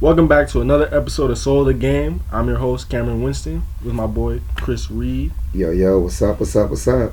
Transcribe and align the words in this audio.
Welcome 0.00 0.28
back 0.28 0.48
to 0.48 0.60
another 0.62 0.88
episode 0.94 1.30
of 1.30 1.36
Soul 1.38 1.60
of 1.60 1.66
the 1.66 1.74
Game. 1.74 2.22
I'm 2.32 2.48
your 2.48 2.56
host, 2.56 2.88
Cameron 2.88 3.22
Winston, 3.22 3.62
with 3.84 3.92
my 3.94 4.06
boy, 4.06 4.40
Chris 4.56 4.90
Reed. 4.90 5.32
Yo, 5.52 5.70
yo, 5.70 5.98
what's 5.98 6.22
up, 6.22 6.40
what's 6.40 6.56
up, 6.56 6.70
what's 6.70 6.88
up? 6.88 7.12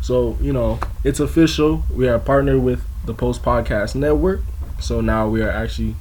So, 0.00 0.38
you 0.40 0.52
know, 0.52 0.78
it's 1.02 1.18
official. 1.18 1.82
We 1.92 2.06
are 2.08 2.18
partnered 2.20 2.62
with 2.62 2.84
the 3.06 3.14
Post 3.14 3.42
Podcast 3.42 3.96
Network. 3.96 4.40
So 4.80 5.00
now 5.00 5.28
we 5.28 5.42
are 5.42 5.50
actually, 5.50 5.96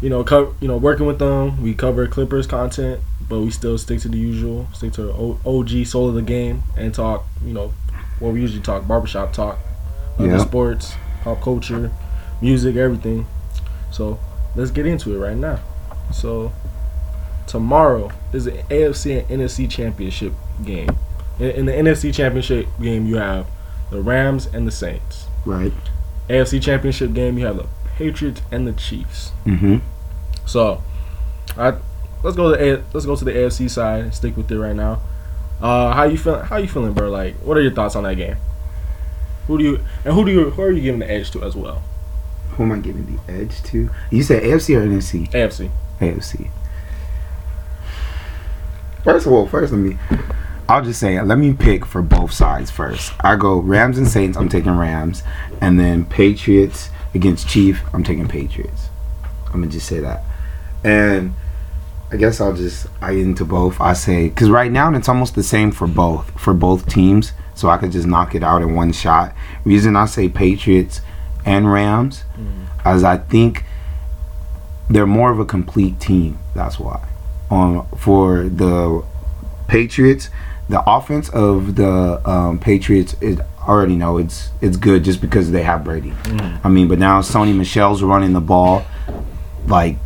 you 0.00 0.08
know, 0.08 0.24
co- 0.24 0.54
you 0.60 0.68
know, 0.68 0.78
working 0.78 1.06
with 1.06 1.18
them. 1.18 1.62
We 1.62 1.74
cover 1.74 2.06
Clippers 2.06 2.46
content, 2.46 3.00
but 3.28 3.40
we 3.40 3.50
still 3.50 3.76
stick 3.76 4.00
to 4.00 4.08
the 4.08 4.16
usual, 4.18 4.68
stick 4.72 4.92
to 4.94 5.10
O- 5.12 5.38
OG 5.44 5.84
Soul 5.84 6.08
of 6.08 6.14
the 6.14 6.22
Game 6.22 6.62
and 6.78 6.94
talk, 6.94 7.26
you 7.44 7.52
know, 7.52 7.74
what 8.20 8.32
we 8.32 8.40
usually 8.40 8.62
talk, 8.62 8.88
barbershop 8.88 9.34
talk, 9.34 9.58
other 10.18 10.28
Yeah. 10.28 10.38
sports, 10.38 10.94
pop 11.24 11.42
culture, 11.42 11.90
music, 12.40 12.76
everything. 12.76 13.26
So 13.90 14.18
let's 14.56 14.70
get 14.70 14.86
into 14.86 15.14
it 15.14 15.18
right 15.18 15.36
now. 15.36 15.60
So 16.12 16.52
tomorrow 17.46 18.10
is 18.32 18.46
the 18.46 18.52
AFC 18.52 19.28
and 19.28 19.42
NFC 19.42 19.70
championship 19.70 20.32
game. 20.64 20.90
In, 21.38 21.50
in 21.50 21.66
the 21.66 21.72
NFC 21.72 22.12
championship 22.12 22.66
game, 22.80 23.06
you 23.06 23.16
have 23.16 23.46
the 23.90 24.00
Rams 24.00 24.46
and 24.46 24.66
the 24.66 24.70
Saints. 24.72 25.26
Right. 25.44 25.72
AFC 26.28 26.60
championship 26.60 27.12
game, 27.12 27.38
you 27.38 27.46
have 27.46 27.56
the 27.56 27.66
Patriots 27.96 28.42
and 28.50 28.66
the 28.66 28.72
Chiefs. 28.72 29.32
Mm-hmm. 29.44 29.76
So, 30.46 30.82
I 31.56 31.76
let's 32.22 32.36
go 32.36 32.50
to 32.50 32.56
the 32.56 32.82
let's 32.92 33.06
go 33.06 33.14
to 33.16 33.24
the 33.24 33.32
AFC 33.32 33.70
side 33.70 34.04
and 34.04 34.14
stick 34.14 34.36
with 34.36 34.50
it 34.50 34.58
right 34.58 34.74
now. 34.74 35.00
Uh, 35.60 35.92
how 35.92 36.04
you 36.04 36.18
feeling? 36.18 36.44
How 36.44 36.56
you 36.56 36.68
feeling, 36.68 36.92
bro? 36.92 37.10
Like, 37.10 37.34
what 37.36 37.56
are 37.56 37.62
your 37.62 37.72
thoughts 37.72 37.96
on 37.96 38.04
that 38.04 38.14
game? 38.16 38.36
Who 39.46 39.58
do 39.58 39.64
you 39.64 39.84
and 40.04 40.14
who 40.14 40.24
do 40.24 40.32
you 40.32 40.50
who 40.50 40.62
are 40.62 40.70
you 40.70 40.82
giving 40.82 41.00
the 41.00 41.10
edge 41.10 41.30
to 41.32 41.42
as 41.44 41.54
well? 41.54 41.82
Who 42.50 42.62
am 42.64 42.72
I 42.72 42.78
giving 42.78 43.06
the 43.06 43.32
edge 43.32 43.62
to? 43.64 43.90
You 44.10 44.22
said 44.22 44.42
AFC 44.42 44.76
or 44.76 44.86
NFC? 44.86 45.30
AFC. 45.30 45.70
AFC. 46.00 46.50
First 49.04 49.26
of 49.26 49.32
all, 49.32 49.46
first 49.46 49.72
let 49.72 49.78
me 49.78 49.98
I'll 50.68 50.82
just 50.82 50.98
say 50.98 51.20
let 51.22 51.38
me 51.38 51.52
pick 51.52 51.86
for 51.86 52.02
both 52.02 52.32
sides 52.32 52.70
first. 52.70 53.12
I 53.20 53.36
go 53.36 53.58
Rams 53.58 53.98
and 53.98 54.08
Saints, 54.08 54.36
I'm 54.36 54.48
taking 54.48 54.76
Rams, 54.76 55.22
and 55.60 55.78
then 55.78 56.04
Patriots 56.04 56.90
against 57.14 57.48
Chief, 57.48 57.82
I'm 57.92 58.02
taking 58.02 58.26
Patriots. 58.26 58.88
I'm 59.46 59.60
gonna 59.60 59.68
just 59.68 59.86
say 59.86 60.00
that. 60.00 60.24
And 60.82 61.34
I 62.10 62.16
guess 62.16 62.40
I'll 62.40 62.52
just 62.52 62.88
I 63.00 63.14
get 63.14 63.22
into 63.22 63.44
both. 63.44 63.80
I 63.80 63.92
say 63.92 64.28
because 64.28 64.50
right 64.50 64.72
now 64.72 64.92
it's 64.92 65.08
almost 65.08 65.36
the 65.36 65.42
same 65.44 65.70
for 65.70 65.86
both 65.86 66.30
for 66.38 66.52
both 66.52 66.88
teams, 66.88 67.32
so 67.54 67.68
I 67.68 67.76
could 67.76 67.92
just 67.92 68.08
knock 68.08 68.34
it 68.34 68.42
out 68.42 68.62
in 68.62 68.74
one 68.74 68.92
shot. 68.92 69.34
Reason 69.64 69.94
I 69.94 70.06
say 70.06 70.28
Patriots 70.28 71.00
and 71.46 71.72
Rams, 71.72 72.24
as 72.84 73.02
I 73.04 73.16
think 73.16 73.64
they're 74.90 75.06
more 75.06 75.30
of 75.32 75.38
a 75.38 75.44
complete 75.44 75.98
team. 76.00 76.38
That's 76.54 76.78
why. 76.78 77.08
Um, 77.50 77.86
for 77.96 78.42
the 78.42 79.04
Patriots, 79.68 80.28
the 80.68 80.82
offense 80.88 81.28
of 81.30 81.76
the 81.76 82.20
um, 82.28 82.58
Patriots 82.58 83.14
is 83.20 83.40
I 83.40 83.68
already 83.68 83.96
know 83.96 84.18
it's 84.18 84.50
it's 84.60 84.76
good 84.76 85.04
just 85.04 85.20
because 85.20 85.50
they 85.50 85.62
have 85.62 85.82
Brady. 85.84 86.12
I 86.64 86.68
mean, 86.68 86.88
but 86.88 86.98
now 86.98 87.20
Sony 87.20 87.54
Michel's 87.54 88.02
running 88.02 88.32
the 88.32 88.40
ball, 88.40 88.84
like 89.66 89.96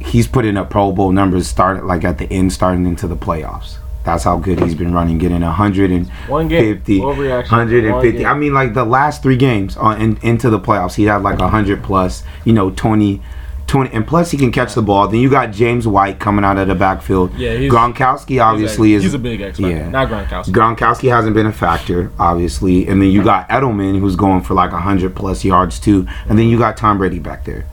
he's 0.00 0.26
putting 0.28 0.56
up 0.56 0.70
Pro 0.70 0.92
Bowl 0.92 1.12
numbers. 1.12 1.46
Started 1.48 1.84
like 1.84 2.04
at 2.04 2.18
the 2.18 2.30
end, 2.32 2.52
starting 2.52 2.86
into 2.86 3.06
the 3.08 3.16
playoffs. 3.16 3.76
That's 4.04 4.24
how 4.24 4.38
good 4.38 4.60
he's 4.60 4.74
been 4.74 4.92
running, 4.94 5.18
getting 5.18 5.42
a 5.42 5.52
hundred 5.52 5.90
and 5.90 6.08
One 6.26 6.48
game. 6.48 6.80
Overreaction. 6.80 7.50
150. 7.50 7.90
One 7.92 8.10
game. 8.16 8.26
I 8.26 8.34
mean, 8.34 8.54
like 8.54 8.72
the 8.74 8.84
last 8.84 9.22
three 9.22 9.36
games 9.36 9.76
on 9.76 10.00
in, 10.00 10.16
into 10.22 10.48
the 10.50 10.58
playoffs, 10.58 10.94
he 10.94 11.04
had 11.04 11.22
like 11.22 11.38
100 11.38 11.82
plus, 11.82 12.22
you 12.44 12.52
know, 12.54 12.70
20, 12.70 13.20
20. 13.66 13.90
And 13.94 14.06
plus, 14.06 14.30
he 14.30 14.38
can 14.38 14.50
catch 14.52 14.74
the 14.74 14.80
ball. 14.82 15.06
Then 15.06 15.20
you 15.20 15.28
got 15.30 15.52
James 15.52 15.86
White 15.86 16.18
coming 16.18 16.44
out 16.46 16.56
of 16.58 16.66
the 16.68 16.74
backfield. 16.74 17.34
Yeah, 17.34 17.52
he's- 17.56 17.70
Gronkowski 17.72 18.42
obviously 18.42 18.88
he's 18.88 18.94
a, 18.94 18.96
is. 18.98 19.02
he's 19.04 19.14
a 19.14 19.18
big 19.18 19.40
X 19.42 19.58
factor. 19.58 19.76
yeah. 19.76 19.88
Not 19.90 20.08
Gronkowski. 20.08 20.52
Gronkowski 20.52 21.10
hasn't 21.14 21.34
been 21.34 21.46
a 21.46 21.52
factor, 21.52 22.10
obviously. 22.18 22.88
And 22.88 23.02
then 23.02 23.10
you 23.10 23.22
got 23.22 23.48
Edelman, 23.50 24.00
who's 24.00 24.16
going 24.16 24.42
for 24.42 24.54
like 24.54 24.72
100 24.72 25.14
plus 25.14 25.44
yards, 25.44 25.78
too. 25.78 26.06
And 26.28 26.38
then 26.38 26.48
you 26.48 26.58
got 26.58 26.76
Tom 26.78 26.96
Brady 26.98 27.18
back 27.18 27.44
there. 27.44 27.66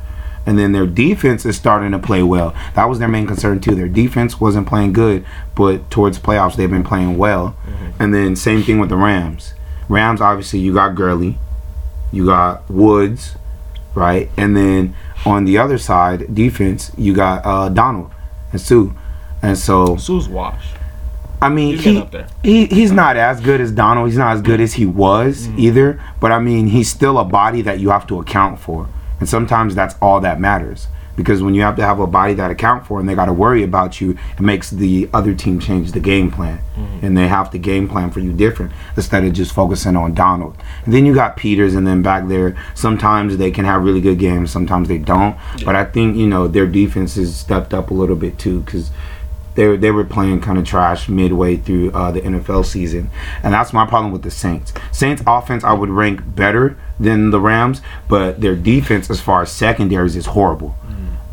And 0.47 0.58
then 0.58 0.72
their 0.72 0.88
defense 0.88 1.46
is 1.46 1.56
starting 1.58 1.91
to 1.91 2.00
play 2.00 2.24
well. 2.24 2.56
That 2.74 2.85
was 2.85 2.97
their 2.97 3.08
main 3.08 3.28
concern, 3.28 3.59
too. 3.59 3.75
Their 3.75 3.88
defense 3.90 4.40
wasn't 4.40 4.66
playing 4.66 4.94
good, 4.94 5.24
but 5.56 5.91
towards 5.91 6.18
playoffs, 6.18 6.56
they've 6.56 6.72
been 6.72 6.84
playing 6.85 7.18
well. 7.18 7.56
And 8.00 8.13
then 8.16 8.35
same 8.35 8.63
thing 8.63 8.80
with 8.80 8.90
the 8.90 8.96
Rams. 8.96 9.53
Rams, 9.90 10.22
obviously, 10.22 10.59
you 10.59 10.74
got 10.74 10.96
Gurley, 10.96 11.38
you 12.12 12.25
got 12.25 12.68
Woods, 12.69 13.35
right? 13.94 14.30
And 14.38 14.56
then 14.58 14.96
on 15.25 15.46
the 15.46 15.58
other 15.58 15.78
side, 15.78 16.34
defense, 16.34 16.91
you 16.97 17.14
got 17.14 17.46
uh, 17.46 17.69
Donald 17.69 18.12
and 18.52 18.62
Suh. 18.62 18.88
And 19.41 19.58
so 19.58 19.97
Suh's 19.97 20.28
wash. 20.29 20.69
I 21.41 21.50
mean, 21.50 21.75
He's 21.75 21.84
he, 21.84 21.97
up 22.00 22.12
there. 22.12 22.28
he 22.44 22.66
he's 22.66 22.91
not 22.91 23.16
as 23.18 23.40
good 23.41 23.62
as 23.62 23.72
Donald. 23.72 24.08
He's 24.08 24.18
not 24.18 24.35
as 24.35 24.41
good 24.41 24.59
as 24.59 24.74
he 24.74 24.85
was 24.85 25.47
Mm-hmm. 25.47 25.59
either. 25.59 26.03
But 26.19 26.31
I 26.31 26.40
mean, 26.40 26.68
he's 26.68 26.90
still 26.90 27.19
a 27.19 27.25
body 27.25 27.62
that 27.62 27.79
you 27.79 27.90
have 27.90 28.08
to 28.08 28.19
account 28.19 28.59
for, 28.59 28.90
and 29.19 29.28
sometimes 29.29 29.75
that's 29.75 29.95
all 30.01 30.19
that 30.22 30.39
matters. 30.39 30.88
Because 31.16 31.41
when 31.41 31.55
you 31.55 31.63
have 31.63 31.75
to 31.78 31.81
have 31.81 32.00
a 32.00 32.05
body 32.05 32.35
that 32.35 32.51
account 32.51 32.85
for, 32.85 33.00
and 33.00 33.09
they 33.09 33.16
got 33.16 33.25
to 33.25 33.33
worry 33.33 33.63
about 33.63 34.00
you, 34.00 34.11
it 34.38 34.39
makes 34.39 34.69
the 34.69 35.09
other 35.16 35.33
team 35.33 35.59
change 35.59 35.91
the 35.94 36.00
game 36.00 36.29
plan, 36.29 36.59
Mm-hmm. 36.78 37.03
and 37.07 37.17
they 37.17 37.28
have 37.28 37.50
to 37.50 37.57
game 37.57 37.89
plan 37.89 38.11
for 38.11 38.19
you 38.19 38.31
different 38.31 38.72
instead 38.95 39.23
of 39.23 39.33
just 39.33 39.51
focusing 39.51 39.95
on 39.95 40.13
Donald. 40.13 40.55
And 40.85 40.94
then 40.94 41.07
you 41.07 41.16
got 41.16 41.35
Peters, 41.35 41.73
and 41.73 41.88
then 41.88 42.03
back 42.03 42.28
there, 42.28 42.55
sometimes 42.75 43.38
they 43.38 43.50
can 43.50 43.66
have 43.66 43.83
really 43.83 44.00
good 44.00 44.19
games, 44.19 44.51
sometimes 44.51 44.88
they 44.88 45.00
don't. 45.00 45.35
But 45.66 45.75
I 45.75 45.85
think 45.85 46.17
you 46.17 46.28
know 46.28 46.47
their 46.47 46.67
defense 46.67 47.16
has 47.16 47.35
stepped 47.35 47.73
up 47.73 47.89
a 47.89 47.95
little 47.95 48.16
bit 48.16 48.38
too, 48.38 48.59
because 48.61 48.91
they 49.57 49.68
were, 49.68 49.75
they 49.75 49.90
were 49.90 50.06
playing 50.06 50.40
kind 50.40 50.59
of 50.59 50.66
trash 50.66 51.09
midway 51.09 51.57
through 51.57 51.91
uh, 51.91 52.12
the 52.12 52.22
NFL 52.22 52.63
season, 52.63 53.09
and 53.41 53.51
that's 53.51 53.73
my 53.73 53.88
problem 53.88 54.13
with 54.13 54.22
the 54.22 54.29
Saints. 54.29 54.72
Saints 54.91 55.23
offense 55.25 55.63
I 55.63 55.73
would 55.73 55.90
rank 55.90 56.22
better 56.35 56.78
than 57.00 57.31
the 57.31 57.41
Rams, 57.41 57.81
but 58.07 58.40
their 58.40 58.56
defense 58.56 59.09
as 59.09 59.19
far 59.19 59.41
as 59.41 59.51
secondaries 59.51 60.16
is 60.16 60.28
horrible. 60.28 60.75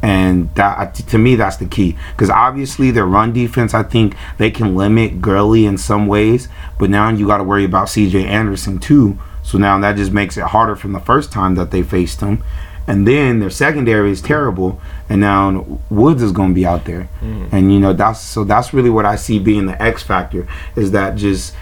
And 0.02 0.54
that 0.54 0.94
to 0.94 1.16
me 1.16 1.34
that's 1.34 1.56
the 1.56 1.64
key 1.64 1.96
because 2.12 2.28
obviously 2.28 2.90
their 2.90 3.06
run 3.06 3.32
defense 3.32 3.72
I 3.72 3.82
think 3.82 4.14
they 4.36 4.50
can 4.50 4.76
limit 4.76 5.22
Gurley 5.22 5.64
in 5.64 5.78
some 5.78 6.06
ways, 6.06 6.48
but 6.78 6.90
now 6.90 7.08
you 7.08 7.26
got 7.26 7.38
to 7.38 7.44
worry 7.44 7.64
about 7.64 7.88
C.J. 7.88 8.26
Anderson 8.26 8.78
too. 8.78 9.18
So 9.42 9.56
now 9.56 9.78
that 9.78 9.96
just 9.96 10.12
makes 10.12 10.36
it 10.36 10.44
harder 10.44 10.76
from 10.76 10.92
the 10.92 11.00
first 11.00 11.32
time 11.32 11.54
that 11.54 11.70
they 11.70 11.82
faced 11.82 12.20
him. 12.20 12.42
And 12.86 13.08
then 13.08 13.40
their 13.40 13.50
secondary 13.50 14.10
is 14.10 14.20
terrible, 14.20 14.80
and 15.08 15.20
now 15.20 15.80
Woods 15.88 16.22
is 16.22 16.32
going 16.32 16.50
to 16.50 16.54
be 16.54 16.66
out 16.66 16.84
there, 16.84 17.08
and 17.50 17.72
you 17.72 17.80
know 17.80 17.94
that's 17.94 18.20
so 18.20 18.44
that's 18.44 18.74
really 18.74 18.90
what 18.90 19.06
I 19.06 19.16
see 19.16 19.38
being 19.38 19.66
the 19.66 19.80
X 19.82 20.02
factor 20.02 20.46
is 20.76 20.90
that 20.90 21.16
just 21.16 21.54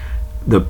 the 0.45 0.61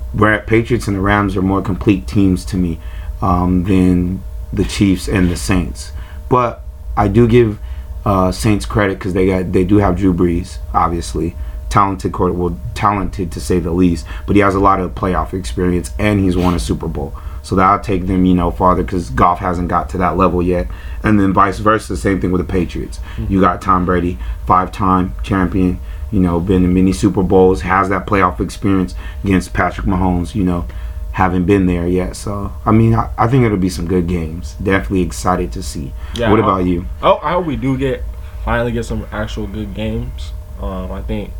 Patriots 0.46 0.86
and 0.86 0.96
the 0.96 1.00
Rams 1.00 1.36
are 1.36 1.42
more 1.42 1.60
complete 1.60 2.06
teams 2.06 2.44
to 2.46 2.56
me 2.56 2.78
um, 3.20 3.64
than 3.64 4.22
the 4.52 4.64
Chiefs 4.64 5.08
and 5.08 5.28
the 5.28 5.36
Saints. 5.36 5.90
But 6.28 6.62
I 6.96 7.08
do 7.08 7.26
give 7.26 7.58
uh, 8.04 8.30
Saints 8.30 8.64
credit 8.64 8.98
because 8.98 9.12
they 9.12 9.26
got 9.26 9.52
they 9.52 9.64
do 9.64 9.78
have 9.78 9.96
Drew 9.96 10.14
Brees, 10.14 10.58
obviously 10.72 11.34
talented 11.74 12.12
quarter, 12.12 12.32
well 12.32 12.56
talented 12.74 13.32
to 13.32 13.40
say 13.40 13.58
the 13.58 13.72
least, 13.72 14.06
but 14.28 14.36
he 14.36 14.42
has 14.42 14.54
a 14.54 14.60
lot 14.60 14.78
of 14.78 14.94
playoff 14.94 15.34
experience 15.34 15.90
and 15.98 16.20
he's 16.20 16.36
won 16.36 16.54
a 16.54 16.60
Super 16.60 16.86
Bowl. 16.86 17.12
So 17.44 17.54
that'll 17.54 17.84
take 17.84 18.06
them, 18.06 18.24
you 18.24 18.34
know, 18.34 18.50
farther 18.50 18.82
because 18.82 19.10
Goff 19.10 19.38
hasn't 19.38 19.68
got 19.68 19.90
to 19.90 19.98
that 19.98 20.16
level 20.16 20.42
yet. 20.42 20.66
And 21.02 21.20
then 21.20 21.34
vice 21.34 21.58
versa, 21.58 21.94
same 21.96 22.18
thing 22.18 22.32
with 22.32 22.44
the 22.44 22.50
Patriots. 22.50 23.00
You 23.28 23.40
got 23.40 23.60
Tom 23.60 23.84
Brady, 23.84 24.18
five-time 24.46 25.14
champion, 25.22 25.78
you 26.10 26.20
know, 26.20 26.40
been 26.40 26.64
in 26.64 26.72
many 26.72 26.94
Super 26.94 27.22
Bowls, 27.22 27.60
has 27.60 27.90
that 27.90 28.06
playoff 28.06 28.40
experience 28.40 28.94
against 29.22 29.52
Patrick 29.52 29.86
Mahomes, 29.86 30.34
you 30.34 30.42
know, 30.42 30.66
haven't 31.12 31.44
been 31.44 31.66
there 31.66 31.86
yet. 31.86 32.16
So 32.16 32.50
I 32.64 32.72
mean, 32.72 32.94
I, 32.94 33.10
I 33.18 33.28
think 33.28 33.44
it'll 33.44 33.58
be 33.58 33.68
some 33.68 33.86
good 33.86 34.06
games. 34.06 34.54
Definitely 34.54 35.02
excited 35.02 35.52
to 35.52 35.62
see. 35.62 35.92
Yeah, 36.14 36.30
what 36.30 36.40
about 36.40 36.64
you? 36.64 36.86
Oh, 37.02 37.20
I 37.22 37.32
hope 37.32 37.44
we 37.44 37.56
do 37.56 37.76
get 37.76 38.02
finally 38.42 38.72
get 38.72 38.84
some 38.84 39.06
actual 39.12 39.46
good 39.46 39.74
games. 39.74 40.32
Um, 40.60 40.90
I 40.90 41.02
think 41.02 41.30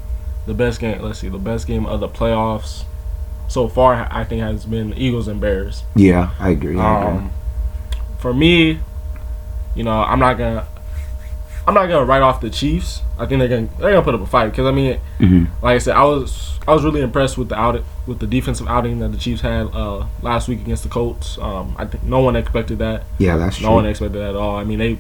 the 0.47 0.55
best 0.55 0.81
game. 0.81 1.01
Let's 1.01 1.21
see, 1.21 1.29
the 1.29 1.39
best 1.39 1.67
game 1.67 1.87
of 1.87 2.01
the 2.01 2.09
playoffs 2.09 2.85
so 3.49 3.69
far, 3.69 4.09
I 4.11 4.25
think 4.25 4.43
has 4.43 4.65
been 4.65 4.95
Eagles 4.95 5.29
and 5.29 5.41
Bears. 5.41 5.85
Yeah, 5.95 6.31
I 6.41 6.51
agree. 6.51 6.79
I 6.79 7.03
agree. 7.03 7.17
Um, 7.19 7.33
for 8.19 8.33
me, 8.35 8.81
you 9.75 9.83
know, 9.85 10.03
I'm 10.03 10.19
not 10.19 10.39
gonna, 10.39 10.67
I'm 11.67 11.75
not 11.75 11.87
gonna 11.87 12.05
write 12.05 12.23
off 12.23 12.41
the 12.41 12.51
Chiefs. 12.51 13.03
I 13.19 13.27
think 13.27 13.39
they're 13.41 13.49
gonna 13.49 13.69
they're 13.79 13.91
gonna 13.93 14.03
put 14.03 14.15
up 14.15 14.21
a 14.23 14.27
fight 14.27 14.51
because 14.51 14.67
I 14.67 14.71
mean, 14.73 14.99
Mhm. 15.21 15.49
like 15.63 15.75
I 15.77 15.79
said, 15.79 15.95
I 15.97 16.05
was 16.05 16.59
I 16.67 16.73
was 16.73 16.83
really 16.85 17.03
impressed 17.03 17.37
with 17.37 17.51
the 17.51 17.57
out 17.59 17.81
with 18.07 18.19
the 18.21 18.27
defensive 18.27 18.67
outing 18.69 18.99
that 19.01 19.13
the 19.13 19.19
Chiefs 19.19 19.43
had 19.43 19.67
uh, 19.75 20.07
last 20.23 20.49
week 20.49 20.61
against 20.61 20.83
the 20.83 20.89
Colts. 20.89 21.39
Um, 21.39 21.75
I 21.79 21.85
think 21.85 22.05
no 22.05 22.21
one 22.21 22.37
expected 22.37 22.79
that. 22.79 23.03
Yeah, 23.19 23.37
that's 23.37 23.59
true. 23.59 23.67
No 23.69 23.73
one 23.75 23.87
expected 23.87 24.19
that 24.21 24.31
at 24.31 24.37
all. 24.37 24.57
I 24.57 24.65
mean, 24.65 24.79
they 24.79 24.99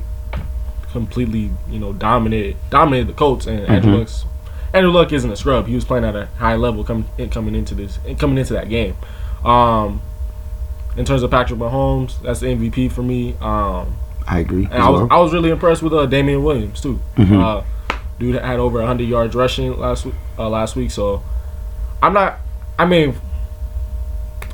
completely, 0.93 1.50
you 1.69 1.79
know, 1.79 1.93
dominated 1.93 2.56
dominated 2.70 3.08
the 3.08 3.12
Colts 3.14 3.46
and 3.46 3.67
Mhm. 3.67 4.25
Andrew 4.75 4.91
Luck 4.91 5.12
isn't 5.12 5.31
a 5.31 5.37
scrub. 5.37 5.67
He 5.67 5.75
was 5.75 5.85
playing 5.85 6.05
at 6.05 6.17
a 6.17 6.26
high 6.38 6.56
level 6.56 6.85
coming 6.85 7.06
coming 7.31 7.55
into 7.55 7.75
this 7.75 7.99
coming 8.19 8.37
into 8.38 8.53
that 8.55 8.69
game. 8.69 8.97
Um, 9.44 10.03
in 10.97 11.05
terms 11.05 11.23
of 11.23 11.31
Patrick 11.31 11.59
Mahomes, 11.59 12.21
that's 12.23 12.41
the 12.41 12.47
MVP 12.47 12.91
for 12.93 13.03
me. 13.03 13.35
Um, 13.41 13.97
I 14.26 14.41
agree. 14.41 14.65
And 14.65 14.75
I 14.82 14.88
was 14.91 15.09
I 15.11 15.19
was 15.19 15.32
really 15.32 15.50
impressed 15.50 15.82
with 15.82 15.93
uh, 15.93 16.06
Damien 16.06 16.43
Williams 16.43 16.81
too. 16.81 17.00
Mhm. 17.17 17.41
Uh, 17.41 17.62
dude 18.19 18.37
had 18.37 18.59
over 18.59 18.79
100 18.79 19.05
yards 19.05 19.35
rushing 19.35 19.76
last 19.79 20.05
week. 20.06 20.15
Uh, 20.38 20.49
last 20.49 20.77
week, 20.77 20.91
so 20.91 21.23
I'm 22.03 22.12
not. 22.12 22.38
I 22.79 22.87
mean, 22.87 23.15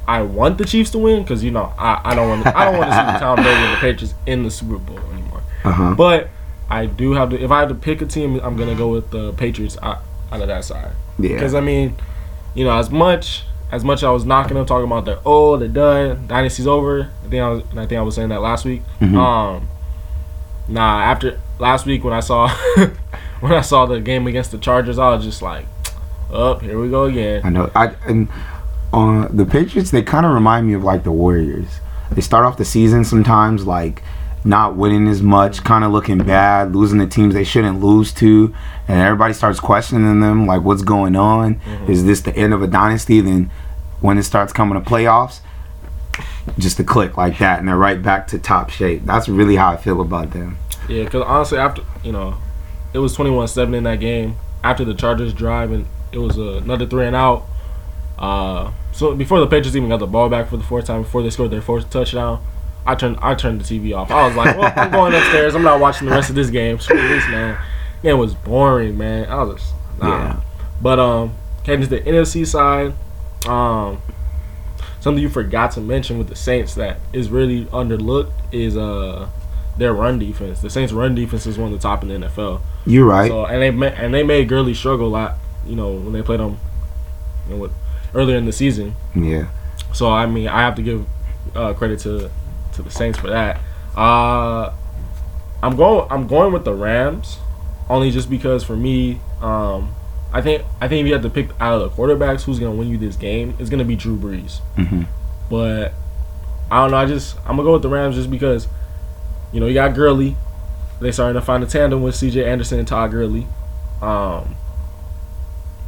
I 0.07 0.23
want 0.23 0.59
the 0.59 0.65
Chiefs 0.65 0.91
to 0.91 0.99
win 0.99 1.23
because 1.23 1.43
you 1.45 1.51
know 1.51 1.73
I, 1.79 2.01
I 2.05 2.15
don't 2.15 2.29
want 2.29 2.47
I 2.49 2.65
don't 2.71 2.79
want 2.79 2.91
to 2.91 2.97
see 3.15 3.19
Tom 3.21 3.37
Brady 3.37 3.51
and 3.51 3.73
the 3.75 3.81
Patriots 3.81 4.15
in 4.27 4.43
the 4.43 4.51
Super 4.51 4.79
Bowl 4.79 4.99
anymore. 5.13 5.43
uh 5.65 5.73
huh. 5.73 5.95
But 5.95 6.29
I 6.69 6.87
do 6.87 7.13
have 7.13 7.31
to. 7.31 7.43
If 7.43 7.51
I 7.51 7.61
had 7.61 7.69
to 7.71 7.75
pick 7.75 8.03
a 8.03 8.07
team, 8.07 8.41
I'm 8.43 8.57
gonna 8.57 8.75
go 8.75 8.89
with 8.91 9.11
the 9.11 9.33
Patriots 9.35 9.77
out, 9.83 10.01
out 10.33 10.41
of 10.41 10.49
that 10.49 10.65
side. 10.65 10.93
Because 11.21 11.55
I 11.55 11.61
mean, 11.61 11.97
you 12.55 12.65
know, 12.65 12.77
as 12.79 12.91
much 12.91 13.45
as 13.73 13.85
much 13.85 14.03
I 14.03 14.11
was 14.11 14.25
knocking 14.25 14.57
them, 14.57 14.67
talking 14.67 14.87
about 14.87 15.05
they're 15.05 15.21
old, 15.25 15.61
they're 15.61 15.69
done, 15.69 16.27
dynasty's 16.27 16.67
over. 16.67 17.11
I 17.25 17.29
think 17.29 17.43
I 17.43 17.49
was, 17.49 17.63
I 17.77 17.87
think 17.87 17.93
I 17.99 18.03
was 18.03 18.15
saying 18.15 18.31
that 18.31 18.41
last 18.41 18.65
week. 18.65 18.83
Mhm. 19.01 19.17
Um, 19.17 19.69
nah, 20.69 21.03
after 21.03 21.39
last 21.59 21.87
week 21.87 22.03
when 22.03 22.13
I 22.13 22.21
saw 22.21 22.49
when 23.41 23.53
I 23.53 23.61
saw 23.61 23.87
the 23.87 24.01
game 24.01 24.27
against 24.27 24.51
the 24.51 24.59
Chargers, 24.59 24.99
I 24.99 25.15
was 25.15 25.25
just 25.25 25.43
like, 25.43 25.67
up, 26.33 26.63
here 26.63 26.81
we 26.81 26.89
go 26.91 27.05
again. 27.05 27.43
I 27.45 27.51
know. 27.51 27.71
I 27.75 27.95
and 28.07 28.29
uh, 28.93 29.29
the 29.31 29.47
Patriots 29.47 29.91
they 29.91 30.03
kind 30.03 30.27
of 30.27 30.33
remind 30.33 30.67
me 30.67 30.75
of 30.75 30.83
like 30.83 31.05
the 31.05 31.13
Warriors. 31.13 31.81
They 32.11 32.21
start 32.21 32.45
off 32.45 32.57
the 32.57 32.65
season 32.65 33.05
sometimes 33.05 33.67
like 33.67 34.03
not 34.45 34.77
winning 34.77 35.07
as 35.09 35.23
much, 35.23 35.63
kind 35.65 35.85
of 35.85 35.93
looking 35.93 36.19
bad, 36.19 36.75
losing 36.75 36.99
the 36.99 37.07
teams 37.07 37.35
they 37.35 37.45
shouldn't 37.45 37.81
lose 37.81 38.13
to, 38.15 38.55
and 38.89 38.99
everybody 38.99 39.35
starts 39.35 39.61
questioning 39.61 40.21
them 40.21 40.47
like, 40.47 40.63
what's 40.63 40.83
going 40.83 41.17
on? 41.17 41.57
Mm-hmm. 41.57 41.93
Is 41.93 42.05
this 42.05 42.21
the 42.21 42.35
end 42.35 42.55
of 42.55 42.63
a 42.63 42.67
dynasty? 42.67 43.21
Then 43.21 43.51
when 44.01 44.19
it 44.19 44.23
starts 44.23 44.53
coming 44.53 44.83
to 44.83 44.89
playoffs, 44.89 45.41
just 46.59 46.79
a 46.81 46.85
click 46.85 47.17
like 47.17 47.39
that, 47.39 47.59
and 47.59 47.69
they're 47.69 47.77
right 47.77 48.03
back 48.03 48.27
to 48.29 48.39
top 48.39 48.71
shape. 48.71 49.05
That's 49.05 49.29
really 49.29 49.57
how 49.57 49.71
I 49.71 49.77
feel 49.77 50.01
about 50.01 50.33
them. 50.33 50.59
Yeah, 50.89 51.05
because 51.05 51.23
honestly, 51.23 51.59
after 51.59 51.83
you 52.03 52.13
know, 52.13 52.37
it 52.93 52.99
was 52.99 53.17
21-7 53.17 53.77
in 53.77 53.85
that 53.85 54.01
game. 54.01 54.37
After 54.63 54.85
the 54.85 54.95
Chargers 54.95 55.33
drive 55.33 55.71
and 55.73 55.87
it 56.13 56.19
was 56.19 56.37
another 56.37 56.87
three 56.87 57.07
and 57.07 57.17
out. 57.17 57.47
Uh, 58.19 58.73
so 58.93 59.15
before 59.15 59.41
the 59.41 59.47
Patriots 59.47 59.77
even 59.77 59.89
got 59.89 59.99
the 59.99 60.07
ball 60.07 60.29
back 60.29 60.49
for 60.49 60.57
the 60.57 60.65
fourth 60.65 60.87
time, 60.87 61.03
before 61.03 61.23
they 61.23 61.31
scored 61.31 61.51
their 61.51 61.63
fourth 61.63 61.89
touchdown, 61.89 62.45
I 62.87 62.95
turned 62.95 63.19
I 63.21 63.35
turned 63.35 63.61
the 63.61 63.65
TV 63.65 63.97
off. 63.97 64.11
I 64.11 64.27
was 64.27 64.37
like, 64.37 64.57
well, 64.57 64.73
I'm 64.77 64.91
going 64.91 65.15
upstairs. 65.15 65.55
I'm 65.55 65.63
not 65.63 65.81
watching 65.81 66.09
the 66.09 66.15
rest 66.15 66.31
of 66.31 66.37
this 66.37 66.51
game. 66.51 66.79
Screw 66.81 66.97
this, 67.09 67.27
man. 67.29 67.59
It 68.03 68.15
was 68.15 68.35
boring, 68.35 68.97
man. 68.97 69.29
I 69.29 69.43
was 69.43 69.61
just 69.61 69.75
nah. 70.01 70.09
Yeah. 70.09 70.41
But 70.81 70.99
um, 70.99 71.35
heading 71.67 71.83
to 71.83 71.89
the 71.89 72.01
NFC 72.01 72.47
side, 72.47 72.95
um, 73.47 74.01
something 75.01 75.23
you 75.23 75.29
forgot 75.29 75.73
to 75.73 75.81
mention 75.81 76.19
with 76.19 76.29
the 76.29 76.37
Saints 76.37 76.75
that 76.75 76.99
is 77.13 77.29
really 77.29 77.67
underlooked 77.67 78.33
is 78.53 78.77
uh 78.77 79.29
their 79.77 79.93
run 79.93 80.19
defense. 80.19 80.61
The 80.61 80.71
Saints' 80.71 80.93
run 80.93 81.15
defense 81.15 81.47
is 81.47 81.59
one 81.59 81.73
of 81.73 81.79
the 81.79 81.83
top 81.83 82.03
in 82.03 82.09
the 82.09 82.29
NFL. 82.29 82.61
You're 82.87 83.07
right. 83.07 83.29
So 83.29 83.45
and 83.47 83.63
they 83.63 83.71
ma- 83.71 83.87
and 83.87 84.13
they 84.15 84.23
made 84.23 84.49
Gurley 84.49 84.75
struggle 84.75 85.09
a 85.09 85.09
lot. 85.09 85.37
You 85.67 85.77
know 85.77 85.93
when 85.93 86.13
they 86.13 86.23
played 86.23 86.41
them, 86.41 86.59
you 87.49 87.55
know, 87.55 87.61
with, 87.61 87.73
earlier 88.15 88.37
in 88.37 88.47
the 88.47 88.53
season. 88.53 88.95
yeah. 89.15 89.49
So 89.93 90.11
I 90.11 90.27
mean 90.27 90.49
I 90.49 90.61
have 90.61 90.75
to 90.77 90.83
give 90.83 91.07
uh, 91.55 91.75
credit 91.75 91.99
to 92.01 92.31
to 92.83 92.89
the 92.89 92.95
Saints 92.95 93.19
for 93.19 93.29
that. 93.29 93.61
Uh, 93.97 94.73
I'm 95.63 95.77
going 95.77 96.07
I'm 96.11 96.27
going 96.27 96.53
with 96.53 96.65
the 96.65 96.75
Rams, 96.75 97.39
only 97.89 98.11
just 98.11 98.31
because 98.31 98.65
for 98.65 98.77
me, 98.77 99.21
um, 99.41 99.95
I 100.33 100.41
think 100.41 100.63
I 100.81 100.89
think 100.89 101.03
if 101.03 101.07
you 101.07 101.13
have 101.13 101.23
to 101.23 101.31
pick 101.31 101.51
out 101.61 101.81
of 101.81 101.81
the 101.83 101.97
quarterbacks 101.97 102.43
who's 102.45 102.59
gonna 102.59 102.75
win 102.75 102.89
you 102.89 102.99
this 102.99 103.17
game, 103.17 103.55
it's 103.59 103.69
gonna 103.71 103.85
be 103.85 103.97
Drew 103.97 104.17
Brees. 104.17 104.61
hmm 104.77 105.03
But 105.49 105.93
I 106.71 106.81
don't 106.83 106.93
know. 106.93 106.97
I 106.97 107.07
just 107.07 107.37
I'm 107.41 107.57
gonna 107.57 107.65
go 107.65 107.73
with 107.75 107.83
the 107.83 107.89
Rams 107.89 108.17
just 108.17 108.31
because, 108.31 108.69
you 109.53 109.61
know, 109.61 109.67
you 109.67 109.75
got 109.75 109.95
Gurley. 109.95 110.37
They 111.01 111.13
starting 111.13 111.41
to 111.41 111.45
find 111.45 111.65
a 111.65 111.67
tandem 111.67 112.03
with 112.03 112.15
C.J. 112.15 112.45
Anderson 112.45 112.79
and 112.79 112.87
Todd 112.87 113.11
Gurley. 113.11 113.47
Um, 114.03 114.55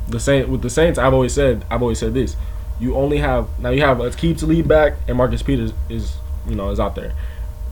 the 0.09 0.19
Saint 0.19 0.49
with 0.49 0.63
the 0.63 0.71
Saints, 0.71 0.99
I've 0.99 1.15
always 1.15 1.33
said 1.33 1.65
I've 1.71 1.83
always 1.83 1.99
said 1.99 2.15
this. 2.15 2.37
You 2.81 2.97
only 2.97 3.19
have 3.19 3.47
now 3.61 3.71
you 3.71 3.83
have 3.83 3.99
Aqib 3.99 4.39
Talib 4.39 4.67
back 4.67 4.95
and 5.07 5.17
Marcus 5.17 5.43
Peters 5.43 5.73
is 5.89 6.17
you 6.49 6.55
know 6.55 6.71
is 6.71 6.81
out 6.81 6.95
there. 6.95 7.13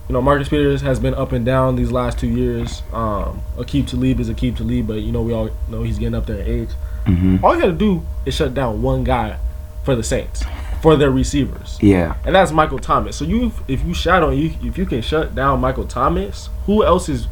You 0.08 0.12
know 0.14 0.22
Marcus 0.22 0.48
Peters 0.48 0.80
has 0.80 0.98
been 0.98 1.14
up 1.14 1.30
and 1.32 1.44
down 1.44 1.76
these 1.76 1.92
last 1.92 2.18
two 2.18 2.28
years. 2.28 2.82
Um, 2.92 3.42
Aqib 3.56 3.86
Talib 3.88 4.18
is 4.20 4.28
Aqib 4.28 4.56
Talib, 4.56 4.86
but 4.88 4.94
you 5.02 5.12
know 5.12 5.22
we 5.22 5.32
all 5.32 5.50
know 5.68 5.82
he's 5.82 5.98
getting 5.98 6.14
up 6.16 6.26
there 6.26 6.40
in 6.40 6.46
age. 6.62 6.70
hmm 7.06 7.36
All 7.44 7.54
you 7.54 7.60
got 7.60 7.66
to 7.68 7.72
do 7.72 8.04
is 8.26 8.34
shut 8.34 8.52
down 8.54 8.82
one 8.82 9.04
guy 9.04 9.38
for 9.84 9.94
the 9.94 10.02
Saints 10.02 10.42
for 10.82 10.96
their 10.96 11.10
receivers 11.10 11.78
Yeah. 11.82 12.16
and 12.24 12.34
that's 12.34 12.52
Michael 12.52 12.78
Thomas. 12.78 13.14
So 13.16 13.24
you, 13.26 13.52
if 13.68 13.84
you 13.84 13.92
shot 13.94 14.22
on 14.22 14.36
you, 14.36 14.52
if 14.62 14.78
you 14.78 14.86
can 14.86 15.02
shut 15.02 15.34
down 15.34 15.60
Michael 15.60 15.84
Thomas, 15.86 16.48
who 16.66 16.82
else 16.84 17.08
is 17.08 17.28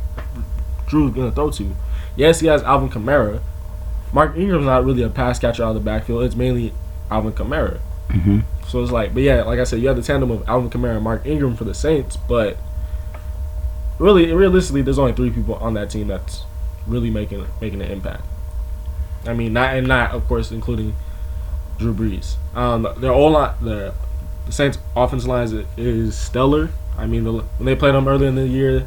Drew 0.86 1.10
gonna 1.10 1.32
throw 1.32 1.50
to? 1.52 1.74
Yes, 2.16 2.40
he 2.40 2.46
has 2.48 2.62
Alvin 2.62 2.88
Kamara. 2.90 3.40
Mark 4.12 4.36
Ingram's 4.36 4.66
not 4.66 4.84
really 4.84 5.02
a 5.02 5.08
pass 5.08 5.38
catcher 5.38 5.62
out 5.64 5.70
of 5.70 5.74
the 5.76 5.80
backfield. 5.80 6.24
It's 6.24 6.34
mainly 6.36 6.72
Alvin 7.10 7.32
Kamara. 7.32 7.80
Hmm 8.10 8.40
So 8.66 8.82
it's 8.82 8.92
like, 8.92 9.14
but 9.14 9.22
yeah, 9.22 9.42
like 9.42 9.58
I 9.58 9.64
said, 9.64 9.80
you 9.80 9.88
have 9.88 9.96
the 9.96 10.02
tandem 10.02 10.30
of 10.30 10.48
Alvin 10.48 10.70
Kamara 10.70 10.96
and 10.96 11.04
Mark 11.04 11.26
Ingram 11.26 11.56
for 11.56 11.64
the 11.64 11.74
Saints, 11.74 12.16
but 12.16 12.56
really, 13.98 14.32
realistically, 14.32 14.82
there's 14.82 14.98
only 14.98 15.12
three 15.12 15.30
people 15.30 15.54
on 15.56 15.74
that 15.74 15.90
team 15.90 16.08
that's 16.08 16.42
really 16.86 17.10
making 17.10 17.46
making 17.60 17.82
an 17.82 17.90
impact. 17.90 18.24
I 19.26 19.34
mean, 19.34 19.52
not 19.52 19.76
and 19.76 19.86
not 19.86 20.12
of 20.12 20.26
course 20.26 20.50
including 20.50 20.94
Drew 21.78 21.94
Brees. 21.94 22.36
Um, 22.54 22.88
their 22.98 23.12
O-line, 23.12 23.54
the 23.60 23.94
the 24.46 24.52
Saints' 24.52 24.78
offense 24.96 25.26
line 25.26 25.44
is, 25.44 25.52
is 25.76 26.16
stellar. 26.16 26.70
I 26.96 27.06
mean, 27.06 27.24
the, 27.24 27.32
when 27.32 27.66
they 27.66 27.76
played 27.76 27.94
them 27.94 28.08
earlier 28.08 28.28
in 28.28 28.34
the 28.34 28.48
year, 28.48 28.86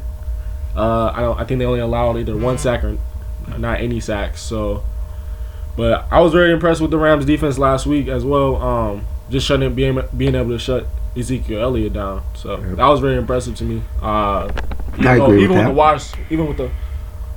uh, 0.76 1.12
I 1.14 1.20
don't. 1.20 1.38
I 1.38 1.44
think 1.44 1.58
they 1.58 1.64
only 1.64 1.80
allowed 1.80 2.16
either 2.16 2.36
one 2.36 2.58
sack 2.58 2.84
or 2.84 2.98
not 3.56 3.80
any 3.80 4.00
sacks. 4.00 4.42
So, 4.42 4.82
but 5.76 6.06
I 6.10 6.20
was 6.20 6.32
very 6.32 6.52
impressed 6.52 6.80
with 6.80 6.90
the 6.90 6.98
Rams' 6.98 7.24
defense 7.24 7.58
last 7.58 7.86
week 7.86 8.08
as 8.08 8.24
well. 8.24 8.56
Um, 8.56 9.06
just 9.30 9.46
shutting 9.46 9.74
being 9.74 10.00
being 10.16 10.34
able 10.34 10.50
to 10.50 10.58
shut 10.58 10.86
Ezekiel 11.16 11.60
Elliott 11.62 11.92
down. 11.92 12.22
So 12.34 12.58
Yep. 12.58 12.76
that 12.76 12.86
was 12.86 13.00
very 13.00 13.16
impressive 13.16 13.54
to 13.56 13.64
me. 13.64 13.82
Uh, 14.00 14.48
even 14.94 15.06
I 15.06 15.16
though- 15.18 15.24
agree 15.26 15.34
with 15.36 15.44
even 15.44 15.56
with 15.56 15.64
that. 15.64 15.68
the 15.68 15.74
wash, 15.74 16.12
even 16.30 16.46
with 16.48 16.56
the 16.56 16.70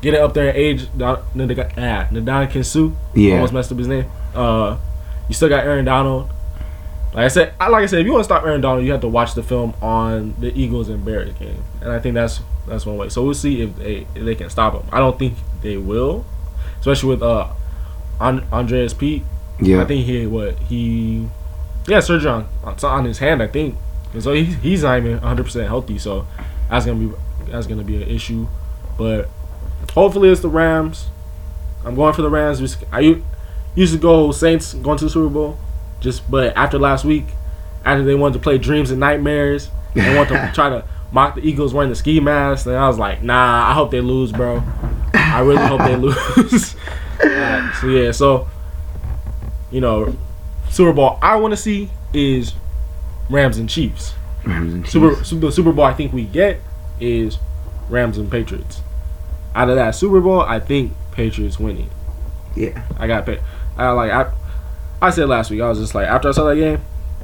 getting 0.01 0.21
up 0.21 0.33
there 0.33 0.49
in 0.49 0.55
age, 0.55 0.87
Don- 0.97 1.19
ah, 1.35 2.07
Ndamukong 2.11 2.51
Kinsu 2.51 2.93
Yeah. 3.13 3.35
almost 3.35 3.53
messed 3.53 3.71
up 3.71 3.77
his 3.77 3.87
name. 3.87 4.05
Uh, 4.35 4.77
you 5.27 5.33
still 5.33 5.49
got 5.49 5.63
Aaron 5.65 5.85
Donald. 5.85 6.29
Like 7.13 7.25
I 7.25 7.27
said, 7.29 7.53
I 7.59 7.69
like 7.69 7.83
I 7.83 7.85
said, 7.85 7.99
if 7.99 8.05
you 8.05 8.11
want 8.11 8.21
to 8.21 8.25
stop 8.25 8.43
Aaron 8.43 8.59
Donald, 8.61 8.85
you 8.85 8.91
have 8.91 9.01
to 9.01 9.07
watch 9.07 9.35
the 9.35 9.43
film 9.43 9.73
on 9.81 10.35
the 10.39 10.51
Eagles 10.59 10.89
and 10.89 11.03
Bears 11.05 11.33
game, 11.39 11.63
and 11.81 11.91
I 11.91 11.99
think 11.99 12.13
that's 12.13 12.41
that's 12.67 12.85
one 12.85 12.97
way. 12.97 13.07
So 13.09 13.23
we'll 13.23 13.33
see 13.33 13.61
if 13.61 13.75
they 13.77 14.05
if 14.15 14.25
they 14.25 14.35
can 14.35 14.49
stop 14.49 14.73
him. 14.73 14.83
I 14.91 14.99
don't 14.99 15.17
think 15.17 15.35
they 15.61 15.77
will, 15.77 16.25
especially 16.81 17.09
with 17.09 17.23
uh, 17.23 17.47
An- 18.19 18.43
Andrus 18.51 18.93
Peat. 18.93 19.23
Yeah. 19.61 19.81
I 19.81 19.85
think 19.85 20.05
he 20.05 20.27
what 20.27 20.57
he, 20.67 21.27
yeah, 21.87 21.99
surgery 21.99 22.29
on 22.29 22.47
on, 22.63 23.05
his 23.05 23.19
hand. 23.19 23.41
I 23.41 23.47
think, 23.47 23.75
and 24.13 24.23
so 24.23 24.33
he, 24.33 24.45
he's 24.45 24.83
not 24.83 24.97
even 24.97 25.13
100 25.13 25.43
percent 25.43 25.67
healthy. 25.67 25.97
So 25.97 26.27
that's 26.69 26.85
gonna 26.85 26.99
be 26.99 27.15
that's 27.51 27.67
gonna 27.67 27.83
be 27.83 28.01
an 28.01 28.09
issue. 28.09 28.47
But 28.97 29.29
hopefully 29.93 30.29
it's 30.29 30.41
the 30.41 30.49
Rams. 30.49 31.07
I'm 31.83 31.95
going 31.95 32.13
for 32.13 32.21
the 32.21 32.29
Rams. 32.29 32.77
I 32.91 33.21
used 33.75 33.93
to 33.93 33.99
go 33.99 34.31
Saints 34.31 34.73
going 34.73 34.97
to 34.97 35.05
the 35.05 35.09
Super 35.11 35.29
Bowl, 35.29 35.57
just 35.99 36.29
but 36.29 36.55
after 36.57 36.79
last 36.79 37.05
week, 37.05 37.25
after 37.83 38.03
they 38.03 38.15
wanted 38.15 38.33
to 38.33 38.39
play 38.39 38.57
Dreams 38.57 38.91
and 38.91 38.99
Nightmares, 38.99 39.69
they 39.93 40.15
want 40.15 40.29
to 40.29 40.51
try 40.55 40.69
to 40.69 40.85
mock 41.11 41.35
the 41.35 41.41
Eagles 41.41 41.73
wearing 41.73 41.89
the 41.89 41.95
ski 41.95 42.19
mask. 42.19 42.65
And 42.65 42.75
I 42.75 42.87
was 42.87 42.97
like, 42.97 43.21
nah, 43.21 43.69
I 43.69 43.73
hope 43.73 43.91
they 43.91 44.01
lose, 44.01 44.31
bro. 44.31 44.63
I 45.13 45.41
really 45.41 45.65
hope 45.65 45.81
they 45.81 45.95
lose. 45.97 46.75
So 47.79 47.87
yeah, 47.87 48.11
so 48.11 48.47
you 49.71 49.81
know, 49.81 50.15
Super 50.75 50.91
Bowl 50.91 51.17
I 51.21 51.37
want 51.37 51.53
to 51.53 51.57
see 51.57 51.89
is 52.13 52.53
Rams 53.29 53.57
and 53.57 53.69
Chiefs. 53.69 54.13
Rams 54.43 54.73
and 54.73 54.85
Super, 54.85 55.15
Chiefs. 55.15 55.29
Super 55.29 55.45
the 55.45 55.51
Super 55.53 55.71
Bowl 55.71 55.85
I 55.85 55.93
think 55.93 56.11
we 56.11 56.25
get 56.25 56.59
is 56.99 57.37
Rams 57.87 58.17
and 58.17 58.29
Patriots. 58.29 58.81
Out 59.55 59.69
of 59.69 59.77
that 59.77 59.95
Super 59.95 60.19
Bowl, 60.19 60.41
I 60.41 60.59
think 60.59 60.91
Patriots 61.13 61.57
winning. 61.57 61.89
Yeah. 62.57 62.85
I 62.97 63.07
got 63.07 63.25
paid. 63.25 63.39
I 63.77 63.89
like 63.91 64.11
I. 64.11 64.33
I 65.01 65.11
said 65.11 65.29
last 65.29 65.49
week 65.49 65.61
I 65.61 65.69
was 65.69 65.79
just 65.79 65.95
like 65.95 66.09
after 66.09 66.27
I 66.27 66.31
saw 66.31 66.43
that 66.43 66.55
game, 66.55 66.81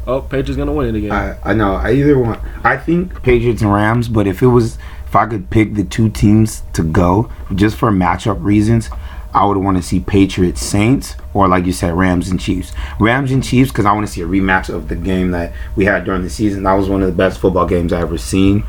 oh 0.08 0.22
Patriots 0.22 0.56
gonna 0.56 0.72
win 0.72 0.96
it 0.96 0.98
again. 0.98 1.12
I, 1.12 1.38
I 1.44 1.54
know. 1.54 1.74
I 1.74 1.92
either 1.92 2.18
want. 2.18 2.42
I 2.64 2.78
think 2.78 3.22
Patriots 3.22 3.62
and 3.62 3.74
Rams, 3.74 4.08
but 4.08 4.28
if 4.28 4.42
it 4.42 4.48
was, 4.48 4.78
if 5.06 5.14
I 5.14 5.26
could 5.26 5.50
pick 5.50 5.74
the 5.74 5.84
two 5.84 6.10
teams 6.10 6.64
to 6.72 6.84
go 6.84 7.30
just 7.54 7.76
for 7.76 7.92
matchup 7.92 8.42
reasons, 8.42 8.90
I 9.34 9.46
would 9.46 9.58
want 9.58 9.78
to 9.78 9.84
see 9.84 10.00
Patriots 10.00 10.62
Saints 10.62 11.16
or 11.34 11.48
like 11.48 11.66
you 11.66 11.72
said 11.72 11.94
Rams 11.94 12.30
and 12.30 12.40
Chiefs. 12.40 12.74
Rams 13.00 13.32
and 13.32 13.44
Chiefs 13.44 13.72
because 13.72 13.86
I 13.86 13.94
want 13.94 14.06
to 14.06 14.12
see 14.12 14.22
a 14.22 14.26
rematch 14.28 14.68
of 14.74 14.88
the 14.90 14.96
game 14.96 15.32
that 15.32 15.54
we 15.76 15.86
had 15.86 16.04
during 16.06 16.22
the 16.24 16.30
season. 16.30 16.64
That 16.64 16.74
was 16.74 16.90
one 16.90 17.02
of 17.02 17.08
the 17.08 17.14
best 17.16 17.40
football 17.40 17.66
games 17.66 17.94
I 17.94 18.02
ever 18.02 18.18
seen. 18.18 18.64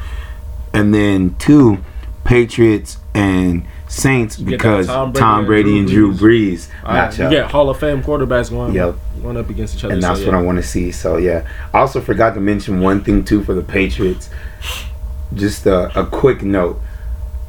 And 0.72 0.94
then 0.94 1.34
two, 1.38 1.78
Patriots 2.24 2.98
and 3.14 3.64
Saints 3.88 4.36
because 4.38 4.86
Tom 4.86 5.12
Tom 5.12 5.44
Brady 5.44 5.64
Brady, 5.64 5.78
and 5.80 5.88
Drew 5.88 6.14
Brees 6.14 6.68
Uh, 6.84 6.94
matchup. 6.94 7.24
you 7.24 7.30
get 7.38 7.50
Hall 7.50 7.68
of 7.68 7.78
Fame 7.78 8.02
quarterbacks 8.02 8.48
going 8.48 8.72
Yep. 8.72 8.94
going 9.20 9.36
up 9.36 9.50
against 9.50 9.74
each 9.76 9.84
other. 9.84 9.92
and 9.94 10.02
so, 10.02 10.08
that's 10.08 10.20
yeah. 10.20 10.26
what 10.28 10.34
I 10.36 10.40
want 10.42 10.56
to 10.56 10.62
see. 10.62 10.90
So 10.92 11.18
yeah, 11.18 11.46
I 11.74 11.80
also 11.80 12.00
forgot 12.00 12.34
to 12.34 12.40
mention 12.40 12.80
one 12.80 13.02
thing 13.04 13.22
too 13.24 13.42
for 13.44 13.52
the 13.52 13.60
Patriots. 13.62 14.30
just 15.34 15.66
a, 15.66 15.98
a 15.98 16.06
quick 16.06 16.42
note. 16.42 16.80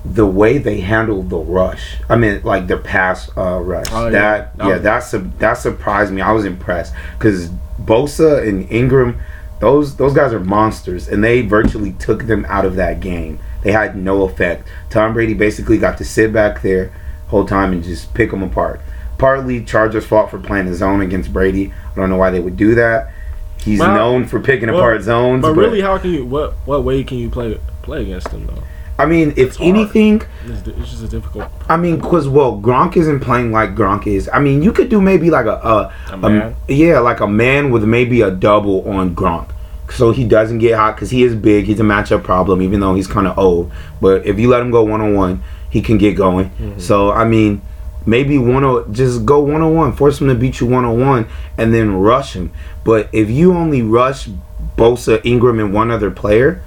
The 0.06 0.26
way 0.26 0.58
they 0.58 0.82
handled 0.82 1.30
the 1.30 1.38
rush, 1.38 1.98
I 2.10 2.18
mean, 2.18 2.42
like 2.44 2.68
the 2.68 2.78
pass 2.78 3.32
uh, 3.38 3.60
rush, 3.62 3.86
Oh, 3.92 4.12
that 4.12 4.52
yeah, 4.58 4.68
was- 4.68 4.82
that 4.82 5.00
su- 5.00 5.32
that 5.40 5.54
surprised 5.54 6.12
me. 6.12 6.22
I 6.22 6.32
was 6.34 6.44
impressed 6.46 6.94
because 7.18 7.50
Bosa 7.82 8.46
and 8.48 8.70
Ingram, 8.70 9.20
those 9.60 9.96
those 9.96 10.14
guys 10.14 10.34
are 10.34 10.40
monsters, 10.42 11.08
and 11.08 11.24
they 11.24 11.42
virtually 11.42 11.94
took 11.94 12.28
them 12.28 12.46
out 12.50 12.66
of 12.66 12.76
that 12.76 13.00
game. 13.00 13.40
They 13.64 13.72
had 13.72 13.96
no 13.96 14.24
effect. 14.24 14.68
Tom 14.90 15.14
Brady 15.14 15.34
basically 15.34 15.78
got 15.78 15.98
to 16.00 16.04
sit 16.06 16.34
back 16.34 16.62
there 16.62 16.92
whole 17.28 17.46
time 17.46 17.72
and 17.72 17.82
just 17.84 18.14
pick 18.14 18.30
them 18.32 18.44
apart. 18.44 18.82
Partly 19.18 19.64
Chargers' 19.64 20.06
fault 20.06 20.30
for 20.30 20.38
playing 20.38 20.66
the 20.66 20.74
zone 20.76 21.00
against 21.02 21.32
Brady. 21.32 21.72
I 21.94 21.96
don't 21.96 22.10
know 22.10 22.18
why 22.18 22.30
they 22.30 22.42
would 22.42 22.58
do 22.58 22.76
that. 22.76 23.10
He's 23.58 23.80
Well, 23.80 23.96
known 23.96 24.26
for 24.26 24.42
picking 24.42 24.68
well, 24.70 24.80
apart 24.80 25.02
zones, 25.04 25.42
But 25.44 25.54
but, 25.56 25.62
really, 25.62 25.80
how 25.80 25.98
can 25.98 26.12
you? 26.12 26.26
What 26.26 26.56
what 26.66 26.84
way 26.84 27.06
can 27.06 27.18
you 27.20 27.30
play 27.30 27.58
play 27.84 28.02
against 28.02 28.30
them 28.32 28.48
though? 28.48 28.64
I 29.04 29.06
mean, 29.06 29.34
if 29.36 29.60
anything, 29.60 30.22
It's, 30.46 30.66
it's 30.68 30.92
just 30.92 31.04
a 31.04 31.08
difficult. 31.10 31.50
I 31.68 31.76
mean, 31.76 32.00
cause 32.00 32.28
well, 32.30 32.58
Gronk 32.58 32.96
isn't 32.96 33.20
playing 33.20 33.52
like 33.52 33.76
Gronk 33.76 34.08
is. 34.08 34.30
I 34.32 34.40
mean, 34.40 34.64
you 34.64 34.72
could 34.72 34.88
do 34.88 35.02
maybe 35.02 35.30
like 35.30 35.46
a, 35.46 35.60
a, 35.74 35.94
A 36.14 36.18
man? 36.18 36.56
yeah, 36.70 37.00
like 37.00 37.20
a 37.20 37.28
man 37.28 37.70
with 37.70 37.84
maybe 37.84 38.22
a 38.22 38.32
double 38.32 38.88
on 38.90 39.14
Gronk, 39.14 39.50
so 39.92 40.12
he 40.12 40.24
doesn't 40.24 40.60
get 40.60 40.78
hot 40.78 40.96
because 40.96 41.12
he 41.12 41.24
is 41.24 41.36
big. 41.36 41.66
He's 41.66 41.82
a 41.82 41.84
matchup 41.84 42.24
problem, 42.24 42.62
even 42.62 42.80
though 42.80 42.96
he's 42.96 43.08
kind 43.08 43.28
of 43.28 43.38
old. 43.38 43.72
But 44.00 44.26
if 44.26 44.40
you 44.40 44.48
let 44.50 44.62
him 44.62 44.72
go 44.72 44.84
one 44.84 45.02
on 45.02 45.14
one, 45.14 45.44
he 45.70 45.82
can 45.82 45.98
get 45.98 46.16
going. 46.16 46.50
Mm-hmm. 46.52 46.80
So 46.80 47.12
I 47.12 47.26
mean, 47.26 47.62
maybe 48.06 48.38
one 48.38 48.64
on 48.64 48.94
just 48.94 49.26
go 49.26 49.40
one 49.42 49.62
on 49.62 49.76
one, 49.76 49.92
force 49.94 50.22
him 50.22 50.30
to 50.30 50.36
beat 50.36 50.62
you 50.62 50.68
one 50.68 50.86
on 50.86 50.98
one, 51.00 51.28
and 51.58 51.74
then 51.74 51.94
rush 51.96 52.36
him. 52.38 52.54
But 52.86 53.10
if 53.12 53.30
you 53.30 53.54
only 53.54 53.82
rush 53.82 54.30
Bosa, 54.78 55.20
Ingram, 55.26 55.60
and 55.60 55.74
one 55.74 55.92
other 55.92 56.10
player, 56.10 56.64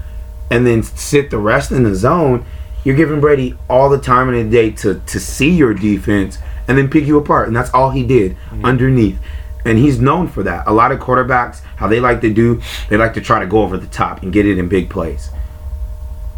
and 0.51 0.67
then 0.67 0.83
sit 0.83 1.31
the 1.31 1.39
rest 1.39 1.73
in 1.73 1.83
the 1.83 1.95
zone, 1.95 2.45
you're 2.85 2.97
giving 2.97 3.21
Brady 3.21 3.57
all 3.69 3.89
the 3.89 3.99
time 3.99 4.33
in 4.33 4.49
the 4.49 4.51
day 4.51 4.71
to 4.71 5.01
to 5.01 5.21
see 5.21 5.51
your 5.51 5.75
defense 5.75 6.39
and 6.69 6.79
then 6.79 6.89
pick 6.89 7.05
you 7.05 7.19
apart. 7.19 7.49
And 7.49 7.57
that's 7.57 7.73
all 7.75 7.91
he 7.91 8.05
did 8.05 8.37
underneath. 8.65 9.19
And 9.65 9.79
he's 9.79 10.01
known 10.01 10.29
for 10.29 10.45
that. 10.45 10.67
A 10.67 10.73
lot 10.73 10.93
of 10.93 11.01
quarterbacks, 11.01 11.61
how 11.77 11.89
they 11.89 11.99
like 11.99 12.21
to 12.21 12.33
do, 12.33 12.61
they 12.89 12.97
like 12.97 13.15
to 13.15 13.21
try 13.21 13.41
to 13.41 13.47
go 13.47 13.63
over 13.63 13.77
the 13.77 13.89
top 13.89 14.23
and 14.23 14.33
get 14.33 14.47
it 14.47 14.59
in 14.59 14.69
big 14.69 14.89
plays. 14.89 15.31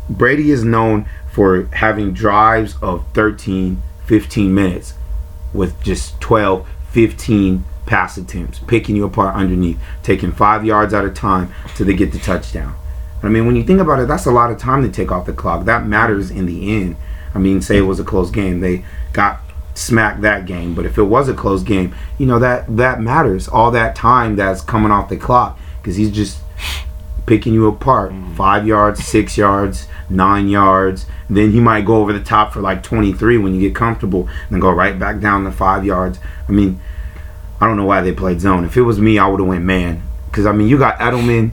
Brady 0.08 0.50
is 0.50 0.64
known 0.64 1.06
for 1.30 1.64
having 1.74 2.14
drives 2.14 2.76
of 2.80 3.04
13, 3.12 3.82
15 4.06 4.54
minutes 4.54 4.94
with 5.52 5.82
just 5.82 6.18
12, 6.20 6.66
15 6.90 7.64
pass 7.84 8.16
attempts, 8.16 8.58
picking 8.60 8.96
you 8.96 9.04
apart 9.04 9.34
underneath, 9.34 9.78
taking 10.02 10.32
five 10.32 10.64
yards 10.64 10.94
at 10.94 11.04
a 11.04 11.10
time 11.10 11.52
till 11.74 11.86
they 11.86 11.94
get 11.94 12.12
the 12.12 12.18
touchdown. 12.18 12.74
I 13.22 13.28
mean, 13.28 13.46
when 13.46 13.56
you 13.56 13.64
think 13.64 13.80
about 13.80 13.98
it, 13.98 14.08
that's 14.08 14.26
a 14.26 14.30
lot 14.30 14.50
of 14.50 14.58
time 14.58 14.82
to 14.82 14.88
take 14.88 15.10
off 15.10 15.26
the 15.26 15.32
clock. 15.32 15.64
That 15.64 15.86
matters 15.86 16.30
in 16.30 16.46
the 16.46 16.76
end. 16.76 16.96
I 17.34 17.38
mean, 17.38 17.60
say 17.60 17.76
it 17.76 17.82
was 17.82 18.00
a 18.00 18.04
close 18.04 18.30
game, 18.30 18.60
they 18.60 18.84
got 19.12 19.40
smacked 19.74 20.22
that 20.22 20.46
game. 20.46 20.74
But 20.74 20.86
if 20.86 20.98
it 20.98 21.04
was 21.04 21.28
a 21.28 21.34
close 21.34 21.62
game, 21.62 21.94
you 22.18 22.26
know 22.26 22.38
that 22.38 22.76
that 22.76 23.00
matters. 23.00 23.48
All 23.48 23.70
that 23.72 23.94
time 23.94 24.36
that's 24.36 24.60
coming 24.60 24.90
off 24.90 25.08
the 25.08 25.16
clock 25.16 25.58
because 25.80 25.96
he's 25.96 26.10
just 26.10 26.40
picking 27.26 27.54
you 27.54 27.66
apart. 27.66 28.12
Mm. 28.12 28.36
Five 28.36 28.66
yards, 28.66 29.04
six 29.04 29.36
yards, 29.36 29.86
nine 30.08 30.48
yards. 30.48 31.06
Then 31.30 31.52
he 31.52 31.60
might 31.60 31.84
go 31.84 31.96
over 31.96 32.12
the 32.12 32.24
top 32.24 32.52
for 32.52 32.60
like 32.60 32.82
23 32.82 33.38
when 33.38 33.54
you 33.54 33.60
get 33.60 33.74
comfortable, 33.74 34.28
then 34.50 34.60
go 34.60 34.70
right 34.70 34.98
back 34.98 35.20
down 35.20 35.44
to 35.44 35.52
five 35.52 35.84
yards. 35.84 36.18
I 36.48 36.52
mean, 36.52 36.80
I 37.60 37.66
don't 37.66 37.76
know 37.76 37.84
why 37.84 38.00
they 38.00 38.12
played 38.12 38.40
zone. 38.40 38.64
If 38.64 38.76
it 38.76 38.82
was 38.82 38.98
me, 38.98 39.18
I 39.18 39.26
would 39.28 39.40
have 39.40 39.48
went 39.48 39.64
man. 39.64 40.02
Because 40.26 40.46
I 40.46 40.52
mean, 40.52 40.68
you 40.68 40.78
got 40.78 40.98
Edelman. 40.98 41.52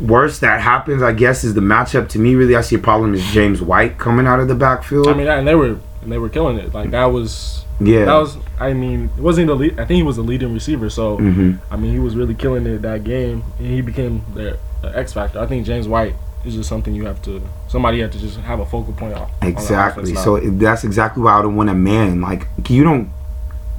Worst 0.00 0.40
that 0.40 0.60
happens, 0.60 1.02
I 1.02 1.12
guess, 1.12 1.44
is 1.44 1.54
the 1.54 1.60
matchup. 1.60 2.08
To 2.10 2.18
me, 2.18 2.34
really, 2.34 2.56
I 2.56 2.62
see 2.62 2.76
a 2.76 2.78
problem 2.78 3.14
is 3.14 3.24
James 3.32 3.60
White 3.60 3.98
coming 3.98 4.26
out 4.26 4.40
of 4.40 4.48
the 4.48 4.54
backfield. 4.54 5.08
I 5.08 5.14
mean, 5.14 5.28
and 5.28 5.46
they 5.46 5.54
were 5.54 5.78
and 6.02 6.10
they 6.10 6.18
were 6.18 6.28
killing 6.28 6.58
it. 6.58 6.72
Like 6.72 6.90
that 6.90 7.06
was 7.06 7.64
yeah, 7.80 8.04
that 8.04 8.14
was. 8.14 8.36
I 8.58 8.72
mean, 8.72 9.10
it 9.16 9.22
wasn't 9.22 9.48
the 9.48 9.54
lead. 9.54 9.72
I 9.74 9.84
think 9.84 9.96
he 9.96 10.02
was 10.02 10.16
the 10.16 10.22
leading 10.22 10.52
receiver. 10.52 10.90
So 10.90 11.16
hmm 11.16 11.54
I 11.70 11.76
mean, 11.76 11.92
he 11.92 11.98
was 11.98 12.16
really 12.16 12.34
killing 12.34 12.66
it 12.66 12.82
that 12.82 13.04
game, 13.04 13.44
and 13.58 13.66
he 13.66 13.80
became 13.80 14.24
the, 14.34 14.58
the 14.82 14.96
X 14.96 15.12
factor. 15.12 15.38
I 15.38 15.46
think 15.46 15.66
James 15.66 15.88
White 15.88 16.14
is 16.44 16.54
just 16.54 16.68
something 16.68 16.94
you 16.94 17.06
have 17.06 17.20
to. 17.22 17.42
Somebody 17.68 17.98
you 17.98 18.02
have 18.04 18.12
to 18.12 18.18
just 18.18 18.38
have 18.40 18.60
a 18.60 18.66
focal 18.66 18.92
point 18.92 19.14
on. 19.14 19.30
on 19.42 19.48
Exactly. 19.48 20.12
now. 20.12 20.20
So 20.22 20.40
that's 20.40 20.84
exactly 20.84 21.22
why 21.22 21.32
I 21.32 21.40
would 21.44 21.54
want 21.54 21.70
a 21.70 21.74
man. 21.74 22.20
Like 22.20 22.46
you 22.68 22.84
don't. 22.84 23.10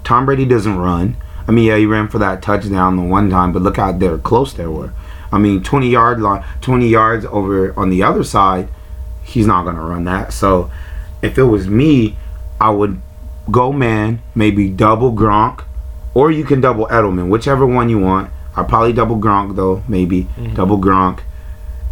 Tom 0.03 0.25
Brady 0.25 0.45
doesn't 0.45 0.77
run. 0.77 1.17
I 1.47 1.51
mean, 1.51 1.65
yeah, 1.65 1.77
he 1.77 1.85
ran 1.85 2.07
for 2.07 2.19
that 2.19 2.41
touchdown 2.41 2.95
the 2.95 3.03
one 3.03 3.29
time, 3.29 3.51
but 3.51 3.61
look 3.61 3.77
how 3.77 3.91
they're 3.91 4.17
close 4.17 4.53
they 4.53 4.67
were. 4.67 4.93
I 5.31 5.38
mean, 5.38 5.63
twenty 5.63 5.89
yard 5.89 6.21
line, 6.21 6.43
twenty 6.61 6.88
yards 6.88 7.25
over 7.25 7.77
on 7.79 7.89
the 7.89 8.03
other 8.03 8.23
side, 8.23 8.67
he's 9.23 9.47
not 9.47 9.63
gonna 9.65 9.81
run 9.81 10.03
that. 10.05 10.33
So, 10.33 10.71
if 11.21 11.38
it 11.38 11.43
was 11.43 11.67
me, 11.67 12.17
I 12.59 12.69
would 12.69 13.01
go 13.50 13.71
man, 13.71 14.21
maybe 14.35 14.69
double 14.69 15.13
Gronk, 15.13 15.63
or 16.13 16.31
you 16.31 16.43
can 16.43 16.61
double 16.61 16.88
Edelman, 16.88 17.29
whichever 17.29 17.65
one 17.65 17.89
you 17.89 18.00
want. 18.00 18.31
I'd 18.55 18.67
probably 18.67 18.93
double 18.93 19.17
Gronk 19.17 19.55
though, 19.55 19.83
maybe 19.88 20.23
mm-hmm. 20.23 20.55
double 20.55 20.77
Gronk, 20.77 21.21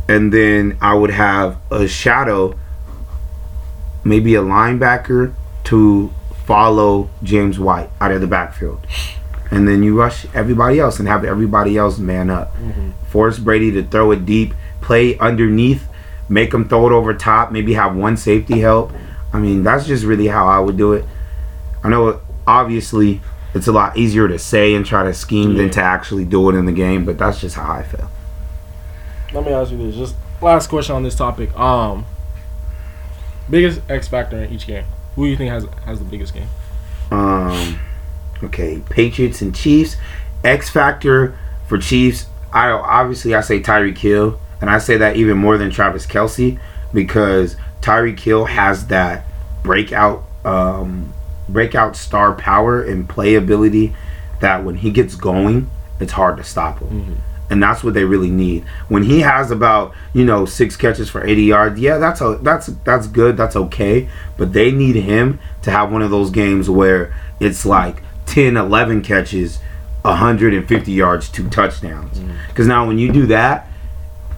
and 0.08 0.34
then 0.34 0.78
I 0.82 0.94
would 0.94 1.12
have 1.12 1.58
a 1.72 1.88
shadow 1.88 2.58
maybe 4.04 4.36
a 4.36 4.42
linebacker 4.42 5.34
to 5.66 6.12
follow 6.46 7.10
James 7.24 7.60
White 7.60 7.90
out 8.02 8.12
of 8.12 8.22
the 8.22 8.28
backfield. 8.28 8.86
And 9.52 9.68
then 9.68 9.82
you 9.82 9.98
rush 9.98 10.26
everybody 10.34 10.80
else 10.80 11.00
and 11.00 11.08
have 11.08 11.26
everybody 11.26 11.78
else 11.78 11.98
man 11.98 12.30
up. 12.30 12.54
Force 13.08 13.40
Brady 13.40 13.72
to 13.72 13.84
throw 13.84 14.12
it 14.12 14.26
deep, 14.26 14.54
play 14.82 15.18
underneath, 15.18 15.88
make 16.28 16.54
him 16.54 16.70
throw 16.70 16.88
it 16.88 16.94
over 16.94 17.14
top, 17.14 17.52
maybe 17.52 17.74
have 17.74 17.96
one 17.96 18.16
safety 18.16 18.60
help. 18.60 18.92
I 19.34 19.40
mean, 19.40 19.64
that's 19.64 19.88
just 19.88 20.06
really 20.06 20.28
how 20.28 20.48
I 20.48 20.60
would 20.60 20.78
do 20.78 20.94
it. 20.94 21.06
I 21.84 21.90
know 21.90 22.22
obviously 22.46 23.22
it's 23.54 23.68
a 23.68 23.72
lot 23.72 23.98
easier 23.98 24.28
to 24.28 24.38
say 24.38 24.76
and 24.76 24.86
try 24.86 25.04
to 25.04 25.14
scheme 25.14 25.56
than 25.56 25.70
to 25.72 25.82
actually 25.82 26.26
do 26.26 26.50
it 26.50 26.56
in 26.56 26.66
the 26.66 26.72
game, 26.72 27.06
but 27.06 27.18
that's 27.18 27.42
just 27.42 27.56
how 27.56 27.72
I 27.72 27.84
feel. 27.84 28.10
Let 29.34 29.46
me 29.46 29.52
ask 29.52 29.72
you 29.72 29.78
this. 29.78 29.96
Just 29.96 30.16
last 30.42 30.68
question 30.68 30.96
on 30.96 31.04
this 31.04 31.16
topic. 31.16 31.58
Um, 31.58 32.06
biggest 33.50 33.82
X 33.90 34.08
factor 34.08 34.44
in 34.44 34.54
each 34.54 34.68
game. 34.68 34.86
Who 35.16 35.26
do 35.26 35.32
you 35.32 35.38
think 35.38 35.50
has 35.50 35.66
has 35.86 36.00
the 36.00 36.06
biggest 36.06 36.34
game? 36.34 36.48
Um, 37.12 37.80
okay, 38.44 38.82
Patriots 38.90 39.42
and 39.42 39.56
Chiefs. 39.56 39.98
X 40.44 40.70
factor 40.70 41.38
for 41.68 41.78
Chiefs. 41.78 42.28
I 42.52 42.70
obviously 42.70 43.36
I 43.36 43.42
say 43.42 43.62
Tyreek 43.62 43.98
Hill, 43.98 44.40
and 44.62 44.70
I 44.70 44.80
say 44.80 44.98
that 44.98 45.16
even 45.16 45.38
more 45.38 45.58
than 45.58 45.70
Travis 45.70 46.06
Kelce 46.06 46.60
because 46.94 47.56
Tyreek 47.82 48.20
Hill 48.20 48.46
has 48.46 48.88
that 48.88 49.26
breakout, 49.64 50.24
um, 50.44 51.14
breakout 51.48 51.96
star 51.96 52.34
power 52.34 52.82
and 52.82 53.08
playability 53.08 53.94
that 54.40 54.64
when 54.64 54.76
he 54.76 54.92
gets 54.92 55.16
going, 55.16 55.70
it's 56.00 56.14
hard 56.14 56.38
to 56.38 56.44
stop 56.44 56.80
him. 56.80 57.22
And 57.52 57.64
that's 57.64 57.84
what 57.84 57.96
they 57.96 58.04
really 58.04 58.30
need. 58.30 58.64
When 58.90 59.04
he 59.04 59.22
has 59.22 59.50
about 59.50 59.94
you 60.14 60.24
know 60.24 60.46
six 60.46 60.76
catches 60.76 61.10
for 61.10 61.26
80 61.26 61.44
yards, 61.44 61.80
yeah, 61.80 61.98
that's 61.98 62.22
a, 62.22 62.40
that's 62.42 62.68
that's 62.68 63.08
good, 63.08 63.38
that's 63.38 63.56
okay. 63.56 64.08
But 64.38 64.54
they 64.54 64.72
need 64.72 64.96
him 64.96 65.40
to 65.64 65.72
have 65.72 65.92
one 65.92 66.02
of 66.02 66.12
those 66.12 66.30
games 66.30 66.70
where 66.70 67.14
it's 67.40 67.66
like 67.66 68.04
10, 68.30 68.56
11 68.58 69.02
catches, 69.02 69.60
150 70.04 70.92
yards, 70.92 71.30
two 71.30 71.50
touchdowns. 71.50 72.20
Because 72.48 72.68
now 72.68 72.88
when 72.88 72.98
you 72.98 73.12
do 73.12 73.26
that, 73.28 73.68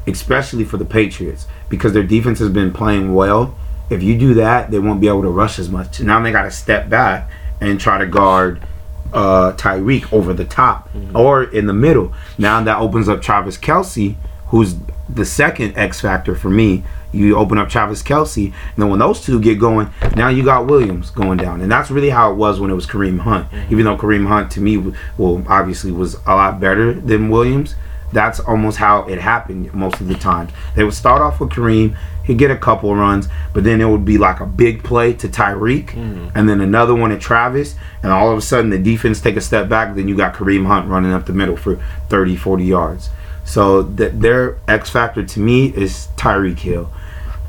especially 0.07 0.63
for 0.63 0.77
the 0.77 0.85
Patriots, 0.85 1.45
because 1.69 1.93
their 1.93 2.03
defense 2.03 2.39
has 2.39 2.49
been 2.49 2.71
playing 2.71 3.13
well, 3.13 3.55
if 3.89 4.01
you 4.01 4.17
do 4.17 4.33
that, 4.35 4.71
they 4.71 4.79
won't 4.79 5.01
be 5.01 5.07
able 5.07 5.21
to 5.23 5.29
rush 5.29 5.59
as 5.59 5.69
much. 5.69 5.99
Now 5.99 6.21
they 6.21 6.31
got 6.31 6.43
to 6.43 6.51
step 6.51 6.89
back 6.89 7.29
and 7.59 7.79
try 7.79 7.97
to 7.97 8.05
guard 8.05 8.65
uh, 9.13 9.51
Tyreek 9.57 10.11
over 10.13 10.33
the 10.33 10.45
top 10.45 10.89
or 11.13 11.43
in 11.43 11.65
the 11.67 11.73
middle. 11.73 12.13
Now 12.37 12.63
that 12.63 12.77
opens 12.77 13.09
up 13.09 13.21
Travis 13.21 13.57
Kelce, 13.57 14.15
who's 14.51 14.75
the 15.09 15.25
second 15.25 15.77
X 15.77 15.99
factor 15.99 16.35
for 16.35 16.49
me. 16.49 16.83
You 17.13 17.35
open 17.35 17.57
up 17.57 17.67
Travis 17.67 18.01
Kelce, 18.01 18.45
and 18.45 18.77
then 18.77 18.89
when 18.89 18.99
those 18.99 19.21
two 19.21 19.41
get 19.41 19.59
going, 19.59 19.89
now 20.15 20.29
you 20.29 20.45
got 20.45 20.67
Williams 20.67 21.09
going 21.09 21.37
down, 21.37 21.59
and 21.59 21.69
that's 21.69 21.91
really 21.91 22.09
how 22.09 22.31
it 22.31 22.35
was 22.35 22.59
when 22.59 22.71
it 22.71 22.73
was 22.73 22.87
Kareem 22.87 23.19
Hunt. 23.19 23.51
Mm-hmm. 23.51 23.73
Even 23.73 23.85
though 23.85 23.97
Kareem 23.97 24.27
Hunt 24.27 24.49
to 24.51 24.61
me, 24.61 24.77
well, 25.17 25.43
obviously 25.47 25.91
was 25.91 26.15
a 26.25 26.35
lot 26.35 26.61
better 26.61 26.93
than 26.93 27.29
Williams. 27.29 27.75
That's 28.13 28.39
almost 28.39 28.77
how 28.77 29.07
it 29.07 29.19
happened 29.19 29.73
most 29.73 29.99
of 29.99 30.07
the 30.07 30.15
times. 30.15 30.51
They 30.75 30.85
would 30.85 30.93
start 30.93 31.21
off 31.21 31.41
with 31.41 31.49
Kareem, 31.49 31.97
he'd 32.23 32.37
get 32.37 32.51
a 32.51 32.57
couple 32.57 32.95
runs, 32.95 33.27
but 33.53 33.65
then 33.65 33.81
it 33.81 33.89
would 33.89 34.05
be 34.05 34.17
like 34.17 34.39
a 34.39 34.45
big 34.45 34.83
play 34.83 35.11
to 35.13 35.27
Tyreek, 35.27 35.87
mm-hmm. 35.87 36.29
and 36.33 36.47
then 36.47 36.61
another 36.61 36.95
one 36.95 37.09
to 37.09 37.19
Travis, 37.19 37.75
and 38.03 38.11
all 38.11 38.31
of 38.31 38.37
a 38.37 38.41
sudden 38.41 38.69
the 38.69 38.79
defense 38.79 39.19
take 39.19 39.35
a 39.35 39.41
step 39.41 39.67
back. 39.67 39.95
Then 39.95 40.07
you 40.07 40.15
got 40.15 40.33
Kareem 40.33 40.65
Hunt 40.65 40.87
running 40.87 41.11
up 41.11 41.25
the 41.25 41.33
middle 41.33 41.57
for 41.57 41.81
30, 42.09 42.37
40 42.37 42.63
yards. 42.63 43.09
So 43.43 43.83
th- 43.83 44.13
their 44.13 44.57
X 44.67 44.89
factor 44.89 45.23
to 45.23 45.39
me 45.39 45.67
is 45.75 46.07
Tyreek 46.15 46.59
Hill. 46.59 46.91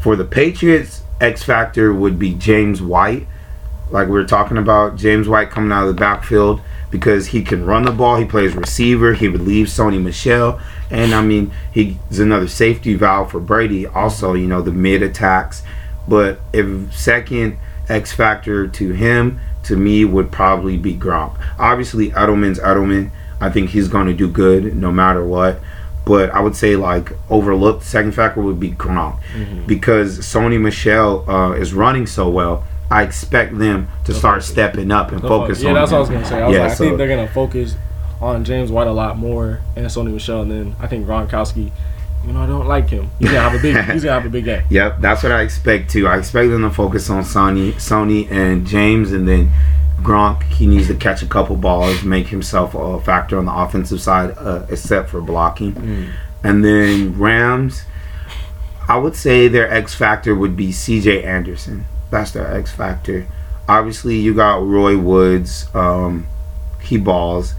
For 0.00 0.16
the 0.16 0.24
Patriots, 0.24 1.02
X 1.20 1.42
factor 1.42 1.92
would 1.92 2.18
be 2.18 2.34
James 2.34 2.82
White. 2.82 3.26
Like 3.90 4.06
we 4.08 4.14
were 4.14 4.24
talking 4.24 4.56
about, 4.56 4.96
James 4.96 5.28
White 5.28 5.50
coming 5.50 5.70
out 5.70 5.86
of 5.86 5.94
the 5.94 6.00
backfield, 6.00 6.60
because 6.90 7.28
he 7.28 7.42
can 7.42 7.64
run 7.64 7.84
the 7.84 7.90
ball. 7.90 8.16
He 8.16 8.24
plays 8.24 8.54
receiver. 8.54 9.14
He 9.14 9.26
relieves 9.26 9.76
Sony 9.76 10.00
Michel, 10.00 10.60
and 10.90 11.14
I 11.14 11.22
mean 11.22 11.52
he's 11.72 12.20
another 12.20 12.46
safety 12.48 12.94
valve 12.94 13.30
for 13.30 13.40
Brady. 13.40 13.86
Also, 13.86 14.34
you 14.34 14.46
know 14.46 14.62
the 14.62 14.70
mid 14.70 15.02
attacks. 15.02 15.62
But 16.06 16.40
if 16.52 16.94
second 16.94 17.58
X 17.88 18.12
factor 18.12 18.68
to 18.68 18.92
him, 18.92 19.40
to 19.64 19.76
me 19.76 20.04
would 20.04 20.30
probably 20.30 20.76
be 20.76 20.94
Gronk. 20.94 21.38
Obviously, 21.58 22.10
Edelman's 22.10 22.58
Edelman. 22.58 23.10
I 23.40 23.50
think 23.50 23.70
he's 23.70 23.88
going 23.88 24.06
to 24.06 24.14
do 24.14 24.28
good 24.28 24.76
no 24.76 24.92
matter 24.92 25.24
what. 25.24 25.60
But 26.04 26.30
I 26.30 26.40
would 26.40 26.56
say 26.56 26.74
like 26.76 27.12
overlooked 27.30 27.84
second 27.84 28.12
factor 28.12 28.40
would 28.42 28.58
be 28.58 28.70
Gronk 28.72 29.20
Mm-hmm. 29.34 29.66
because 29.66 30.18
Sony 30.20 30.60
Michel 30.60 31.28
uh, 31.30 31.52
is 31.52 31.72
running 31.72 32.06
so 32.06 32.28
well. 32.28 32.64
I 32.90 33.02
expect 33.04 33.56
them 33.58 33.88
to 34.04 34.12
start 34.12 34.42
stepping 34.42 34.90
up 34.90 35.12
and 35.12 35.20
focus 35.22 35.62
yeah, 35.62 35.70
on. 35.70 35.74
that's 35.76 35.92
what 35.92 35.96
I 35.98 36.00
was 36.00 36.08
gonna 36.10 36.24
say. 36.26 36.42
I 36.42 36.46
was 36.48 36.54
Yeah, 36.56 36.62
like, 36.64 36.70
I 36.72 36.74
so- 36.74 36.84
think 36.84 36.98
they're 36.98 37.08
gonna 37.08 37.28
focus 37.28 37.76
on 38.20 38.44
James 38.44 38.70
White 38.70 38.86
a 38.86 38.92
lot 38.92 39.16
more 39.16 39.60
and 39.76 39.86
Sony 39.86 40.12
Michel, 40.12 40.42
and 40.42 40.50
then 40.50 40.76
I 40.80 40.86
think 40.88 41.06
Gronkowski. 41.06 41.70
You 42.26 42.32
know, 42.32 42.40
I 42.42 42.46
don't 42.46 42.66
like 42.68 42.88
him. 42.88 43.10
He's 43.18 43.28
gonna 43.32 43.40
have 43.48 43.54
a 43.58 43.62
big. 43.62 43.76
he's 43.92 44.04
gonna 44.04 44.14
have 44.20 44.26
a 44.26 44.30
big 44.30 44.44
game. 44.44 44.62
Yep, 44.70 45.00
that's 45.00 45.22
what 45.24 45.32
I 45.32 45.40
expect 45.42 45.90
too. 45.90 46.06
I 46.06 46.18
expect 46.18 46.50
them 46.50 46.62
to 46.62 46.70
focus 46.70 47.08
on 47.10 47.22
Sony, 47.24 47.72
Sony 47.74 48.30
and 48.30 48.64
James, 48.66 49.10
and 49.12 49.26
then 49.26 49.50
Gronk. 50.02 50.42
He 50.44 50.66
needs 50.66 50.88
to 50.88 50.94
catch 50.94 51.22
a 51.22 51.26
couple 51.26 51.56
balls, 51.56 52.02
make 52.02 52.28
himself 52.28 52.74
a 52.74 53.00
factor 53.00 53.38
on 53.38 53.46
the 53.46 53.54
offensive 53.54 54.00
side, 54.00 54.34
uh, 54.38 54.66
except 54.68 55.10
for 55.10 55.20
blocking. 55.20 55.72
Mm. 55.72 56.12
And 56.44 56.64
then 56.64 57.18
Rams, 57.18 57.84
I 58.88 58.96
would 58.96 59.14
say 59.14 59.48
their 59.48 59.70
X 59.70 59.94
factor 59.94 60.34
would 60.34 60.56
be 60.56 60.72
C.J. 60.72 61.22
Anderson. 61.24 61.84
That's 62.10 62.32
their 62.32 62.52
X 62.52 62.72
factor. 62.72 63.26
Obviously, 63.68 64.16
you 64.16 64.34
got 64.34 64.66
Roy 64.66 64.98
Woods. 64.98 65.66
Um, 65.74 66.26
he 66.82 66.98
balls. 66.98 67.54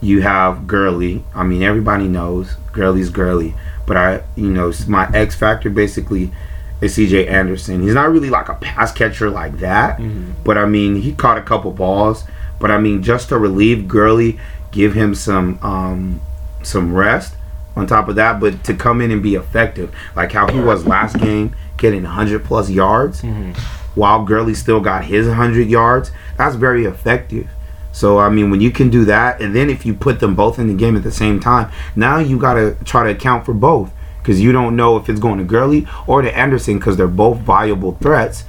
You 0.00 0.22
have 0.22 0.66
Gurley. 0.66 1.24
I 1.34 1.44
mean, 1.44 1.62
everybody 1.62 2.08
knows 2.08 2.54
Gurley's 2.72 3.10
Gurley. 3.10 3.54
But 3.86 3.96
I, 3.96 4.22
you 4.34 4.50
know, 4.50 4.72
my 4.88 5.10
X 5.12 5.34
factor 5.34 5.68
basically 5.68 6.32
is 6.80 6.94
C.J. 6.94 7.26
Anderson. 7.28 7.82
He's 7.82 7.94
not 7.94 8.10
really 8.10 8.30
like 8.30 8.48
a 8.48 8.54
pass 8.54 8.92
catcher 8.92 9.28
like 9.30 9.58
that. 9.58 9.98
Mhm. 9.98 10.32
But 10.44 10.56
I 10.58 10.66
mean, 10.66 10.96
he 10.96 11.12
caught 11.12 11.38
a 11.38 11.42
couple 11.42 11.70
balls. 11.72 12.24
But 12.58 12.70
I 12.70 12.78
mean, 12.78 13.02
just 13.02 13.28
to 13.30 13.38
relieve 13.38 13.88
Gurley, 13.88 14.38
give 14.70 14.94
him 14.94 15.14
some 15.14 15.58
um, 15.62 16.20
some 16.62 16.94
rest 16.94 17.34
on 17.76 17.86
top 17.86 18.08
of 18.08 18.16
that. 18.16 18.40
But 18.40 18.64
to 18.64 18.74
come 18.74 19.00
in 19.00 19.10
and 19.10 19.22
be 19.22 19.34
effective, 19.34 19.94
like 20.16 20.32
how 20.32 20.46
he 20.48 20.60
was 20.60 20.86
last 20.86 21.18
game, 21.18 21.54
getting 21.78 22.02
100 22.04 22.44
plus 22.44 22.68
yards, 22.70 23.22
Mhm. 23.22 23.56
while 23.94 24.24
Gurley 24.24 24.54
still 24.54 24.80
got 24.80 25.04
his 25.04 25.26
100 25.26 25.68
yards, 25.68 26.10
that's 26.36 26.54
very 26.56 26.84
effective. 26.84 27.46
So 27.92 28.18
I 28.18 28.28
mean, 28.28 28.50
when 28.50 28.60
you 28.60 28.70
can 28.70 28.88
do 28.90 29.04
that, 29.06 29.40
and 29.40 29.54
then 29.56 29.68
if 29.70 29.84
you 29.84 29.94
put 29.94 30.20
them 30.20 30.34
both 30.34 30.58
in 30.58 30.68
the 30.68 30.74
game 30.74 30.96
at 30.96 31.02
the 31.02 31.10
same 31.10 31.40
time, 31.40 31.68
now 31.96 32.18
you 32.18 32.38
gotta 32.38 32.76
try 32.84 33.04
to 33.04 33.10
account 33.10 33.44
for 33.46 33.52
both 33.54 33.90
because 34.30 34.40
you 34.40 34.52
don't 34.52 34.76
know 34.76 34.96
if 34.96 35.08
it's 35.08 35.18
going 35.18 35.38
to 35.38 35.44
Gurley 35.44 35.88
or 36.06 36.22
to 36.22 36.38
Anderson 36.38 36.78
because 36.78 36.96
they're 36.96 37.08
both 37.08 37.38
viable 37.38 37.96
threats, 37.96 38.44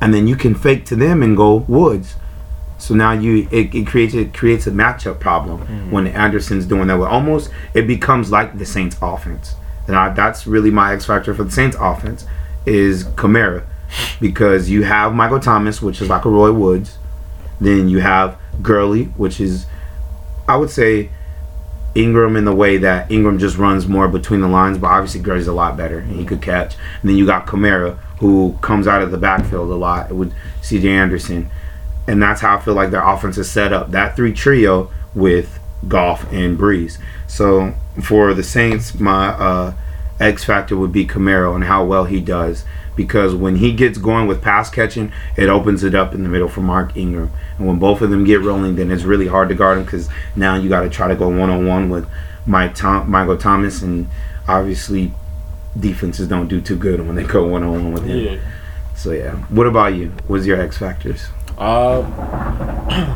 and 0.00 0.14
then 0.14 0.28
you 0.28 0.36
can 0.36 0.54
fake 0.54 0.86
to 0.86 0.94
them 0.94 1.24
and 1.24 1.36
go 1.36 1.56
Woods. 1.66 2.14
So 2.78 2.94
now 2.94 3.10
you 3.10 3.48
it, 3.50 3.74
it 3.74 3.84
creates 3.84 4.14
it 4.14 4.32
creates 4.32 4.68
a 4.68 4.70
matchup 4.70 5.18
problem 5.18 5.58
mm-hmm. 5.58 5.90
when 5.90 6.06
Anderson's 6.06 6.66
doing 6.66 6.86
that. 6.86 7.00
Well, 7.00 7.10
almost 7.10 7.50
it 7.74 7.88
becomes 7.88 8.30
like 8.30 8.58
the 8.58 8.64
Saints 8.64 8.96
offense, 9.02 9.56
and 9.88 9.96
I, 9.96 10.10
that's 10.10 10.46
really 10.46 10.70
my 10.70 10.94
X 10.94 11.06
factor 11.06 11.34
for 11.34 11.42
the 11.42 11.50
Saints 11.50 11.76
offense 11.80 12.26
is 12.64 13.02
Kamara 13.02 13.64
because 14.20 14.70
you 14.70 14.84
have 14.84 15.14
Michael 15.14 15.40
Thomas, 15.40 15.82
which 15.82 16.00
is 16.00 16.08
like 16.08 16.26
a 16.26 16.30
Roy 16.30 16.52
Woods. 16.52 16.96
Then 17.60 17.88
you 17.88 17.98
have 17.98 18.38
Gurley, 18.62 19.06
which 19.16 19.40
is, 19.40 19.66
I 20.46 20.56
would 20.56 20.70
say, 20.70 21.10
Ingram 21.94 22.36
in 22.36 22.44
the 22.44 22.54
way 22.54 22.76
that 22.78 23.10
Ingram 23.10 23.38
just 23.38 23.56
runs 23.56 23.86
more 23.86 24.08
between 24.08 24.40
the 24.40 24.48
lines, 24.48 24.78
but 24.78 24.88
obviously 24.88 25.20
Gurley's 25.20 25.46
a 25.46 25.52
lot 25.52 25.76
better 25.76 25.98
and 25.98 26.16
he 26.16 26.24
could 26.24 26.42
catch. 26.42 26.74
And 27.00 27.10
then 27.10 27.16
you 27.16 27.26
got 27.26 27.46
Kamara, 27.46 27.98
who 28.18 28.58
comes 28.60 28.86
out 28.86 29.02
of 29.02 29.10
the 29.10 29.18
backfield 29.18 29.70
a 29.70 29.74
lot 29.74 30.12
with 30.12 30.32
C.J. 30.62 30.88
Anderson, 30.88 31.50
and 32.06 32.22
that's 32.22 32.40
how 32.40 32.56
I 32.56 32.60
feel 32.60 32.74
like 32.74 32.90
their 32.90 33.06
offense 33.06 33.38
is 33.38 33.50
set 33.50 33.72
up. 33.72 33.90
That 33.92 34.16
three 34.16 34.32
trio 34.32 34.90
with 35.14 35.58
Goff 35.88 36.30
and 36.32 36.58
Brees. 36.58 36.98
So 37.26 37.74
for 38.02 38.34
the 38.34 38.42
Saints, 38.42 38.98
my 38.98 39.28
uh, 39.28 39.74
X 40.20 40.44
factor 40.44 40.76
would 40.76 40.92
be 40.92 41.06
Kamara 41.06 41.54
and 41.54 41.64
how 41.64 41.84
well 41.84 42.04
he 42.04 42.20
does. 42.20 42.64
Because 42.96 43.34
when 43.34 43.56
he 43.56 43.72
gets 43.72 43.98
going 43.98 44.26
with 44.26 44.40
pass 44.40 44.70
catching, 44.70 45.12
it 45.36 45.48
opens 45.48 45.82
it 45.82 45.94
up 45.94 46.14
in 46.14 46.22
the 46.22 46.28
middle 46.28 46.48
for 46.48 46.60
Mark 46.60 46.96
Ingram. 46.96 47.32
And 47.58 47.66
when 47.66 47.78
both 47.78 48.00
of 48.02 48.10
them 48.10 48.24
get 48.24 48.40
rolling, 48.40 48.76
then 48.76 48.90
it's 48.90 49.02
really 49.02 49.26
hard 49.26 49.48
to 49.48 49.54
guard 49.54 49.78
him 49.78 49.84
because 49.84 50.08
now 50.36 50.54
you 50.54 50.68
got 50.68 50.82
to 50.82 50.90
try 50.90 51.08
to 51.08 51.16
go 51.16 51.28
one 51.28 51.50
on 51.50 51.66
one 51.66 51.90
with 51.90 52.08
Mike 52.46 52.74
Tom- 52.74 53.10
Michael 53.10 53.36
Thomas, 53.36 53.82
and 53.82 54.08
obviously 54.46 55.12
defenses 55.78 56.28
don't 56.28 56.48
do 56.48 56.60
too 56.60 56.76
good 56.76 57.04
when 57.06 57.16
they 57.16 57.24
go 57.24 57.46
one 57.46 57.62
on 57.62 57.70
one 57.72 57.92
with 57.92 58.04
him. 58.04 58.18
Yeah. 58.18 58.40
So 58.94 59.10
yeah, 59.10 59.32
what 59.48 59.66
about 59.66 59.94
you? 59.94 60.12
What's 60.28 60.46
your 60.46 60.60
X 60.60 60.78
factors? 60.78 61.26
Uh, 61.58 62.02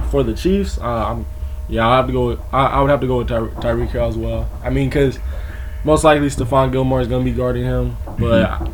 for 0.10 0.22
the 0.22 0.34
Chiefs, 0.34 0.78
uh, 0.78 1.12
I'm, 1.12 1.26
yeah, 1.68 1.88
I 1.88 1.96
have 1.96 2.06
to 2.06 2.12
go. 2.12 2.26
With, 2.28 2.40
I, 2.52 2.66
I 2.66 2.80
would 2.80 2.90
have 2.90 3.00
to 3.00 3.06
go 3.06 3.18
with 3.18 3.28
Ty, 3.28 3.40
Tyreek 3.60 3.90
Hill 3.90 4.08
as 4.08 4.16
well. 4.16 4.48
I 4.62 4.70
mean, 4.70 4.88
because 4.88 5.18
most 5.84 6.02
likely 6.04 6.26
Stephon 6.28 6.72
Gilmore 6.72 7.00
is 7.00 7.08
going 7.08 7.24
to 7.24 7.30
be 7.30 7.36
guarding 7.36 7.64
him, 7.64 7.96
but 8.18 8.58
t- 8.58 8.72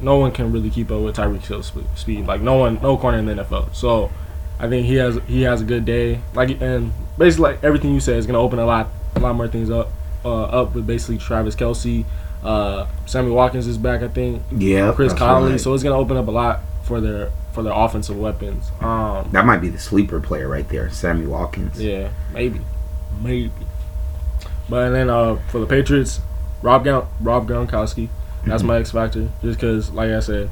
no 0.00 0.16
one 0.16 0.32
can 0.32 0.52
really 0.52 0.70
keep 0.70 0.90
up 0.90 1.02
with 1.02 1.16
Tyreek 1.16 1.44
Hill's 1.46 1.72
speed. 1.96 2.26
Like 2.26 2.40
no 2.40 2.56
one, 2.56 2.80
no 2.82 2.96
corner 2.96 3.18
in 3.18 3.26
the 3.26 3.34
NFL. 3.34 3.74
So 3.74 4.10
I 4.58 4.68
think 4.68 4.86
he 4.86 4.94
has 4.96 5.18
he 5.26 5.42
has 5.42 5.60
a 5.60 5.64
good 5.64 5.84
day. 5.84 6.20
Like 6.34 6.60
and 6.60 6.92
basically 7.16 7.50
like 7.52 7.64
everything 7.64 7.92
you 7.94 8.00
said 8.00 8.16
is 8.16 8.26
going 8.26 8.34
to 8.34 8.40
open 8.40 8.58
a 8.58 8.66
lot 8.66 8.88
a 9.16 9.20
lot 9.20 9.34
more 9.34 9.48
things 9.48 9.70
up 9.70 9.90
uh, 10.24 10.44
up 10.44 10.74
with 10.74 10.86
basically 10.86 11.18
Travis 11.18 11.54
Kelce. 11.54 12.04
Uh, 12.42 12.86
Sammy 13.06 13.30
Watkins 13.30 13.66
is 13.66 13.78
back, 13.78 14.02
I 14.02 14.08
think. 14.08 14.42
Yeah, 14.52 14.92
Chris 14.92 15.12
Conley. 15.12 15.52
right. 15.52 15.60
So 15.60 15.74
it's 15.74 15.82
going 15.82 15.94
to 15.94 15.98
open 15.98 16.16
up 16.16 16.28
a 16.28 16.30
lot 16.30 16.60
for 16.84 17.00
their 17.00 17.30
for 17.52 17.62
their 17.62 17.72
offensive 17.72 18.16
weapons. 18.16 18.70
Um, 18.80 19.28
that 19.32 19.44
might 19.44 19.58
be 19.60 19.68
the 19.68 19.78
sleeper 19.78 20.20
player 20.20 20.48
right 20.48 20.68
there, 20.68 20.90
Sammy 20.90 21.26
Watkins. 21.26 21.82
yeah, 21.82 22.10
maybe, 22.32 22.60
maybe. 23.20 23.50
But 24.68 24.86
and 24.86 24.94
then 24.94 25.10
uh, 25.10 25.36
for 25.48 25.58
the 25.58 25.66
Patriots, 25.66 26.20
Rob 26.62 26.84
Gon- 26.84 27.08
Rob 27.20 27.48
Gronkowski, 27.48 28.08
that's 28.48 28.62
my 28.62 28.78
X 28.78 28.90
factor. 28.92 29.28
Just 29.42 29.58
because, 29.60 29.90
like 29.90 30.10
I 30.10 30.20
said, 30.20 30.50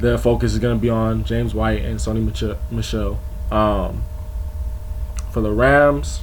their 0.00 0.18
focus 0.18 0.52
is 0.52 0.58
gonna 0.58 0.76
be 0.78 0.90
on 0.90 1.24
James 1.24 1.54
White 1.54 1.82
and 1.84 1.98
Sony 1.98 2.24
Mich- 2.24 2.56
Michel. 2.70 3.18
Um, 3.50 4.04
for 5.32 5.40
the 5.40 5.50
Rams, 5.50 6.20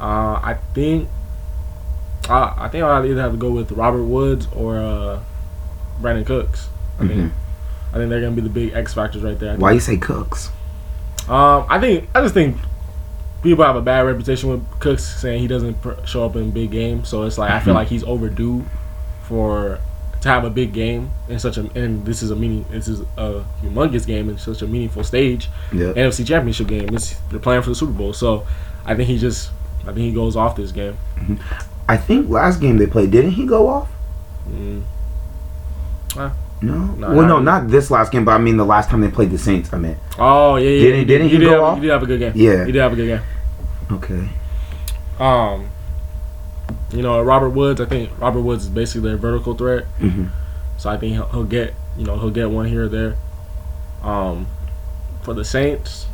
uh, 0.00 0.40
I 0.42 0.56
think 0.74 1.08
uh, 2.28 2.54
I 2.56 2.68
think 2.68 2.84
I'll 2.84 3.04
either 3.04 3.20
have 3.20 3.32
to 3.32 3.38
go 3.38 3.50
with 3.50 3.72
Robert 3.72 4.04
Woods 4.04 4.46
or 4.54 4.78
uh, 4.78 5.20
Brandin 6.00 6.24
Cooks. 6.26 6.68
I 6.98 7.06
think 7.06 7.20
Mhm. 7.20 7.30
I 7.92 7.96
think 7.96 8.10
they're 8.10 8.20
gonna 8.20 8.36
be 8.36 8.42
the 8.42 8.48
big 8.48 8.72
X 8.74 8.94
factors 8.94 9.22
right 9.22 9.38
there. 9.38 9.56
Why 9.56 9.72
you 9.72 9.80
say 9.80 9.96
Cooks? 9.96 10.50
um, 11.28 11.64
I 11.68 11.78
think 11.80 12.08
I 12.14 12.20
just 12.20 12.34
think 12.34 12.56
people 13.42 13.64
have 13.64 13.76
a 13.76 13.80
bad 13.80 14.00
reputation 14.06 14.50
with 14.50 14.62
Cooks 14.80 15.02
saying 15.20 15.40
he 15.40 15.46
doesn't 15.48 15.80
pr- 15.80 15.92
show 16.04 16.24
up 16.24 16.36
in 16.36 16.50
big 16.50 16.70
games. 16.70 17.08
So 17.08 17.22
it's 17.24 17.38
like 17.38 17.50
I 17.50 17.58
feel 17.60 17.72
Mhm. 17.74 17.78
like 17.78 17.88
he's 17.88 18.04
overdue 18.04 18.64
for 19.30 19.78
to 20.22 20.28
have 20.28 20.44
a 20.44 20.50
big 20.50 20.72
game 20.74 21.10
in 21.30 21.38
such 21.38 21.56
a 21.56 21.60
and 21.74 22.04
this 22.04 22.22
is 22.22 22.30
a 22.30 22.36
meaning 22.36 22.66
this 22.70 22.88
is 22.88 23.00
a 23.16 23.42
humongous 23.62 24.04
game 24.06 24.28
in 24.28 24.36
such 24.36 24.60
a 24.60 24.66
meaningful 24.66 25.04
stage. 25.04 25.48
Yeah. 25.72 25.92
NFC 25.94 26.26
Championship 26.26 26.66
game. 26.66 26.88
It's, 26.94 27.14
they're 27.30 27.38
playing 27.38 27.62
for 27.62 27.70
the 27.70 27.74
Super 27.76 27.92
Bowl. 27.92 28.12
So 28.12 28.44
I 28.84 28.94
think 28.96 29.08
he 29.08 29.16
just 29.18 29.50
I 29.82 29.86
think 29.94 29.98
he 29.98 30.12
goes 30.12 30.36
off 30.36 30.56
this 30.56 30.72
game. 30.72 30.96
I 31.88 31.96
think 31.96 32.28
last 32.28 32.60
game 32.60 32.76
they 32.76 32.86
played, 32.86 33.10
didn't 33.12 33.30
he 33.32 33.46
go 33.46 33.68
off? 33.68 33.88
Mm. 34.48 34.82
No. 36.16 36.32
No, 36.62 36.94
well, 36.98 37.26
no, 37.26 37.38
not- 37.38 37.44
not 37.62 37.68
this 37.70 37.90
last 37.90 38.12
game, 38.12 38.26
but 38.26 38.32
I 38.32 38.38
mean 38.38 38.58
the 38.58 38.66
last 38.66 38.90
time 38.90 39.00
they 39.00 39.08
played 39.10 39.30
the 39.30 39.38
Saints. 39.38 39.72
I 39.72 39.78
mean, 39.78 39.96
Oh 40.18 40.56
yeah, 40.56 40.68
yeah. 40.68 40.80
Didn't- 40.82 40.98
he 40.98 41.04
didn't 41.06 41.28
he 41.28 41.38
did 41.38 41.44
go 41.46 41.50
have, 41.52 41.60
off? 41.62 41.74
He 41.76 41.82
did 41.82 41.90
have 41.92 42.02
a 42.02 42.06
good 42.06 42.18
game. 42.20 42.32
Yeah. 42.34 42.66
he 42.66 42.72
did 42.72 42.82
have 42.82 42.92
a 42.92 42.96
good 42.96 43.06
game. 43.06 43.22
Okay. 43.92 44.28
Um, 45.18 45.70
you 46.92 47.02
know, 47.02 47.20
Robert 47.22 47.50
Woods. 47.50 47.80
I 47.80 47.86
think 47.86 48.10
Robert 48.18 48.40
Woods 48.42 48.64
is 48.64 48.70
basically 48.70 49.08
their 49.10 49.18
vertical 49.18 49.54
threat. 49.54 49.84
hmm 49.98 50.26
So 50.78 50.90
I 50.90 50.96
think 50.96 51.14
he'll, 51.14 51.28
he'll 51.28 51.44
get 51.44 51.74
you 51.96 52.04
know 52.04 52.18
he'll 52.18 52.30
get 52.30 52.50
one 52.50 52.66
here 52.66 52.84
or 52.84 52.88
there. 52.88 53.16
Um, 54.02 54.46
for 55.22 55.34
the 55.34 55.44
Saints, 55.44 56.06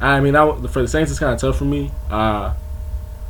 I 0.00 0.20
mean 0.20 0.34
I, 0.34 0.50
for 0.68 0.82
the 0.82 0.88
Saints 0.88 1.10
it's 1.10 1.20
kind 1.20 1.32
of 1.32 1.40
tough 1.40 1.58
for 1.58 1.64
me. 1.64 1.90
Uh, 2.10 2.54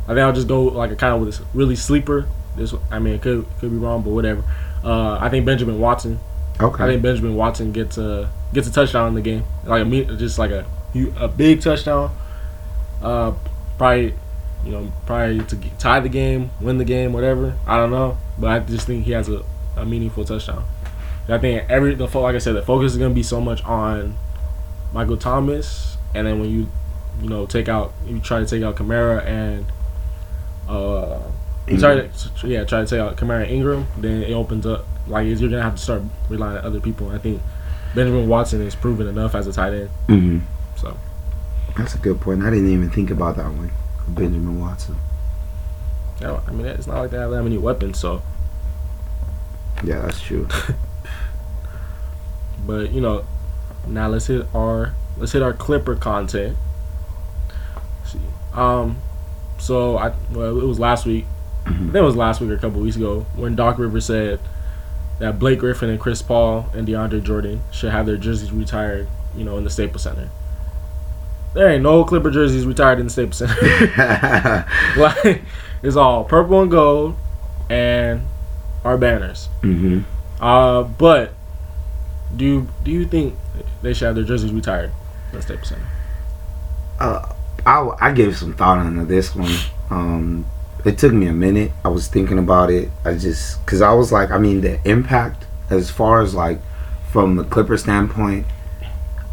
I 0.04 0.08
think 0.08 0.18
I'll 0.18 0.32
just 0.32 0.48
go 0.48 0.62
like 0.64 0.90
a 0.90 0.96
kind 0.96 1.14
of 1.14 1.20
with 1.24 1.40
a 1.40 1.44
really 1.54 1.76
sleeper. 1.76 2.26
This 2.56 2.74
I 2.90 2.98
mean 2.98 3.14
it 3.14 3.22
could 3.22 3.46
could 3.60 3.70
be 3.70 3.76
wrong, 3.76 4.02
but 4.02 4.10
whatever. 4.10 4.42
Uh, 4.84 5.18
I 5.20 5.28
think 5.28 5.46
Benjamin 5.46 5.78
Watson. 5.78 6.18
Okay. 6.60 6.84
I 6.84 6.86
think 6.86 7.02
Benjamin 7.02 7.36
Watson 7.36 7.72
gets 7.72 7.98
a 7.98 8.30
gets 8.52 8.68
a 8.68 8.72
touchdown 8.72 9.08
in 9.08 9.14
the 9.14 9.20
game, 9.20 9.44
like 9.64 9.86
a 9.86 10.16
just 10.16 10.38
like 10.38 10.50
a 10.50 10.66
a 11.18 11.28
big 11.28 11.60
touchdown. 11.60 12.14
Uh, 13.00 13.32
probably, 13.78 14.14
you 14.64 14.70
know, 14.72 14.92
probably 15.06 15.40
to 15.44 15.56
tie 15.78 16.00
the 16.00 16.08
game, 16.08 16.50
win 16.60 16.78
the 16.78 16.84
game, 16.84 17.12
whatever. 17.12 17.56
I 17.66 17.76
don't 17.76 17.90
know, 17.90 18.18
but 18.38 18.50
I 18.50 18.58
just 18.60 18.86
think 18.86 19.04
he 19.04 19.12
has 19.12 19.28
a, 19.28 19.42
a 19.76 19.84
meaningful 19.84 20.24
touchdown. 20.24 20.64
I 21.28 21.38
think 21.38 21.68
every 21.70 21.94
the 21.94 22.08
fo- 22.08 22.22
like 22.22 22.34
I 22.34 22.38
said, 22.38 22.54
the 22.54 22.62
focus 22.62 22.92
is 22.92 22.98
gonna 22.98 23.14
be 23.14 23.22
so 23.22 23.40
much 23.40 23.64
on 23.64 24.16
Michael 24.92 25.16
Thomas, 25.16 25.96
and 26.14 26.26
then 26.26 26.40
when 26.40 26.50
you 26.50 26.68
you 27.20 27.28
know, 27.28 27.46
take 27.46 27.68
out 27.68 27.92
you 28.06 28.18
try 28.20 28.40
to 28.40 28.46
take 28.46 28.62
out 28.62 28.76
Kamara 28.76 29.24
and 29.26 29.66
uh, 30.68 31.20
you 31.68 31.78
try 31.78 31.94
to 31.94 32.48
yeah 32.48 32.64
try 32.64 32.80
to 32.80 32.86
take 32.86 33.00
out 33.00 33.16
Kamara 33.16 33.48
Ingram, 33.48 33.86
then 33.98 34.22
it 34.22 34.32
opens 34.32 34.66
up 34.66 34.84
like 35.06 35.26
you're 35.26 35.36
gonna 35.50 35.62
have 35.62 35.76
to 35.76 35.82
start 35.82 36.02
relying 36.28 36.58
on 36.58 36.64
other 36.64 36.80
people. 36.80 37.10
I 37.10 37.18
think 37.18 37.40
Benjamin 37.94 38.28
Watson 38.28 38.60
is 38.62 38.74
proven 38.74 39.06
enough 39.06 39.34
as 39.34 39.46
a 39.46 39.52
tight 39.52 39.74
end. 39.74 39.90
hmm 40.06 40.38
So 40.76 40.96
That's 41.76 41.94
a 41.94 41.98
good 41.98 42.20
point. 42.20 42.42
I 42.42 42.50
didn't 42.50 42.70
even 42.70 42.90
think 42.90 43.10
about 43.10 43.36
that 43.36 43.46
one. 43.46 43.70
Benjamin 44.14 44.60
Watson. 44.60 44.96
yeah, 46.20 46.40
I 46.46 46.52
mean 46.52 46.66
it's 46.66 46.86
not 46.86 46.98
like 46.98 47.10
they 47.10 47.18
have 47.18 47.30
that 47.30 47.42
many 47.42 47.58
weapons. 47.58 47.98
So, 47.98 48.22
Yeah, 49.84 50.00
that's 50.00 50.20
true. 50.20 50.48
but 52.66 52.92
you 52.92 53.00
know, 53.00 53.24
now 53.86 54.08
let's 54.08 54.26
hit 54.26 54.46
our 54.54 54.94
let's 55.16 55.32
hit 55.32 55.42
our 55.42 55.52
Clipper 55.52 55.96
content. 55.96 56.56
Let's 58.00 58.12
see, 58.12 58.20
um, 58.54 58.98
so 59.58 59.98
I 59.98 60.14
well 60.30 60.60
it 60.60 60.64
was 60.64 60.78
last 60.78 61.06
week. 61.06 61.26
I 61.64 61.70
think 61.70 61.94
it 61.94 62.00
was 62.00 62.16
last 62.16 62.40
week 62.40 62.50
or 62.50 62.54
a 62.54 62.58
couple 62.58 62.80
weeks 62.80 62.96
ago 62.96 63.24
when 63.36 63.54
Doc 63.54 63.78
Rivers 63.78 64.06
said 64.06 64.40
that 65.20 65.38
Blake 65.38 65.60
Griffin 65.60 65.90
and 65.90 66.00
Chris 66.00 66.20
Paul 66.20 66.68
and 66.74 66.88
DeAndre 66.88 67.22
Jordan 67.22 67.62
should 67.70 67.92
have 67.92 68.06
their 68.06 68.16
jerseys 68.16 68.50
retired, 68.50 69.06
you 69.36 69.44
know, 69.44 69.56
in 69.56 69.62
the 69.62 69.70
Staples 69.70 70.02
Center. 70.02 70.28
There 71.54 71.68
ain't 71.68 71.82
no 71.82 72.04
Clipper 72.04 72.30
jerseys 72.30 72.64
retired 72.66 72.98
in 72.98 73.06
the 73.06 73.12
Staples 73.12 73.36
Center. 73.38 73.54
like 74.96 75.42
it's 75.82 75.96
all 75.96 76.24
purple 76.24 76.62
and 76.62 76.70
gold 76.70 77.16
and 77.68 78.22
our 78.84 78.96
banners. 78.96 79.46
hmm 79.60 80.00
Uh, 80.40 80.82
but 80.82 81.32
do 82.34 82.44
you, 82.44 82.68
do 82.84 82.90
you 82.90 83.04
think 83.06 83.34
they 83.82 83.92
should 83.92 84.06
have 84.06 84.14
their 84.14 84.24
jerseys 84.24 84.52
retired 84.52 84.90
in 85.30 85.36
the 85.36 85.42
Staples 85.42 85.68
Center? 85.68 85.86
uh, 87.00 87.34
I 87.66 87.90
I 88.00 88.12
gave 88.12 88.36
some 88.36 88.54
thought 88.54 88.84
into 88.86 89.04
this 89.04 89.34
one. 89.34 89.52
Um, 89.90 90.46
it 90.84 90.98
took 90.98 91.12
me 91.12 91.26
a 91.26 91.32
minute. 91.32 91.70
I 91.84 91.88
was 91.88 92.08
thinking 92.08 92.38
about 92.38 92.70
it. 92.70 92.88
I 93.04 93.14
just 93.14 93.64
because 93.64 93.80
I 93.82 93.92
was 93.92 94.10
like, 94.10 94.30
I 94.30 94.38
mean, 94.38 94.62
the 94.62 94.80
impact 94.88 95.44
as 95.70 95.90
far 95.90 96.22
as 96.22 96.34
like 96.34 96.58
from 97.10 97.36
the 97.36 97.44
Clipper 97.44 97.76
standpoint, 97.76 98.46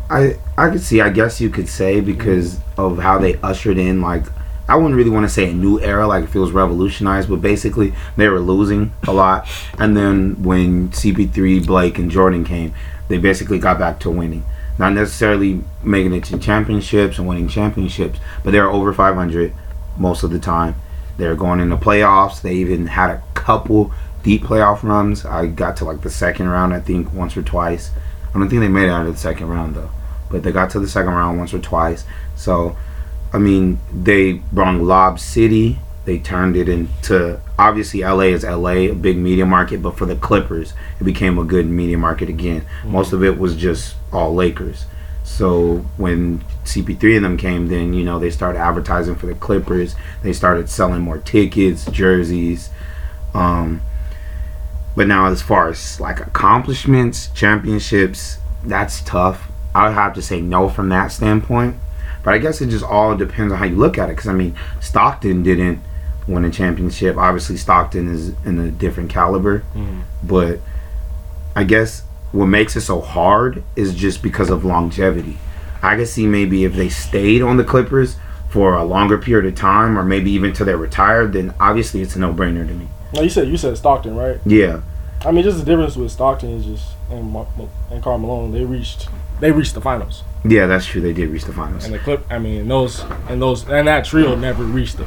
I 0.09 0.37
I 0.57 0.69
could 0.69 0.81
see. 0.81 1.01
I 1.01 1.09
guess 1.09 1.39
you 1.39 1.49
could 1.49 1.69
say 1.69 2.01
because 2.01 2.59
of 2.77 2.99
how 2.99 3.17
they 3.17 3.35
ushered 3.37 3.77
in 3.77 4.01
like. 4.01 4.25
I 4.67 4.75
wouldn't 4.75 4.93
really 4.93 5.09
want 5.09 5.25
to 5.25 5.33
say 5.33 5.49
a 5.49 5.53
new 5.53 5.79
era, 5.79 6.05
like 6.05 6.25
it 6.25 6.27
feels 6.27 6.51
revolutionized, 6.51 7.27
but 7.27 7.41
basically 7.41 7.91
they 8.17 8.27
were 8.29 8.39
losing 8.39 8.93
a 9.07 9.11
lot. 9.11 9.47
And 9.79 9.97
then 9.97 10.43
when 10.43 10.89
CP3, 10.89 11.65
Blake, 11.65 11.97
and 11.97 12.11
Jordan 12.11 12.45
came, 12.45 12.75
they 13.07 13.17
basically 13.17 13.57
got 13.57 13.79
back 13.79 13.99
to 14.01 14.11
winning 14.11 14.43
not 14.79 14.93
necessarily 14.93 15.61
making 15.83 16.13
it 16.13 16.23
to 16.23 16.39
championships 16.39 17.19
and 17.19 17.27
winning 17.27 17.49
championships, 17.49 18.17
but 18.43 18.51
they're 18.51 18.71
over 18.71 18.93
500 18.93 19.53
most 19.97 20.23
of 20.23 20.31
the 20.31 20.39
time. 20.39 20.75
They're 21.17 21.35
going 21.35 21.59
in 21.59 21.69
the 21.69 21.77
playoffs. 21.77 22.41
They 22.41 22.55
even 22.55 22.87
had 22.87 23.09
a 23.09 23.21
couple 23.33 23.91
deep 24.23 24.43
playoff 24.43 24.81
runs. 24.81 25.25
I 25.25 25.47
got 25.47 25.75
to 25.77 25.85
like 25.85 26.01
the 26.01 26.09
second 26.09 26.47
round, 26.47 26.73
I 26.73 26.79
think, 26.79 27.13
once 27.13 27.35
or 27.35 27.43
twice. 27.43 27.91
I 28.33 28.39
don't 28.39 28.47
think 28.47 28.61
they 28.61 28.69
made 28.69 28.85
it 28.85 28.91
out 28.91 29.05
of 29.05 29.13
the 29.13 29.19
second 29.19 29.49
round 29.49 29.75
though, 29.75 29.89
but 30.29 30.43
they 30.43 30.51
got 30.51 30.69
to 30.71 30.79
the 30.79 30.87
second 30.87 31.11
round 31.11 31.37
once 31.37 31.53
or 31.53 31.59
twice. 31.59 32.05
So, 32.35 32.77
I 33.33 33.37
mean, 33.37 33.79
they 33.93 34.33
brought 34.33 34.75
Lob 34.75 35.19
City. 35.19 35.79
They 36.05 36.17
turned 36.17 36.55
it 36.55 36.67
into 36.67 37.39
obviously 37.57 38.01
LA 38.01 38.31
is 38.33 38.43
LA, 38.43 38.71
a 38.71 38.93
big 38.93 39.17
media 39.17 39.45
market, 39.45 39.81
but 39.81 39.97
for 39.97 40.05
the 40.05 40.15
Clippers, 40.15 40.73
it 40.99 41.03
became 41.03 41.37
a 41.37 41.43
good 41.43 41.67
media 41.67 41.97
market 41.97 42.29
again. 42.29 42.65
Most 42.85 43.13
of 43.13 43.23
it 43.23 43.37
was 43.37 43.55
just 43.55 43.95
all 44.11 44.33
Lakers. 44.33 44.85
So 45.23 45.85
when 45.97 46.39
CP3 46.65 47.17
and 47.17 47.25
them 47.25 47.37
came, 47.37 47.67
then 47.67 47.93
you 47.93 48.03
know 48.03 48.17
they 48.17 48.31
started 48.31 48.59
advertising 48.59 49.15
for 49.15 49.27
the 49.27 49.35
Clippers. 49.35 49.95
They 50.23 50.33
started 50.33 50.69
selling 50.69 51.01
more 51.01 51.19
tickets, 51.19 51.85
jerseys. 51.85 52.69
Um, 53.33 53.81
but 54.95 55.07
now 55.07 55.27
as 55.27 55.41
far 55.41 55.69
as 55.69 55.99
like 55.99 56.19
accomplishments, 56.19 57.27
championships, 57.33 58.39
that's 58.63 59.01
tough. 59.01 59.48
I 59.73 59.87
would 59.87 59.93
have 59.93 60.13
to 60.15 60.21
say 60.21 60.41
no 60.41 60.69
from 60.69 60.89
that 60.89 61.11
standpoint. 61.11 61.75
But 62.23 62.33
I 62.33 62.37
guess 62.37 62.59
it 62.61 62.67
just 62.67 62.83
all 62.83 63.15
depends 63.15 63.53
on 63.53 63.59
how 63.59 63.65
you 63.65 63.75
look 63.75 63.97
at 63.97 64.09
it. 64.09 64.15
Because 64.15 64.27
I 64.27 64.33
mean, 64.33 64.55
Stockton 64.81 65.43
didn't 65.43 65.79
win 66.27 66.45
a 66.45 66.51
championship. 66.51 67.17
Obviously, 67.17 67.57
Stockton 67.57 68.07
is 68.07 68.29
in 68.45 68.59
a 68.59 68.71
different 68.71 69.09
caliber. 69.09 69.59
Mm-hmm. 69.73 70.01
But 70.23 70.59
I 71.55 71.63
guess 71.63 72.03
what 72.31 72.45
makes 72.45 72.75
it 72.75 72.81
so 72.81 73.01
hard 73.01 73.63
is 73.75 73.95
just 73.95 74.21
because 74.21 74.49
of 74.49 74.63
longevity. 74.63 75.37
I 75.81 75.95
can 75.95 76.05
see 76.05 76.27
maybe 76.27 76.65
if 76.65 76.73
they 76.73 76.89
stayed 76.89 77.41
on 77.41 77.57
the 77.57 77.63
Clippers 77.63 78.17
for 78.49 78.75
a 78.75 78.83
longer 78.83 79.17
period 79.17 79.51
of 79.51 79.57
time, 79.57 79.97
or 79.97 80.03
maybe 80.03 80.31
even 80.31 80.53
till 80.53 80.65
they're 80.65 80.77
retired, 80.77 81.33
then 81.33 81.53
obviously 81.59 82.01
it's 82.01 82.15
a 82.15 82.19
no-brainer 82.19 82.67
to 82.67 82.73
me. 82.73 82.87
No, 83.13 83.21
you 83.21 83.29
said 83.29 83.47
you 83.47 83.57
said 83.57 83.77
Stockton, 83.77 84.15
right? 84.15 84.39
Yeah, 84.45 84.81
I 85.25 85.31
mean, 85.31 85.43
just 85.43 85.57
the 85.57 85.65
difference 85.65 85.95
with 85.95 86.11
Stockton 86.11 86.51
is 86.51 86.65
just 86.65 86.93
and 87.09 87.35
and 87.91 88.03
Karl 88.03 88.17
Malone. 88.17 88.51
They 88.51 88.65
reached 88.65 89.07
they 89.39 89.51
reached 89.51 89.73
the 89.73 89.81
finals, 89.81 90.23
yeah, 90.45 90.67
that's 90.67 90.85
true. 90.85 91.01
They 91.01 91.13
did 91.13 91.29
reach 91.29 91.43
the 91.45 91.53
finals. 91.53 91.85
and 91.85 91.93
the 91.93 91.99
clip. 91.99 92.25
I 92.29 92.39
mean, 92.39 92.67
those 92.67 93.01
and 93.27 93.41
those 93.41 93.67
and 93.67 93.87
that 93.87 94.05
trio 94.05 94.35
never 94.35 94.63
reached 94.63 94.97
the. 94.97 95.05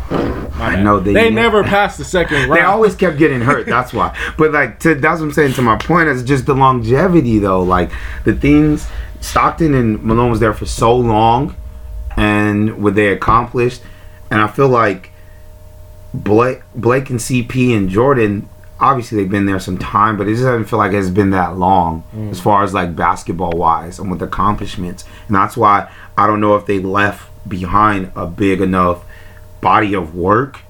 I 0.54 0.80
know, 0.82 1.00
they 1.00 1.12
they 1.12 1.30
ne- 1.30 1.36
never 1.36 1.62
passed 1.64 1.98
the 1.98 2.04
second 2.04 2.36
round. 2.48 2.52
They 2.52 2.60
always 2.60 2.94
kept 2.94 3.18
getting 3.18 3.40
hurt. 3.40 3.66
That's 3.66 3.92
why. 3.92 4.16
But 4.38 4.52
like, 4.52 4.80
to, 4.80 4.94
that's 4.94 5.20
what 5.20 5.26
I'm 5.26 5.32
saying. 5.32 5.54
To 5.54 5.62
my 5.62 5.76
point 5.76 6.08
is 6.08 6.22
just 6.22 6.46
the 6.46 6.54
longevity, 6.54 7.38
though. 7.38 7.62
Like 7.62 7.90
the 8.24 8.34
things 8.34 8.86
Stockton 9.20 9.74
and 9.74 10.02
Malone 10.02 10.30
was 10.30 10.40
there 10.40 10.52
for 10.52 10.66
so 10.66 10.94
long, 10.96 11.56
and 12.16 12.82
what 12.82 12.94
they 12.94 13.08
accomplished, 13.08 13.82
and 14.30 14.40
I 14.40 14.48
feel 14.48 14.68
like 14.68 15.10
Blake, 16.14 16.62
Blake 16.74 17.08
and 17.10 17.18
CP 17.18 17.76
and 17.76 17.88
Jordan. 17.88 18.48
Obviously, 18.82 19.18
they've 19.18 19.30
been 19.30 19.46
there 19.46 19.60
some 19.60 19.78
time, 19.78 20.18
but 20.18 20.26
it 20.26 20.32
just 20.32 20.42
doesn't 20.42 20.64
feel 20.64 20.78
like 20.78 20.92
it's 20.92 21.08
been 21.08 21.30
that 21.30 21.56
long 21.56 22.02
mm. 22.14 22.30
as 22.30 22.40
far 22.40 22.64
as 22.64 22.74
like 22.74 22.94
basketball 22.96 23.52
wise 23.52 23.98
and 23.98 24.10
with 24.10 24.20
accomplishments. 24.20 25.04
And 25.28 25.36
that's 25.36 25.56
why 25.56 25.90
I 26.18 26.26
don't 26.26 26.40
know 26.40 26.56
if 26.56 26.66
they 26.66 26.80
left 26.80 27.30
behind 27.48 28.12
a 28.14 28.26
big 28.26 28.60
enough 28.60 29.04
body 29.60 29.94
of 29.94 30.14
work 30.14 30.60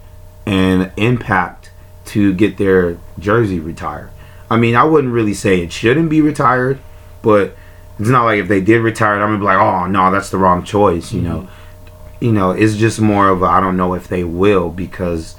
and 0.46 0.92
impact 0.96 1.70
to 2.05 2.35
get 2.35 2.59
their 2.59 2.98
jersey 3.18 3.59
retired. 3.59 4.11
I 4.51 4.57
mean, 4.57 4.77
I 4.77 4.85
wouldn't 4.85 5.12
really 5.12 5.35
say 5.35 5.62
it 5.62 5.72
shouldn't 5.72 6.11
be 6.11 6.20
retired, 6.20 6.79
but 7.22 7.57
it's 7.98 8.09
not 8.09 8.25
like 8.25 8.40
if 8.40 8.48
they 8.48 8.61
did 8.61 8.81
retire 8.81 9.14
it, 9.14 9.22
I'm 9.22 9.29
gonna 9.29 9.38
be 9.38 9.44
like, 9.44 9.59
oh 9.59 9.87
no, 9.87 10.11
that's 10.11 10.31
the 10.31 10.38
wrong 10.38 10.64
choice. 10.64 11.12
You 11.12 11.22
know, 11.22 11.38
mm-hmm. 11.40 12.25
you 12.25 12.33
know, 12.33 12.51
it's 12.51 12.77
just 12.77 13.01
more 13.01 13.29
of 13.29 13.42
I 13.42 13.61
don't 13.61 13.77
know 13.77 13.94
if 13.94 14.09
they 14.09 14.25
will 14.25 14.70
because 14.70 15.37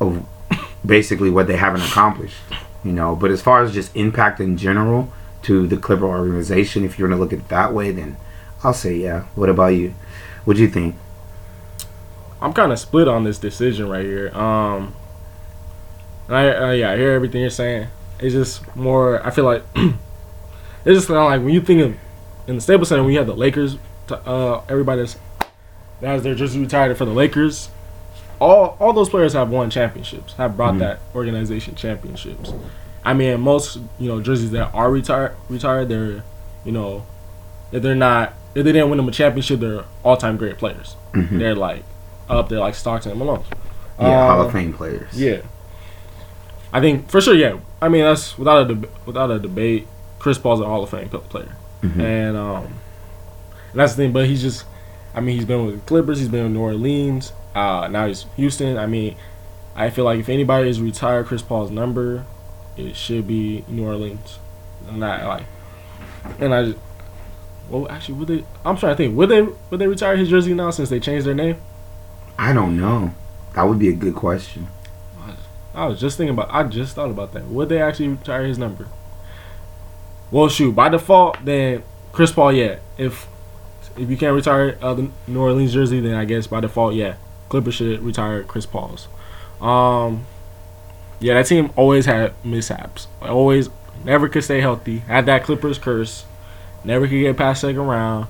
of 0.00 0.24
basically 0.84 1.30
what 1.30 1.46
they 1.46 1.56
haven't 1.56 1.82
accomplished. 1.82 2.36
You 2.84 2.92
know, 2.92 3.16
but 3.16 3.30
as 3.30 3.42
far 3.42 3.62
as 3.62 3.74
just 3.74 3.94
impact 3.96 4.40
in 4.40 4.56
general 4.56 5.12
to 5.42 5.66
the 5.66 5.76
Clipper 5.76 6.06
organization, 6.06 6.84
if 6.84 6.98
you're 6.98 7.08
gonna 7.08 7.20
look 7.20 7.32
at 7.32 7.40
it 7.40 7.48
that 7.48 7.72
way, 7.72 7.90
then 7.90 8.16
I'll 8.62 8.74
say 8.74 8.94
yeah. 8.96 9.24
What 9.34 9.48
about 9.48 9.68
you? 9.68 9.94
What 10.44 10.56
do 10.56 10.62
you 10.62 10.68
think? 10.68 10.94
I'm 12.40 12.52
kind 12.52 12.72
of 12.72 12.78
split 12.78 13.08
on 13.08 13.24
this 13.24 13.38
decision 13.38 13.88
right 13.88 14.04
here. 14.04 14.28
Um, 14.36 14.94
I 16.28 16.48
uh, 16.50 16.70
yeah, 16.70 16.92
I 16.92 16.96
hear 16.96 17.12
everything 17.12 17.40
you're 17.40 17.50
saying. 17.50 17.88
It's 18.20 18.34
just 18.34 18.76
more. 18.76 19.24
I 19.26 19.30
feel 19.30 19.44
like 19.44 19.64
it's 19.74 19.96
just 20.84 21.08
kind 21.08 21.18
of 21.18 21.24
like 21.26 21.40
when 21.40 21.50
you 21.50 21.60
think 21.60 21.82
of 21.82 21.96
in 22.46 22.56
the 22.56 22.60
Staples 22.60 22.88
Center 22.88 23.08
you 23.10 23.18
have 23.18 23.26
the 23.26 23.34
Lakers, 23.34 23.76
uh, 24.10 24.60
everybody 24.68 25.02
that's 25.02 25.16
that 26.00 26.22
their 26.22 26.34
jersey 26.34 26.60
retired 26.60 26.96
for 26.96 27.04
the 27.04 27.12
Lakers. 27.12 27.70
All 28.40 28.76
all 28.80 28.92
those 28.92 29.08
players 29.08 29.32
have 29.32 29.50
won 29.50 29.68
championships, 29.70 30.34
have 30.34 30.56
brought 30.56 30.74
Mhm. 30.74 30.78
that 30.80 31.00
organization 31.14 31.74
championships. 31.74 32.52
I 33.04 33.14
mean, 33.14 33.40
most 33.40 33.78
you 33.98 34.08
know 34.08 34.20
jerseys 34.20 34.50
that 34.52 34.70
are 34.74 34.90
retired 34.90 35.32
retired, 35.48 35.88
they're 35.88 36.22
you 36.64 36.72
know 36.72 37.04
if 37.72 37.82
they're 37.82 37.94
not 37.94 38.34
if 38.54 38.64
they 38.64 38.72
didn't 38.72 38.90
win 38.90 38.96
them 38.96 39.08
a 39.08 39.12
championship, 39.12 39.60
they're 39.60 39.84
all 40.04 40.16
time 40.16 40.36
great 40.36 40.56
players. 40.58 40.94
Mhm. 41.14 41.38
They're 41.38 41.54
like 41.54 41.82
up 42.30 42.48
there 42.48 42.60
like 42.60 42.74
Stockton 42.74 43.10
and 43.12 43.18
Malone. 43.18 43.42
Yeah, 44.00 44.28
Hall 44.28 44.40
Uh, 44.42 44.44
of 44.44 44.52
Fame 44.52 44.72
players. 44.72 45.08
Yeah, 45.14 45.38
I 46.72 46.80
think 46.80 47.08
for 47.10 47.20
sure. 47.20 47.34
Yeah, 47.34 47.54
I 47.82 47.88
mean 47.88 48.04
that's 48.04 48.38
without 48.38 48.62
a 48.70 48.74
deb- 48.74 48.90
without 49.06 49.30
a 49.30 49.38
debate. 49.38 49.86
Chris 50.18 50.38
Paul's 50.38 50.60
a 50.60 50.64
Hall 50.64 50.82
of 50.82 50.90
Fame 50.90 51.08
player, 51.08 51.56
Mhm. 51.82 52.00
and 52.00 52.36
um, 52.36 52.64
and 52.64 53.80
that's 53.80 53.94
the 53.94 54.02
thing. 54.04 54.12
But 54.12 54.26
he's 54.26 54.42
just, 54.42 54.64
I 55.14 55.20
mean, 55.20 55.36
he's 55.36 55.44
been 55.44 55.64
with 55.66 55.74
the 55.76 55.80
Clippers. 55.82 56.18
He's 56.18 56.28
been 56.28 56.44
with 56.44 56.52
New 56.52 56.60
Orleans. 56.60 57.32
Uh, 57.54 57.88
now 57.88 58.06
he's 58.06 58.26
Houston. 58.36 58.76
I 58.76 58.86
mean, 58.86 59.16
I 59.74 59.90
feel 59.90 60.04
like 60.04 60.20
if 60.20 60.28
anybody 60.28 60.68
is 60.68 60.80
retired 60.80 61.26
Chris 61.26 61.42
Paul's 61.42 61.70
number, 61.70 62.24
it 62.76 62.96
should 62.96 63.26
be 63.26 63.64
New 63.68 63.86
Orleans. 63.86 64.38
I 64.88 65.24
like, 65.26 65.46
and 66.40 66.54
I. 66.54 66.64
Just, 66.66 66.78
well, 67.68 67.90
actually, 67.90 68.14
would 68.14 68.28
they? 68.28 68.44
I'm 68.64 68.76
trying 68.76 68.92
to 68.92 68.96
think. 68.96 69.16
Would 69.16 69.28
they? 69.28 69.42
Would 69.42 69.78
they 69.78 69.86
retire 69.86 70.16
his 70.16 70.28
jersey 70.30 70.54
now 70.54 70.70
since 70.70 70.88
they 70.88 71.00
changed 71.00 71.26
their 71.26 71.34
name? 71.34 71.56
I 72.38 72.52
don't 72.52 72.76
know. 72.76 73.14
That 73.54 73.64
would 73.64 73.78
be 73.78 73.88
a 73.88 73.92
good 73.92 74.14
question. 74.14 74.68
I 75.74 75.86
was 75.86 76.00
just 76.00 76.16
thinking 76.16 76.34
about. 76.34 76.48
I 76.50 76.64
just 76.64 76.94
thought 76.94 77.10
about 77.10 77.32
that. 77.34 77.46
Would 77.46 77.68
they 77.68 77.80
actually 77.80 78.08
retire 78.08 78.44
his 78.44 78.58
number? 78.58 78.88
Well, 80.30 80.48
shoot. 80.48 80.74
By 80.74 80.88
default, 80.88 81.44
then 81.44 81.82
Chris 82.12 82.32
Paul. 82.32 82.52
Yeah. 82.52 82.78
If 82.96 83.28
if 83.96 84.08
you 84.08 84.16
can't 84.16 84.34
retire 84.34 84.78
uh, 84.80 84.94
the 84.94 85.10
New 85.26 85.40
Orleans 85.40 85.72
jersey, 85.72 86.00
then 86.00 86.14
I 86.14 86.24
guess 86.24 86.46
by 86.46 86.60
default, 86.60 86.94
yeah, 86.94 87.16
Clippers 87.48 87.74
should 87.74 88.00
retire 88.02 88.42
Chris 88.42 88.66
Paul's. 88.66 89.08
Um, 89.60 90.26
yeah, 91.20 91.34
that 91.34 91.46
team 91.46 91.70
always 91.76 92.06
had 92.06 92.32
mishaps. 92.44 93.08
Always, 93.20 93.70
never 94.04 94.28
could 94.28 94.44
stay 94.44 94.60
healthy. 94.60 94.98
Had 94.98 95.26
that 95.26 95.44
Clippers 95.44 95.78
curse. 95.78 96.24
Never 96.84 97.06
could 97.08 97.20
get 97.20 97.36
past 97.36 97.62
second 97.62 97.80
round. 97.86 98.28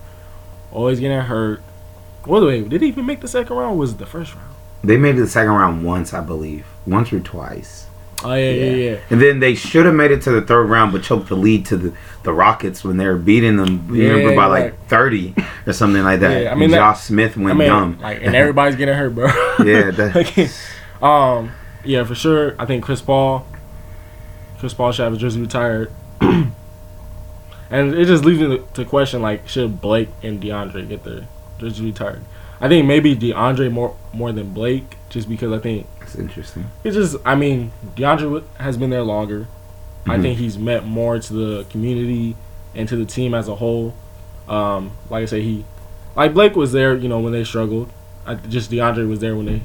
Always 0.73 1.01
getting 1.01 1.21
hurt. 1.21 1.63
Well, 2.27 2.47
wait, 2.47 2.69
did 2.69 2.83
he 2.83 2.89
even 2.89 3.07
make 3.07 3.21
the 3.21 3.29
second 3.29 3.57
round? 3.57 3.79
Was 3.79 3.93
it 3.93 3.99
the 3.99 4.07
first 4.07 4.35
round? 4.35 4.55
They 4.83 4.97
made 4.97 5.17
the 5.17 5.27
second 5.27 5.53
round 5.53 5.85
once, 5.85 6.15
I 6.15 6.21
believe, 6.21 6.67
once 6.87 7.13
or 7.13 7.21
twice. 7.21 7.87
Oh 8.25 8.35
yeah, 8.35 8.51
yeah, 8.51 8.65
yeah. 8.65 8.91
yeah. 8.93 8.99
And 9.11 9.21
then 9.23 9.39
they 9.41 9.55
should 9.55 9.87
have 9.87 9.95
made 9.95 10.11
it 10.11 10.23
to 10.23 10.31
the 10.33 10.43
third 10.43 10.65
round, 10.69 10.93
but 10.93 11.03
choked 11.05 11.29
the 11.29 11.37
lead 11.37 11.67
to 11.67 11.77
the, 11.77 11.93
the 12.25 12.33
Rockets 12.33 12.83
when 12.83 12.97
they 12.97 13.07
were 13.07 13.17
beating 13.17 13.57
them. 13.57 13.95
Yeah, 13.95 14.09
Remember 14.11 14.35
by 14.35 14.49
right. 14.49 14.65
like 14.73 14.87
thirty 14.89 15.35
or 15.67 15.73
something 15.73 16.03
like 16.03 16.21
that. 16.21 16.43
Yeah, 16.43 16.51
I 16.51 16.55
mean, 16.55 16.65
And 16.65 16.73
that- 16.75 16.79
Josh 16.79 17.01
Smith 17.03 17.37
went 17.37 17.51
I 17.51 17.55
mean, 17.55 17.69
dumb. 17.69 17.99
like, 18.01 18.21
and 18.23 18.35
everybody's 18.35 18.77
getting 18.77 18.95
hurt, 18.95 19.15
bro. 19.15 19.27
Yeah, 19.65 19.91
that- 19.93 20.15
Like, 20.15 21.03
um, 21.03 21.53
yeah, 21.85 22.03
for 22.05 22.15
sure. 22.17 22.57
I 22.59 22.67
think 22.67 22.83
Chris 22.85 23.01
Paul, 23.01 23.47
Chris 24.59 24.75
Paul 24.75 24.91
should 24.91 25.05
have 25.05 25.13
his 25.13 25.21
jersey 25.21 25.41
retired. 25.41 25.93
and 26.21 27.95
it 27.95 28.07
just 28.07 28.25
leaves 28.25 28.41
me 28.41 28.59
to, 28.59 28.65
to 28.75 28.85
question 28.85 29.23
like, 29.23 29.49
should 29.49 29.81
Blake 29.81 30.09
and 30.23 30.43
DeAndre 30.43 30.89
get 30.89 31.05
their 31.05 31.27
jersey 31.59 31.85
retired? 31.87 32.23
I 32.61 32.69
think 32.69 32.87
maybe 32.87 33.15
DeAndre 33.15 33.71
more 33.71 33.97
more 34.13 34.33
than 34.33 34.53
Blake, 34.53 34.97
just 35.11 35.29
because 35.29 35.53
I 35.53 35.59
think 35.59 35.87
That's 36.09 36.19
interesting. 36.19 36.67
it's 36.85 36.97
just. 36.97 37.17
I 37.25 37.35
mean, 37.35 37.73
DeAndre 37.97 38.43
has 38.59 38.77
been 38.77 38.91
there 38.91 39.03
longer. 39.03 39.47
I 40.07 40.17
Mhm. 40.17 40.23
think 40.23 40.39
he's 40.39 40.57
met 40.59 40.87
more 40.87 41.19
to 41.19 41.33
the 41.33 41.65
community 41.71 42.35
and 42.75 42.89
to 42.89 42.97
the 42.97 43.05
team 43.05 43.35
as 43.35 43.49
a 43.49 43.57
whole. 43.57 43.95
Um, 44.49 44.93
like 45.11 45.23
I 45.23 45.27
say, 45.27 45.43
he, 45.43 45.65
like 46.17 46.33
Blake 46.33 46.57
was 46.57 46.73
there, 46.73 46.97
you 46.97 47.09
know, 47.09 47.19
when 47.21 47.33
they 47.33 47.45
struggled. 47.45 47.91
I, 48.27 48.35
just 48.37 48.71
DeAndre 48.71 49.07
was 49.09 49.21
there 49.21 49.37
when 49.37 49.47
they, 49.47 49.63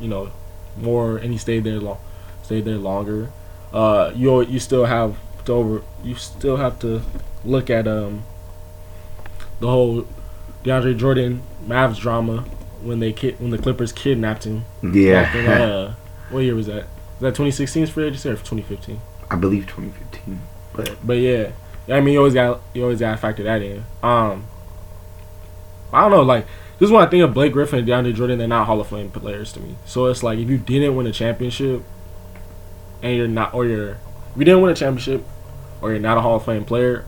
you 0.00 0.08
know, 0.08 0.30
more, 0.80 1.16
and 1.18 1.30
he 1.32 1.36
stayed 1.38 1.64
there 1.64 1.78
long, 1.78 1.98
stayed 2.42 2.64
there 2.64 2.78
longer. 2.78 3.28
Uh, 3.72 4.10
you 4.14 4.40
you 4.42 4.58
still 4.58 4.86
have 4.86 5.16
to 5.44 5.52
over, 5.52 5.82
you 6.02 6.14
still 6.14 6.56
have 6.56 6.78
to 6.80 7.02
look 7.44 7.68
at 7.68 7.86
um 7.86 8.22
the 9.60 9.68
whole 9.68 10.06
DeAndre 10.64 10.96
Jordan 10.96 11.42
Mavs 11.66 11.98
drama 12.00 12.44
when 12.82 13.00
they 13.00 13.12
kid 13.12 13.40
when 13.40 13.50
the 13.50 13.58
Clippers 13.58 13.92
kidnapped 13.92 14.44
him. 14.44 14.64
In, 14.82 14.94
Yeah, 14.94 15.22
uh, 15.48 15.94
what 16.30 16.40
year 16.40 16.54
was 16.54 16.66
that? 16.66 16.86
Was 17.20 17.36
that 17.36 17.42
2016's 17.42 17.90
free 17.90 18.06
agency 18.06 18.28
or 18.28 18.32
2015? 18.32 19.00
I 19.30 19.36
believe 19.36 19.66
2015. 19.66 20.40
But 20.74 20.96
But 21.04 21.18
yeah, 21.18 21.52
I 21.88 22.00
mean, 22.00 22.14
you 22.14 22.18
always 22.18 22.34
got 22.34 22.60
you 22.74 22.82
always 22.82 23.00
got 23.00 23.12
to 23.12 23.16
factor 23.16 23.42
that 23.44 23.62
in. 23.62 23.84
Um, 24.02 24.46
I 25.92 26.02
don't 26.02 26.10
know, 26.10 26.22
like 26.22 26.46
this 26.78 26.88
is 26.88 26.92
when 26.92 27.06
I 27.06 27.08
think 27.08 27.22
of 27.22 27.34
Blake 27.34 27.52
Griffin 27.52 27.78
and 27.80 27.88
DeAndre 27.88 28.14
Jordan. 28.14 28.38
They're 28.38 28.48
not 28.48 28.66
Hall 28.66 28.80
of 28.80 28.88
Fame 28.88 29.10
players 29.10 29.52
to 29.52 29.60
me. 29.60 29.76
So 29.84 30.06
it's 30.06 30.22
like 30.22 30.38
if 30.38 30.48
you 30.48 30.58
didn't 30.58 30.96
win 30.96 31.06
a 31.06 31.12
championship, 31.12 31.82
and 33.02 33.16
you're 33.16 33.28
not, 33.28 33.54
or 33.54 33.66
you're, 33.66 33.90
if 33.90 34.36
you 34.36 34.44
didn't 34.44 34.62
win 34.62 34.72
a 34.72 34.74
championship, 34.74 35.24
or 35.80 35.90
you're 35.90 36.00
not 36.00 36.18
a 36.18 36.20
Hall 36.20 36.36
of 36.36 36.44
Fame 36.44 36.64
player, 36.64 37.04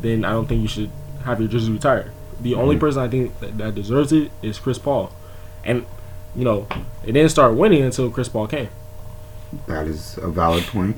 then 0.00 0.24
I 0.24 0.30
don't 0.30 0.46
think 0.46 0.62
you 0.62 0.68
should 0.68 0.90
have 1.24 1.40
your 1.40 1.48
jersey 1.48 1.72
retired. 1.72 2.12
The 2.44 2.54
only 2.54 2.76
Mhm. 2.76 2.80
person 2.80 3.02
I 3.02 3.08
think 3.08 3.40
that, 3.40 3.58
that 3.58 3.74
deserves 3.74 4.12
it 4.12 4.30
is 4.42 4.58
Chris 4.58 4.78
Paul, 4.78 5.10
and 5.64 5.84
you 6.36 6.44
know 6.44 6.66
it 7.04 7.12
didn't 7.12 7.30
start 7.30 7.54
winning 7.54 7.82
until 7.82 8.08
Chris 8.10 8.28
Paul 8.28 8.46
came. 8.46 8.68
that 9.66 9.86
is 9.86 10.18
a 10.20 10.28
valid 10.28 10.64
point. 10.66 10.96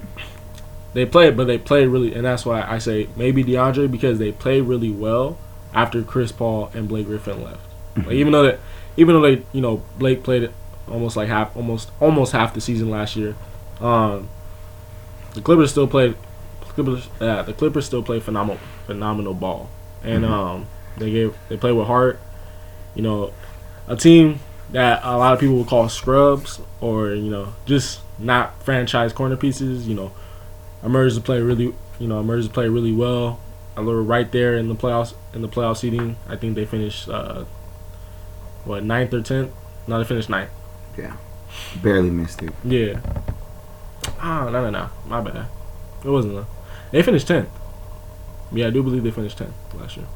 They 0.94 1.04
played, 1.04 1.36
but 1.36 1.46
they 1.46 1.58
played 1.58 1.88
really, 1.88 2.14
and 2.14 2.24
that's 2.24 2.46
why 2.46 2.62
I 2.62 2.78
say 2.78 3.08
maybe 3.16 3.44
DeAndre 3.44 3.90
because 3.90 4.18
they 4.18 4.32
played 4.32 4.62
really 4.62 4.90
well 4.90 5.36
after 5.74 6.02
Chris 6.02 6.32
Paul 6.32 6.70
and 6.74 6.88
Blake 6.88 7.06
Griffin 7.06 7.44
left. 7.44 7.60
Like, 7.98 8.12
even 8.16 8.32
though 8.32 8.44
that, 8.44 8.58
even 8.96 9.14
though 9.14 9.20
they, 9.20 9.42
you 9.52 9.60
know, 9.60 9.82
Blake 9.98 10.22
played 10.24 10.42
it 10.44 10.52
almost 10.90 11.16
like 11.16 11.28
half, 11.28 11.54
almost 11.56 11.90
almost 12.00 12.32
half 12.32 12.54
the 12.54 12.60
season 12.62 12.88
last 12.90 13.14
year. 13.14 13.34
Um, 13.80 14.28
the 15.34 15.42
Clippers 15.42 15.70
still 15.70 15.86
played. 15.86 16.14
Clippers, 16.74 17.08
yeah, 17.20 17.42
the 17.42 17.52
Clippers 17.52 17.84
still 17.86 18.02
play 18.02 18.20
phenomenal, 18.20 18.58
phenomenal 18.86 19.34
ball, 19.34 19.68
and 20.02 20.24
Mhm. 20.24 20.30
um, 20.30 20.66
they 20.98 21.10
gave 21.10 21.36
they 21.48 21.56
played 21.56 21.72
with 21.72 21.86
heart. 21.86 22.20
You 22.94 23.02
know, 23.02 23.32
a 23.86 23.96
team 23.96 24.40
that 24.70 25.00
a 25.04 25.16
lot 25.16 25.34
of 25.34 25.40
people 25.40 25.56
would 25.58 25.66
call 25.66 25.88
scrubs 25.88 26.60
or 26.80 27.10
you 27.10 27.30
know 27.30 27.54
just 27.66 28.00
not 28.18 28.62
franchise 28.62 29.12
corner 29.12 29.36
pieces. 29.36 29.86
You 29.88 29.94
know, 29.94 30.12
emerged 30.82 31.16
to 31.16 31.20
play 31.20 31.40
really, 31.40 31.74
you 31.98 32.08
know, 32.08 32.20
emerged 32.20 32.48
to 32.48 32.52
play 32.52 32.68
really 32.68 32.92
well. 32.92 33.40
I 33.76 33.82
were 33.82 34.02
right 34.02 34.30
there 34.32 34.56
in 34.56 34.68
the 34.68 34.74
playoffs 34.74 35.14
in 35.34 35.42
the 35.42 35.48
playoff 35.48 35.76
seating. 35.76 36.16
I 36.28 36.36
think 36.36 36.54
they 36.54 36.64
finished 36.64 37.08
uh, 37.08 37.44
what 38.64 38.82
ninth 38.84 39.12
or 39.12 39.20
tenth. 39.20 39.52
No, 39.86 39.98
they 39.98 40.04
finished 40.04 40.30
ninth. 40.30 40.50
Yeah, 40.96 41.16
barely 41.82 42.10
missed 42.10 42.42
it. 42.42 42.54
Yeah. 42.64 43.00
Ah, 44.18 44.48
no, 44.48 44.62
no, 44.62 44.70
no. 44.70 44.90
My 45.06 45.20
bad. 45.20 45.46
It 46.02 46.08
wasn't 46.08 46.34
though. 46.34 46.46
They 46.90 47.02
finished 47.02 47.28
tenth. 47.28 47.50
Yeah, 48.50 48.68
I 48.68 48.70
do 48.70 48.82
believe 48.82 49.02
they 49.02 49.10
finished 49.10 49.36
tenth 49.36 49.54
last 49.74 49.96
year. 49.96 50.06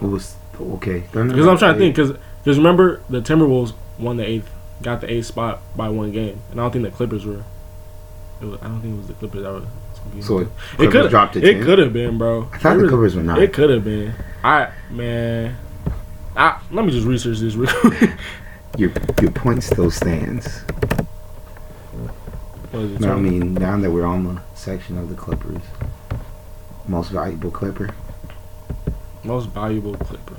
It 0.00 0.06
was 0.06 0.36
okay. 0.60 1.00
Because 1.12 1.46
I'm 1.46 1.58
trying 1.58 1.74
to 1.74 1.78
think. 1.78 1.96
Because 1.96 2.58
remember 2.58 3.02
the 3.08 3.20
Timberwolves 3.20 3.74
won 3.98 4.16
the 4.16 4.26
eighth, 4.26 4.50
got 4.82 5.00
the 5.00 5.10
eighth 5.10 5.26
spot 5.26 5.60
by 5.76 5.88
one 5.88 6.12
game, 6.12 6.40
and 6.50 6.60
I 6.60 6.64
don't 6.64 6.72
think 6.72 6.84
the 6.84 6.90
Clippers 6.90 7.24
were. 7.26 7.44
It 8.40 8.46
was, 8.46 8.60
I 8.62 8.68
don't 8.68 8.80
think 8.80 8.94
it 8.94 8.98
was 8.98 9.06
the 9.08 9.14
Clippers 9.14 9.42
that 9.42 9.52
were. 9.52 9.66
So 10.22 10.38
it, 10.38 10.48
it 10.78 10.90
could 10.90 11.10
dropped 11.10 11.34
to 11.34 11.46
It 11.46 11.62
could 11.62 11.78
have 11.78 11.92
been, 11.92 12.16
bro. 12.16 12.48
I 12.52 12.58
thought 12.58 12.76
It 12.76 12.80
the 12.80 12.88
Clippers 12.88 13.14
were 13.14 13.22
not. 13.22 13.38
It 13.38 13.52
could 13.52 13.70
have 13.70 13.84
been. 13.84 14.14
I 14.42 14.70
man. 14.90 15.56
I, 16.36 16.60
let 16.70 16.86
me 16.86 16.92
just 16.92 17.06
research 17.06 17.38
this 17.38 17.54
real 17.54 17.70
quick. 17.80 18.10
Your 18.78 18.92
your 19.20 19.32
point 19.32 19.62
still 19.64 19.90
stands. 19.90 20.62
It, 22.72 23.00
No, 23.00 23.14
I 23.14 23.16
mean 23.16 23.54
now 23.54 23.76
that 23.76 23.90
we're 23.90 24.06
on 24.06 24.24
the 24.24 24.40
section 24.54 24.96
of 24.96 25.08
the 25.08 25.16
Clippers, 25.16 25.60
most 26.86 27.10
valuable 27.10 27.50
Clipper. 27.50 27.90
Most 29.24 29.48
valuable 29.50 29.94
Clipper. 29.94 30.36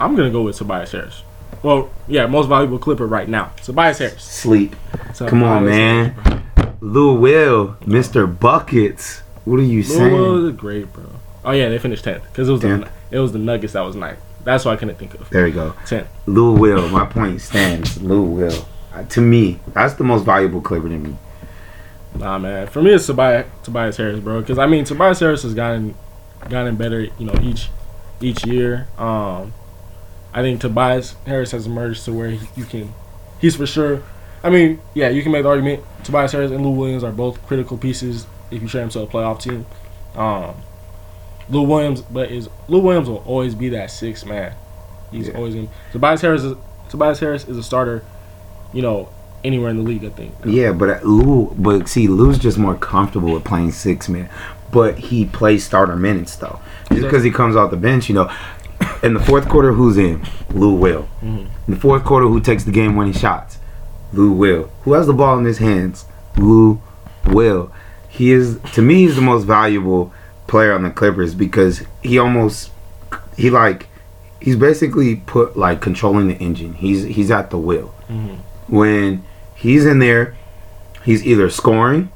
I'm 0.00 0.16
gonna 0.16 0.30
go 0.30 0.42
with 0.42 0.56
Tobias 0.56 0.92
Harris. 0.92 1.22
Well, 1.62 1.90
yeah, 2.08 2.26
most 2.26 2.48
valuable 2.48 2.78
Clipper 2.78 3.06
right 3.06 3.28
now. 3.28 3.52
Tobias 3.62 3.98
Harris. 3.98 4.22
Sleep. 4.22 4.74
Come 5.16 5.42
on, 5.42 5.62
Tobias 5.62 5.76
man. 5.76 6.10
Harris. 6.10 6.44
Lou 6.80 7.18
Will, 7.18 7.74
Mr. 7.82 8.26
Buckets. 8.38 9.20
What 9.44 9.60
are 9.60 9.62
you 9.62 9.82
saying? 9.82 10.12
Lou 10.12 10.40
Will 10.40 10.48
is 10.48 10.56
great, 10.56 10.92
bro. 10.92 11.04
Oh 11.44 11.52
yeah, 11.52 11.68
they 11.68 11.78
finished 11.78 12.04
tenth 12.04 12.22
because 12.24 12.48
it 12.48 12.52
was 12.52 12.60
the, 12.62 12.88
it 13.10 13.18
was 13.18 13.32
the 13.32 13.38
Nuggets 13.38 13.74
that 13.74 13.82
was 13.82 13.96
ninth. 13.96 14.18
That's 14.44 14.64
what 14.64 14.72
I 14.72 14.76
couldn't 14.76 14.96
think 14.96 15.14
of. 15.14 15.28
There 15.30 15.44
we 15.44 15.52
go. 15.52 15.74
Tenth. 15.86 16.08
Lou 16.26 16.52
Will. 16.52 16.88
My 16.88 17.06
point 17.06 17.40
stands. 17.40 18.02
Lou 18.02 18.22
Will. 18.22 18.66
Uh, 18.92 19.02
to 19.04 19.20
me, 19.20 19.58
that's 19.68 19.94
the 19.94 20.04
most 20.04 20.24
valuable 20.24 20.60
Clipper 20.60 20.88
to 20.88 20.98
me. 20.98 21.16
Nah, 22.14 22.38
man. 22.38 22.66
For 22.68 22.80
me, 22.82 22.92
it's 22.92 23.06
Tobias 23.06 23.46
Tobias 23.62 23.96
Harris, 23.96 24.20
bro. 24.20 24.40
Because 24.40 24.58
I 24.58 24.66
mean, 24.66 24.84
Tobias 24.84 25.20
Harris 25.20 25.42
has 25.42 25.54
gotten 25.54 25.94
gotten 26.48 26.76
better, 26.76 27.00
you 27.02 27.26
know, 27.26 27.34
each 27.42 27.70
each 28.20 28.46
year. 28.46 28.86
Um, 28.98 29.52
I 30.32 30.42
think 30.42 30.60
Tobias 30.60 31.14
Harris 31.26 31.50
has 31.52 31.66
emerged 31.66 32.04
to 32.06 32.12
where 32.12 32.30
he, 32.30 32.40
you 32.56 32.64
can, 32.64 32.92
he's 33.40 33.54
for 33.56 33.66
sure. 33.66 34.02
I 34.42 34.50
mean, 34.50 34.80
yeah, 34.94 35.08
you 35.08 35.22
can 35.22 35.32
make 35.32 35.42
the 35.44 35.48
argument. 35.48 35.82
Tobias 36.04 36.32
Harris 36.32 36.50
and 36.50 36.64
Lou 36.64 36.70
Williams 36.72 37.04
are 37.04 37.12
both 37.12 37.44
critical 37.46 37.78
pieces 37.78 38.26
if 38.50 38.60
you 38.62 38.68
trade 38.68 38.82
him 38.82 38.88
to 38.90 39.00
a 39.00 39.06
playoff 39.06 39.40
team. 39.40 39.64
Um, 40.14 40.54
Lou 41.48 41.62
Williams, 41.62 42.02
but 42.02 42.30
is 42.30 42.48
Lou 42.68 42.80
Williams 42.80 43.08
will 43.08 43.22
always 43.26 43.54
be 43.54 43.68
that 43.70 43.90
sixth 43.90 44.26
man. 44.26 44.54
He's 45.10 45.28
Yeah. 45.28 45.34
always 45.34 45.54
in. 45.54 45.68
Tobias 45.92 46.20
Harris 46.20 46.42
is 46.42 46.56
Tobias 46.88 47.20
Harris 47.20 47.46
is 47.48 47.56
a 47.56 47.62
starter, 47.62 48.04
you 48.72 48.82
know, 48.82 49.08
anywhere 49.44 49.70
in 49.70 49.76
the 49.76 49.82
league. 49.82 50.04
I 50.04 50.08
think. 50.10 50.34
Yeah, 50.44 50.72
but 50.72 50.88
uh, 50.90 51.00
Lou, 51.06 51.54
but 51.58 51.88
see, 51.88 52.08
Lou's 52.08 52.38
just 52.38 52.58
more 52.58 52.74
comfortable 52.74 53.32
with 53.32 53.44
playing 53.44 53.72
six 53.72 54.08
man. 54.08 54.28
But 54.74 54.98
he 54.98 55.24
plays 55.24 55.64
starter 55.64 55.96
minutes 55.96 56.34
though, 56.36 56.58
just 56.90 57.02
because 57.02 57.22
he 57.22 57.30
comes 57.30 57.54
off 57.56 57.70
the 57.70 57.76
bench. 57.76 58.08
You 58.08 58.16
know, 58.16 58.30
in 59.02 59.14
the 59.14 59.20
fourth 59.20 59.48
quarter, 59.48 59.72
who's 59.72 59.96
in? 59.96 60.20
Lou 60.50 60.74
Will. 60.74 61.08
Mhm. 61.22 61.46
In 61.68 61.74
the 61.74 61.80
fourth 61.80 62.04
quarter, 62.04 62.26
who 62.26 62.40
takes 62.40 62.64
the 62.64 62.72
game 62.72 62.96
winning 62.96 63.12
shots? 63.14 63.58
Lou 64.12 64.32
Will. 64.32 64.70
Who 64.82 64.92
has 64.94 65.06
the 65.06 65.12
ball 65.12 65.38
in 65.38 65.44
his 65.44 65.58
hands? 65.58 66.04
Lou 66.36 66.80
Will. 67.26 67.70
He 68.08 68.32
is 68.32 68.58
to 68.72 68.82
me 68.82 68.94
he's 69.06 69.14
the 69.16 69.22
most 69.22 69.44
valuable 69.44 70.12
player 70.48 70.72
on 70.74 70.82
the 70.82 70.90
Clippers 70.90 71.34
because 71.34 71.82
he 72.02 72.18
almost 72.18 72.70
he 73.36 73.50
like 73.50 73.86
he's 74.40 74.56
basically 74.56 75.16
put 75.16 75.56
like 75.56 75.80
controlling 75.80 76.26
the 76.28 76.34
engine. 76.34 76.74
He's 76.74 77.04
he's 77.04 77.30
at 77.30 77.50
the 77.50 77.58
wheel. 77.58 77.94
Mhm. 78.10 78.36
When 78.68 79.22
he's 79.54 79.86
in 79.86 79.98
there, 80.00 80.34
he's 81.04 81.24
either 81.24 81.48
scoring 81.48 82.10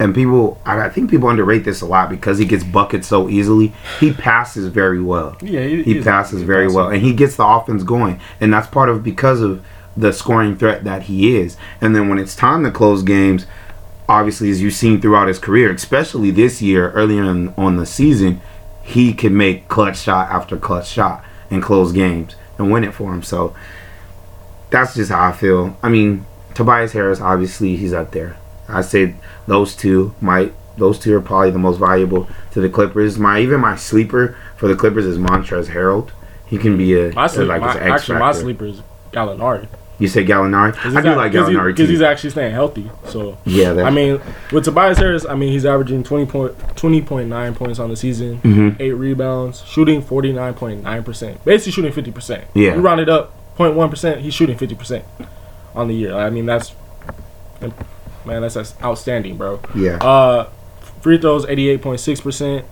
and 0.00 0.12
people 0.14 0.60
I 0.66 0.80
I 0.86 0.88
think 0.88 1.08
people 1.10 1.28
underrate 1.28 1.62
this 1.64 1.80
a 1.80 1.86
lot 1.86 2.08
because 2.10 2.38
he 2.38 2.44
gets 2.44 2.64
buckets 2.64 3.06
so 3.06 3.28
easily. 3.28 3.72
He 4.00 4.12
passes 4.12 4.66
very 4.66 5.00
well 5.00 5.36
Yeah, 5.40 5.62
he 5.62 5.82
he's- 5.84 6.04
passes 6.04 6.42
very 6.42 6.66
well 6.66 6.88
and 6.88 7.00
he 7.02 7.12
gets 7.12 7.36
the 7.36 7.46
offense 7.46 7.84
going 7.84 8.18
and 8.40 8.52
that's 8.52 8.66
part 8.66 8.88
of 8.88 9.04
because 9.04 9.40
of 9.40 9.62
the 9.96 10.12
scoring 10.12 10.56
threat 10.56 10.82
that 10.84 11.02
he 11.02 11.36
is 11.36 11.56
and 11.80 11.94
then 11.94 12.08
when 12.08 12.18
it's 12.18 12.34
time 12.34 12.64
to 12.64 12.70
close 12.72 13.02
games 13.04 13.46
obviously 14.08 14.50
as 14.50 14.60
you've 14.62 14.72
seen 14.74 15.00
throughout 15.00 15.28
his 15.28 15.38
career 15.38 15.70
especially 15.72 16.30
this 16.32 16.60
year 16.62 16.90
earlier 16.92 17.24
in, 17.24 17.52
on 17.56 17.76
the 17.76 17.86
season 17.86 18.40
he 18.82 19.12
can 19.12 19.36
make 19.36 19.68
clutch 19.68 19.98
shot 19.98 20.28
after 20.30 20.56
clutch 20.56 20.88
shot 20.88 21.24
in 21.50 21.60
close 21.60 21.92
games 21.92 22.34
and 22.58 22.70
win 22.72 22.82
it 22.84 22.92
for 22.94 23.12
him. 23.12 23.22
So 23.22 23.54
that's 24.70 24.94
just 24.94 25.10
how 25.10 25.28
I 25.28 25.32
feel. 25.32 25.76
I 25.82 25.88
mean, 25.88 26.26
Tobias 26.54 26.92
Harris, 26.92 27.20
obviously, 27.20 27.76
he's 27.76 27.92
up 27.92 28.10
there. 28.12 28.36
I 28.70 28.80
say 28.82 29.14
those 29.46 29.74
two 29.74 30.14
might. 30.20 30.52
Those 30.78 30.98
two 30.98 31.14
are 31.16 31.20
probably 31.20 31.50
the 31.50 31.58
most 31.58 31.78
valuable 31.78 32.28
to 32.52 32.60
the 32.60 32.68
Clippers. 32.70 33.18
My 33.18 33.40
even 33.40 33.60
my 33.60 33.76
sleeper 33.76 34.36
for 34.56 34.66
the 34.68 34.74
Clippers 34.76 35.04
is 35.04 35.18
Montrezl 35.18 35.66
Harrell. 35.68 36.10
He 36.46 36.56
can 36.58 36.76
be 36.78 36.94
a, 36.98 37.12
My 37.12 37.26
sleep, 37.26 37.48
like 37.48 37.60
my, 37.60 37.78
actually, 37.78 38.18
my 38.18 38.32
sleeper 38.32 38.64
is 38.66 38.82
Gallinari. 39.12 39.68
You 39.98 40.08
say 40.08 40.24
Gallinari? 40.24 40.74
I 40.96 41.02
do 41.02 41.14
like 41.14 41.32
Gallinari 41.32 41.72
because 41.74 41.86
too. 41.86 41.92
he's 41.92 42.00
actually 42.00 42.30
staying 42.30 42.52
healthy. 42.54 42.90
So 43.08 43.36
yeah, 43.44 43.72
I 43.82 43.90
mean, 43.90 44.18
with 44.50 44.64
Tobias 44.64 44.96
Harris, 44.96 45.26
I 45.26 45.34
mean 45.34 45.52
he's 45.52 45.66
averaging 45.66 46.02
20 46.02 46.24
point, 46.26 46.58
20.9 46.76 47.54
points 47.54 47.78
on 47.78 47.90
the 47.90 47.96
season, 47.96 48.40
Mhm. 48.40 48.80
eight 48.80 48.92
rebounds, 48.94 49.62
shooting 49.66 50.00
forty 50.00 50.32
nine 50.32 50.54
point 50.54 50.82
nine 50.82 51.02
percent, 51.04 51.44
basically 51.44 51.72
shooting 51.72 51.92
fifty 51.92 52.10
percent. 52.10 52.44
Yeah. 52.54 52.74
you 52.76 52.80
round 52.80 53.00
it 53.00 53.10
up 53.10 53.34
0.1 53.58 53.90
percent, 53.90 54.22
he's 54.22 54.32
shooting 54.32 54.56
fifty 54.56 54.74
percent 54.74 55.04
on 55.74 55.88
the 55.88 55.94
year. 55.94 56.14
I 56.14 56.30
mean 56.30 56.46
that's 56.46 56.72
man, 58.24 58.42
that's, 58.42 58.54
that's 58.54 58.74
outstanding, 58.82 59.36
bro. 59.36 59.60
yeah. 59.74 59.96
Uh, 59.96 60.48
free 61.00 61.18
throws 61.18 61.46
eighty 61.46 61.68
eight 61.68 61.82
point 61.82 62.00
six 62.00 62.20
percent, 62.20 62.64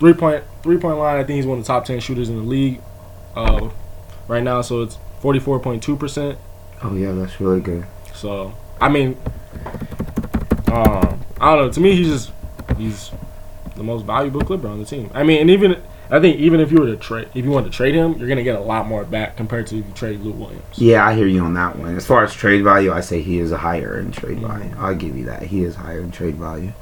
three 0.00 0.14
point 0.14 0.44
three 0.62 0.78
point 0.78 0.98
line. 0.98 1.16
I 1.18 1.24
think 1.24 1.36
he's 1.36 1.46
one 1.46 1.58
of 1.58 1.64
the 1.64 1.68
top 1.68 1.84
ten 1.84 2.00
shooters 2.00 2.28
in 2.28 2.36
the 2.36 2.42
league, 2.42 2.80
uh, 3.36 3.68
right 4.26 4.42
now. 4.42 4.62
So 4.62 4.82
it's 4.82 4.98
forty 5.20 5.38
four 5.38 5.58
point 5.60 5.82
two 5.82 5.96
percent. 5.96 6.38
Oh 6.82 6.94
yeah, 6.94 7.12
that's 7.12 7.40
really 7.40 7.60
good. 7.60 7.84
So 8.14 8.54
I 8.80 8.88
mean, 8.88 9.16
um, 10.72 11.20
I 11.40 11.54
don't 11.54 11.66
know. 11.66 11.72
To 11.72 11.80
me, 11.80 11.96
he's 11.96 12.08
just 12.08 12.32
he's 12.76 13.10
the 13.76 13.82
most 13.82 14.04
valuable 14.04 14.40
Clipper 14.40 14.68
on 14.68 14.78
the 14.78 14.84
team. 14.84 15.10
I 15.14 15.22
mean, 15.22 15.40
and 15.40 15.50
even 15.50 15.80
I 16.10 16.20
think 16.20 16.38
even 16.38 16.60
if 16.60 16.72
you 16.72 16.78
were 16.78 16.86
to 16.86 16.96
trade, 16.96 17.28
if 17.34 17.44
you 17.44 17.50
want 17.50 17.66
to 17.66 17.72
trade 17.72 17.94
him, 17.94 18.14
you're 18.14 18.28
gonna 18.28 18.42
get 18.42 18.56
a 18.56 18.60
lot 18.60 18.86
more 18.86 19.04
back 19.04 19.36
compared 19.36 19.66
to 19.68 19.78
if 19.78 19.86
you 19.86 19.92
trade 19.92 20.20
Lou 20.20 20.32
Williams. 20.32 20.64
Yeah, 20.76 21.06
I 21.06 21.14
hear 21.14 21.26
you 21.26 21.42
on 21.42 21.54
that 21.54 21.76
one. 21.76 21.96
As 21.96 22.06
far 22.06 22.24
as 22.24 22.32
trade 22.32 22.64
value, 22.64 22.92
I 22.92 23.00
say 23.00 23.20
he 23.20 23.38
is 23.38 23.52
a 23.52 23.58
higher 23.58 23.98
in 23.98 24.12
trade 24.12 24.38
mm-hmm. 24.38 24.46
value. 24.46 24.74
I'll 24.78 24.94
give 24.94 25.16
you 25.16 25.26
that. 25.26 25.42
He 25.42 25.64
is 25.64 25.74
higher 25.74 26.00
in 26.00 26.10
trade 26.10 26.36
value. 26.36 26.72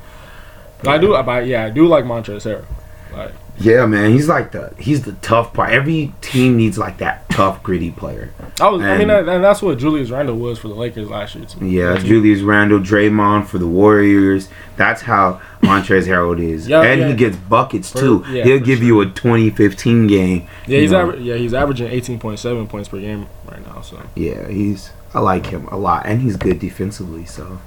But 0.79 0.89
I 0.91 0.99
do, 0.99 1.15
I, 1.15 1.41
yeah, 1.41 1.65
I 1.65 1.71
do 1.71 1.87
like 1.87 2.05
Montrezl 2.05 2.63
Harrell. 2.63 3.17
Like, 3.17 3.33
Yeah, 3.59 3.87
man, 3.87 4.11
he's 4.13 4.29
like 4.29 4.53
the 4.53 4.75
he's 4.79 5.03
the 5.03 5.13
tough 5.23 5.55
part. 5.55 5.71
Every 5.71 6.13
team 6.21 6.57
needs 6.59 6.77
like 6.77 6.99
that 6.99 7.29
tough, 7.31 7.63
gritty 7.63 7.91
player. 7.91 8.31
I 8.61 8.69
was, 8.69 8.83
I 8.83 8.99
mean, 8.99 9.09
And- 9.09 9.29
that, 9.29 9.35
and 9.37 9.43
that's 9.45 9.63
what 9.63 9.79
Julius 9.79 10.11
Randle 10.11 10.37
was 10.37 10.59
for 10.59 10.69
the 10.69 10.75
Lakers 10.75 11.09
last 11.09 11.35
year. 11.35 11.45
To 11.47 11.63
me. 11.63 11.71
Yeah, 11.71 11.97
Julius 11.99 12.41
Randle, 12.43 12.81
Draymond 12.81 13.47
for 13.47 13.57
the 13.59 13.67
Warriors. 13.67 14.49
That's 14.77 15.03
how 15.03 15.41
Montrezl 15.63 16.07
Harrell 16.07 16.39
is, 16.39 16.69
Yeah, 16.69 16.83
and 16.83 17.01
yeah. 17.01 17.09
he 17.09 17.15
gets 17.15 17.37
buckets 17.37 17.91
For- 17.91 17.99
too. 18.01 18.25
yeah, 18.31 18.45
He'll 18.45 18.61
give 18.61 18.83
you 18.83 19.01
a 19.01 19.07
2015 19.07 20.07
game. 20.07 20.47
Yeah, 20.67 20.81
he's 20.81 20.93
aver- 20.93 21.17
yeah 21.17 21.37
he's 21.37 21.55
averaging 21.55 21.89
eighteen 21.91 22.19
point 22.19 22.39
seven 22.39 22.67
points 22.67 22.89
per 22.91 22.99
game 23.01 23.27
right 23.51 23.65
now. 23.67 23.81
So 23.81 24.01
Yeah, 24.15 24.49
he's 24.49 24.91
I 25.15 25.21
like 25.21 25.47
him 25.47 25.67
a 25.69 25.79
lot, 25.79 26.05
and 26.05 26.21
he's 26.21 26.37
good 26.37 26.59
defensively. 26.59 27.25
So, 27.25 27.59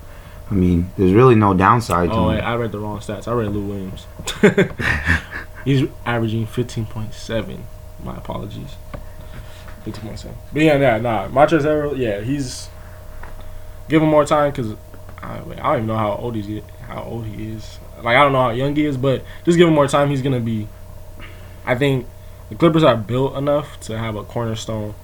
I 0.51 0.53
mean, 0.53 0.91
there's 0.97 1.13
really 1.13 1.33
no 1.35 1.55
downside 1.55 2.09
to 2.09 2.15
oh 2.15 2.29
him. 2.29 2.35
wait, 2.35 2.41
I 2.41 2.53
read 2.55 2.71
the 2.71 2.79
wrong 2.79 2.99
stats. 2.99 3.27
I 3.27 3.33
read 3.33 3.49
Lou 3.49 3.61
Williams. 3.65 4.05
he's 5.65 5.87
averaging 6.05 6.45
fifteen 6.45 6.85
point 6.85 7.13
seven. 7.13 7.65
My 8.03 8.15
apologies. 8.17 8.75
Fifteen 9.83 10.05
point 10.05 10.19
seven. 10.19 10.37
But 10.53 10.61
yeah, 10.61 10.77
nah, 10.77 10.97
nah. 10.97 11.27
Montrezl 11.27 11.97
yeah, 11.97 12.21
he's 12.21 12.69
give 13.87 14.01
him 14.01 14.09
more 14.09 14.25
time 14.25 14.51
because 14.51 14.73
I, 15.21 15.37
I 15.37 15.39
don't 15.39 15.75
even 15.75 15.87
know 15.87 15.97
how 15.97 16.13
old 16.13 16.35
he 16.35 16.63
how 16.81 17.03
old 17.03 17.25
he 17.25 17.51
is. 17.51 17.79
Like 17.97 18.15
I 18.15 18.23
don't 18.23 18.31
know 18.31 18.41
how 18.43 18.49
young 18.51 18.75
he 18.75 18.85
is, 18.85 18.97
but 18.97 19.23
just 19.43 19.57
give 19.57 19.67
him 19.67 19.73
more 19.73 19.87
time. 19.87 20.09
He's 20.09 20.21
gonna 20.21 20.39
be. 20.39 20.67
I 21.65 21.75
think 21.75 22.07
the 22.49 22.55
Clippers 22.55 22.83
are 22.83 22.95
built 22.97 23.35
enough 23.35 23.79
to 23.81 23.97
have 23.97 24.15
a 24.15 24.23
cornerstone, 24.23 24.95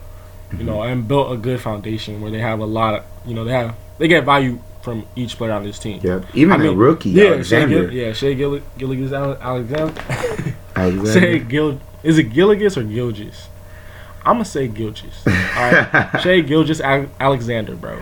you 0.58 0.64
know, 0.64 0.82
and 0.82 1.08
built 1.08 1.32
a 1.32 1.38
good 1.38 1.62
foundation 1.62 2.22
where 2.22 2.32
they 2.32 2.40
have 2.40 2.60
a 2.60 2.66
lot 2.66 2.96
of, 2.96 3.04
you 3.26 3.36
know, 3.36 3.44
they 3.44 3.52
have 3.52 3.76
they 3.98 4.08
get 4.08 4.24
value 4.24 4.60
from 4.86 5.06
each 5.18 5.36
player 5.36 5.52
on 5.52 5.64
this 5.64 5.78
team. 5.80 6.00
Yep. 6.02 6.24
Even 6.34 6.54
I 6.54 6.56
a 6.56 6.60
mean, 6.70 6.78
rookie, 6.78 7.10
Yeah, 7.10 7.24
Shai 7.24 7.34
Alexander. 7.34 7.88
Gill, 7.88 7.94
yeah, 7.94 8.14
Shai 8.14 8.34
Gill, 8.34 8.60
Gilligas 8.78 9.12
Ale- 9.12 9.38
Alexander. 9.42 10.02
Alexander. 10.78 11.12
say 11.12 11.40
Gil. 11.40 11.82
Is 12.04 12.18
it 12.18 12.30
Gilligas 12.30 12.78
or 12.78 12.84
Gilgis? 12.84 13.48
I'm 14.26 14.36
gonna 14.36 14.46
say 14.46 14.68
Gilgis. 14.70 15.28
All 15.28 15.72
right, 15.72 16.12
Shai 16.22 16.42
Gilgis 16.42 16.80
Al- 16.80 17.10
Alexander, 17.20 17.76
bro. 17.76 18.02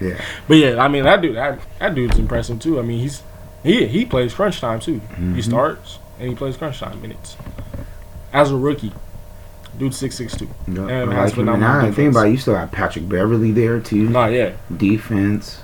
Yeah. 0.00 0.20
But 0.46 0.58
yeah, 0.58 0.82
I 0.82 0.88
mean 0.88 1.04
that 1.04 1.22
dude, 1.22 1.36
that, 1.36 1.58
that 1.78 1.94
dude's 1.94 2.18
impressive 2.18 2.60
too. 2.60 2.78
I 2.78 2.82
mean 2.82 3.00
he's 3.00 3.22
he 3.62 3.86
he 3.86 4.04
plays 4.04 4.34
crunch 4.34 4.60
time 4.60 4.78
too. 4.80 5.00
Mm-hmm. 5.00 5.34
He 5.34 5.42
starts 5.42 5.98
and 6.20 6.28
he 6.28 6.34
plays 6.34 6.56
crunch 6.56 6.78
time 6.80 7.00
minutes. 7.00 7.36
As 8.32 8.50
a 8.52 8.56
rookie, 8.56 8.92
dude 9.78 9.94
six 9.94 10.16
six 10.16 10.36
two. 10.36 10.48
Yep, 10.68 10.78
And 10.78 10.90
I 10.90 10.96
has 10.98 11.08
like. 11.10 11.18
And 11.22 11.32
phenomenal 11.32 11.82
now 11.88 11.92
think 11.92 12.10
about 12.12 12.26
it, 12.28 12.30
you 12.32 12.36
still 12.36 12.54
got 12.54 12.70
Patrick 12.72 13.08
Beverley 13.08 13.50
there 13.52 13.80
too. 13.80 14.08
Nah, 14.08 14.26
yeah, 14.26 14.52
Defense. 14.76 15.60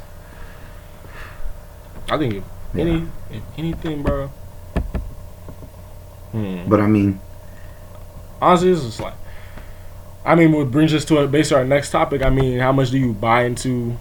I 2.14 2.18
think 2.18 2.34
if 2.34 2.44
Yeah. 2.74 2.82
any 2.82 3.06
if 3.30 3.42
anything, 3.58 4.02
bro. 4.02 4.30
Hmm. 6.32 6.68
But 6.68 6.80
I 6.80 6.86
mean, 6.86 7.20
honestly, 8.40 8.70
it's 8.70 8.82
just 8.82 9.00
like, 9.00 9.14
I 10.24 10.34
mean, 10.34 10.52
what 10.52 10.70
brings 10.70 10.94
us 10.94 11.04
to 11.06 11.18
a 11.18 11.26
basically 11.26 11.58
our 11.58 11.64
next 11.64 11.90
topic. 11.90 12.22
I 12.22 12.30
mean, 12.30 12.58
how 12.60 12.72
much 12.72 12.90
do 12.90 12.98
you 12.98 13.12
buy 13.12 13.44
into 13.44 13.96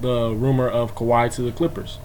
the 0.00 0.34
rumor 0.34 0.68
of 0.68 0.94
Kawhi 0.94 1.32
to 1.34 1.42
the 1.42 1.52
Clippers? 1.52 1.98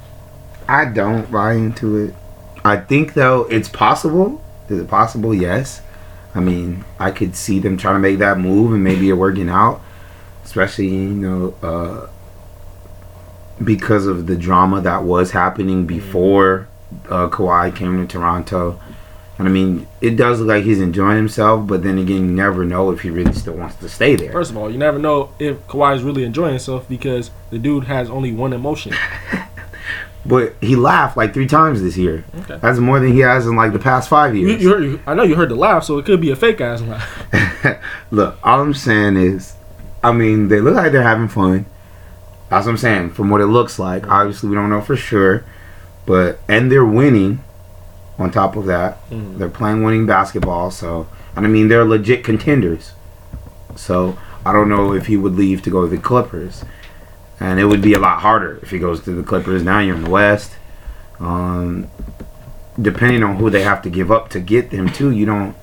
I 0.67 0.86
don't 0.86 1.32
buy 1.32 1.54
into 1.54 1.98
it. 1.98 2.15
I 2.63 2.78
think 2.78 3.13
though 3.13 3.43
it's 3.50 3.69
possible. 3.69 4.43
Is 4.69 4.80
it 4.80 4.88
possible? 4.88 5.34
Yes. 5.34 5.82
I 6.36 6.41
mean, 6.41 6.86
I 7.00 7.12
could 7.12 7.36
see 7.36 7.60
them 7.60 7.76
trying 7.78 7.95
to 7.95 8.00
make 8.00 8.19
that 8.19 8.38
move 8.38 8.74
and 8.74 8.84
maybe 8.84 9.10
it 9.10 9.13
working 9.13 9.50
out, 9.50 9.82
especially 10.45 10.88
you 10.89 11.10
know 11.10 11.56
uh, 11.63 12.08
because 13.63 14.08
of 14.08 14.28
the 14.28 14.36
drama 14.36 14.82
that 14.82 15.04
was 15.04 15.32
happening 15.32 15.86
before 15.86 16.67
uh, 17.10 17.28
Kawhi 17.30 17.76
came 17.76 17.98
to 17.98 18.12
Toronto. 18.12 18.80
And 19.38 19.48
I 19.48 19.52
mean, 19.52 19.88
it 20.02 20.17
does 20.17 20.39
look 20.39 20.50
like 20.50 20.63
he's 20.65 20.82
enjoying 20.82 21.15
himself, 21.15 21.65
but 21.65 21.82
then 21.82 21.98
again, 21.98 22.26
you 22.26 22.32
never 22.32 22.65
know 22.65 22.91
if 22.91 23.02
he 23.02 23.10
really 23.10 23.34
still 23.34 23.54
wants 23.54 23.76
to 23.78 23.88
stay 23.88 24.15
there. 24.15 24.32
First 24.34 24.52
of 24.52 24.58
all, 24.58 24.69
you 24.69 24.78
never 24.78 25.00
know 25.00 25.34
if 25.39 25.65
Kawhi 25.67 25.95
is 25.95 26.04
really 26.04 26.24
enjoying 26.26 26.52
himself 26.52 26.89
because 26.89 27.32
the 27.50 27.58
dude 27.58 27.86
has 27.86 28.10
only 28.10 28.34
one 28.34 28.52
emotion. 28.52 28.93
But 30.26 30.54
he 30.62 30.76
laughed 30.76 31.17
like 31.17 31.34
three 31.34 31.48
times 31.48 31.82
this 31.82 31.98
year. 31.98 32.24
Okay. 32.41 32.60
That's 32.62 32.78
more 32.80 33.00
than 33.00 33.13
he 33.13 33.19
has 33.19 33.48
in 33.48 33.56
like 33.56 33.74
the 33.74 33.80
past 33.80 34.10
five 34.10 34.36
years. 34.36 34.62
you 34.62 34.69
heard, 34.69 34.84
you, 34.84 35.02
I 35.08 35.13
know 35.13 35.24
you 35.24 35.36
heard 35.36 35.50
the 35.50 35.56
laugh, 35.56 35.84
so 35.84 35.98
it 35.98 36.06
could 36.06 36.22
be 36.22 36.30
a 36.30 36.36
fake 36.36 36.62
ass 36.62 36.82
laugh. 36.82 37.82
Look, 38.12 38.38
all 38.43 38.62
I'm 38.62 38.74
saying 38.74 39.17
is, 39.17 39.56
I 40.04 40.12
mean, 40.12 40.50
they 40.50 40.62
look 40.62 40.76
like 40.76 40.91
they're 40.91 41.04
having 41.04 41.30
fun. 41.30 41.65
That's 42.50 42.66
what 42.66 42.72
I'm 42.74 42.78
saying. 42.78 43.10
From 43.12 43.30
what 43.30 43.42
it 43.42 43.46
looks 43.48 43.78
like, 43.80 44.08
obviously 44.08 44.50
we 44.50 44.56
don't 44.56 44.70
know 44.70 44.82
for 44.82 44.96
sure, 44.96 45.44
but 46.06 46.40
and 46.48 46.72
they're 46.72 46.86
winning. 46.86 47.44
On 48.18 48.30
top 48.30 48.58
of 48.58 48.66
that, 48.66 48.98
Mhm. 49.10 49.38
they're 49.38 49.48
playing 49.48 49.82
winning 49.82 50.06
basketball. 50.06 50.72
So, 50.72 51.08
and 51.38 51.46
I 51.46 51.50
mean, 51.50 51.70
they're 51.70 51.86
legit 51.86 52.22
contenders. 52.24 52.92
So 53.78 54.18
I 54.46 54.52
don't 54.52 54.68
know 54.68 54.94
if 54.94 55.06
he 55.08 55.16
would 55.16 55.36
leave 55.38 55.62
to 55.62 55.70
go 55.70 55.82
to 55.84 55.88
the 55.88 55.98
Clippers, 55.98 56.66
and 57.40 57.62
it 57.62 57.66
would 57.66 57.82
be 57.82 57.94
a 57.94 58.00
lot 58.00 58.20
harder 58.20 58.60
if 58.62 58.72
he 58.72 58.80
goes 58.80 59.00
to 59.02 59.12
the 59.14 59.24
Clippers. 59.24 59.64
Now 59.64 59.80
you're 59.80 59.96
in 59.96 60.04
the 60.04 60.10
West. 60.10 60.52
Um, 61.22 61.88
depending 62.82 63.24
on 63.24 63.38
who 63.38 63.50
they 63.50 63.62
have 63.64 63.82
to 63.84 63.90
give 63.90 64.12
up 64.12 64.30
to 64.30 64.40
get 64.42 64.72
them 64.72 64.90
to, 64.90 65.12
you 65.12 65.26
don't 65.26 65.56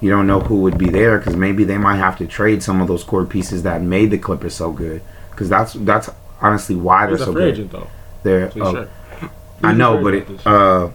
you 0.00 0.08
don't 0.08 0.26
know 0.26 0.40
who 0.40 0.60
would 0.62 0.78
be 0.78 0.88
there 0.88 1.18
because 1.18 1.36
maybe 1.36 1.62
they 1.64 1.76
might 1.76 1.96
have 1.96 2.16
to 2.16 2.26
trade 2.26 2.62
some 2.62 2.80
of 2.80 2.88
those 2.88 3.04
core 3.04 3.26
pieces 3.26 3.62
that 3.64 3.82
made 3.82 4.10
the 4.10 4.16
Clippers 4.16 4.54
so 4.54 4.72
good. 4.72 5.02
Because 5.40 5.48
that's 5.48 5.72
that's 5.72 6.10
honestly 6.42 6.76
why 6.76 7.06
they're 7.06 7.14
He's 7.16 7.22
a 7.22 7.24
so 7.24 7.32
free 7.32 7.44
good. 7.44 7.54
agent 7.54 7.72
though. 7.72 7.88
They're 8.24 8.52
oh. 8.60 8.86
I 9.62 9.72
know, 9.72 10.02
but 10.02 10.12
it, 10.12 10.46
uh, 10.46 10.90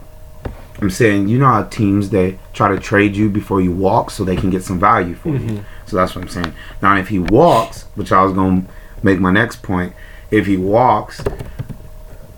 I'm 0.80 0.92
saying 0.92 1.30
you 1.30 1.40
know 1.40 1.48
how 1.48 1.64
teams 1.64 2.12
they 2.12 2.38
try 2.54 2.68
to 2.68 2.80
trade 2.80 3.16
you 3.16 3.28
before 3.28 3.60
you 3.60 3.72
walk 3.72 4.12
so 4.12 4.24
they 4.24 4.36
can 4.36 4.52
get 4.52 4.62
some 4.64 4.80
value 4.80 5.16
for 5.16 5.30
you. 5.30 5.40
Mhm. 5.40 5.64
So 5.88 5.96
that's 5.96 6.14
what 6.16 6.26
I'm 6.26 6.30
saying. 6.30 6.54
Now, 6.80 6.96
if 6.96 7.08
he 7.08 7.18
walks, 7.18 7.86
which 7.96 8.12
I 8.12 8.22
was 8.24 8.34
gonna 8.34 8.66
make 9.02 9.20
my 9.20 9.32
next 9.32 9.64
point, 9.64 9.94
if 10.30 10.46
he 10.46 10.58
walks 10.58 11.24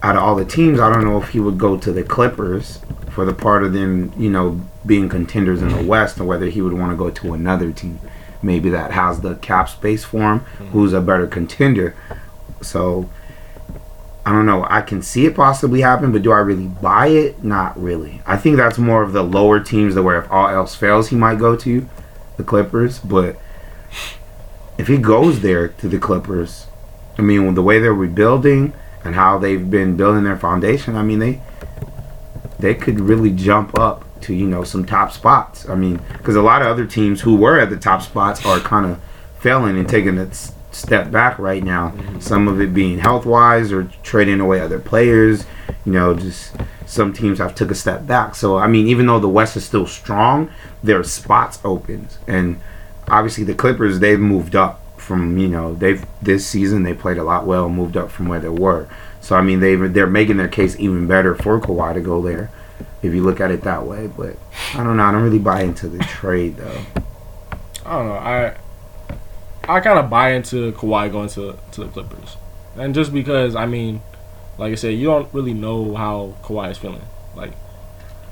out 0.01 0.15
of 0.15 0.23
all 0.23 0.35
the 0.37 0.45
teams, 0.45 0.79
I 0.79 0.89
don't 0.89 1.03
know 1.03 1.21
if 1.21 1.27
he 1.31 1.41
would 1.41 1.57
go 1.57 1.75
to 1.75 1.91
the 1.91 2.03
Clippers 2.03 2.79
for 3.09 3.25
the 3.25 3.33
part 3.33 3.65
of 3.65 3.73
them, 3.73 4.13
you 4.17 4.29
know, 4.29 4.61
being 4.85 5.09
contenders 5.09 5.61
in 5.61 5.67
the 5.67 5.83
West, 5.83 6.21
or 6.21 6.23
whether 6.23 6.45
he 6.45 6.61
would 6.61 6.71
want 6.71 6.89
to 6.93 6.95
go 6.95 7.09
to 7.09 7.33
another 7.33 7.73
team, 7.73 7.99
maybe 8.41 8.69
that 8.69 8.91
has 8.91 9.21
the 9.21 9.35
cap 9.35 9.69
space 9.69 10.03
for 10.03 10.21
him, 10.21 10.39
mm-hmm. 10.39 10.65
who's 10.67 10.93
a 10.93 11.01
better 11.01 11.27
contender. 11.27 11.95
So 12.61 13.09
I 14.27 14.31
don't 14.31 14.45
know. 14.45 14.65
I 14.69 14.81
can 14.81 15.01
see 15.01 15.25
it 15.25 15.35
possibly 15.35 15.79
happen, 15.79 16.11
but 16.11 16.21
do 16.21 16.33
I 16.33 16.39
really 16.39 16.67
buy 16.67 17.07
it? 17.07 17.45
Not 17.45 17.81
really. 17.81 18.21
I 18.25 18.35
think 18.35 18.57
that's 18.57 18.77
more 18.77 19.01
of 19.01 19.13
the 19.13 19.23
lower 19.23 19.61
teams 19.61 19.95
that 19.95 20.03
where 20.03 20.19
if 20.19 20.29
all 20.29 20.49
else 20.49 20.75
fails, 20.75 21.07
he 21.07 21.15
might 21.15 21.39
go 21.39 21.55
to 21.55 21.87
the 22.35 22.43
Clippers. 22.43 22.99
But 22.99 23.37
if 24.77 24.87
he 24.87 24.97
goes 24.97 25.39
there 25.39 25.69
to 25.69 25.87
the 25.87 25.97
Clippers, 25.97 26.67
I 27.17 27.21
mean, 27.21 27.45
with 27.45 27.55
the 27.55 27.63
way 27.63 27.79
they're 27.79 27.93
rebuilding 27.93 28.73
and 29.05 29.15
how 29.15 29.37
they've 29.37 29.69
been 29.69 29.95
building 29.95 30.25
their 30.25 30.37
foundation, 30.37 30.97
I 30.97 31.03
mean, 31.03 31.19
they 31.19 31.41
they 32.59 32.75
could 32.75 32.99
really 32.99 33.31
jump 33.31 33.77
up 33.79 34.03
to 34.27 34.35
you 34.35 34.45
know 34.45 34.63
some 34.63 34.85
top 34.85 35.11
spots. 35.11 35.67
I 35.67 35.75
mean, 35.75 35.99
because 36.13 36.35
a 36.35 36.41
lot 36.41 36.61
of 36.61 36.67
other 36.67 36.85
teams 36.85 37.21
who 37.21 37.35
were 37.35 37.59
at 37.59 37.69
the 37.69 37.77
top 37.77 38.01
spots 38.01 38.45
are 38.45 38.59
kind 38.59 38.85
of 38.85 39.01
failing 39.39 39.77
and 39.77 39.87
taking 39.87 40.17
a 40.17 40.29
step 40.71 41.09
back 41.11 41.39
right 41.39 41.63
now. 41.63 41.89
Mm-hmm. 41.89 42.19
Some 42.19 42.47
of 42.47 42.61
it 42.61 42.73
being 42.73 42.99
health 42.99 43.25
wise 43.25 43.71
or 43.71 43.89
trading 44.03 44.39
away 44.39 44.59
other 44.59 44.79
players. 44.79 45.45
You 45.85 45.93
know, 45.93 46.13
just 46.13 46.55
some 46.85 47.13
teams 47.13 47.39
have 47.39 47.55
took 47.55 47.71
a 47.71 47.75
step 47.75 48.05
back. 48.05 48.35
So 48.35 48.57
I 48.57 48.67
mean, 48.67 48.87
even 48.87 49.07
though 49.07 49.19
the 49.19 49.29
West 49.29 49.55
is 49.57 49.65
still 49.65 49.87
strong, 49.87 50.51
there 50.83 50.99
are 50.99 51.03
spots 51.03 51.59
open, 51.63 52.07
and 52.27 52.59
obviously 53.07 53.43
the 53.43 53.55
Clippers 53.55 53.99
they've 53.99 54.19
moved 54.19 54.55
up 54.55 54.83
from 54.97 55.37
you 55.37 55.47
know 55.47 55.73
they've 55.75 56.05
this 56.21 56.45
season 56.45 56.83
they 56.83 56.93
played 56.93 57.17
a 57.17 57.23
lot 57.23 57.45
well, 57.45 57.69
moved 57.69 57.95
up 57.95 58.11
from 58.11 58.27
where 58.27 58.39
they 58.39 58.49
were. 58.49 58.89
So 59.21 59.35
I 59.35 59.41
mean 59.41 59.61
they 59.61 59.75
they're 59.75 60.07
making 60.07 60.37
their 60.37 60.47
case 60.47 60.75
even 60.79 61.07
better 61.07 61.35
for 61.35 61.59
Kawhi 61.59 61.93
to 61.93 62.01
go 62.01 62.21
there, 62.21 62.51
if 63.07 63.13
you 63.13 63.23
look 63.23 63.39
at 63.41 63.49
it 63.51 63.61
that 63.63 63.85
way. 63.85 64.07
But 64.07 64.37
I 64.75 64.83
don't 64.83 64.97
know. 64.97 65.03
I 65.03 65.11
don't 65.11 65.23
really 65.23 65.39
buy 65.39 65.61
into 65.61 65.87
the 65.87 65.99
trade 65.99 66.57
though. 66.57 66.81
I 67.85 67.91
don't 67.97 68.07
know. 68.07 68.13
I 68.13 68.55
I 69.67 69.79
kind 69.79 69.99
of 69.99 70.09
buy 70.09 70.31
into 70.31 70.71
Kawhi 70.73 71.11
going 71.11 71.29
to 71.29 71.57
to 71.71 71.81
the 71.83 71.87
Clippers, 71.87 72.37
and 72.75 72.93
just 72.95 73.13
because 73.13 73.55
I 73.55 73.65
mean, 73.65 74.01
like 74.57 74.71
I 74.71 74.75
said, 74.75 74.93
you 74.95 75.05
don't 75.07 75.33
really 75.33 75.53
know 75.53 75.95
how 75.95 76.35
Kawhi 76.43 76.71
is 76.71 76.77
feeling. 76.77 77.01
Like, 77.35 77.51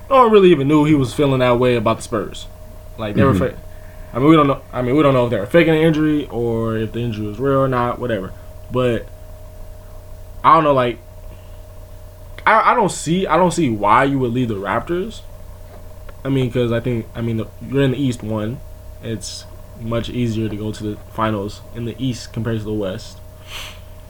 no 0.10 0.24
one 0.24 0.32
really 0.32 0.52
even 0.52 0.68
knew 0.68 0.86
he 0.86 0.96
was 0.96 1.14
feeling 1.14 1.40
that 1.40 1.60
way 1.60 1.76
about 1.76 1.98
the 1.98 2.04
Spurs. 2.04 2.48
Like 2.98 3.16
they 3.16 3.24
were. 3.24 3.34
Mhm. 3.34 3.38
Fa- 3.40 3.58
I 4.14 4.20
mean, 4.20 4.30
we 4.30 4.36
don't 4.38 4.48
know. 4.48 4.62
I 4.72 4.82
mean, 4.82 4.96
we 4.96 5.04
don't 5.04 5.14
know 5.14 5.26
if 5.26 5.32
they 5.32 5.40
were 5.40 5.46
faking 5.46 5.74
an 5.76 5.82
injury 5.82 6.26
or 6.32 6.78
if 6.78 6.94
the 6.94 7.00
injury 7.00 7.28
was 7.28 7.38
real 7.38 7.58
or 7.60 7.68
not. 7.68 8.00
Whatever. 8.00 8.32
But 8.72 9.06
I 10.44 10.54
don't 10.56 10.64
know. 10.64 10.74
Like, 10.74 11.00
I 12.46 12.72
I 12.72 12.74
don't 12.76 12.91
see 12.91 13.28
I 13.28 13.38
don't 13.38 13.52
see 13.52 13.70
why 13.70 14.04
you 14.04 14.20
would 14.20 14.32
leave 14.34 14.48
the 14.50 14.56
Raptors. 14.56 15.22
I 16.24 16.30
mean, 16.30 16.48
because 16.48 16.72
I 16.72 16.80
think 16.80 17.06
I 17.16 17.22
mean 17.22 17.38
the, 17.38 17.48
you're 17.68 17.84
in 17.84 17.91
the 17.91 17.98
East 18.02 18.24
one. 18.24 18.60
It's 19.04 19.46
much 19.80 20.10
easier 20.10 20.48
to 20.50 20.56
go 20.56 20.72
to 20.72 20.84
the 20.84 20.96
finals 21.14 21.62
in 21.76 21.86
the 21.86 21.96
East 22.00 22.34
compared 22.34 22.58
to 22.60 22.64
the 22.64 22.74
West. 22.74 23.18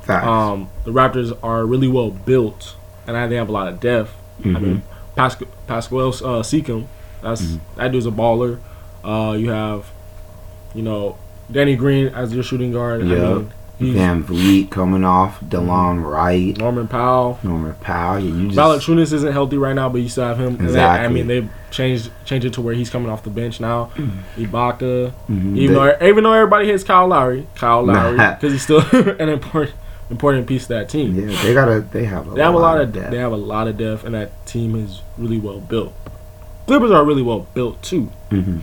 Facts. 0.03 0.25
Um, 0.27 0.69
the 0.83 0.91
Raptors 0.91 1.35
are 1.41 1.65
really 1.65 1.87
well 1.87 2.11
built, 2.11 2.75
and 3.07 3.17
I- 3.17 3.25
they 3.27 3.35
have 3.35 3.49
a 3.49 3.51
lot 3.51 3.67
of 3.67 3.79
depth. 3.79 4.13
I 4.43 4.47
Mhm. 4.49 4.61
mean, 4.61 4.83
Pascal 5.15 5.47
Pascal 5.67 5.99
uh, 6.09 6.11
Siakam, 6.43 6.85
that's 7.21 7.41
Mhm. 7.41 7.59
that 7.77 7.91
dude's 7.91 8.05
a 8.05 8.11
baller. 8.11 8.59
Uh, 9.03 9.33
you 9.33 9.49
have, 9.49 9.85
you 10.75 10.81
know, 10.83 11.17
Danny 11.51 11.75
Green 11.75 12.07
as 12.09 12.33
your 12.33 12.43
shooting 12.43 12.71
guard. 12.71 13.01
I 13.03 13.05
Yeah. 13.05 13.33
mean, 13.33 13.51
he's 13.79 13.95
VanVleet 13.95 14.69
coming 14.71 15.03
off, 15.03 15.39
Delon 15.41 16.03
Wright, 16.03 16.57
Norman 16.57 16.87
Powell. 16.87 17.39
Norman 17.43 17.73
Powell. 17.81 18.19
Yeah, 18.19 18.41
you 18.41 18.51
just 18.51 19.13
isn't 19.13 19.31
healthy 19.33 19.57
right 19.57 19.75
now, 19.75 19.89
but 19.89 20.01
you 20.01 20.09
still 20.09 20.25
have 20.25 20.37
him. 20.39 20.55
And 20.59 20.69
they- 20.69 20.79
I 20.83 21.07
mean, 21.07 21.27
they've 21.27 21.49
changed 21.71 22.09
changed 22.25 22.45
it 22.45 22.53
to 22.53 22.61
where 22.61 22.73
he's 22.73 22.89
coming 22.89 23.09
off 23.09 23.23
the 23.23 23.29
bench 23.29 23.59
now. 23.59 23.89
Ibaka, 24.37 25.11
Mhm. 25.29 25.57
even 25.57 25.75
though 25.75 25.95
even 26.01 26.23
though 26.23 26.33
everybody 26.33 26.67
hates 26.67 26.83
Kyle 26.83 27.07
Lowry, 27.07 27.47
Kyle 27.55 27.83
Lowry, 27.83 28.17
because 28.17 28.51
he's 28.53 28.63
still 28.63 28.79
an 29.19 29.29
important 29.29 29.73
important 30.09 30.45
piece 30.47 30.63
of 30.63 30.67
that 30.69 30.87
team. 30.89 31.15
yeah, 31.29 31.41
they 31.43 31.53
gotta. 31.53 31.81
They 31.91 32.05
have 32.05 32.27
a. 32.31 32.35
They 32.35 32.41
have 32.41 32.53
a 32.53 32.57
lot 32.59 32.79
of 32.79 32.93
depth. 32.93 33.11
they 33.11 33.17
have 33.17 33.31
a 33.31 33.37
lot 33.37 33.67
of 33.67 33.77
depth, 33.77 34.03
and 34.03 34.13
that 34.15 34.45
team 34.45 34.75
is 34.75 35.01
really 35.17 35.39
well 35.39 35.59
built. 35.59 35.93
Clippers 36.67 36.91
are 36.91 37.03
really 37.03 37.21
well 37.23 37.47
built 37.53 37.81
too. 37.81 38.09
Mhm. 38.31 38.61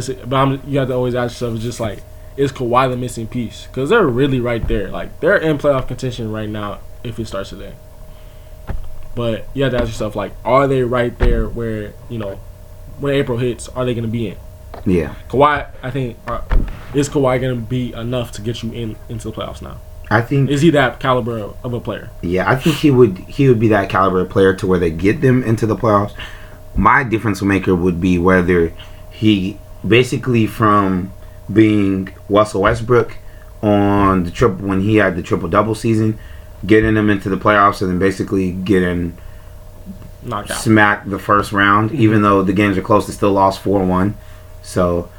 See, 0.00 0.16
but 0.26 0.36
I'm, 0.36 0.60
you 0.66 0.78
have 0.78 0.88
to 0.88 0.94
always 0.94 1.14
ask 1.14 1.34
yourself, 1.40 1.58
just 1.60 1.80
like, 1.80 2.02
is 2.36 2.52
Kawhi 2.52 2.90
the 2.90 2.96
missing 2.96 3.26
piece? 3.26 3.66
Because 3.66 3.90
they're 3.90 4.06
really 4.06 4.40
right 4.40 4.66
there. 4.66 4.88
Like 4.88 5.20
they're 5.20 5.36
in 5.36 5.58
playoff 5.58 5.88
contention 5.88 6.32
right 6.32 6.48
now 6.48 6.80
if 7.02 7.18
it 7.18 7.26
starts 7.26 7.50
today. 7.50 7.74
But 9.14 9.48
you 9.54 9.64
have 9.64 9.72
to 9.72 9.78
ask 9.78 9.88
yourself, 9.88 10.14
like, 10.14 10.32
are 10.44 10.68
they 10.68 10.82
right 10.82 11.16
there 11.18 11.48
where 11.48 11.92
you 12.08 12.18
know 12.18 12.40
when 12.98 13.14
April 13.14 13.38
hits? 13.38 13.68
Are 13.68 13.84
they 13.84 13.94
going 13.94 14.04
to 14.04 14.10
be 14.10 14.28
in? 14.28 14.36
Yeah, 14.86 15.14
Kawhi, 15.28 15.68
I 15.82 15.90
think, 15.90 16.16
uh, 16.26 16.42
is 16.94 17.08
Kawhi 17.08 17.40
going 17.40 17.56
to 17.56 17.66
be 17.66 17.92
enough 17.92 18.32
to 18.32 18.42
get 18.42 18.62
you 18.62 18.72
in 18.72 18.96
into 19.08 19.30
the 19.30 19.36
playoffs 19.36 19.60
now? 19.60 19.78
I 20.10 20.22
think. 20.22 20.50
Is 20.50 20.62
he 20.62 20.70
that 20.70 21.00
caliber 21.00 21.54
of 21.62 21.72
a 21.72 21.80
player? 21.80 22.10
Yeah, 22.22 22.50
I 22.50 22.56
think 22.56 22.76
he 22.76 22.90
would. 22.90 23.18
He 23.18 23.48
would 23.48 23.58
be 23.58 23.68
that 23.68 23.90
caliber 23.90 24.20
of 24.20 24.30
player 24.30 24.54
to 24.54 24.66
where 24.66 24.78
they 24.78 24.90
get 24.90 25.20
them 25.20 25.42
into 25.42 25.66
the 25.66 25.76
playoffs. 25.76 26.14
My 26.74 27.02
difference 27.02 27.42
maker 27.42 27.74
would 27.74 28.00
be 28.00 28.16
whether 28.16 28.72
he 29.10 29.58
basically 29.86 30.46
from 30.46 31.12
being 31.52 32.12
Russell 32.28 32.62
Westbrook 32.62 33.16
on 33.62 34.24
the 34.24 34.30
triple 34.30 34.66
when 34.68 34.80
he 34.80 34.96
had 34.96 35.16
the 35.16 35.22
triple 35.22 35.48
double 35.48 35.74
season, 35.74 36.18
getting 36.66 36.94
them 36.94 37.10
into 37.10 37.28
the 37.28 37.36
playoffs 37.36 37.80
and 37.82 37.90
then 37.90 37.98
basically 37.98 38.52
getting 38.52 39.16
Knocked 40.22 40.50
out. 40.50 40.58
smacked 40.58 41.10
the 41.10 41.18
first 41.18 41.52
round, 41.52 41.90
Mm-hmm. 41.90 42.02
even 42.02 42.22
though 42.22 42.42
the 42.42 42.52
games 42.52 42.76
are 42.78 42.82
close, 42.82 43.06
they 43.06 43.12
still 43.12 43.32
lost 43.32 43.60
four 43.60 43.84
one. 43.84 44.14
So 44.62 45.10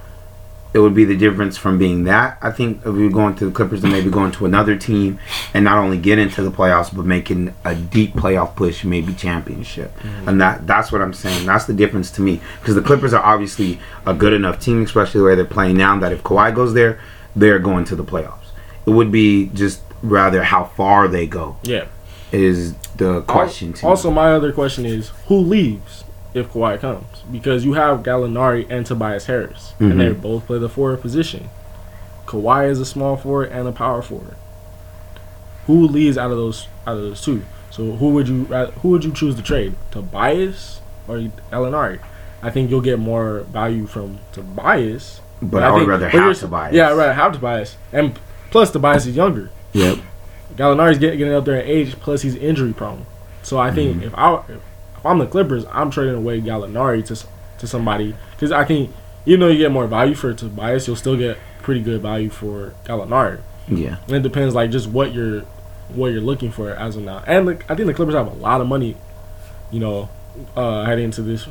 it 0.74 0.80
would 0.80 0.94
be 0.94 1.04
the 1.04 1.18
difference 1.18 1.58
from 1.58 1.78
being 1.78 2.06
that. 2.06 2.38
I 2.42 2.50
think 2.52 2.78
if 2.86 2.94
we 2.94 3.04
were 3.04 3.12
going 3.12 3.36
to 3.36 3.46
the 3.46 3.52
Clippers 3.52 3.84
and 3.84 3.92
maybe 3.92 4.10
going 4.10 4.32
to 4.34 4.46
another 4.46 4.78
team 4.78 5.20
and 5.54 5.66
not 5.66 5.78
only 5.78 5.98
get 5.98 6.18
into 6.18 6.42
the 6.44 6.52
playoffs 6.52 6.96
but 6.96 7.06
making 7.06 7.54
a 7.66 7.76
deep 7.76 8.14
playoff 8.14 8.56
push, 8.56 8.84
maybe 8.86 9.14
championship. 9.14 9.94
Mm-hmm. 10.00 10.30
And 10.30 10.42
that 10.42 10.66
that's 10.68 10.92
what 10.92 11.02
I'm 11.02 11.14
saying. 11.14 11.46
That's 11.46 11.66
the 11.66 11.74
difference 11.74 12.10
to 12.12 12.22
me 12.22 12.40
because 12.62 12.76
the 12.76 12.82
Clippers 12.82 13.14
are 13.14 13.24
obviously 13.24 13.80
a 14.06 14.14
good 14.14 14.32
enough 14.34 14.60
team, 14.62 14.82
especially 14.84 15.20
the 15.20 15.26
way 15.26 15.36
they're 15.36 15.46
playing 15.46 15.78
now. 15.78 15.98
That 16.00 16.14
if 16.14 16.24
Kawhi 16.24 16.56
goes 16.56 16.74
there, 16.74 17.00
they're 17.36 17.60
going 17.60 17.84
to 17.86 17.96
the 17.96 18.04
playoffs. 18.06 18.38
It 18.86 18.92
would 18.92 19.12
be 19.12 19.48
just 19.54 19.82
rather 20.02 20.42
how 20.44 20.64
far 20.66 21.08
they 21.08 21.28
go 21.28 21.58
Yeah. 21.64 21.86
is 22.32 22.74
the 22.98 23.22
question. 23.24 23.74
to 23.74 23.86
me. 23.86 23.90
Also, 23.90 24.10
my 24.10 24.32
other 24.34 24.52
question 24.52 24.86
is 24.86 25.12
who 25.28 25.36
leaves 25.38 26.04
if 26.34 26.52
Kawhi 26.52 26.80
comes? 26.80 27.24
Because 27.32 27.66
you 27.66 27.74
have 27.74 28.04
Gallinari 28.04 28.66
and 28.70 28.86
Tobias 28.86 29.26
Harris, 29.26 29.74
Mhm. 29.80 29.92
and 29.92 30.00
they 30.00 30.10
both 30.14 30.48
play 30.48 30.58
the 30.60 30.70
forward 30.70 31.02
position. 31.02 31.50
Kawhi 32.26 32.70
is 32.70 32.80
a 32.80 32.86
small 32.86 33.18
forward 33.18 33.50
and 33.52 33.68
a 33.68 33.72
power 33.72 34.02
forward. 34.02 34.36
Who 35.68 35.88
leads 35.88 36.18
out 36.18 36.32
of 36.32 36.38
those 36.38 36.68
out 36.88 36.98
of 36.98 37.04
those 37.04 37.22
two? 37.22 37.44
So 37.70 37.94
who 37.94 38.10
would 38.10 38.28
you 38.28 38.46
who 38.82 38.90
would 38.90 39.04
you 39.04 39.12
choose 39.12 39.36
to 39.36 39.42
trade? 39.42 39.76
Tobias 39.92 40.82
or 41.08 41.18
Gallinari? 41.52 42.00
I 42.44 42.50
think 42.50 42.70
you'll 42.72 42.82
get 42.82 43.00
more 43.00 43.42
value 43.52 43.86
from 43.86 44.20
Tobias. 44.32 45.22
but 45.44 45.64
I 45.64 45.72
would 45.72 45.80
think- 45.80 45.90
rather 45.90 46.06
but 46.06 46.12
have 46.14 46.40
Tobias. 46.40 46.74
Yeah, 46.76 46.90
I'd 46.92 46.98
rather 46.98 47.14
have 47.14 47.34
Tobias, 47.34 47.76
and 47.92 48.14
plus 48.52 48.70
Tobias 48.72 49.08
is 49.08 49.16
younger. 49.16 49.50
Yep. 49.74 49.98
Gallinari's 50.56 51.00
getting, 51.00 51.18
getting 51.18 51.34
up 51.34 51.46
there 51.46 51.56
in 51.56 51.68
age, 51.68 51.96
plus 52.00 52.22
he's 52.22 52.36
injury 52.36 52.74
prone. 52.74 53.06
So 53.42 53.58
I 53.58 53.72
think 53.72 53.98
Mm-hmm. 53.98 54.04
if 54.08 54.14
I 54.16 54.36
if 54.50 54.60
I'm 55.06 55.20
the 55.20 55.28
Clippers, 55.28 55.66
I'm 55.72 55.92
trading 55.92 56.16
away 56.16 56.42
Gallinari 56.42 57.06
to 57.06 57.28
to 57.60 57.68
somebody 57.68 58.16
because 58.32 58.52
I 58.52 58.66
think 58.66 58.92
even 59.26 59.40
though 59.42 59.48
you 59.48 59.60
get 59.60 59.72
more 59.72 59.88
value 59.88 60.16
for 60.16 60.34
Tobias, 60.34 60.88
you'll 60.88 60.96
still 60.96 61.18
get 61.18 61.38
pretty 61.62 61.82
good 61.82 62.02
value 62.02 62.30
for 62.30 62.74
Gallinari. 62.86 63.40
Yeah. 63.68 63.98
And 64.08 64.16
it 64.16 64.24
depends 64.24 64.56
like 64.56 64.72
just 64.72 64.88
what 64.88 65.14
you're 65.14 65.42
what 65.90 66.08
you're 66.08 66.22
looking 66.22 66.52
for 66.52 66.72
as 66.72 66.96
of 66.96 67.04
now. 67.04 67.24
And 67.28 67.46
like, 67.46 67.70
I 67.70 67.76
think 67.76 67.88
the 67.88 67.94
Clippers 67.94 68.16
have 68.16 68.28
a 68.28 68.36
lot 68.36 68.62
of 68.62 68.68
money, 68.68 68.96
you 69.72 69.80
know, 69.80 70.10
uh, 70.56 70.86
heading 70.86 71.06
into 71.06 71.22
this, 71.22 71.48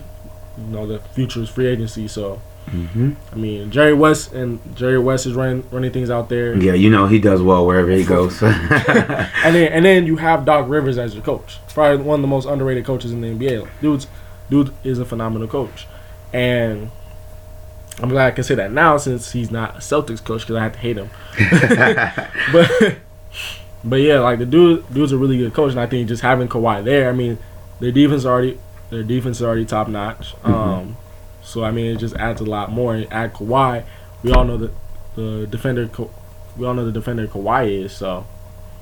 you 0.57 0.65
know, 0.65 0.87
the 0.87 0.99
futures 0.99 1.49
free 1.49 1.67
agency. 1.67 2.09
So 2.09 2.41
hmm 2.71 3.13
I 3.33 3.35
mean, 3.35 3.71
Jerry 3.71 3.95
West 3.95 4.33
and 4.33 4.61
Jerry 4.77 4.99
West 4.99 5.27
is 5.27 5.35
running 5.35 5.65
running 5.71 5.93
things 5.93 6.11
out 6.11 6.29
there. 6.29 6.55
Yeah, 6.55 6.75
you 6.75 6.89
know 6.89 7.07
he 7.07 7.19
does 7.19 7.43
well 7.43 7.67
wherever 7.67 7.91
he 7.91 8.05
goes. 8.05 8.41
And 9.43 9.55
then 9.55 9.73
and 9.73 9.85
then 9.85 10.07
you 10.07 10.17
have 10.17 10.45
Doc 10.45 10.69
Rivers 10.69 10.99
as 10.99 11.15
your 11.15 11.25
coach. 11.25 11.59
Probably 11.69 12.05
one 12.05 12.21
of 12.21 12.23
the 12.23 12.29
most 12.29 12.47
underrated 12.47 12.85
coaches 12.85 13.13
in 13.13 13.21
the 13.21 13.29
NBA. 13.29 13.69
Dude's 13.81 14.07
dude 14.51 14.73
is 14.85 14.99
a 14.99 15.05
phenomenal 15.05 15.49
coach. 15.49 15.87
And 16.33 16.91
I'm 18.01 18.09
glad 18.09 18.27
I 18.27 18.31
can 18.31 18.45
say 18.45 18.55
that 18.55 18.71
now 18.73 18.97
since 18.97 19.33
he's 19.33 19.51
not 19.51 19.77
a 19.77 19.79
Celtics 19.79 20.23
coach 20.23 20.43
because 20.43 20.57
I 20.57 20.63
have 20.63 20.73
to 20.73 20.79
hate 20.79 20.97
him. 20.97 21.11
but 22.53 22.97
but 23.83 23.97
yeah, 23.97 24.21
like 24.21 24.39
the 24.39 24.47
dude 24.47 24.93
dude's 24.93 25.13
a 25.13 25.19
really 25.19 25.39
good 25.39 25.55
coach, 25.55 25.73
and 25.73 25.81
I 25.81 25.87
think 25.87 26.09
just 26.09 26.23
having 26.23 26.49
Kawhi 26.49 26.85
there, 26.85 27.09
I 27.09 27.13
mean, 27.13 27.39
their 27.81 27.93
defense 27.93 28.25
already 28.25 28.59
their 28.91 29.03
defense 29.03 29.39
is 29.39 29.43
already 29.43 29.65
top 29.65 29.89
notch. 29.89 30.35
Um, 30.45 30.97
so 31.51 31.65
I 31.65 31.71
mean, 31.73 31.87
it 31.87 31.99
just 31.99 32.15
adds 32.17 32.41
a 32.41 32.45
lot 32.45 32.71
more. 32.71 32.95
And 32.95 33.13
add 33.13 33.35
Kawhi, 33.35 33.85
we 34.23 34.33
all 34.33 34.45
know 34.45 34.57
that 34.57 34.71
the 35.17 35.47
defender, 35.51 35.91
we 36.57 36.67
all 36.67 36.75
know 36.75 36.85
the 36.85 36.93
defender 36.93 37.27
Kawhi 37.27 37.85
is. 37.85 37.93
So 37.93 38.27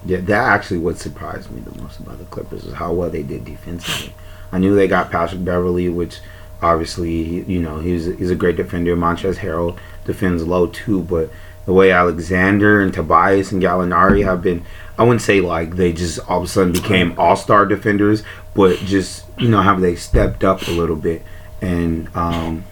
yeah, 0.04 0.18
that 0.18 0.44
actually 0.44 0.78
what 0.78 0.98
surprised 0.98 1.50
me 1.50 1.60
the 1.60 1.80
most 1.80 1.98
about 1.98 2.18
the 2.18 2.24
Clippers 2.26 2.64
is 2.64 2.74
how 2.74 2.92
well 2.92 3.10
they 3.10 3.22
did 3.22 3.44
defensively. 3.44 4.14
I 4.52 4.58
knew 4.58 4.74
they 4.74 4.86
got 4.86 5.10
Patrick 5.10 5.44
Beverley, 5.44 5.88
which 5.88 6.20
obviously 6.60 7.42
you 7.44 7.60
know 7.60 7.78
he's 7.78 8.04
he's 8.04 8.30
a 8.30 8.36
great 8.36 8.56
defender. 8.56 8.96
Montrezl 8.96 9.36
Harrell 9.36 9.78
defends 10.04 10.46
low 10.46 10.66
too, 10.66 11.02
but 11.02 11.30
the 11.64 11.72
way 11.72 11.90
Alexander 11.90 12.80
and 12.80 12.94
Tobias 12.94 13.52
and 13.52 13.62
Gallinari 13.62 14.24
have 14.24 14.42
been, 14.42 14.64
I 14.96 15.02
wouldn't 15.02 15.20
say 15.20 15.40
like 15.40 15.76
they 15.76 15.92
just 15.92 16.18
all 16.28 16.38
of 16.38 16.44
a 16.44 16.48
sudden 16.48 16.72
became 16.72 17.18
all 17.18 17.36
star 17.36 17.66
defenders, 17.66 18.22
but 18.54 18.78
just 18.78 19.24
you 19.38 19.48
know 19.48 19.62
how 19.62 19.76
they 19.76 19.96
stepped 19.96 20.44
up 20.44 20.66
a 20.68 20.70
little 20.70 20.96
bit 20.96 21.22
and 21.60 22.08
um, 22.16 22.64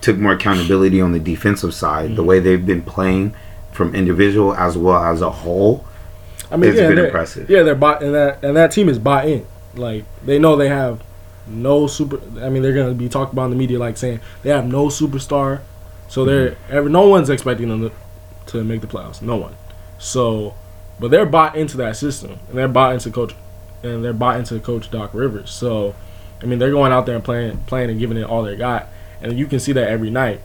took 0.00 0.16
more 0.18 0.32
accountability 0.32 1.00
on 1.00 1.12
the 1.12 1.18
defensive 1.20 1.74
side. 1.74 2.16
The 2.16 2.24
way 2.24 2.38
they've 2.40 2.64
been 2.64 2.82
playing 2.82 3.34
from 3.72 3.94
individual 3.94 4.54
as 4.54 4.76
well 4.78 5.02
as 5.02 5.20
a 5.20 5.30
whole. 5.30 5.84
I 6.50 6.56
mean, 6.56 6.70
It's 6.70 6.78
yeah, 6.80 6.86
been 6.88 6.96
they're- 6.96 7.06
impressive. 7.06 7.50
Yeah, 7.50 7.62
they're 7.62 7.74
bought, 7.74 8.02
and 8.02 8.14
that 8.14 8.42
and 8.44 8.56
that 8.56 8.70
team 8.70 8.88
is 8.88 8.98
bought 8.98 9.26
in. 9.28 9.46
Like 9.74 10.04
they 10.24 10.38
know 10.38 10.54
they 10.56 10.68
have 10.68 11.02
no 11.46 11.86
super. 11.86 12.20
I 12.40 12.48
mean, 12.48 12.62
they're 12.62 12.74
gonna 12.74 12.94
be 12.94 13.08
talked 13.08 13.32
about 13.32 13.46
in 13.46 13.50
the 13.50 13.56
media 13.56 13.78
like 13.78 13.96
saying 13.96 14.20
they 14.42 14.50
have 14.50 14.66
no 14.66 14.86
superstar, 14.86 15.60
so 16.08 16.24
they're 16.24 16.56
ever 16.70 16.88
no 16.88 17.08
one's 17.08 17.28
expecting 17.30 17.68
them 17.68 17.80
to, 17.90 17.92
to 18.52 18.62
make 18.64 18.82
the 18.82 18.86
playoffs. 18.86 19.20
No 19.20 19.36
one. 19.36 19.54
So, 19.98 20.54
but 21.00 21.10
they're 21.10 21.26
bought 21.26 21.56
into 21.56 21.76
that 21.78 21.96
system, 21.96 22.38
and 22.48 22.56
they're 22.58 22.68
bought 22.68 22.92
into 22.94 23.10
coach, 23.10 23.34
and 23.82 24.04
they're 24.04 24.12
bought 24.12 24.36
into 24.38 24.60
Coach 24.60 24.90
Doc 24.90 25.10
Rivers. 25.12 25.50
So, 25.50 25.94
I 26.44 26.46
mean, 26.46 26.58
they're 26.58 26.70
going 26.70 26.92
out 26.92 27.06
there 27.06 27.14
and 27.16 27.24
playing, 27.24 27.56
playing 27.66 27.88
and 27.90 27.98
giving 27.98 28.18
it 28.18 28.24
all 28.24 28.42
they 28.42 28.54
got, 28.54 28.88
and 29.22 29.36
you 29.38 29.46
can 29.46 29.58
see 29.58 29.72
that 29.72 29.88
every 29.88 30.10
night. 30.10 30.40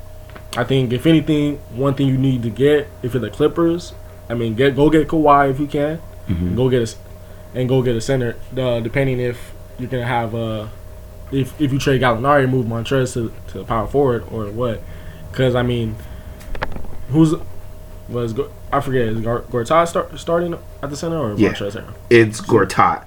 I 0.55 0.63
think 0.63 0.93
if 0.93 1.05
anything, 1.05 1.57
one 1.75 1.93
thing 1.93 2.07
you 2.07 2.17
need 2.17 2.41
to 2.43 2.49
get 2.49 2.87
if 3.03 3.13
you're 3.13 3.21
the 3.21 3.29
Clippers, 3.29 3.93
I 4.29 4.33
mean, 4.33 4.55
get 4.55 4.75
go 4.75 4.89
get 4.89 5.07
Kawhi 5.09 5.51
if 5.51 5.59
you 5.59 5.67
can, 5.67 5.99
Mhm. 6.29 6.55
go 6.55 6.69
get 6.69 6.81
a, 6.89 6.95
and 7.59 7.67
go 7.67 7.81
get 7.81 7.95
a 7.97 8.01
center. 8.01 8.35
Uh, 8.57 8.79
depending 8.79 9.19
if 9.19 9.51
you're 9.77 9.89
gonna 9.89 10.05
have 10.05 10.33
uh 10.33 10.67
if 11.31 11.59
if 11.61 11.71
you 11.73 11.79
trade 11.79 12.01
Gallinari, 12.01 12.49
move 12.49 12.65
Montrez 12.65 13.13
to 13.13 13.31
to 13.51 13.63
power 13.65 13.85
forward 13.87 14.23
or 14.31 14.45
what, 14.45 14.81
because 15.31 15.53
I 15.53 15.63
mean, 15.63 15.95
who's 17.11 17.33
was 18.07 18.33
I 18.71 18.79
forget 18.79 19.03
is 19.07 19.19
Gortat 19.19 19.87
start, 19.87 20.17
starting 20.19 20.55
at 20.81 20.89
the 20.89 20.95
center 20.95 21.17
or 21.17 21.33
Yeah. 21.35 21.49
Montrez? 21.53 21.83
It's 22.09 22.39
Gortat. 22.41 23.03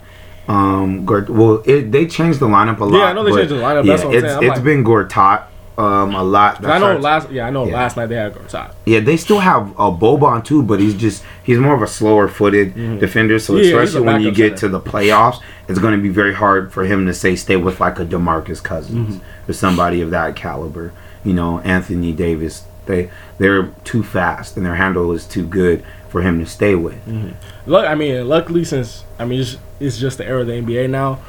Um, 0.52 1.04
Gort. 1.06 1.28
Well, 1.30 1.62
it, 1.64 1.90
they 1.92 2.06
changed 2.06 2.38
the 2.40 2.46
lineup 2.46 2.80
a 2.80 2.84
lot. 2.84 2.98
Yeah, 2.98 3.04
I 3.04 3.12
know 3.14 3.24
they 3.24 3.32
changed 3.32 3.50
the 3.50 3.56
lineup, 3.56 3.84
Yeah, 3.84 3.92
that's 3.92 4.04
what 4.04 4.16
I'm 4.16 4.24
it's 4.24 4.34
it's 4.34 4.48
like- 4.56 4.64
been 4.64 4.84
Gortat 4.84 5.42
um 5.78 6.14
a 6.14 6.22
lot. 6.22 6.62
I 6.66 6.78
know 6.78 6.98
last 6.98 7.30
yeah 7.30 7.46
I 7.46 7.50
know 7.50 7.64
Yeah. 7.66 7.76
last 7.76 7.96
night 7.96 8.06
they 8.10 8.16
had 8.16 8.34
Gortat. 8.34 8.72
Yeah, 8.84 9.00
they 9.00 9.16
still 9.16 9.38
have 9.40 9.70
a 9.78 9.90
Boban 9.90 10.44
too, 10.44 10.62
but 10.62 10.80
he's 10.80 10.94
just 10.94 11.24
he's 11.42 11.58
more 11.58 11.74
of 11.74 11.80
a 11.80 11.86
slower 11.86 12.28
footed 12.28 12.74
defender. 13.00 13.38
So 13.38 13.54
Mm-hmm. 13.54 13.62
Yeah, 13.64 13.80
especially 13.80 14.06
when 14.06 14.20
you 14.20 14.32
get 14.32 14.58
to 14.58 14.68
the 14.68 14.80
playoffs, 14.80 15.38
it's 15.68 15.78
going 15.78 15.96
to 15.96 16.02
be 16.02 16.10
very 16.10 16.34
hard 16.34 16.72
for 16.74 16.84
him 16.84 17.06
to 17.06 17.14
say 17.14 17.34
stay 17.36 17.56
with 17.56 17.80
like 17.80 17.98
a 17.98 18.04
Demarcus 18.04 18.62
Cousins 18.62 19.16
Mm-hmm. 19.16 19.50
or 19.50 19.54
somebody 19.54 20.02
of 20.02 20.10
that 20.10 20.36
caliber. 20.36 20.92
You 21.24 21.32
know, 21.32 21.60
Anthony 21.60 22.12
Davis. 22.12 22.64
They 22.86 23.10
they're 23.38 23.66
too 23.84 24.02
fast 24.02 24.56
and 24.56 24.64
their 24.66 24.74
handle 24.76 25.12
is 25.12 25.24
too 25.26 25.46
good 25.46 25.84
for 26.08 26.22
him 26.22 26.38
to 26.40 26.46
stay 26.46 26.74
with. 26.74 27.04
Mm-hmm. 27.06 27.70
Look, 27.70 27.86
I 27.86 27.94
mean, 27.94 28.28
luckily 28.28 28.64
since 28.64 29.04
I 29.18 29.24
mean 29.24 29.40
it's, 29.40 29.56
it's 29.80 29.98
just 29.98 30.18
the 30.18 30.26
era 30.26 30.40
of 30.42 30.46
the 30.46 30.54
NBA 30.54 30.90
now. 30.90 31.20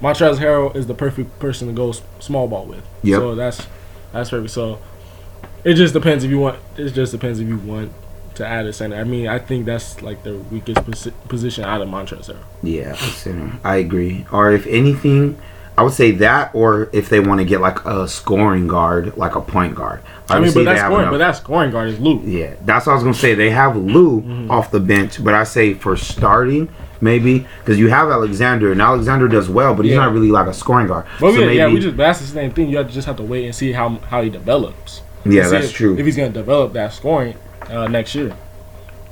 Montrezl 0.00 0.38
Harrell 0.38 0.74
is 0.74 0.86
the 0.88 0.94
perfect 0.94 1.38
person 1.38 1.68
to 1.68 1.72
go 1.74 1.90
s- 1.90 2.02
small 2.18 2.48
ball 2.48 2.66
with. 2.66 2.84
Yep. 3.02 3.18
So 3.20 3.34
that's 3.34 3.66
that's 4.12 4.30
perfect. 4.30 4.50
So 4.52 4.78
it 5.64 5.74
just 5.74 5.94
depends 5.94 6.24
if 6.24 6.30
you 6.30 6.40
want. 6.40 6.58
It 6.76 6.90
just 6.90 7.12
depends 7.12 7.38
if 7.38 7.46
you 7.48 7.58
want 7.58 7.92
to 8.34 8.46
add 8.46 8.66
a 8.66 8.72
center. 8.72 8.96
I 8.96 9.04
mean, 9.04 9.28
I 9.28 9.38
think 9.38 9.66
that's 9.66 10.02
like 10.02 10.22
the 10.24 10.38
weakest 10.38 10.78
posi- 10.80 11.12
position 11.28 11.64
out 11.64 11.82
of 11.82 11.88
Montrezl 11.88 12.34
Harrell. 12.34 12.38
Yeah, 12.62 12.94
center. 12.94 13.52
I 13.62 13.76
agree. 13.76 14.26
Or 14.32 14.50
if 14.50 14.66
anything, 14.66 15.38
I 15.76 15.82
would 15.82 15.92
say 15.94 16.10
that, 16.12 16.54
or 16.54 16.90
if 16.92 17.08
they 17.08 17.18
want 17.20 17.40
to 17.40 17.44
get 17.46 17.60
like 17.60 17.84
a 17.86 18.06
scoring 18.06 18.68
guard, 18.68 19.16
like 19.16 19.34
a 19.36 19.40
point 19.40 19.74
guard. 19.74 20.00
I 20.28 20.38
mean, 20.40 20.52
but 20.52 20.64
that's 20.64 20.80
scoring. 20.82 21.10
But 21.10 21.18
that 21.18 21.36
scoring 21.36 21.70
guard 21.70 21.88
is 21.88 21.98
Luke. 21.98 22.22
Yeah, 22.24 22.54
that's 22.64 22.86
what 22.86 22.92
I 22.92 22.94
was 22.96 23.02
gonna 23.04 23.14
say. 23.14 23.34
They 23.34 23.50
have 23.50 23.76
Lou 23.76 24.20
Mm-hmm. 24.20 24.50
off 24.50 24.70
the 24.70 24.80
bench, 24.80 25.22
but 25.24 25.34
I 25.34 25.44
say 25.44 25.74
for 25.74 25.96
starting 25.96 26.68
maybe 27.00 27.46
because 27.60 27.78
you 27.78 27.88
have 27.88 28.08
Alexander, 28.10 28.70
and 28.70 28.80
Alexander 28.80 29.26
does 29.28 29.48
well, 29.48 29.74
but 29.74 29.84
he's 29.84 29.94
Yeah. 29.94 30.00
not 30.04 30.12
really 30.12 30.30
like 30.30 30.46
a 30.46 30.54
scoring 30.54 30.86
guard. 30.88 31.04
But 31.20 31.32
so 31.32 31.40
yeah, 31.40 31.46
maybe 31.46 31.56
yeah, 31.56 31.68
we 31.68 31.80
just 31.80 31.96
that's 31.96 32.20
the 32.20 32.26
same 32.26 32.52
thing. 32.52 32.68
You 32.68 32.76
have 32.76 32.88
to 32.88 32.92
just 32.92 33.06
have 33.06 33.16
to 33.16 33.22
wait 33.22 33.44
and 33.46 33.54
see 33.54 33.72
how 33.72 33.88
how 34.08 34.22
he 34.22 34.30
develops. 34.30 35.00
yeah, 35.24 35.48
that's 35.48 35.66
if, 35.66 35.72
true. 35.74 35.96
If 35.98 36.04
he's 36.06 36.16
gonna 36.16 36.28
develop 36.30 36.74
that 36.74 36.92
scoring 36.92 37.34
uh, 37.70 37.88
next 37.88 38.14
year, 38.14 38.36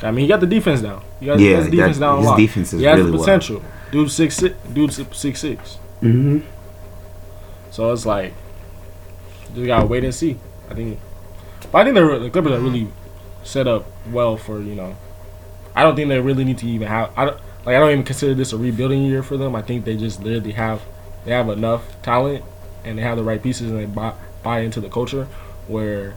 I 0.03 0.11
mean, 0.11 0.25
he 0.25 0.29
got 0.29 0.41
the 0.41 0.47
defense 0.47 0.83
down. 0.83 1.03
He 1.21 1.27
got, 1.27 1.39
Yeah, 1.41 1.63
defense 1.69 1.97
that- 1.97 2.01
down 2.01 2.15
a 2.15 2.19
his 2.19 2.27
lot. 2.27 2.37
defense 2.39 2.73
is 2.75 2.81
he 2.81 2.87
has 2.87 2.99
really 2.99 3.11
the 3.13 3.17
well. 3.17 3.25
potential. 3.25 3.63
Dude, 3.91 4.11
six 4.11 4.37
six. 4.37 4.55
Dude, 4.73 4.93
six 4.93 5.41
six. 5.41 5.79
Hmm 6.01 6.41
So 7.71 7.93
it's 7.93 8.07
like, 8.07 8.33
just 9.55 9.67
gotta 9.67 9.87
wait 9.87 10.05
and 10.05 10.15
see. 10.15 10.39
I 10.71 10.75
think, 10.75 10.99
but 11.73 11.79
I 11.81 11.85
think 11.85 11.95
they're, 11.95 12.19
the 12.19 12.31
Clippers 12.31 12.53
are 12.53 12.61
really 12.61 12.89
set 13.43 13.67
up 13.67 13.87
well 14.11 14.37
for 14.37 14.61
you 14.61 14.75
know. 14.75 14.97
I 15.75 15.83
don't 15.83 15.97
think 15.97 16.09
they 16.09 16.21
really 16.21 16.45
need 16.45 16.59
to 16.59 16.67
even 16.67 16.89
have. 16.89 17.13
I 17.17 17.27
don't 17.27 17.37
like. 17.67 17.77
I 17.77 17.81
don't 17.81 17.91
even 17.93 18.05
consider 18.05 18.35
this 18.35 18.53
a 18.53 18.59
rebuilding 18.59 19.03
year 19.03 19.23
for 19.23 19.37
them. 19.37 19.55
I 19.55 19.63
think 19.63 19.85
they 19.85 19.97
just 19.97 20.23
literally 20.23 20.53
have 20.53 20.83
they 21.25 21.33
have 21.33 21.49
enough 21.49 22.01
talent 22.03 22.45
and 22.85 22.99
they 22.99 23.03
have 23.03 23.17
the 23.17 23.25
right 23.25 23.43
pieces 23.43 23.71
and 23.71 23.79
they 23.79 23.87
buy 23.87 24.15
buy 24.43 24.61
into 24.61 24.81
the 24.81 24.89
culture 24.89 25.27
where 25.69 26.15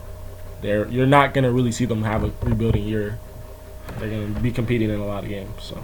they're 0.61 0.87
you're 0.89 1.07
not 1.07 1.33
gonna 1.33 1.51
really 1.51 1.71
see 1.71 1.85
them 1.85 2.03
have 2.03 2.23
a 2.23 2.31
rebuilding 2.43 2.83
year. 2.85 3.19
They're 3.99 4.09
gonna 4.09 4.39
be 4.41 4.51
competing 4.51 4.89
in 4.89 4.99
a 4.99 5.05
lot 5.05 5.23
of 5.23 5.29
games. 5.29 5.51
So 5.63 5.81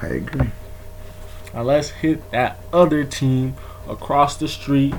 I 0.00 0.06
agree. 0.08 0.50
Now 1.54 1.62
let's 1.62 1.90
hit 1.90 2.30
that 2.30 2.58
other 2.72 3.04
team 3.04 3.54
across 3.88 4.36
the 4.36 4.48
street. 4.48 4.94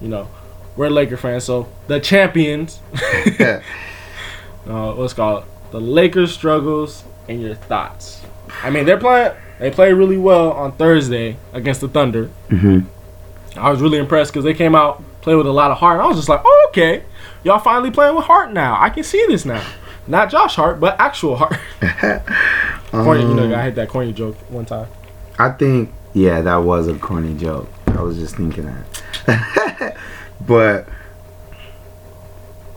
You 0.00 0.08
know, 0.08 0.28
we're 0.76 0.88
Laker 0.88 1.16
fans, 1.16 1.44
so 1.44 1.68
the 1.86 2.00
champions. 2.00 2.80
uh, 3.40 3.60
what's 4.66 5.12
called 5.12 5.44
the 5.70 5.80
Lakers 5.80 6.32
struggles 6.32 7.04
and 7.28 7.40
your 7.40 7.54
thoughts. 7.54 8.22
I 8.62 8.70
mean, 8.70 8.86
they're 8.86 8.98
playing. 8.98 9.32
They 9.58 9.70
played 9.70 9.92
really 9.92 10.16
well 10.16 10.52
on 10.52 10.72
Thursday 10.72 11.36
against 11.52 11.80
the 11.80 11.88
Thunder. 11.88 12.26
hmm 12.48 12.80
I 13.56 13.70
was 13.70 13.82
really 13.82 13.98
impressed 13.98 14.32
because 14.32 14.44
they 14.44 14.54
came 14.54 14.74
out 14.76 15.02
played 15.22 15.34
with 15.34 15.46
a 15.46 15.52
lot 15.52 15.70
of 15.70 15.78
heart. 15.78 16.00
I 16.00 16.06
was 16.06 16.16
just 16.16 16.28
like, 16.28 16.40
oh, 16.44 16.66
okay, 16.70 17.02
y'all 17.42 17.58
finally 17.58 17.90
playing 17.90 18.14
with 18.14 18.24
heart 18.24 18.52
now. 18.52 18.80
I 18.80 18.90
can 18.90 19.02
see 19.02 19.24
this 19.26 19.44
now. 19.44 19.64
Not 20.06 20.30
Josh 20.30 20.54
Hart, 20.54 20.80
but 20.80 20.98
actual 20.98 21.36
heart. 21.36 21.58
corny, 22.90 23.22
you 23.22 23.34
know, 23.34 23.54
I 23.54 23.62
hit 23.62 23.74
that 23.74 23.88
corny 23.88 24.12
joke 24.12 24.36
one 24.50 24.64
time. 24.64 24.88
I 25.40 25.50
think 25.52 25.90
yeah, 26.12 26.42
that 26.42 26.56
was 26.56 26.88
a 26.88 26.94
corny 26.98 27.34
joke. 27.34 27.68
I 27.86 28.02
was 28.02 28.18
just 28.18 28.36
thinking 28.36 28.66
that, 29.26 29.96
but 30.46 30.86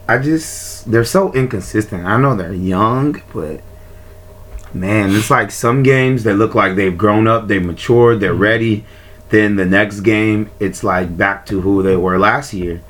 I 0.08 0.18
just 0.18 0.90
they're 0.90 1.04
so 1.04 1.34
inconsistent. 1.34 2.06
I 2.06 2.18
know 2.18 2.36
they're 2.36 2.54
young, 2.54 3.22
but 3.34 3.62
man, 4.74 5.16
it's 5.16 5.30
like 5.30 5.52
some 5.52 5.84
games 5.84 6.24
they 6.24 6.34
look 6.34 6.56
like 6.56 6.76
they've 6.76 6.98
grown 6.98 7.28
up, 7.28 7.48
they've 7.48 7.64
matured, 7.64 8.20
they're 8.20 8.32
mm-hmm. 8.32 8.42
ready. 8.42 8.86
Then 9.30 9.56
the 9.56 9.66
next 9.66 10.02
game, 10.02 10.52
it's 10.60 10.84
like 10.84 11.18
back 11.18 11.46
to 11.48 11.62
who 11.62 11.82
they 11.82 11.96
were 11.96 12.20
last 12.20 12.54
year, 12.54 12.82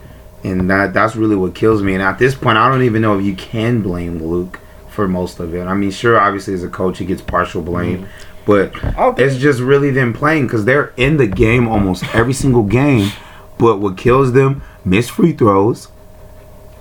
and 0.43 0.69
that 0.69 0.93
that's 0.93 1.15
really 1.15 1.35
what 1.35 1.55
kills 1.55 1.81
me. 1.81 1.93
And 1.93 2.03
at 2.03 2.19
this 2.19 2.35
point, 2.35 2.57
I 2.57 2.69
don't 2.69 2.83
even 2.83 3.01
know 3.01 3.17
if 3.17 3.25
you 3.25 3.35
can 3.35 3.81
blame 3.81 4.23
Luke 4.23 4.59
for 4.89 5.07
most 5.07 5.39
of 5.39 5.55
it. 5.55 5.63
I 5.63 5.73
mean, 5.73 5.91
sure, 5.91 6.19
obviously 6.19 6.53
as 6.53 6.63
a 6.63 6.69
coach, 6.69 6.97
he 6.97 7.05
gets 7.05 7.21
partial 7.21 7.61
blame, 7.61 8.03
mm-hmm. 8.03 8.32
But 8.45 8.73
it's 9.19 9.37
just 9.37 9.59
really 9.59 9.91
them 9.91 10.13
playing 10.13 10.47
because 10.47 10.65
they're 10.65 10.93
in 10.97 11.17
the 11.17 11.27
game 11.27 11.67
almost 11.67 12.03
every 12.13 12.33
single 12.33 12.63
game. 12.63 13.11
But 13.57 13.77
what 13.77 13.97
kills 13.97 14.33
them, 14.33 14.61
miss 14.83 15.09
free 15.09 15.31
throws 15.31 15.89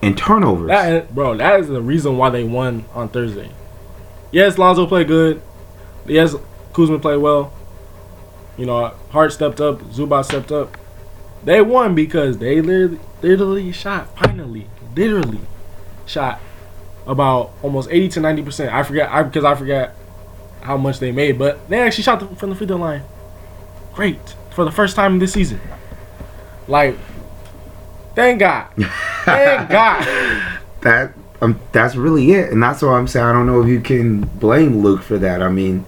and 0.02 0.18
turnovers. 0.18 0.68
That 0.68 1.14
bro, 1.14 1.36
that 1.36 1.60
is 1.60 1.68
the 1.68 1.80
reason 1.80 2.16
why 2.16 2.30
they 2.30 2.44
won 2.44 2.84
on 2.94 3.08
Thursday. 3.08 3.50
Yes, 4.30 4.58
Lonzo 4.58 4.86
played 4.86 5.06
good. 5.06 5.40
Yes, 6.06 6.34
Kuzma 6.72 6.98
played 6.98 7.18
well. 7.18 7.52
You 8.56 8.66
know, 8.66 8.94
Hart 9.10 9.32
stepped 9.32 9.60
up, 9.60 9.80
Zubac 9.82 10.24
stepped 10.24 10.50
up. 10.50 10.76
They 11.44 11.60
won 11.60 11.94
because 11.94 12.38
they 12.38 12.60
literally, 12.60 13.00
literally 13.22 13.72
shot 13.72 14.16
finally, 14.18 14.66
literally 14.96 15.40
shot 16.06 16.40
about 17.06 17.52
almost 17.62 17.88
eighty 17.90 18.08
to 18.08 18.20
ninety 18.20 18.42
percent. 18.42 18.72
I 18.72 18.82
forget, 18.82 19.10
I 19.10 19.22
because 19.22 19.44
I 19.44 19.54
forgot 19.54 19.92
how 20.62 20.76
much 20.76 20.98
they 20.98 21.12
made, 21.12 21.38
but 21.38 21.68
they 21.68 21.80
actually 21.80 22.04
shot 22.04 22.20
the, 22.20 22.26
from 22.36 22.50
the 22.50 22.56
free 22.56 22.66
throw 22.66 22.76
line. 22.76 23.02
Great 23.92 24.34
for 24.50 24.64
the 24.64 24.70
first 24.70 24.96
time 24.96 25.18
this 25.18 25.32
season. 25.32 25.60
Like, 26.68 26.96
thank 28.14 28.40
God, 28.40 28.68
thank 29.24 29.70
God. 29.70 30.04
that 30.82 31.12
um, 31.40 31.60
that's 31.72 31.96
really 31.96 32.32
it, 32.32 32.52
and 32.52 32.62
that's 32.62 32.82
why 32.82 32.92
I'm 32.92 33.08
saying 33.08 33.26
I 33.26 33.32
don't 33.32 33.46
know 33.46 33.60
if 33.62 33.68
you 33.68 33.80
can 33.80 34.20
blame 34.20 34.78
Luke 34.78 35.02
for 35.02 35.18
that. 35.18 35.42
I 35.42 35.48
mean, 35.48 35.84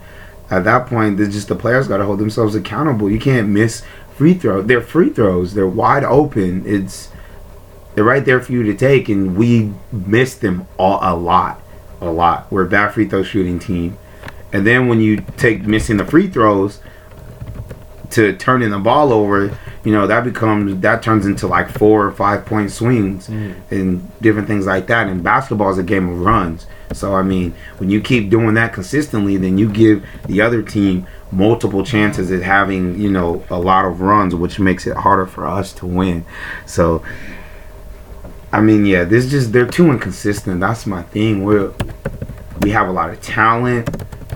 at 0.50 0.64
that 0.64 0.86
point, 0.86 1.20
it's 1.20 1.32
just 1.32 1.48
the 1.48 1.54
players 1.54 1.88
got 1.88 1.98
to 1.98 2.04
hold 2.04 2.18
themselves 2.18 2.54
accountable. 2.54 3.10
You 3.10 3.20
can't 3.20 3.48
miss 3.48 3.82
free 4.16 4.34
throw. 4.34 4.62
They're 4.62 4.80
free 4.80 5.10
throws. 5.10 5.54
They're 5.54 5.66
wide 5.66 6.04
open. 6.04 6.64
It's 6.66 7.10
they're 7.94 8.04
right 8.04 8.24
there 8.24 8.40
for 8.40 8.52
you 8.52 8.64
to 8.64 8.74
take, 8.74 9.08
and 9.08 9.36
we 9.36 9.72
missed 9.92 10.40
them 10.40 10.66
all 10.76 10.98
a 11.00 11.14
lot, 11.14 11.62
a 12.00 12.10
lot. 12.10 12.50
We're 12.50 12.66
a 12.66 12.68
bad 12.68 12.92
free 12.92 13.08
throw 13.08 13.22
shooting 13.22 13.58
team, 13.60 13.96
and 14.54 14.64
then 14.64 14.86
when 14.86 15.00
you 15.00 15.16
take 15.36 15.66
missing 15.66 15.96
the 15.96 16.04
free 16.06 16.28
throws 16.28 16.80
to 18.10 18.36
turning 18.36 18.70
the 18.70 18.78
ball 18.78 19.12
over, 19.12 19.58
you 19.82 19.92
know 19.92 20.06
that 20.06 20.22
becomes 20.22 20.80
that 20.80 21.02
turns 21.02 21.26
into 21.26 21.48
like 21.48 21.68
four 21.68 22.06
or 22.06 22.12
five 22.12 22.46
point 22.46 22.70
swings 22.70 23.26
mm. 23.26 23.56
and 23.72 24.08
different 24.22 24.46
things 24.46 24.64
like 24.64 24.86
that. 24.86 25.08
And 25.08 25.24
basketball 25.24 25.70
is 25.70 25.78
a 25.78 25.82
game 25.82 26.08
of 26.08 26.20
runs. 26.20 26.68
So 26.92 27.16
I 27.16 27.22
mean, 27.22 27.52
when 27.78 27.90
you 27.90 28.00
keep 28.00 28.30
doing 28.30 28.54
that 28.54 28.72
consistently, 28.72 29.36
then 29.36 29.58
you 29.58 29.68
give 29.68 30.06
the 30.28 30.40
other 30.40 30.62
team 30.62 31.08
multiple 31.32 31.84
chances 31.84 32.30
at 32.30 32.42
having 32.42 33.00
you 33.00 33.10
know 33.10 33.44
a 33.50 33.58
lot 33.58 33.86
of 33.86 34.00
runs, 34.00 34.36
which 34.36 34.60
makes 34.60 34.86
it 34.86 34.96
harder 34.96 35.26
for 35.26 35.46
us 35.46 35.72
to 35.74 35.86
win. 35.86 36.24
So. 36.64 37.04
I 38.52 38.60
mean, 38.60 38.86
yeah, 38.86 39.02
this 39.02 39.28
just 39.28 39.52
they're 39.52 39.66
too 39.66 39.90
inconsistent. 39.90 40.60
That's 40.60 40.86
my 40.86 41.02
thing. 41.02 41.42
We're 41.42 41.72
we 42.60 42.70
have 42.70 42.86
a 42.86 42.92
lot 42.92 43.10
of 43.10 43.20
talent. 43.20 43.90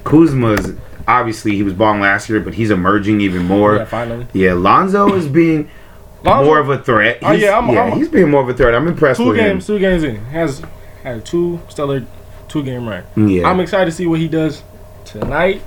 Kuzma's 0.08 0.72
obviously 1.06 1.52
he 1.56 1.62
was 1.62 1.72
balling 1.74 2.00
last 2.00 2.28
year, 2.28 2.40
but 2.40 2.54
he's 2.54 2.70
emerging 2.70 3.20
even 3.20 3.44
more. 3.44 3.76
Yeah, 3.76 3.84
finally. 3.84 4.26
Yeah, 4.32 4.54
Lonzo 4.54 5.14
is 5.14 5.28
being 5.28 5.68
Lonzo- 6.24 6.44
more 6.46 6.58
of 6.58 6.68
a 6.70 6.78
threat. 6.78 7.18
Oh, 7.22 7.30
He's- 7.32 7.42
yeah, 7.42 7.54
I'm- 7.58 7.70
I'm- 7.70 7.92
he's 7.92 8.08
being 8.08 8.30
more 8.30 8.42
of 8.42 8.48
a 8.48 8.54
threat. 8.54 8.74
I'm 8.74 8.88
impressed 8.88 9.20
Two 9.20 9.28
with 9.28 9.36
games, 9.36 9.66
two 9.66 9.78
games 9.78 10.02
in, 10.04 10.16
has 10.26 10.62
had 11.02 11.18
a 11.18 11.20
two 11.20 11.60
stellar 11.68 12.04
two 12.48 12.62
game 12.62 12.88
run. 12.88 13.04
Yeah, 13.16 13.48
I'm 13.48 13.60
excited 13.60 13.86
to 13.86 13.92
see 13.92 14.06
what 14.06 14.18
he 14.18 14.28
does 14.28 14.62
tonight. 15.04 15.62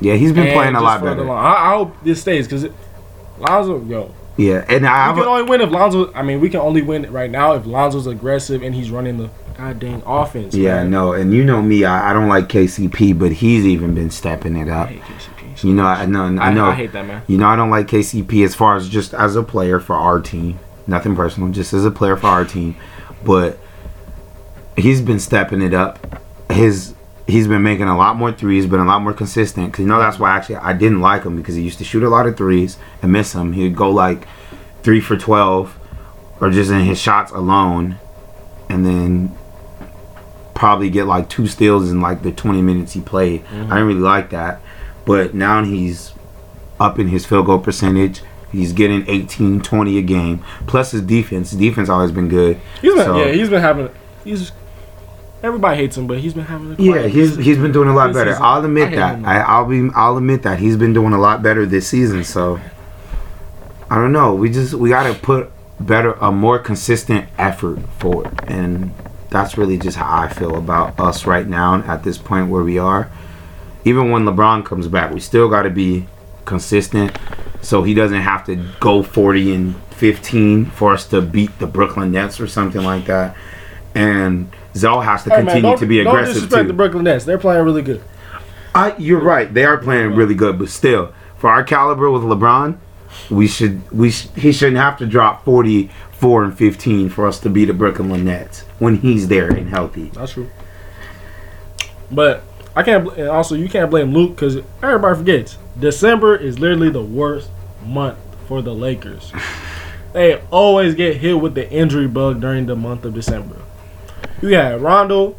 yeah, 0.00 0.14
he's 0.14 0.32
been 0.32 0.52
playing 0.52 0.74
a 0.76 0.80
lot 0.80 1.02
better. 1.02 1.28
I, 1.30 1.70
I 1.72 1.76
hope 1.76 1.96
this 2.04 2.20
stays 2.20 2.46
because 2.46 2.66
Lonzo, 3.38 3.82
yo, 3.84 4.14
Yeah, 4.36 4.64
and 4.68 4.86
I 4.86 5.12
we 5.12 5.20
can 5.20 5.28
only 5.28 5.42
win 5.44 5.60
if 5.60 5.70
Lonzo. 5.70 6.12
I 6.14 6.22
mean, 6.22 6.40
we 6.40 6.48
can 6.50 6.60
only 6.60 6.82
win 6.82 7.10
right 7.12 7.30
now 7.30 7.54
if 7.54 7.66
Lonzo's 7.66 8.06
aggressive 8.06 8.62
and 8.62 8.74
he's 8.74 8.90
running 8.90 9.16
the 9.18 9.30
goddamn 9.58 10.02
offense. 10.06 10.54
yeah, 10.54 10.76
man. 10.76 10.90
no, 10.90 11.12
and 11.12 11.34
you 11.34 11.44
know 11.44 11.60
me, 11.60 11.84
I, 11.84 12.10
I 12.10 12.12
don't 12.12 12.28
like 12.28 12.48
KCP, 12.48 13.18
but 13.18 13.32
he's 13.32 13.66
even 13.66 13.94
been 13.94 14.10
stepping 14.10 14.56
it 14.56 14.68
up. 14.68 14.88
hate 14.88 15.02
KCP. 15.02 15.64
You 15.64 15.74
know, 15.74 15.84
I 15.84 16.06
know, 16.06 16.22
I 16.22 16.48
I, 16.48 16.54
know. 16.54 16.66
I 16.66 16.74
hate 16.74 16.92
that 16.92 17.04
man. 17.04 17.22
You 17.26 17.36
know, 17.36 17.48
I 17.48 17.56
don't 17.56 17.70
like 17.70 17.88
KCP 17.88 18.44
as 18.44 18.54
far 18.54 18.76
as 18.76 18.88
just 18.88 19.12
as 19.12 19.34
a 19.34 19.42
player 19.42 19.80
for 19.80 19.96
our 19.96 20.20
team. 20.20 20.60
Nothing 20.86 21.16
personal, 21.16 21.50
just 21.50 21.72
as 21.72 21.84
a 21.84 21.90
player 21.90 22.16
for 22.16 22.28
our 22.28 22.44
team. 22.44 22.76
But 23.24 23.58
he's 24.76 25.02
been 25.02 25.18
stepping 25.18 25.60
it 25.60 25.74
up. 25.74 26.22
His 26.50 26.94
he's 27.26 27.48
been 27.48 27.62
making 27.62 27.88
a 27.88 27.98
lot 27.98 28.16
more 28.16 28.30
threes, 28.30 28.66
been 28.66 28.78
a 28.80 28.84
lot 28.84 29.02
more 29.02 29.12
consistent. 29.12 29.72
Cause 29.72 29.80
you 29.80 29.86
know 29.86 29.98
that's 29.98 30.20
why 30.20 30.30
actually 30.30 30.56
I 30.56 30.72
didn't 30.72 31.00
like 31.00 31.24
him 31.24 31.36
because 31.36 31.56
he 31.56 31.62
used 31.62 31.78
to 31.78 31.84
shoot 31.84 32.04
a 32.04 32.08
lot 32.08 32.26
of 32.26 32.36
threes 32.36 32.78
and 33.02 33.10
miss 33.12 33.32
them. 33.32 33.52
He'd 33.52 33.74
go 33.74 33.90
like 33.90 34.28
three 34.84 35.00
for 35.00 35.16
twelve, 35.16 35.76
or 36.40 36.50
just 36.50 36.70
in 36.70 36.84
his 36.84 37.00
shots 37.00 37.32
alone, 37.32 37.96
and 38.68 38.86
then 38.86 39.36
probably 40.58 40.90
get 40.90 41.06
like 41.06 41.28
two 41.28 41.46
steals 41.46 41.90
in 41.90 42.00
like 42.00 42.22
the 42.22 42.32
twenty 42.32 42.60
minutes 42.60 42.92
he 42.92 43.00
played. 43.00 43.44
I 43.44 43.44
mm-hmm. 43.44 43.68
didn't 43.70 43.86
really 43.86 44.00
like 44.00 44.30
that, 44.30 44.60
but 45.06 45.32
now 45.32 45.62
he's 45.62 46.12
up 46.80 46.98
in 46.98 47.08
his 47.08 47.24
field 47.24 47.46
goal 47.46 47.60
percentage. 47.60 48.22
He's 48.50 48.72
getting 48.72 49.06
18, 49.06 49.60
20 49.60 49.98
a 49.98 50.02
game. 50.02 50.42
Plus 50.66 50.92
his 50.92 51.02
defense. 51.02 51.50
His 51.50 51.60
defense 51.60 51.90
always 51.90 52.10
been 52.10 52.28
good. 52.28 52.58
He's 52.80 52.94
been, 52.94 53.04
So- 53.04 53.18
yeah, 53.18 53.32
he's 53.32 53.50
been 53.50 53.60
having. 53.60 53.90
He's 54.24 54.52
everybody 55.42 55.76
hates 55.76 55.96
him, 55.96 56.06
but 56.06 56.18
he's 56.18 56.34
been 56.34 56.44
having. 56.44 56.72
A 56.72 56.82
Yeah, 56.82 57.06
he's 57.06 57.36
he's 57.36 57.58
been 57.58 57.72
doing 57.72 57.88
a 57.88 57.94
lot 57.94 58.08
This 58.08 58.16
better. 58.16 58.32
season. 58.32 58.44
I'll 58.44 58.64
admit 58.64 58.88
hate 58.88 58.96
that. 58.96 59.24
I, 59.24 59.40
I'll 59.40 59.66
be 59.66 59.88
I'll 59.94 60.16
admit 60.16 60.42
that 60.42 60.58
he's 60.58 60.76
been 60.76 60.92
doing 60.92 61.12
a 61.12 61.20
lot 61.20 61.42
better 61.42 61.66
this 61.66 61.86
season. 61.86 62.24
So 62.24 62.58
I 63.90 63.96
don't 63.96 64.12
know. 64.12 64.34
We 64.34 64.50
just 64.50 64.74
we 64.74 64.88
got 64.88 65.12
to 65.12 65.14
put 65.14 65.50
better 65.78 66.12
a 66.14 66.32
more 66.32 66.58
consistent 66.58 67.28
effort 67.38 67.78
forward, 67.98 68.32
and 68.48 68.92
that's 69.30 69.58
really 69.58 69.78
just 69.78 69.96
how 69.96 70.22
I 70.22 70.28
feel 70.28 70.56
about 70.56 70.98
us 70.98 71.26
right 71.26 71.46
now 71.46 71.76
at 71.86 72.02
this 72.02 72.18
point 72.18 72.48
where 72.48 72.62
we 72.62 72.78
are. 72.78 73.10
Even 73.84 74.10
when 74.10 74.24
LeBron 74.24 74.64
comes 74.64 74.88
back, 74.88 75.12
we 75.12 75.20
still 75.20 75.48
got 75.48 75.62
to 75.62 75.70
be 75.70 76.06
consistent, 76.44 77.16
so 77.62 77.82
he 77.82 77.94
doesn't 77.94 78.20
have 78.20 78.44
to 78.46 78.56
go 78.80 79.02
forty 79.02 79.54
and 79.54 79.76
fifteen 79.92 80.66
for 80.66 80.92
us 80.92 81.06
to 81.08 81.20
beat 81.20 81.58
the 81.58 81.66
Brooklyn 81.66 82.12
Nets 82.12 82.40
or 82.40 82.46
something 82.46 82.82
like 82.82 83.06
that. 83.06 83.36
And 83.94 84.50
Zell 84.76 85.00
has 85.00 85.24
to 85.24 85.30
Hey, 85.30 85.36
man, 85.36 85.46
continue 85.46 85.70
don't- 85.70 85.78
to 85.78 85.86
be 85.86 85.98
Don't 86.02 86.08
aggressive 86.08 86.34
disrespect 86.34 86.62
too. 86.64 86.68
the 86.68 86.74
Brooklyn 86.74 87.04
Nets. 87.04 87.24
They're 87.24 87.38
playing 87.38 87.64
really 87.64 87.82
good. 87.82 88.02
I, 88.74 88.94
you're 88.98 89.20
right. 89.20 89.52
They 89.52 89.64
are 89.64 89.78
playing 89.78 90.14
really 90.14 90.34
good, 90.34 90.58
but 90.58 90.68
still, 90.68 91.12
for 91.38 91.50
our 91.50 91.64
caliber 91.64 92.10
with 92.10 92.22
LeBron, 92.22 92.76
we 93.30 93.46
should 93.48 93.90
we 93.90 94.10
sh- 94.10 94.28
he 94.36 94.52
shouldn't 94.52 94.76
have 94.76 94.98
to 94.98 95.06
drop 95.06 95.44
44 96.18 96.44
and 96.44 96.58
15 96.58 97.08
for 97.10 97.28
us 97.28 97.38
to 97.40 97.48
beat 97.48 97.66
the 97.66 97.72
Brooklyn 97.72 98.24
Nets 98.24 98.62
when 98.80 98.96
he's 98.96 99.28
there 99.28 99.50
and 99.50 99.68
healthy. 99.68 100.10
That's 100.14 100.32
true. 100.32 100.50
But 102.10 102.42
I 102.74 102.82
can't. 102.82 103.16
And 103.16 103.28
also, 103.28 103.54
you 103.54 103.68
can't 103.68 103.88
blame 103.88 104.12
Luke 104.12 104.34
because 104.34 104.56
everybody 104.82 105.16
forgets 105.16 105.58
December 105.78 106.34
is 106.34 106.58
literally 106.58 106.90
the 106.90 107.02
worst 107.02 107.50
month 107.84 108.18
for 108.48 108.62
the 108.62 108.74
Lakers. 108.74 109.32
they 110.12 110.40
always 110.50 110.96
get 110.96 111.18
hit 111.18 111.40
with 111.40 111.54
the 111.54 111.70
injury 111.70 112.08
bug 112.08 112.40
during 112.40 112.66
the 112.66 112.74
month 112.74 113.04
of 113.04 113.14
December. 113.14 113.62
You 114.42 114.48
had 114.48 114.80
Rondo 114.80 115.36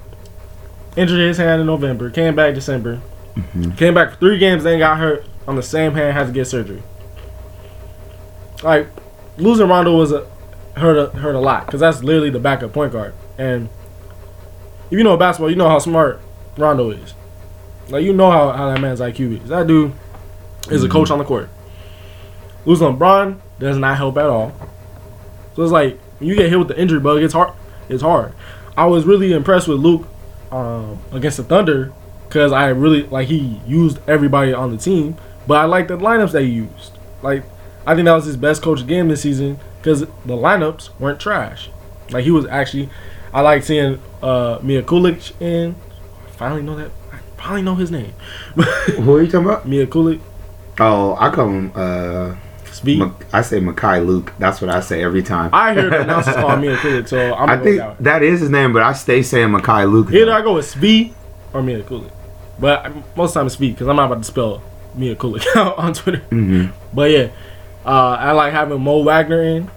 injured 0.95 1.19
his 1.19 1.37
hand 1.37 1.59
in 1.59 1.67
November, 1.67 2.09
came 2.09 2.35
back 2.35 2.53
December, 2.53 3.01
mm-hmm. 3.35 3.71
came 3.71 3.93
back 3.93 4.11
for 4.11 4.15
three 4.17 4.37
games, 4.37 4.63
then 4.63 4.79
got 4.79 4.97
hurt 4.97 5.25
on 5.45 5.57
the 5.57 5.63
same 5.63 5.93
hand, 5.93 6.13
had 6.13 6.27
to 6.27 6.33
get 6.33 6.45
surgery. 6.45 6.83
Like 8.63 8.87
losing 9.37 9.67
Rondo 9.67 9.95
was 9.95 10.13
a 10.13 10.25
hurt 10.79 10.97
a, 10.97 11.17
hurt 11.17 11.35
a 11.35 11.39
lot 11.39 11.65
because 11.65 11.79
that's 11.79 12.03
literally 12.03 12.29
the 12.29 12.39
backup 12.39 12.73
point 12.73 12.91
guard 12.91 13.13
and 13.37 13.69
if 14.91 14.97
you 14.97 15.03
know 15.03 15.17
basketball, 15.17 15.51
you 15.51 15.55
know 15.55 15.69
how 15.69 15.77
smart 15.79 16.19
Rondo 16.57 16.89
is. 16.89 17.13
Like 17.89 18.03
you 18.03 18.13
know 18.13 18.31
how, 18.31 18.51
how 18.51 18.71
that 18.71 18.81
man's 18.81 18.99
IQ 18.99 19.43
is. 19.43 19.49
That 19.49 19.67
dude 19.67 19.93
is 20.71 20.83
a 20.83 20.89
coach 20.89 21.11
on 21.11 21.19
the 21.19 21.25
court. 21.25 21.49
Losing 22.65 22.87
LeBron 22.87 23.39
does 23.59 23.77
not 23.77 23.97
help 23.97 24.17
at 24.17 24.25
all. 24.25 24.51
So 25.55 25.63
it's 25.63 25.71
like 25.71 25.99
when 26.19 26.29
you 26.29 26.35
get 26.35 26.49
hit 26.49 26.57
with 26.57 26.67
the 26.67 26.79
injury 26.79 26.99
bug, 26.99 27.21
it's 27.21 27.33
hard. 27.33 27.53
It's 27.87 28.01
hard. 28.01 28.33
I 28.75 28.85
was 28.85 29.05
really 29.05 29.31
impressed 29.31 29.67
with 29.67 29.79
Luke 29.79 30.07
um, 30.51 30.99
against 31.11 31.37
the 31.37 31.43
Thunder 31.43 31.93
because 32.27 32.51
I 32.51 32.69
really 32.69 33.03
like 33.03 33.27
he 33.27 33.61
used 33.67 33.99
everybody 34.07 34.53
on 34.53 34.71
the 34.71 34.77
team, 34.77 35.17
but 35.45 35.55
I 35.55 35.65
like 35.65 35.87
the 35.87 35.97
lineups 35.97 36.31
that 36.31 36.43
he 36.43 36.49
used. 36.49 36.97
Like 37.21 37.43
I 37.85 37.93
think 37.93 38.05
that 38.05 38.13
was 38.13 38.25
his 38.25 38.37
best 38.37 38.63
coach 38.63 38.85
game 38.87 39.07
this 39.07 39.21
season 39.21 39.59
because 39.81 40.01
the 40.01 40.07
lineups 40.27 40.89
weren't 40.99 41.19
trash. 41.19 41.69
Like 42.11 42.23
he 42.23 42.31
was 42.31 42.45
actually, 42.45 42.89
I 43.33 43.41
like 43.41 43.63
seeing 43.63 43.99
uh, 44.21 44.59
Mia 44.61 44.81
Kulic 44.83 45.39
in. 45.41 45.75
I 46.27 46.31
finally 46.31 46.61
know 46.61 46.75
that. 46.75 46.91
I 47.11 47.17
finally 47.41 47.61
know 47.61 47.75
his 47.75 47.91
name. 47.91 48.13
Who 48.55 49.15
are 49.15 49.21
you 49.21 49.27
talking 49.27 49.45
about? 49.47 49.67
Mia 49.67 49.85
Kulic. 49.87 50.19
Oh, 50.79 51.15
I 51.19 51.29
call 51.29 51.47
him. 51.49 51.71
Uh, 51.75 52.35
Speed. 52.71 53.01
I 53.33 53.41
say 53.41 53.59
Makai 53.59 54.05
Luke. 54.05 54.31
That's 54.39 54.61
what 54.61 54.69
I 54.69 54.79
say 54.79 55.03
every 55.03 55.21
time. 55.23 55.49
I 55.51 55.73
hear 55.73 55.89
the 55.89 56.01
announcers 56.03 56.35
call 56.35 56.55
Mia 56.57 56.77
Kulic, 56.77 57.09
so 57.09 57.33
I'm 57.33 57.49
I 57.49 57.57
think 57.57 57.77
that. 57.77 58.03
that 58.03 58.23
is 58.23 58.39
his 58.39 58.49
name, 58.49 58.71
but 58.73 58.81
I 58.83 58.93
stay 58.93 59.21
saying 59.21 59.49
Makai 59.49 59.91
Luke. 59.91 60.11
Either 60.13 60.31
I 60.31 60.41
go 60.41 60.53
with 60.55 60.65
Speed 60.69 61.13
or 61.51 61.61
Mia 61.61 61.81
Kulic, 61.83 62.11
but 62.59 62.91
most 63.17 63.33
times 63.33 63.53
Speed 63.53 63.73
because 63.75 63.87
I'm 63.87 63.97
not 63.97 64.05
about 64.05 64.19
to 64.19 64.23
spell 64.23 64.61
Mia 64.95 65.15
Kulic 65.15 65.45
out 65.57 65.77
on 65.77 65.93
Twitter. 65.93 66.19
hmm 66.29 66.67
But 66.93 67.11
yeah, 67.11 67.29
uh, 67.85 68.17
I 68.19 68.31
like 68.31 68.53
having 68.53 68.81
Mo 68.81 69.03
Wagner 69.03 69.41
in. 69.41 69.69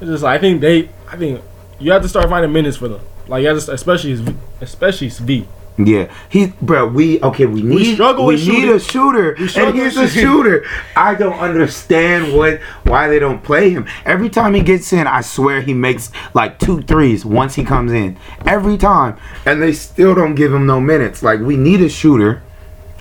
It's 0.00 0.10
just 0.10 0.22
like, 0.22 0.38
I 0.38 0.40
think 0.40 0.60
they, 0.60 0.90
I 1.08 1.16
think 1.16 1.42
you 1.78 1.92
have 1.92 2.02
to 2.02 2.08
start 2.08 2.28
finding 2.28 2.52
minutes 2.52 2.76
for 2.76 2.88
them. 2.88 3.00
Like 3.28 3.42
you 3.42 3.48
have 3.48 3.64
to, 3.64 3.72
especially 3.72 4.10
his, 4.10 4.22
especially 4.60 5.08
Sv. 5.08 5.46
Yeah, 5.78 6.10
he, 6.30 6.54
bro. 6.62 6.86
We 6.86 7.20
okay. 7.20 7.44
We 7.44 7.60
need 7.60 7.74
We 7.74 7.94
struggle 7.94 8.24
we 8.24 8.36
need 8.36 8.68
a 8.70 8.80
shooter, 8.80 9.32
and 9.34 9.74
he's 9.76 9.98
a 9.98 10.08
shooter. 10.08 10.64
I 10.96 11.14
don't 11.14 11.38
understand 11.38 12.34
what 12.34 12.62
why 12.84 13.08
they 13.08 13.18
don't 13.18 13.44
play 13.44 13.70
him. 13.70 13.86
Every 14.06 14.30
time 14.30 14.54
he 14.54 14.62
gets 14.62 14.90
in, 14.94 15.06
I 15.06 15.20
swear 15.20 15.60
he 15.60 15.74
makes 15.74 16.10
like 16.32 16.58
two 16.58 16.80
threes 16.80 17.26
once 17.26 17.56
he 17.56 17.62
comes 17.62 17.92
in. 17.92 18.16
Every 18.46 18.78
time, 18.78 19.18
and 19.44 19.60
they 19.60 19.74
still 19.74 20.14
don't 20.14 20.34
give 20.34 20.50
him 20.50 20.64
no 20.64 20.80
minutes. 20.80 21.22
Like 21.22 21.40
we 21.40 21.58
need 21.58 21.82
a 21.82 21.90
shooter. 21.90 22.42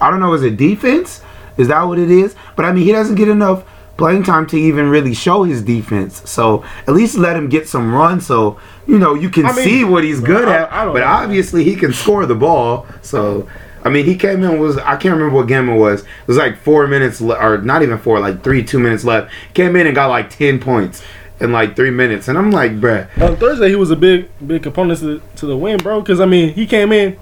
I 0.02 0.12
don't 0.12 0.20
know. 0.20 0.34
Is 0.34 0.44
it 0.44 0.58
defense? 0.58 1.22
Is 1.58 1.70
that 1.70 1.82
what 1.84 1.98
it 1.98 2.12
is? 2.12 2.36
But 2.58 2.66
I 2.66 2.74
mean, 2.74 2.84
he 2.84 2.92
doesn't 2.92 3.16
get 3.16 3.30
enough 3.30 3.64
playing 3.98 4.24
time 4.24 4.46
to 4.48 4.58
even 4.58 4.90
really 4.90 5.14
show 5.14 5.44
his 5.44 5.62
defense. 5.62 6.30
So 6.30 6.64
at 6.88 6.94
least 6.94 7.18
let 7.18 7.36
him 7.36 7.48
get 7.50 7.68
some 7.68 7.94
run, 7.94 8.20
so 8.22 8.60
you 8.88 8.98
know 9.00 9.14
you 9.16 9.30
can 9.30 9.46
I 9.46 9.54
mean, 9.54 9.64
see 9.64 9.84
what 9.84 10.04
he's 10.04 10.20
good 10.20 10.48
I- 10.48 10.56
at. 10.64 10.72
I 10.74 10.86
but 10.86 11.00
know. 11.00 11.06
obviously 11.06 11.64
he 11.64 11.76
can 11.76 11.94
score 11.94 12.26
the 12.26 12.36
ball. 12.36 12.86
So 13.02 13.48
I 13.84 13.90
mean, 13.90 14.06
he 14.06 14.16
came 14.16 14.44
in 14.44 14.60
was 14.60 14.78
I 14.78 14.96
can't 14.98 15.14
remember 15.16 15.36
what 15.36 15.48
game 15.48 15.70
it 15.70 15.78
was. 15.78 16.02
It 16.02 16.08
was 16.28 16.38
like 16.38 16.58
four 16.58 16.88
minutes 16.88 17.22
le- 17.22 17.38
or 17.38 17.60
not 17.60 17.84
even 17.84 17.98
four, 17.98 18.20
like 18.20 18.44
three, 18.44 18.64
two 18.64 18.80
minutes 18.80 19.04
left. 19.06 19.32
Came 19.54 19.76
in 19.76 19.86
and 19.88 19.96
got 19.96 20.08
like 20.08 20.30
ten 20.30 20.60
points 20.60 21.04
in 21.40 21.52
like 21.52 21.76
three 21.76 21.92
minutes, 21.92 22.28
and 22.28 22.38
I'm 22.38 22.50
like, 22.50 22.80
bruh. 22.80 23.08
On 23.22 23.36
Thursday, 23.36 23.68
he 23.70 23.76
was 23.76 23.92
a 23.92 23.96
big, 23.96 24.28
big 24.48 24.64
component 24.64 25.00
to, 25.02 25.22
to 25.36 25.46
the 25.46 25.56
win, 25.58 25.78
bro. 25.78 26.00
Because 26.02 26.20
I 26.20 26.26
mean, 26.26 26.54
he 26.54 26.66
came 26.66 26.92
in, 26.92 27.18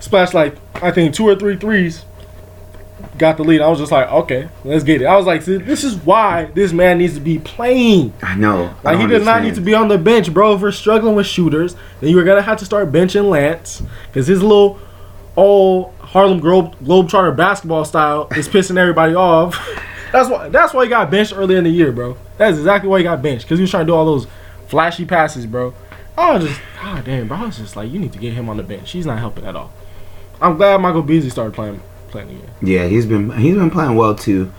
splashed 0.00 0.34
like 0.34 0.56
I 0.82 0.90
think 0.90 1.14
two 1.14 1.28
or 1.28 1.36
three 1.36 1.56
threes, 1.56 2.04
got 3.18 3.36
the 3.36 3.44
lead. 3.44 3.60
I 3.60 3.68
was 3.68 3.78
just 3.78 3.92
like, 3.92 4.10
okay, 4.10 4.48
let's 4.64 4.84
get 4.84 5.02
it. 5.02 5.06
I 5.06 5.16
was 5.16 5.26
like, 5.26 5.42
see, 5.42 5.58
this 5.58 5.84
is 5.84 5.96
why 5.96 6.46
this 6.46 6.72
man 6.72 6.98
needs 6.98 7.14
to 7.14 7.20
be 7.20 7.38
playing. 7.38 8.12
I 8.22 8.34
know. 8.34 8.74
I 8.84 8.92
Like 8.92 9.00
he 9.00 9.06
does 9.06 9.24
not 9.24 9.42
need 9.42 9.54
to 9.56 9.60
be 9.60 9.74
on 9.74 9.88
the 9.88 9.98
bench, 9.98 10.32
bro. 10.32 10.54
If 10.54 10.62
we're 10.62 10.72
struggling 10.72 11.14
with 11.14 11.26
shooters, 11.26 11.76
then 12.00 12.10
you're 12.10 12.24
gonna 12.24 12.42
have 12.42 12.58
to 12.58 12.64
start 12.64 12.90
benching 12.90 13.28
Lance 13.28 13.82
because 14.06 14.26
his 14.26 14.42
little 14.42 14.78
old 15.36 15.94
Harlem 15.98 16.40
Globe 16.40 16.76
Globetrotter 16.80 17.36
basketball 17.36 17.84
style 17.84 18.28
is 18.36 18.48
pissing 18.48 18.78
everybody 18.78 19.14
off. 19.14 19.58
That's 20.12 20.28
why. 20.28 20.48
That's 20.48 20.74
why 20.74 20.84
he 20.84 20.90
got 20.90 21.10
benched 21.10 21.32
early 21.34 21.56
in 21.56 21.64
the 21.64 21.70
year, 21.70 21.92
bro. 21.92 22.16
That's 22.36 22.58
exactly 22.58 22.88
why 22.88 22.98
he 22.98 23.04
got 23.04 23.22
benched 23.22 23.44
because 23.44 23.58
he 23.58 23.62
was 23.62 23.70
trying 23.70 23.86
to 23.86 23.90
do 23.90 23.94
all 23.94 24.04
those 24.04 24.26
flashy 24.66 25.04
passes, 25.04 25.46
bro. 25.46 25.74
I 26.16 26.34
was 26.34 26.44
just, 26.44 26.60
god 26.82 27.04
damn, 27.06 27.28
bro. 27.28 27.38
I 27.38 27.46
was 27.46 27.56
just 27.56 27.74
like, 27.74 27.90
you 27.90 27.98
need 27.98 28.12
to 28.12 28.18
get 28.18 28.34
him 28.34 28.50
on 28.50 28.58
the 28.58 28.62
bench. 28.62 28.90
He's 28.90 29.06
not 29.06 29.18
helping 29.18 29.46
at 29.46 29.56
all. 29.56 29.72
I'm 30.42 30.58
glad 30.58 30.80
Michael 30.82 31.02
Beasley 31.02 31.30
started 31.30 31.54
playing 31.54 31.80
Yeah, 32.60 32.86
he's 32.86 33.06
been 33.06 33.30
he's 33.30 33.54
been 33.54 33.70
playing 33.70 33.96
well 33.96 34.14
too. 34.14 34.52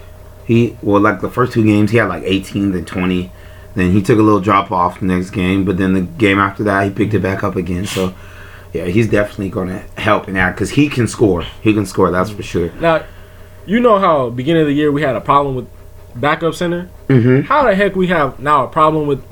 He 0.45 0.77
well 0.81 1.01
like 1.01 1.21
the 1.21 1.29
first 1.29 1.53
two 1.53 1.63
games 1.63 1.91
he 1.91 1.97
had 1.97 2.09
like 2.09 2.23
18 2.23 2.71
to 2.73 2.81
20. 2.81 3.31
Then 3.75 3.91
he 3.91 4.01
took 4.01 4.19
a 4.19 4.21
little 4.21 4.39
drop 4.39 4.71
off 4.71 4.99
the 4.99 5.05
next 5.05 5.31
game, 5.31 5.65
but 5.65 5.77
then 5.77 5.93
the 5.93 6.01
game 6.01 6.37
after 6.37 6.63
that 6.63 6.85
he 6.85 6.91
picked 6.91 7.13
it 7.13 7.21
back 7.21 7.43
up 7.43 7.55
again. 7.55 7.85
So 7.85 8.13
yeah, 8.73 8.85
he's 8.85 9.07
definitely 9.09 9.49
going 9.49 9.69
to 9.69 9.79
help 10.01 10.27
and 10.27 10.37
add 10.37 10.51
because 10.51 10.71
he 10.71 10.89
can 10.89 11.07
score. 11.07 11.43
He 11.61 11.73
can 11.73 11.85
score. 11.85 12.09
That's 12.11 12.31
for 12.31 12.43
sure. 12.43 12.71
Now, 12.73 13.05
you 13.65 13.79
know 13.79 13.99
how 13.99 14.29
beginning 14.31 14.63
of 14.63 14.67
the 14.67 14.73
year 14.73 14.91
we 14.91 15.01
had 15.01 15.15
a 15.15 15.21
problem 15.21 15.55
with 15.55 15.67
backup 16.15 16.55
center. 16.55 16.89
Mm-hmm. 17.07 17.47
How 17.47 17.63
the 17.63 17.75
heck 17.75 17.95
we 17.95 18.07
have 18.07 18.39
now 18.39 18.65
a 18.65 18.67
problem 18.67 19.07
with 19.07 19.23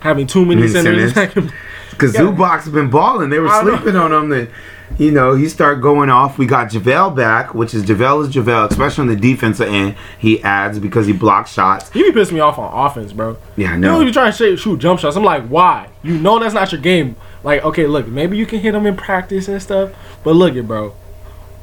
having 0.00 0.26
too 0.26 0.44
many 0.44 0.62
Many 0.62 0.72
centers? 0.72 1.12
Because 1.12 1.44
Yeah. 2.14 2.20
Zubac's 2.20 2.68
been 2.68 2.90
balling. 2.90 3.30
They 3.30 3.38
were 3.38 3.48
know. 3.48 3.62
sleeping 3.62 3.96
on 3.96 4.12
him. 4.12 4.28
That 4.30 4.48
you 4.96 5.10
know 5.10 5.34
he 5.34 5.48
start 5.48 5.80
going 5.80 6.08
off. 6.10 6.38
We 6.38 6.46
got 6.46 6.70
JaVale 6.70 7.14
back, 7.14 7.54
which 7.54 7.74
is 7.74 7.82
JaVale 7.84 8.28
is 8.28 8.34
JaVale, 8.34 8.70
especially 8.70 9.02
on 9.02 9.08
the 9.08 9.16
defensive 9.16 9.68
end. 9.68 9.96
He 10.18 10.42
adds 10.42 10.78
because 10.78 11.06
he 11.06 11.12
blocks 11.12 11.52
shots. 11.52 11.90
he 11.90 12.02
be 12.02 12.10
pissing 12.18 12.32
me 12.32 12.40
off 12.40 12.58
on 12.58 12.86
offense, 12.86 13.12
bro. 13.12 13.36
Yeah, 13.56 13.70
I 13.70 13.74
You 13.74 13.78
know, 13.80 14.00
you 14.00 14.12
trying 14.12 14.32
to 14.32 14.36
shoot, 14.36 14.56
shoot 14.56 14.80
jump 14.80 15.00
shots. 15.00 15.16
I'm 15.16 15.24
like, 15.24 15.46
why? 15.48 15.88
You 16.02 16.18
know 16.18 16.38
that's 16.38 16.54
not 16.54 16.72
your 16.72 16.80
game. 16.80 17.16
Like, 17.44 17.64
okay, 17.64 17.86
look, 17.86 18.08
maybe 18.08 18.36
you 18.36 18.46
can 18.46 18.60
hit 18.60 18.72
them 18.72 18.86
in 18.86 18.96
practice 18.96 19.48
and 19.48 19.60
stuff, 19.62 19.92
but 20.24 20.34
look 20.34 20.54
it, 20.54 20.66
bro. 20.66 20.94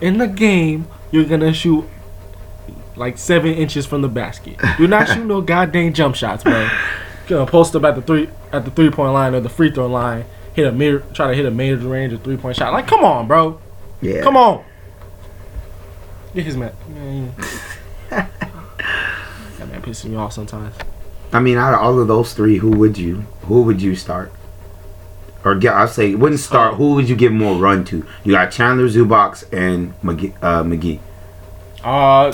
In 0.01 0.17
the 0.17 0.28
game, 0.28 0.88
you're 1.11 1.26
gonna 1.26 1.53
shoot 1.53 1.86
like 2.95 3.17
seven 3.17 3.53
inches 3.53 3.86
from 3.86 4.01
the 4.01 4.07
basket. 4.07 4.57
Do 4.78 4.88
not 4.88 5.07
shoot 5.13 5.26
no 5.26 5.41
goddamn 5.41 5.93
jump 5.93 6.15
shots, 6.15 6.43
bro. 6.43 6.61
You're 7.28 7.39
gonna 7.39 7.51
post 7.51 7.76
up 7.76 7.84
at 7.84 7.95
the 7.95 8.01
three 8.01 8.30
at 8.51 8.65
the 8.65 8.71
three 8.71 8.89
point 8.89 9.13
line 9.13 9.34
or 9.36 9.39
the 9.39 9.49
free 9.49 9.71
throw 9.71 9.88
line, 9.88 10.26
hit 10.56 10.66
a 10.68 10.72
mid, 10.72 11.14
try 11.14 11.28
to 11.28 11.36
hit 11.36 11.45
a 11.45 11.51
mid 11.51 11.84
range 11.84 12.14
or 12.14 12.18
three 12.18 12.38
point 12.38 12.56
shot. 12.58 12.74
Like, 12.74 12.88
come 12.88 13.03
on, 13.03 13.28
bro. 13.28 13.60
Yeah, 14.01 14.22
Come 14.24 14.38
on. 14.38 14.64
Get 16.34 16.45
his 16.45 16.58
man. 16.58 16.74
man. 16.89 17.34
that 18.10 19.70
man 19.70 19.82
pissing 19.82 20.06
me 20.12 20.16
off 20.18 20.34
sometimes. 20.34 20.76
I 21.32 21.39
mean, 21.39 21.58
out 21.58 21.74
of 21.74 21.80
all 21.80 21.99
of 21.99 22.08
those 22.08 22.34
three, 22.34 22.58
who 22.58 22.72
would 22.72 22.97
you 22.97 23.26
who 23.43 23.62
would 23.64 23.82
you 23.82 23.95
start? 23.95 24.32
Or 25.43 25.56
get, 25.56 25.74
I'll 25.74 25.88
say 25.88 26.16
wouldn't 26.16 26.39
start. 26.41 26.74
Oh. 26.74 26.76
Who 26.78 26.95
would 26.95 27.08
you 27.10 27.16
give 27.16 27.32
more 27.32 27.56
run 27.58 27.84
to? 27.86 28.06
You 28.24 28.32
got 28.34 28.51
Chandler, 28.51 28.88
Zubac, 28.88 29.43
and 29.53 29.93
McGee. 30.01 30.34
Uh, 30.41 30.64
McGee. 30.64 30.99
Uh, 31.84 32.34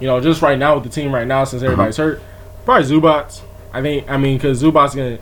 you 0.00 0.06
know, 0.06 0.20
just 0.20 0.40
right 0.40 0.58
now 0.58 0.74
with 0.76 0.84
the 0.84 0.90
team 0.90 1.12
right 1.14 1.26
now, 1.26 1.44
since 1.44 1.62
everybody's 1.62 1.98
Uh-huh. 1.98 2.10
hurt, 2.10 2.22
probably 2.64 2.86
Zubac. 2.88 3.40
I 3.72 3.82
think. 3.82 4.08
I 4.10 4.16
mean, 4.18 4.36
because 4.38 4.62
Zubac 4.62 4.94
gonna 4.94 5.18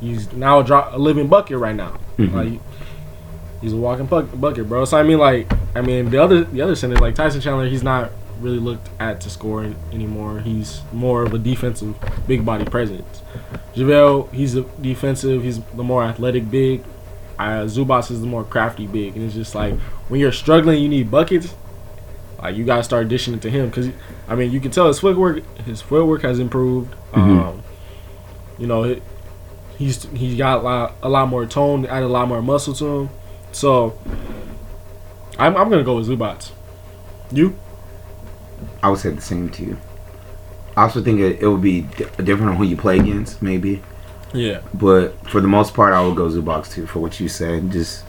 he's 0.00 0.32
now 0.32 0.60
a, 0.60 0.64
drop, 0.64 0.92
a 0.94 0.98
living 0.98 1.28
bucket 1.28 1.58
right 1.58 1.74
now. 1.74 1.98
Mhm. 2.18 2.32
Like 2.32 2.60
he's 3.60 3.72
a 3.72 3.76
walking 3.76 4.06
buck, 4.06 4.26
bucket, 4.40 4.68
bro. 4.68 4.84
So 4.84 4.98
I 4.98 5.02
mean, 5.02 5.18
like, 5.18 5.50
I 5.74 5.80
mean, 5.82 6.10
the 6.10 6.18
other 6.22 6.44
the 6.44 6.62
other 6.62 6.74
center, 6.74 6.96
like 6.96 7.14
Tyson 7.14 7.40
Chandler, 7.40 7.66
he's 7.68 7.82
not 7.82 8.10
really 8.40 8.58
looked 8.58 8.88
at 8.98 9.20
to 9.20 9.28
score 9.30 9.64
anymore. 9.92 10.40
He's 10.40 10.80
more 10.92 11.22
of 11.24 11.34
a 11.34 11.38
defensive 11.38 11.94
big 12.26 12.44
body 12.44 12.64
presence. 12.64 13.22
JaVale, 13.74 14.32
he's 14.32 14.56
a 14.56 14.62
defensive. 14.80 15.42
He's 15.42 15.60
the 15.74 15.82
more 15.84 16.02
athletic 16.02 16.50
big. 16.50 16.82
Uh, 17.38 17.64
Zubac 17.64 18.10
is 18.10 18.20
the 18.20 18.26
more 18.26 18.44
crafty 18.44 18.86
big, 18.86 19.14
and 19.16 19.24
it's 19.24 19.34
just 19.34 19.54
like 19.54 19.74
when 20.08 20.20
you're 20.20 20.32
struggling, 20.32 20.82
you 20.82 20.88
need 20.88 21.10
buckets. 21.10 21.54
Like 22.42 22.56
you 22.56 22.64
gotta 22.64 22.82
start 22.82 23.08
dishing 23.08 23.34
it 23.34 23.42
to 23.42 23.50
him 23.50 23.66
because 23.68 23.90
I 24.26 24.34
mean 24.34 24.50
you 24.50 24.60
can 24.60 24.70
tell 24.70 24.88
his 24.88 24.98
footwork 25.00 25.42
his 25.66 25.82
footwork 25.82 26.22
has 26.22 26.38
improved. 26.38 26.94
Mhm. 27.12 27.46
Um, 27.46 27.62
you 28.58 28.66
know 28.66 28.96
he's 29.80 30.04
he's 30.12 30.36
got 30.36 30.58
a 30.58 30.62
lot, 30.62 30.94
a 31.02 31.08
lot 31.08 31.28
more 31.28 31.46
tone, 31.46 31.86
added 31.86 32.06
a 32.06 32.08
lot 32.08 32.28
more 32.28 32.42
muscle 32.42 32.74
to 32.74 32.86
him. 32.86 33.10
So 33.50 33.98
I'm 35.38 35.56
I'm 35.56 35.70
gonna 35.70 35.82
go 35.82 35.96
with 35.96 36.06
Zubac. 36.06 36.52
You? 37.32 37.56
I 38.82 38.90
would 38.90 38.98
say 38.98 39.10
the 39.10 39.20
same 39.22 39.48
to 39.50 39.64
you. 39.64 39.78
I 40.76 40.82
also 40.82 41.02
think 41.02 41.20
it, 41.20 41.40
it 41.40 41.48
would 41.48 41.62
be 41.62 41.82
di- 41.82 42.04
different 42.22 42.50
on 42.50 42.56
who 42.56 42.64
you 42.64 42.76
play 42.76 42.98
against, 42.98 43.40
maybe. 43.42 43.82
Yeah. 44.34 44.60
But 44.74 45.14
for 45.28 45.40
the 45.40 45.48
most 45.48 45.74
part, 45.74 45.92
I 45.94 46.06
would 46.06 46.16
go 46.16 46.28
Zubac 46.28 46.70
too 46.70 46.86
for 46.86 47.00
what 47.00 47.18
you 47.18 47.28
said. 47.28 47.72
Just 47.72 48.04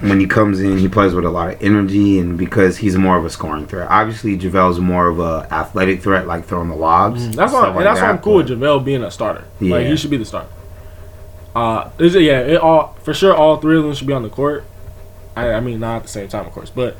when 0.00 0.18
he 0.20 0.26
comes 0.26 0.60
in, 0.60 0.78
he 0.78 0.88
plays 0.88 1.12
with 1.14 1.24
a 1.24 1.30
lot 1.30 1.52
of 1.52 1.62
energy, 1.62 2.18
and 2.18 2.38
because 2.38 2.78
he's 2.78 2.96
more 2.96 3.16
of 3.18 3.24
a 3.24 3.30
scoring 3.30 3.66
threat. 3.66 3.88
Obviously, 3.90 4.38
JaVale's 4.38 4.78
more 4.80 5.08
of 5.08 5.20
a 5.20 5.46
athletic 5.50 6.02
threat, 6.02 6.26
like 6.26 6.44
throwing 6.46 6.68
the 6.68 6.74
lobs. 6.76 7.26
Mm, 7.28 7.34
That's 7.34 7.52
why 7.52 7.68
like 7.68 7.84
that's 7.84 8.00
why 8.00 8.06
that, 8.06 8.14
I'm 8.14 8.18
cool 8.20 8.36
with 8.36 8.48
JaVale 8.48 8.84
being 8.84 9.02
a 9.02 9.10
starter. 9.10 9.44
Like 9.60 9.86
he 9.86 9.96
should 9.96 10.10
be 10.10 10.16
the 10.16 10.24
starter. 10.24 10.48
Uh, 11.54 11.90
is 11.98 12.14
it, 12.14 12.22
yeah, 12.22 12.40
it 12.40 12.60
all 12.60 12.96
for 13.02 13.12
sure. 13.12 13.34
All 13.34 13.56
three 13.58 13.76
of 13.76 13.82
them 13.84 13.92
should 13.94 14.06
be 14.06 14.12
on 14.12 14.22
the 14.22 14.28
court. 14.30 14.64
I, 15.36 15.52
I 15.52 15.60
mean, 15.60 15.80
not 15.80 15.96
at 15.96 16.02
the 16.02 16.08
same 16.08 16.28
time, 16.28 16.46
of 16.46 16.52
course, 16.52 16.70
but 16.70 16.96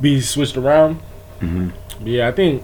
be 0.00 0.20
switched 0.20 0.56
around. 0.56 1.00
Mhm. 1.40 1.72
But 1.98 2.06
yeah, 2.08 2.28
I 2.28 2.32
think, 2.32 2.62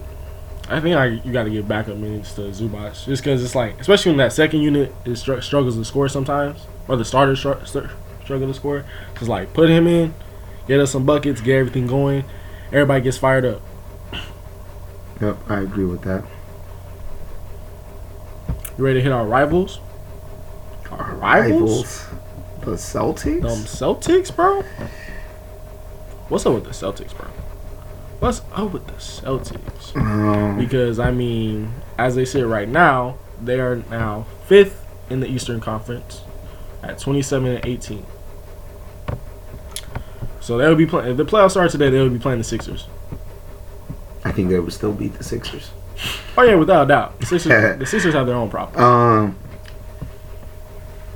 I 0.69 0.79
think 0.79 0.95
I, 0.95 1.05
you 1.05 1.31
got 1.31 1.43
to 1.43 1.49
give 1.49 1.67
backup 1.67 1.97
minutes 1.97 2.33
to 2.35 2.41
Zubac 2.41 3.05
just 3.05 3.23
because 3.23 3.43
it's 3.43 3.55
like, 3.55 3.79
especially 3.79 4.11
when 4.11 4.17
that 4.17 4.33
second 4.33 4.61
unit 4.61 4.93
is 5.05 5.19
str- 5.19 5.39
struggles 5.41 5.75
to 5.77 5.85
score 5.85 6.09
sometimes, 6.09 6.65
or 6.87 6.95
the 6.97 7.05
starter 7.05 7.35
str- 7.35 7.63
struggle 8.29 8.47
to 8.47 8.53
score. 8.53 8.85
Cause 9.15 9.27
like 9.27 9.53
put 9.53 9.69
him 9.71 9.87
in, 9.87 10.13
get 10.67 10.79
us 10.79 10.91
some 10.91 11.03
buckets, 11.03 11.41
get 11.41 11.55
everything 11.57 11.87
going. 11.87 12.23
Everybody 12.67 13.01
gets 13.01 13.17
fired 13.17 13.43
up. 13.43 13.61
Yep, 15.19 15.37
I 15.49 15.61
agree 15.61 15.85
with 15.85 16.03
that. 16.03 16.23
You 18.77 18.85
ready 18.85 18.99
to 18.99 19.01
hit 19.01 19.11
our 19.11 19.25
rivals? 19.25 19.79
Our 20.91 21.15
rivals? 21.15 22.05
the 22.61 22.71
Celtics. 22.73 23.41
Them 23.41 23.65
Celtics, 23.65 24.35
bro. 24.35 24.61
What's 26.27 26.45
up 26.45 26.53
with 26.53 26.65
the 26.65 26.69
Celtics, 26.69 27.17
bro? 27.17 27.27
What's 28.19 28.41
up 28.53 28.71
with 28.71 28.85
the 28.85 28.93
Celtics? 28.93 29.95
Um, 29.97 30.59
Because 30.59 30.99
I 30.99 31.09
mean, 31.09 31.73
as 31.97 32.13
they 32.15 32.25
sit 32.25 32.45
right 32.45 32.69
now, 32.69 33.17
they 33.41 33.59
are 33.59 33.77
now 33.89 34.27
fifth 34.45 34.85
in 35.09 35.19
the 35.19 35.27
Eastern 35.27 35.59
Conference 35.59 36.21
at 36.83 36.99
twenty-seven 36.99 37.55
and 37.55 37.65
eighteen. 37.65 38.05
So 40.49 40.57
they 40.57 40.67
would 40.67 40.79
be 40.79 40.87
playing. 40.87 41.11
If 41.11 41.17
the 41.17 41.25
playoffs 41.25 41.51
start 41.51 41.69
today, 41.69 41.91
they 41.91 42.01
would 42.01 42.11
be 42.11 42.17
playing 42.17 42.39
the 42.39 42.43
Sixers. 42.43 42.87
I 44.25 44.31
think 44.31 44.49
they 44.49 44.59
would 44.59 44.73
still 44.73 44.91
beat 44.91 45.13
the 45.13 45.23
Sixers. 45.23 45.69
Oh 46.35 46.41
yeah, 46.41 46.55
without 46.55 46.85
a 46.85 46.87
doubt, 46.87 47.19
the 47.19 47.27
Sixers. 47.27 47.77
the 47.77 47.85
Sixers 47.85 48.15
have 48.15 48.25
their 48.25 48.35
own 48.35 48.49
problem. 48.49 48.83
Um, 48.83 49.37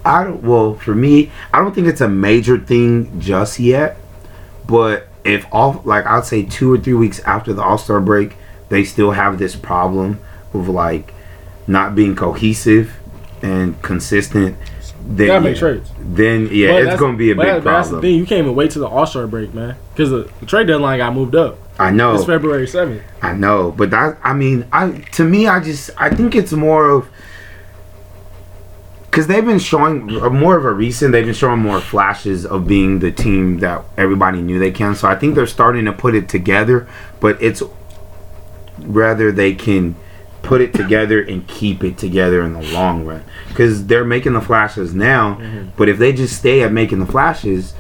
I 0.06 0.24
don't. 0.24 0.44
Well, 0.44 0.76
for 0.76 0.94
me, 0.94 1.32
I 1.52 1.58
don't 1.58 1.74
think 1.74 1.88
it's 1.88 2.00
a 2.00 2.08
major 2.08 2.60
thing 2.60 3.20
just 3.20 3.60
yet. 3.60 3.98
But 4.68 5.08
if 5.24 5.48
all, 5.52 5.82
like 5.84 6.06
I'd 6.06 6.26
say, 6.26 6.44
two 6.44 6.72
or 6.72 6.78
three 6.78 6.94
weeks 6.94 7.20
after 7.22 7.54
the 7.54 7.64
All 7.64 7.80
Star 7.80 8.00
break, 8.00 8.36
they 8.70 8.84
still 8.84 9.14
have 9.14 9.40
this 9.40 9.56
problem 9.56 10.20
of 10.54 10.70
like 10.70 11.12
not 11.66 11.96
being 11.96 12.16
cohesive 12.16 12.94
and 13.42 13.82
consistent. 13.82 14.60
Then 15.06 15.28
Gotta 15.28 15.42
make 15.42 15.56
yeah, 15.56 15.60
trades. 15.60 15.92
Then 16.00 16.50
yeah, 16.52 16.72
But 16.72 16.84
it's 16.86 17.00
going 17.00 17.12
to 17.14 17.18
be 17.18 17.32
a 17.32 17.36
big 17.36 17.46
that- 17.46 17.64
but 17.64 17.72
That's 17.72 17.88
the 17.90 17.94
problem. 17.96 18.02
thing. 18.02 18.16
You 18.20 18.26
can't 18.26 18.40
even 18.40 18.56
wait 18.56 18.72
till 18.72 18.82
the 18.84 18.88
All 18.88 19.06
Star 19.06 19.28
break, 19.28 19.54
man, 19.54 19.76
because 19.94 20.10
the, 20.12 20.30
the 20.40 20.46
trade 20.46 20.68
deadline 20.68 21.00
got 21.00 21.14
moved 21.14 21.36
up. 21.36 21.58
I 21.78 21.90
know. 21.92 22.16
It's 22.16 22.26
February 22.26 22.68
seventh. 22.68 23.02
I 23.22 23.34
know, 23.34 23.72
but 23.72 23.90
that 23.92 24.18
I 24.24 24.34
mean, 24.34 24.66
I 24.72 24.92
to 25.14 25.24
me, 25.26 25.48
I 25.48 25.60
just 25.60 25.90
I 25.98 26.10
think 26.10 26.36
it's 26.36 26.54
more 26.54 26.90
of 26.90 27.08
because 29.06 29.28
they've 29.28 29.46
been 29.46 29.60
showing 29.60 30.10
uh, 30.22 30.30
more 30.30 30.58
of 30.58 30.66
a 30.66 30.72
recent. 30.72 31.12
They've 31.12 31.26
been 31.26 31.34
showing 31.34 31.60
more 31.60 31.80
flashes 31.82 32.46
of 32.46 32.68
being 32.68 33.00
the 33.00 33.12
team 33.12 33.60
that 33.60 33.84
everybody 33.98 34.42
knew 34.42 34.58
they 34.60 34.72
can. 34.72 34.96
So 34.96 35.08
I 35.08 35.16
think 35.16 35.36
they're 35.36 35.46
starting 35.48 35.86
to 35.86 35.94
put 35.94 36.16
it 36.16 36.30
together, 36.30 36.88
but 37.20 37.42
it's 37.42 37.62
rather 38.80 39.32
they 39.32 39.54
can 39.54 39.96
put 40.44 40.62
it 40.62 40.74
together 40.74 41.22
and 41.22 41.48
keep 41.48 41.84
it 41.84 41.98
together 41.98 42.44
in 42.44 42.54
the 42.54 42.62
long 42.74 43.06
run 43.06 43.24
because 43.48 43.88
they're 43.88 44.06
making 44.06 44.34
the 44.34 44.42
flashes 44.42 44.94
now. 44.94 45.36
Mm-hmm. 45.36 45.70
But 45.76 45.90
if 45.90 45.98
they 45.98 46.14
just 46.14 46.38
stay 46.38 46.62
at 46.62 46.72
making 46.72 47.00
the 47.00 47.06
flashes 47.06 47.74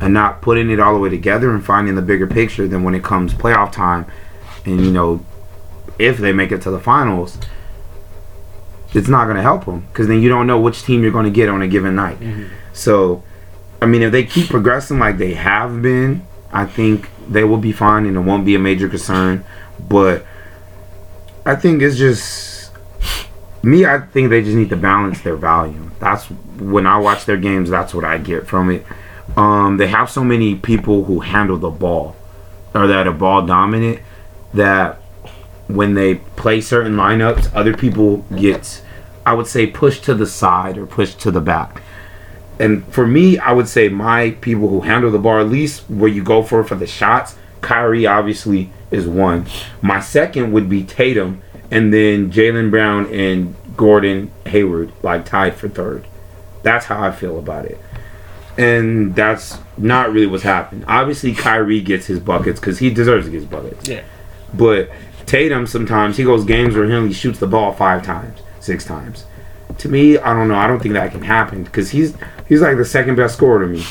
and 0.00 0.14
not 0.14 0.40
putting 0.40 0.70
it 0.70 0.78
all 0.78 0.94
the 0.94 1.00
way 1.00 1.08
together 1.08 1.50
and 1.50 1.64
finding 1.64 1.94
the 1.94 2.02
bigger 2.02 2.26
picture, 2.26 2.68
then 2.68 2.84
when 2.84 2.94
it 2.94 3.02
comes 3.02 3.34
playoff 3.34 3.72
time, 3.72 4.06
and 4.64 4.84
you 4.84 4.92
know, 4.92 5.24
if 5.98 6.18
they 6.18 6.32
make 6.32 6.52
it 6.52 6.62
to 6.62 6.70
the 6.70 6.78
finals, 6.78 7.38
it's 8.92 9.08
not 9.08 9.24
going 9.24 9.36
to 9.36 9.42
help 9.42 9.64
them 9.64 9.80
because 9.92 10.06
then 10.06 10.20
you 10.20 10.28
don't 10.28 10.46
know 10.46 10.60
which 10.60 10.82
team 10.82 11.02
you're 11.02 11.12
going 11.12 11.24
to 11.24 11.30
get 11.30 11.48
on 11.48 11.62
a 11.62 11.68
given 11.68 11.94
night. 11.96 12.20
Mm-hmm. 12.20 12.52
So, 12.72 13.22
I 13.80 13.86
mean, 13.86 14.02
if 14.02 14.12
they 14.12 14.24
keep 14.24 14.48
progressing 14.48 14.98
like 14.98 15.16
they 15.18 15.34
have 15.34 15.80
been, 15.80 16.26
I 16.52 16.66
think 16.66 17.08
they 17.28 17.44
will 17.44 17.58
be 17.58 17.72
fine 17.72 18.04
and 18.06 18.16
it 18.16 18.20
won't 18.20 18.44
be 18.44 18.54
a 18.54 18.58
major 18.58 18.88
concern. 18.88 19.44
But 19.78 20.26
I 21.50 21.56
think 21.56 21.82
it's 21.82 21.96
just 21.96 22.70
me. 23.64 23.84
I 23.84 23.98
think 23.98 24.30
they 24.30 24.40
just 24.40 24.54
need 24.54 24.68
to 24.68 24.76
balance 24.76 25.20
their 25.22 25.34
volume. 25.34 25.92
That's 25.98 26.26
when 26.26 26.86
I 26.86 26.96
watch 26.98 27.24
their 27.24 27.38
games. 27.38 27.68
That's 27.68 27.92
what 27.92 28.04
I 28.04 28.18
get 28.18 28.46
from 28.46 28.70
it. 28.70 28.86
Um, 29.36 29.76
they 29.76 29.88
have 29.88 30.08
so 30.08 30.22
many 30.22 30.54
people 30.54 31.02
who 31.06 31.18
handle 31.18 31.56
the 31.56 31.70
ball 31.70 32.14
or 32.72 32.86
that 32.86 33.08
are 33.08 33.12
ball 33.12 33.46
dominant 33.46 33.98
that 34.54 35.00
when 35.66 35.94
they 35.94 36.14
play 36.14 36.60
certain 36.60 36.94
lineups, 36.94 37.52
other 37.52 37.76
people 37.76 38.18
get, 38.36 38.80
I 39.26 39.34
would 39.34 39.48
say, 39.48 39.66
pushed 39.66 40.04
to 40.04 40.14
the 40.14 40.26
side 40.26 40.78
or 40.78 40.86
pushed 40.86 41.18
to 41.22 41.32
the 41.32 41.40
back. 41.40 41.82
And 42.60 42.86
for 42.94 43.08
me, 43.08 43.38
I 43.38 43.50
would 43.50 43.66
say 43.66 43.88
my 43.88 44.30
people 44.40 44.68
who 44.68 44.82
handle 44.82 45.10
the 45.10 45.18
ball, 45.18 45.40
at 45.40 45.48
least 45.48 45.90
where 45.90 46.10
you 46.10 46.22
go 46.22 46.44
for 46.44 46.62
for 46.62 46.76
the 46.76 46.86
shots, 46.86 47.34
Kyrie 47.60 48.06
obviously 48.06 48.70
is 48.90 49.06
one. 49.06 49.46
My 49.82 50.00
second 50.00 50.52
would 50.52 50.68
be 50.68 50.82
Tatum, 50.84 51.42
and 51.70 51.92
then 51.92 52.30
Jaylen 52.30 52.70
Brown 52.70 53.06
and 53.12 53.54
Gordon 53.76 54.30
Hayward, 54.46 54.92
like 55.02 55.24
tied 55.24 55.54
for 55.54 55.68
third. 55.68 56.04
That's 56.62 56.86
how 56.86 57.02
I 57.02 57.10
feel 57.12 57.38
about 57.38 57.64
it. 57.66 57.78
and 58.58 59.14
that's 59.14 59.58
not 59.78 60.12
really 60.12 60.26
what's 60.26 60.42
happened. 60.42 60.84
Obviously, 60.88 61.34
Kyrie 61.34 61.80
gets 61.80 62.06
his 62.06 62.18
buckets 62.20 62.60
because 62.60 62.78
he 62.78 62.90
deserves 62.90 63.26
to 63.26 63.30
get 63.30 63.40
his 63.40 63.46
buckets. 63.48 63.88
Yeah. 63.88 64.02
But 64.52 64.90
Tatum 65.26 65.66
sometimes 65.66 66.16
he 66.16 66.24
goes 66.24 66.44
games 66.44 66.74
where 66.74 66.84
him 66.84 67.06
he 67.06 67.14
shoots 67.14 67.38
the 67.38 67.46
ball 67.46 67.72
five 67.72 68.02
times, 68.02 68.40
six 68.58 68.84
times. 68.84 69.24
To 69.78 69.88
me, 69.88 70.18
I 70.18 70.34
don't 70.34 70.48
know. 70.48 70.56
I 70.56 70.66
don't 70.66 70.80
think 70.82 70.94
that 70.94 71.12
can 71.12 71.22
happen 71.22 71.62
because 71.64 71.90
he's 71.90 72.14
he's 72.48 72.60
like 72.60 72.76
the 72.76 72.84
second 72.84 73.14
best 73.16 73.36
scorer 73.36 73.60
to 73.60 73.72
me. 73.72 73.84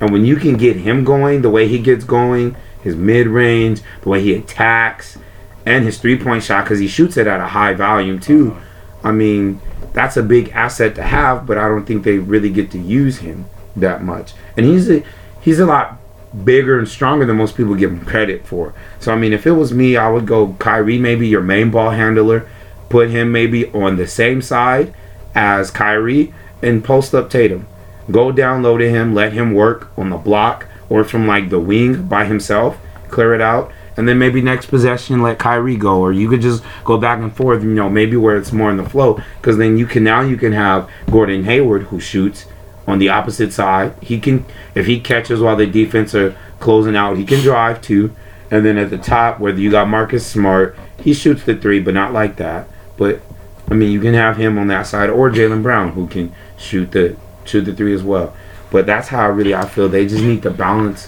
And 0.00 0.10
when 0.10 0.24
you 0.24 0.36
can 0.36 0.56
get 0.56 0.76
him 0.76 1.04
going, 1.04 1.42
the 1.42 1.50
way 1.50 1.68
he 1.68 1.78
gets 1.78 2.04
going, 2.04 2.56
his 2.84 2.94
mid 2.94 3.26
range, 3.26 3.80
the 4.02 4.08
way 4.10 4.20
he 4.20 4.34
attacks, 4.34 5.18
and 5.66 5.84
his 5.84 5.98
three 5.98 6.18
point 6.18 6.44
shot 6.44 6.64
because 6.64 6.78
he 6.78 6.86
shoots 6.86 7.16
it 7.16 7.26
at 7.26 7.40
a 7.40 7.48
high 7.48 7.72
volume 7.72 8.20
too. 8.20 8.52
Uh-huh. 8.52 9.08
I 9.08 9.12
mean, 9.12 9.60
that's 9.92 10.16
a 10.16 10.22
big 10.22 10.50
asset 10.50 10.94
to 10.96 11.02
have, 11.02 11.46
but 11.46 11.58
I 11.58 11.68
don't 11.68 11.86
think 11.86 12.04
they 12.04 12.18
really 12.18 12.50
get 12.50 12.70
to 12.72 12.78
use 12.78 13.18
him 13.18 13.46
that 13.74 14.02
much. 14.02 14.34
And 14.56 14.66
he's 14.66 14.88
a 14.90 15.02
he's 15.40 15.58
a 15.58 15.66
lot 15.66 15.98
bigger 16.44 16.78
and 16.78 16.88
stronger 16.88 17.24
than 17.24 17.36
most 17.36 17.56
people 17.56 17.74
give 17.74 17.90
him 17.90 18.04
credit 18.04 18.46
for. 18.46 18.74
So 19.00 19.12
I 19.12 19.16
mean, 19.16 19.32
if 19.32 19.46
it 19.46 19.52
was 19.52 19.72
me, 19.72 19.96
I 19.96 20.10
would 20.10 20.26
go 20.26 20.54
Kyrie, 20.58 20.98
maybe 20.98 21.26
your 21.26 21.42
main 21.42 21.70
ball 21.70 21.90
handler, 21.90 22.46
put 22.90 23.10
him 23.10 23.32
maybe 23.32 23.70
on 23.72 23.96
the 23.96 24.06
same 24.06 24.42
side 24.42 24.94
as 25.34 25.70
Kyrie, 25.70 26.34
and 26.62 26.84
post 26.84 27.14
up 27.14 27.30
Tatum. 27.30 27.66
Go 28.10 28.30
down 28.30 28.62
low 28.62 28.76
to 28.76 28.88
him, 28.88 29.14
let 29.14 29.32
him 29.32 29.54
work 29.54 29.90
on 29.96 30.10
the 30.10 30.18
block 30.18 30.66
or 30.88 31.04
from 31.04 31.26
like 31.26 31.50
the 31.50 31.58
wing 31.58 32.06
by 32.06 32.24
himself, 32.24 32.78
clear 33.08 33.34
it 33.34 33.40
out. 33.40 33.72
And 33.96 34.08
then 34.08 34.18
maybe 34.18 34.42
next 34.42 34.66
possession 34.66 35.22
let 35.22 35.38
Kyrie 35.38 35.76
go, 35.76 36.00
or 36.00 36.12
you 36.12 36.28
could 36.28 36.40
just 36.40 36.64
go 36.84 36.98
back 36.98 37.20
and 37.20 37.34
forth. 37.34 37.62
You 37.62 37.74
know, 37.74 37.88
maybe 37.88 38.16
where 38.16 38.36
it's 38.36 38.52
more 38.52 38.70
in 38.70 38.76
the 38.76 38.88
flow, 38.88 39.20
because 39.40 39.56
then 39.56 39.76
you 39.76 39.86
can 39.86 40.02
now 40.02 40.20
you 40.20 40.36
can 40.36 40.52
have 40.52 40.90
Gordon 41.10 41.44
Hayward 41.44 41.84
who 41.84 42.00
shoots 42.00 42.46
on 42.86 42.98
the 42.98 43.08
opposite 43.08 43.52
side. 43.52 43.94
He 44.02 44.18
can 44.18 44.44
if 44.74 44.86
he 44.86 44.98
catches 44.98 45.40
while 45.40 45.56
the 45.56 45.66
defense 45.66 46.14
are 46.14 46.36
closing 46.58 46.96
out, 46.96 47.16
he 47.16 47.24
can 47.24 47.40
drive 47.40 47.80
too. 47.82 48.14
And 48.50 48.64
then 48.64 48.78
at 48.78 48.90
the 48.90 48.98
top, 48.98 49.40
whether 49.40 49.60
you 49.60 49.70
got 49.70 49.88
Marcus 49.88 50.26
Smart, 50.26 50.76
he 51.00 51.14
shoots 51.14 51.44
the 51.44 51.56
three, 51.56 51.80
but 51.80 51.94
not 51.94 52.12
like 52.12 52.36
that. 52.36 52.68
But 52.96 53.20
I 53.70 53.74
mean, 53.74 53.90
you 53.90 54.00
can 54.00 54.14
have 54.14 54.36
him 54.36 54.58
on 54.58 54.66
that 54.68 54.86
side, 54.86 55.08
or 55.08 55.30
Jaylen 55.30 55.62
Brown 55.62 55.92
who 55.92 56.06
can 56.06 56.34
shoot 56.56 56.92
the 56.92 57.16
shoot 57.44 57.62
the 57.62 57.74
three 57.74 57.94
as 57.94 58.02
well. 58.02 58.34
But 58.74 58.86
that's 58.86 59.06
how 59.06 59.30
really 59.30 59.54
I 59.54 59.66
feel. 59.66 59.88
They 59.88 60.04
just 60.04 60.24
need 60.24 60.42
to 60.42 60.50
balance 60.50 61.06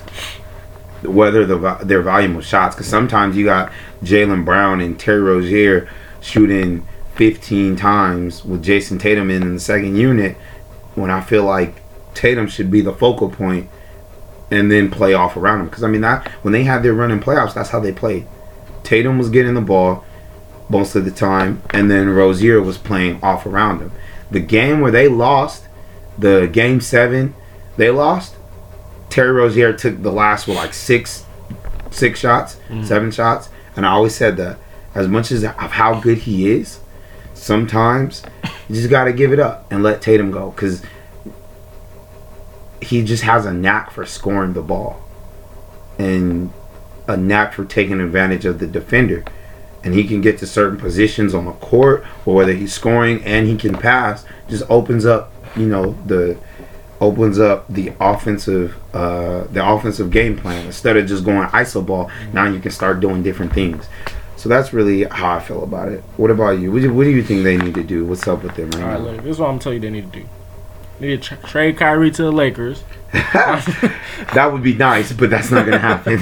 whether 1.02 1.44
the 1.44 1.58
their 1.82 2.00
volume 2.00 2.36
of 2.36 2.46
shots. 2.46 2.76
Because 2.76 2.86
sometimes 2.86 3.36
you 3.36 3.44
got 3.44 3.72
Jaylen 4.04 4.44
Brown 4.44 4.80
and 4.80 4.96
Terry 4.96 5.20
Rozier 5.20 5.88
shooting 6.20 6.86
15 7.16 7.74
times 7.74 8.44
with 8.44 8.62
Jayson 8.62 9.00
Tatum 9.00 9.32
in 9.32 9.54
the 9.54 9.58
second 9.58 9.96
unit. 9.96 10.36
When 10.94 11.10
I 11.10 11.20
feel 11.20 11.42
like 11.42 11.82
Tatum 12.14 12.46
should 12.46 12.70
be 12.70 12.82
the 12.82 12.92
focal 12.92 13.30
point 13.30 13.68
and 14.48 14.70
then 14.70 14.88
play 14.88 15.14
off 15.14 15.36
around 15.36 15.62
him. 15.62 15.66
Because 15.66 15.82
I 15.82 15.88
mean 15.88 16.02
that 16.02 16.28
when 16.42 16.52
they 16.52 16.62
had 16.62 16.84
their 16.84 16.94
run 16.94 17.10
in 17.10 17.18
playoffs, 17.18 17.54
that's 17.54 17.70
how 17.70 17.80
they 17.80 17.90
played. 17.90 18.28
Tatum 18.84 19.18
was 19.18 19.28
getting 19.28 19.54
the 19.54 19.60
ball 19.60 20.04
most 20.68 20.94
of 20.94 21.04
the 21.04 21.10
time, 21.10 21.62
and 21.70 21.90
then 21.90 22.10
Rozier 22.10 22.62
was 22.62 22.78
playing 22.78 23.20
off 23.24 23.44
around 23.44 23.80
him. 23.80 23.90
The 24.30 24.38
game 24.38 24.80
where 24.80 24.92
they 24.92 25.08
lost, 25.08 25.64
the 26.16 26.46
game 26.46 26.80
seven, 26.80 27.34
they 27.76 27.90
lost. 27.90 28.34
Terry 29.08 29.32
Rozier 29.32 29.72
took 29.72 30.02
the 30.02 30.12
last 30.12 30.46
with 30.46 30.56
like 30.56 30.74
six, 30.74 31.24
six 31.90 32.18
shots, 32.20 32.58
mm. 32.68 32.84
seven 32.84 33.10
shots, 33.10 33.48
and 33.76 33.86
I 33.86 33.90
always 33.90 34.14
said 34.14 34.36
that 34.38 34.58
as 34.94 35.08
much 35.08 35.30
as 35.30 35.44
of 35.44 35.52
how 35.52 36.00
good 36.00 36.18
he 36.18 36.50
is, 36.50 36.80
sometimes 37.34 38.22
you 38.68 38.74
just 38.74 38.90
got 38.90 39.04
to 39.04 39.12
give 39.12 39.32
it 39.32 39.38
up 39.38 39.70
and 39.70 39.82
let 39.82 40.02
Tatum 40.02 40.30
go 40.30 40.50
because 40.50 40.82
he 42.80 43.04
just 43.04 43.22
has 43.22 43.46
a 43.46 43.52
knack 43.52 43.90
for 43.90 44.06
scoring 44.06 44.52
the 44.52 44.62
ball 44.62 45.02
and 45.98 46.52
a 47.06 47.16
knack 47.16 47.52
for 47.52 47.64
taking 47.64 48.00
advantage 48.00 48.44
of 48.44 48.58
the 48.58 48.66
defender. 48.66 49.24
And 49.84 49.94
he 49.94 50.04
can 50.04 50.20
get 50.20 50.38
to 50.38 50.46
certain 50.46 50.78
positions 50.78 51.32
on 51.32 51.44
the 51.44 51.52
court, 51.52 52.04
or 52.24 52.34
whether 52.34 52.52
he's 52.52 52.72
scoring 52.72 53.22
and 53.24 53.46
he 53.46 53.56
can 53.56 53.74
pass, 53.74 54.24
just 54.48 54.64
opens 54.68 55.06
up, 55.06 55.32
you 55.56 55.66
know, 55.66 55.96
the 56.06 56.36
opens 57.00 57.38
up 57.38 57.66
the 57.68 57.92
offensive 58.00 58.76
uh, 58.94 59.44
the 59.44 59.66
offensive 59.66 60.10
game 60.10 60.36
plan 60.36 60.66
instead 60.66 60.96
of 60.96 61.06
just 61.06 61.24
going 61.24 61.46
iso 61.48 61.84
ball. 61.84 62.10
Now 62.32 62.46
you 62.46 62.60
can 62.60 62.70
start 62.70 63.00
doing 63.00 63.22
different 63.22 63.52
things. 63.52 63.86
So 64.36 64.48
that's 64.50 64.72
really 64.72 65.04
how 65.04 65.36
I 65.36 65.40
feel 65.40 65.62
about 65.64 65.88
it. 65.88 66.00
What 66.16 66.30
about 66.30 66.58
you? 66.58 66.70
What 66.70 66.82
do, 66.82 66.92
what 66.92 67.04
do 67.04 67.10
you 67.10 67.22
think 67.22 67.42
they 67.42 67.56
need 67.56 67.74
to 67.74 67.82
do? 67.82 68.04
What's 68.04 68.28
up 68.28 68.42
with 68.42 68.54
them 68.54 68.70
right 68.72 68.82
All 68.82 68.88
right, 68.88 69.00
now? 69.00 69.06
look, 69.12 69.16
this 69.22 69.32
is 69.32 69.38
what 69.38 69.48
I'm 69.48 69.58
gonna 69.58 69.74
you 69.74 69.80
they 69.80 69.90
need 69.90 70.12
to 70.12 70.20
do. 70.20 70.28
They 71.00 71.06
need 71.08 71.22
to 71.22 71.36
tra- 71.36 71.48
trade 71.48 71.76
Kyrie 71.78 72.10
to 72.12 72.22
the 72.22 72.32
Lakers. 72.32 72.84
that 73.12 74.50
would 74.52 74.62
be 74.62 74.74
nice, 74.74 75.12
but 75.12 75.30
that's 75.30 75.50
not 75.50 75.64
gonna 75.64 75.78
happen. 75.78 76.20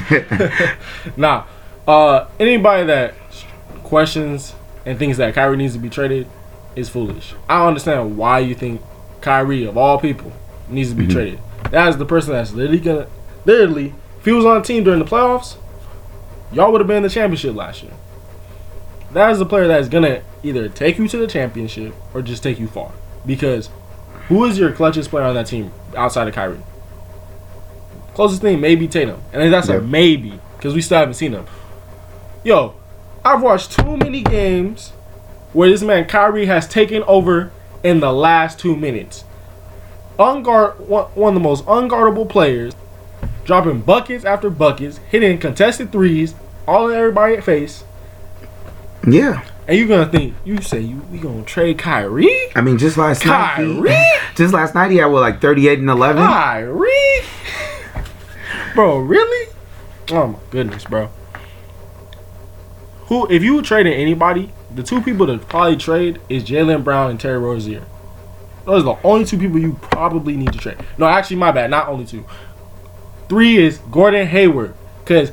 Nah, 1.17 1.45
uh, 1.87 2.27
anybody 2.39 2.87
that 2.87 3.15
questions 3.83 4.55
and 4.87 4.99
thinks 4.99 5.19
that 5.19 5.35
Kyrie 5.35 5.57
needs 5.57 5.75
to 5.75 5.79
be 5.79 5.91
traded 5.91 6.29
is 6.77 6.89
foolish. 6.89 7.35
I 7.49 7.67
understand 7.67 8.17
why 8.17 8.41
you 8.41 8.55
think 8.55 8.81
Kyrie, 9.21 9.65
of 9.65 9.77
all 9.77 9.99
people, 9.99 10.33
needs 10.69 10.91
to 10.91 10.95
be 10.95 11.05
mm-hmm. 11.05 11.13
traded. 11.13 11.41
That 11.71 11.89
is 11.89 11.97
the 11.97 12.07
person 12.07 12.33
that's 12.33 12.53
literally 12.53 12.81
gonna, 12.81 13.07
literally, 13.45 13.95
if 14.19 14.25
he 14.25 14.33
was 14.33 14.45
on 14.45 14.59
a 14.59 14.63
team 14.63 14.85
during 14.85 14.99
the 14.99 15.05
playoffs, 15.05 15.57
y'all 16.53 16.73
would 16.73 16.81
have 16.81 16.89
been 16.89 16.99
in 16.99 17.03
the 17.03 17.09
championship 17.09 17.55
last 17.55 17.83
year. 17.83 17.93
That 19.13 19.31
is 19.31 19.39
the 19.39 19.47
player 19.47 19.67
that 19.69 19.81
is 19.81 19.89
gonna 19.89 20.23
either 20.43 20.69
take 20.69 20.99
you 20.99 21.09
to 21.09 21.17
the 21.17 21.27
championship 21.27 21.95
or 22.13 22.23
just 22.23 22.43
take 22.43 22.59
you 22.59 22.67
far. 22.67 22.93
Because 23.25 23.71
who 24.29 24.45
is 24.45 24.59
your 24.59 24.73
clutchest 24.73 25.09
player 25.09 25.25
on 25.25 25.35
that 25.35 25.47
team 25.47 25.73
outside 25.97 26.29
of 26.29 26.35
Kyrie? 26.35 26.61
Closest 28.15 28.43
thing 28.43 28.61
maybe 28.61 28.87
Tatum, 28.89 29.21
and 29.33 29.53
that's 29.53 29.69
Yeah. 29.69 29.77
a 29.77 29.81
maybe 29.81 30.39
because 30.57 30.75
we 30.75 30.81
still 30.81 30.99
haven't 30.99 31.15
seen 31.15 31.33
him. 31.33 31.47
Yo, 32.43 32.75
I've 33.25 33.43
watched 33.43 33.73
too 33.73 33.97
many 33.97 34.23
games 34.23 34.93
where 35.53 35.69
this 35.69 35.83
man 35.83 36.05
Kyrie 36.07 36.47
has 36.47 36.69
taken 36.69 37.03
over 37.05 37.51
in 37.83 38.01
the 38.01 38.13
last 38.13 38.59
two 38.59 38.77
minutes. 38.77 39.25
Unguard 40.19 40.79
one, 40.81 41.07
of 41.29 41.35
the 41.35 41.41
most 41.41 41.65
unguardable 41.67 42.29
players, 42.29 42.75
dropping 43.45 43.81
buckets 43.81 44.25
after 44.25 44.49
buckets, 44.51 44.99
hitting 45.11 45.39
contested 45.39 45.91
threes, 45.91 46.35
all 46.69 46.89
in 46.89 46.97
everybody's 46.97 47.45
face. 47.45 47.85
yeah, 49.07 49.45
And 49.67 49.77
you're 49.77 49.89
gonna 49.89 50.11
think, 50.11 50.35
you 50.45 50.61
say 50.63 50.81
you 50.81 50.99
we 51.11 51.19
gonna 51.19 51.43
trade 51.43 51.79
Kyrie? 51.79 52.31
I 52.55 52.61
mean, 52.61 52.79
just 52.79 52.97
last 52.97 53.25
night, 53.27 53.55
Kyrie? 53.57 53.97
just 54.37 54.55
last 54.55 54.75
night 54.75 54.91
he 54.93 54.99
had 54.99 55.07
what 55.07 55.21
like 55.23 55.41
thirty-eight 55.41 55.79
and 55.81 55.91
eleven. 55.91 56.23
Kyrie? 56.25 56.91
bro, 58.75 58.99
really? 58.99 59.53
Oh 60.11 60.29
my 60.29 60.39
goodness, 60.51 60.85
bro. 60.85 61.11
Who 63.07 63.27
if 63.29 63.43
you 63.43 63.57
were 63.57 63.63
trading 63.63 63.93
anybody, 63.95 64.53
the 64.75 64.83
two 64.83 65.03
people 65.03 65.27
to 65.27 65.39
probably 65.39 65.77
trade 65.77 66.21
is 66.29 66.45
Jaylen 66.45 66.83
Brown 66.85 67.11
and 67.11 67.19
Terry 67.21 67.39
Rozier. 67.39 67.85
Those 68.65 68.83
are 68.85 68.97
the 68.97 69.07
only 69.07 69.25
two 69.25 69.39
people 69.39 69.59
you 69.59 69.75
probably 69.81 70.37
need 70.37 70.53
to 70.53 70.59
trade. 70.59 70.79
No, 70.99 71.07
actually, 71.07 71.37
my 71.37 71.53
bad. 71.53 71.71
Not 71.71 71.89
only 71.89 72.07
two. 72.07 72.25
Three 73.29 73.57
is 73.59 73.79
Gordon 73.91 74.27
Hayward. 74.27 74.75
Cause 75.05 75.33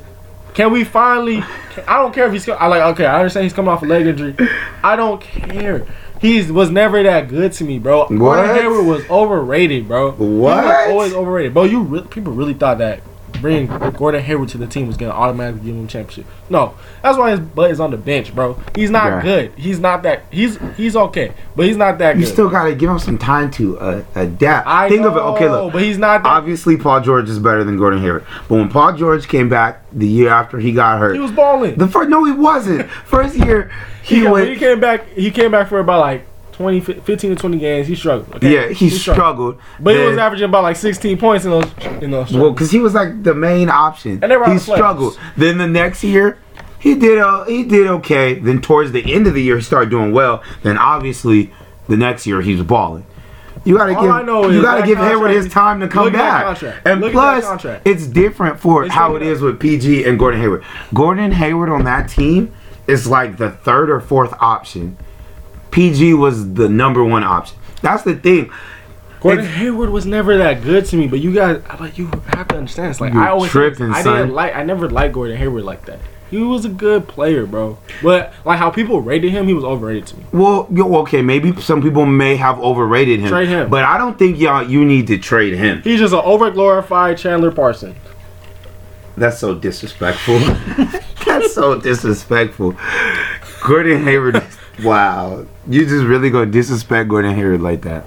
can 0.54 0.70
we 0.70 0.84
finally? 0.84 1.42
I 1.88 1.96
don't 1.98 2.12
care 2.14 2.26
if 2.26 2.32
he's. 2.32 2.48
I 2.48 2.66
like. 2.66 2.82
Okay, 2.94 3.06
I 3.06 3.18
understand 3.18 3.44
he's 3.44 3.52
coming 3.54 3.70
off 3.70 3.82
a 3.82 3.86
leg 3.86 4.06
injury. 4.06 4.36
I 4.84 4.96
don't 4.96 5.20
care. 5.20 5.86
He 6.20 6.42
was 6.50 6.70
never 6.70 7.02
that 7.02 7.28
good 7.28 7.52
to 7.54 7.64
me, 7.64 7.78
bro. 7.78 8.06
Gordon 8.06 8.20
What? 8.20 8.56
Hayward 8.60 8.86
was 8.86 9.08
overrated, 9.10 9.88
bro. 9.88 10.12
He 10.12 10.22
was 10.22 10.28
What? 10.64 10.90
always 10.90 11.12
overrated, 11.14 11.54
bro. 11.54 11.64
You 11.64 11.82
re- 11.82 12.02
people 12.02 12.32
really 12.32 12.54
thought 12.54 12.78
that 12.78 13.00
bringing 13.42 13.66
Gordon 13.92 14.22
Hayward 14.22 14.48
to 14.50 14.58
the 14.58 14.66
team 14.66 14.86
was 14.86 14.96
gonna 14.96 15.12
automatically 15.12 15.66
give 15.66 15.76
him 15.76 15.84
a 15.84 15.88
championship. 15.88 16.24
No, 16.48 16.74
that's 17.02 17.18
why 17.18 17.32
his 17.32 17.40
butt 17.40 17.70
is 17.70 17.80
on 17.80 17.90
the 17.90 17.96
bench, 17.98 18.34
bro. 18.34 18.58
He's 18.74 18.90
not 18.90 19.22
good. 19.22 19.52
He's 19.56 19.78
not 19.78 20.02
that. 20.04 20.22
He's 20.30 20.58
he's 20.76 20.96
okay, 20.96 21.34
but 21.56 21.66
he's 21.66 21.76
not 21.76 21.98
that 21.98 22.16
You 22.16 22.22
good. 22.24 22.32
still 22.32 22.48
gotta 22.48 22.74
give 22.74 22.88
him 22.88 22.98
some 22.98 23.18
time 23.18 23.50
to 23.52 23.78
uh, 23.78 24.04
adapt. 24.14 24.66
I 24.66 24.88
Think 24.88 25.02
know, 25.02 25.08
of 25.08 25.16
it. 25.16 25.20
Okay, 25.20 25.48
look. 25.50 25.72
but 25.74 25.82
he's 25.82 25.98
not. 25.98 26.22
That, 26.22 26.30
Obviously, 26.30 26.76
Paul 26.76 27.00
George 27.00 27.28
is 27.28 27.38
better 27.38 27.64
than 27.64 27.76
Gordon 27.76 28.00
Hayward. 28.00 28.24
But 28.48 28.54
when 28.54 28.68
Paul 28.70 28.96
George 28.96 29.28
came 29.28 29.48
back 29.48 29.82
the 29.92 30.06
year 30.06 30.30
after 30.30 30.58
he 30.58 30.72
got 30.72 30.98
hurt, 31.00 31.12
he 31.14 31.20
was 31.20 31.32
balling. 31.32 31.74
the 31.74 31.88
first 31.88 32.08
no, 32.08 32.24
he 32.24 32.32
wasn't. 32.32 32.88
First 33.04 33.36
year, 33.36 33.70
he, 34.02 34.20
he, 34.20 34.26
went. 34.28 34.48
he 34.48 34.56
came 34.56 34.80
back. 34.80 35.06
He 35.10 35.30
came 35.30 35.50
back 35.50 35.68
for 35.68 35.80
about 35.80 36.00
like 36.00 36.24
20, 36.52 36.80
15 36.80 37.16
to 37.30 37.36
twenty 37.36 37.58
games. 37.58 37.86
He 37.86 37.94
struggled. 37.94 38.34
Okay? 38.36 38.52
yeah, 38.52 38.68
he, 38.68 38.90
struggled. 38.90 39.58
but 39.80 39.96
he 39.96 40.02
was 40.02 40.18
averaging 40.18 40.48
about 40.48 40.62
like 40.62 40.76
sixteen 40.76 41.18
points 41.18 41.44
in 41.44 41.50
those 41.50 41.70
in 42.00 42.10
those. 42.10 42.32
Well, 42.32 42.52
because 42.52 42.70
he 42.70 42.78
was 42.78 42.94
like 42.94 43.22
the 43.22 43.34
main 43.34 43.68
option. 43.68 44.22
And 44.22 44.30
they 44.30 44.36
were 44.36 44.46
he 44.46 44.54
the 44.54 44.60
struggled. 44.60 45.18
Then 45.36 45.58
the 45.58 45.66
next 45.66 46.04
year, 46.04 46.38
he 46.78 46.94
did 46.94 47.18
uh, 47.18 47.44
he 47.44 47.64
did 47.64 47.86
okay. 47.86 48.34
Then 48.34 48.60
towards 48.60 48.92
the 48.92 49.12
end 49.12 49.26
of 49.26 49.34
the 49.34 49.42
year, 49.42 49.56
he 49.56 49.62
started 49.62 49.90
doing 49.90 50.12
well. 50.12 50.42
Then 50.62 50.78
obviously, 50.78 51.52
the 51.88 51.96
next 51.96 52.26
year 52.26 52.42
he 52.42 52.54
was 52.54 52.62
balling. 52.64 53.06
You 53.64 53.76
gotta 53.76 53.94
All 53.94 54.02
give 54.02 54.10
I 54.10 54.22
know 54.22 54.48
you 54.48 54.60
gotta 54.60 54.84
give 54.84 54.98
Hayward 54.98 55.30
his 55.30 55.48
time 55.48 55.80
to 55.80 55.88
come 55.88 56.06
look 56.06 56.14
at 56.14 56.60
that 56.60 56.60
back. 56.60 56.82
And 56.84 57.00
Look 57.00 57.12
plus, 57.12 57.64
it's 57.84 58.06
different 58.06 58.58
for 58.58 58.84
It's 58.84 58.94
how 58.94 59.14
it 59.14 59.22
is 59.22 59.40
with 59.40 59.60
PG 59.60 60.04
and 60.04 60.18
Gordon 60.18 60.40
Hayward. 60.40 60.64
Gordon 60.92 61.30
Hayward 61.32 61.68
on 61.68 61.84
that 61.84 62.08
team 62.08 62.52
is 62.86 63.06
like 63.06 63.36
the 63.36 63.50
third 63.50 63.88
or 63.88 64.00
fourth 64.00 64.34
option. 64.40 64.96
PG 65.72 66.14
was 66.14 66.54
the 66.54 66.68
number 66.68 67.02
one 67.02 67.24
option. 67.24 67.58
That's 67.82 68.04
the 68.04 68.14
thing. 68.14 68.50
Gordon 69.20 69.44
It's- 69.44 69.58
Hayward 69.58 69.90
was 69.90 70.04
never 70.06 70.36
that 70.38 70.62
good 70.62 70.84
to 70.86 70.96
me, 70.96 71.06
but 71.08 71.20
you 71.20 71.32
guys, 71.32 71.62
like 71.80 71.96
you 71.98 72.06
have 72.28 72.48
to 72.48 72.56
understand. 72.56 72.90
It's 72.90 73.00
like 73.00 73.14
I 73.14 73.28
always, 73.28 73.50
tripping, 73.50 73.92
I 73.92 74.02
son. 74.02 74.16
didn't 74.18 74.34
like, 74.34 74.54
I 74.54 74.62
never 74.64 74.88
liked 74.90 75.14
Gordon 75.14 75.36
Hayward 75.36 75.64
like 75.64 75.84
that. 75.86 75.98
He 76.30 76.38
was 76.38 76.64
a 76.64 76.70
good 76.70 77.06
player, 77.08 77.44
bro. 77.46 77.76
But 78.02 78.32
like 78.44 78.58
how 78.58 78.70
people 78.70 79.00
rated 79.02 79.30
him, 79.32 79.46
he 79.46 79.52
was 79.54 79.64
overrated 79.64 80.06
to 80.08 80.16
me. 80.16 80.24
Well, 80.32 80.66
okay, 81.02 81.20
maybe 81.22 81.52
some 81.60 81.82
people 81.82 82.06
may 82.06 82.36
have 82.36 82.58
overrated 82.58 83.20
him. 83.20 83.28
Trade 83.28 83.48
him. 83.48 83.68
But 83.70 83.84
I 83.84 83.98
don't 83.98 84.18
think 84.18 84.38
y'all 84.38 84.62
you 84.62 84.82
need 84.84 85.06
to 85.08 85.18
trade 85.18 85.52
him. 85.54 85.82
He's 85.82 86.00
just 86.00 86.14
an 86.14 86.20
overglorified 86.20 87.18
Chandler 87.18 87.50
Parson. 87.52 87.94
That's 89.16 89.38
so 89.38 89.54
disrespectful. 89.54 90.38
That's 91.26 91.52
so 91.54 91.78
disrespectful. 91.78 92.76
Gordon 93.62 94.02
Hayward. 94.04 94.42
wow, 94.82 95.46
you 95.68 95.86
just 95.86 96.04
really 96.04 96.30
gonna 96.30 96.50
disrespect 96.50 97.08
Gordon 97.08 97.34
Hayward 97.34 97.60
like 97.60 97.82
that? 97.82 98.04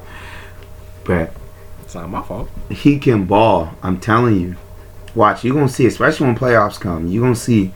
But 1.04 1.32
It's 1.84 1.96
not 1.96 2.10
my 2.10 2.22
fault. 2.22 2.50
he 2.70 3.00
can 3.00 3.26
ball. 3.26 3.72
I'm 3.84 4.00
telling 4.00 4.40
you. 4.40 4.56
Watch, 5.14 5.44
you're 5.46 5.54
gonna 5.54 5.70
see, 5.70 5.86
especially 5.86 6.28
when 6.28 6.36
playoffs 6.38 6.80
come. 6.80 7.08
You're 7.08 7.24
gonna 7.24 7.36
see. 7.36 7.72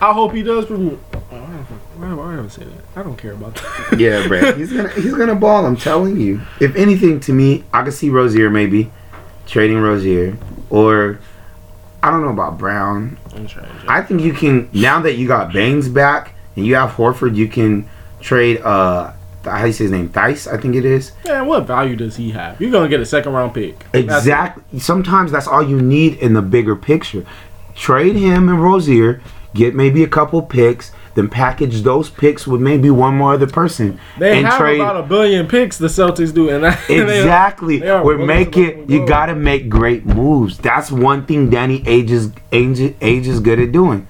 I 0.00 0.12
hope 0.12 0.32
he 0.32 0.42
does. 0.42 0.64
Prove, 0.66 0.92
why, 1.28 1.38
why, 1.38 2.14
why 2.14 2.36
would 2.36 2.44
I 2.44 2.48
say 2.48 2.64
that? 2.64 2.84
I 3.00 3.02
don't 3.02 3.16
care 3.18 3.32
about 3.32 3.56
that. 3.56 3.96
Yeah, 3.98 4.26
bro. 4.28 4.52
He's 4.54 4.72
gonna 4.72 4.88
he's 4.90 5.12
gonna 5.14 5.34
ball. 5.34 5.66
I'm 5.66 5.76
telling 5.76 6.18
you. 6.20 6.40
If 6.60 6.76
anything, 6.76 7.20
to 7.20 7.32
me, 7.32 7.64
I 7.74 7.82
could 7.82 7.92
see 7.92 8.08
Rozier 8.08 8.48
maybe 8.48 8.90
trading 9.46 9.78
Rozier, 9.78 10.36
or 10.70 11.18
I 12.02 12.10
don't 12.10 12.22
know 12.22 12.30
about 12.30 12.56
Brown. 12.58 13.18
I'm 13.34 13.46
trying. 13.48 13.68
I 13.88 14.00
think 14.02 14.22
you 14.22 14.32
can 14.32 14.70
now 14.72 15.00
that 15.00 15.16
you 15.16 15.26
got 15.28 15.52
Baynes 15.52 15.88
back 15.88 16.34
and 16.56 16.64
you 16.64 16.76
have 16.76 16.92
Horford, 16.92 17.34
you 17.34 17.48
can 17.48 17.88
trade 18.20 18.62
uh 18.62 19.12
how 19.44 19.60
do 19.62 19.66
you 19.68 19.72
say 19.72 19.84
his 19.84 19.90
name? 19.92 20.08
Dice, 20.08 20.46
I 20.46 20.56
think 20.58 20.74
it 20.74 20.84
is. 20.84 21.12
Man, 21.24 21.46
what 21.46 21.66
value 21.66 21.96
does 21.96 22.16
he 22.16 22.30
have? 22.32 22.60
You're 22.60 22.70
gonna 22.70 22.88
get 22.88 23.00
a 23.00 23.06
second 23.06 23.32
round 23.32 23.54
pick. 23.54 23.84
Exactly. 23.94 24.78
Sometimes 24.80 25.32
that's 25.32 25.46
all 25.46 25.62
you 25.66 25.80
need 25.80 26.14
in 26.18 26.32
the 26.34 26.42
bigger 26.42 26.74
picture. 26.76 27.24
Trade 27.74 28.16
him 28.16 28.48
and 28.48 28.62
Rozier, 28.62 29.20
get 29.54 29.74
maybe 29.74 30.02
a 30.02 30.08
couple 30.08 30.42
picks, 30.42 30.90
then 31.14 31.28
package 31.28 31.82
those 31.82 32.10
picks 32.10 32.46
with 32.46 32.60
maybe 32.60 32.90
one 32.90 33.16
more 33.16 33.34
other 33.34 33.46
person 33.46 33.98
They 34.18 34.38
and 34.38 34.46
have 34.46 34.58
trade. 34.58 34.80
about 34.80 34.96
a 34.96 35.02
billion 35.02 35.46
picks. 35.46 35.78
The 35.78 35.86
Celtics 35.86 36.34
do, 36.34 36.48
and 36.50 36.64
that, 36.64 36.80
they- 36.88 37.00
Exactly. 37.00 37.78
they 37.78 37.88
are 37.88 38.04
We're 38.04 38.18
making. 38.18 38.90
You 38.90 39.00
go. 39.00 39.06
got 39.06 39.26
to 39.26 39.34
make 39.36 39.68
great 39.68 40.04
moves. 40.04 40.58
That's 40.58 40.90
one 40.90 41.24
thing 41.26 41.50
Danny 41.50 41.80
Ainge 41.80 42.10
is 42.10 42.28
Ainge, 42.52 42.94
Ainge 42.94 43.26
is 43.26 43.40
good 43.40 43.60
at 43.60 43.70
doing. 43.72 44.06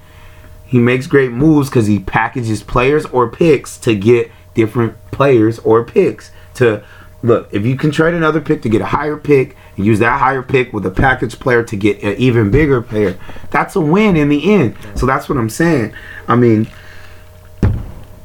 He 0.65 0.77
makes 0.77 1.07
great 1.07 1.31
moves 1.31 1.69
because 1.69 1.87
he 1.87 1.99
packages 1.99 2.61
players 2.61 3.05
or 3.07 3.27
picks 3.29 3.77
to 3.79 3.95
get 3.95 4.31
different 4.59 4.93
players 5.11 5.59
or 5.59 5.83
picks. 5.83 6.31
To 6.55 6.83
look, 7.23 7.47
if 7.51 7.65
you 7.65 7.75
can 7.77 7.91
trade 7.91 8.13
another 8.13 8.41
pick 8.41 8.61
to 8.63 8.69
get 8.69 8.81
a 8.81 8.85
higher 8.87 9.17
pick 9.17 9.55
and 9.77 9.85
use 9.85 9.99
that 9.99 10.19
higher 10.19 10.43
pick 10.43 10.73
with 10.73 10.85
a 10.85 10.91
package 10.91 11.39
player 11.39 11.63
to 11.63 11.75
get 11.75 12.03
an 12.03 12.15
even 12.17 12.51
bigger 12.51 12.81
player, 12.81 13.17
that's 13.51 13.75
a 13.75 13.81
win 13.81 14.15
in 14.15 14.29
the 14.29 14.53
end. 14.53 14.75
So 14.95 15.05
that's 15.05 15.29
what 15.29 15.37
I'm 15.37 15.49
saying. 15.49 15.93
I 16.27 16.35
mean, 16.35 16.67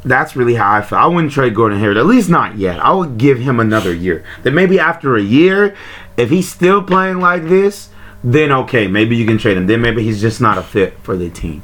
that's 0.04 0.36
really 0.36 0.54
how 0.54 0.72
I 0.74 0.82
feel. 0.82 0.98
I 0.98 1.06
wouldn't 1.06 1.32
trade 1.32 1.54
Gordon 1.54 1.78
Hayward, 1.78 1.96
at 1.96 2.06
least 2.06 2.28
not 2.28 2.58
yet. 2.58 2.78
I 2.80 2.92
would 2.92 3.16
give 3.16 3.38
him 3.38 3.58
another 3.60 3.94
year. 3.94 4.24
Then 4.42 4.54
maybe 4.54 4.78
after 4.78 5.16
a 5.16 5.22
year, 5.22 5.74
if 6.16 6.30
he's 6.30 6.50
still 6.50 6.82
playing 6.82 7.20
like 7.20 7.44
this, 7.44 7.88
then 8.22 8.52
okay, 8.52 8.86
maybe 8.86 9.16
you 9.16 9.26
can 9.26 9.38
trade 9.38 9.56
him. 9.56 9.66
Then 9.66 9.80
maybe 9.80 10.02
he's 10.02 10.20
just 10.20 10.40
not 10.40 10.58
a 10.58 10.62
fit 10.62 10.98
for 11.02 11.16
the 11.16 11.30
team. 11.30 11.62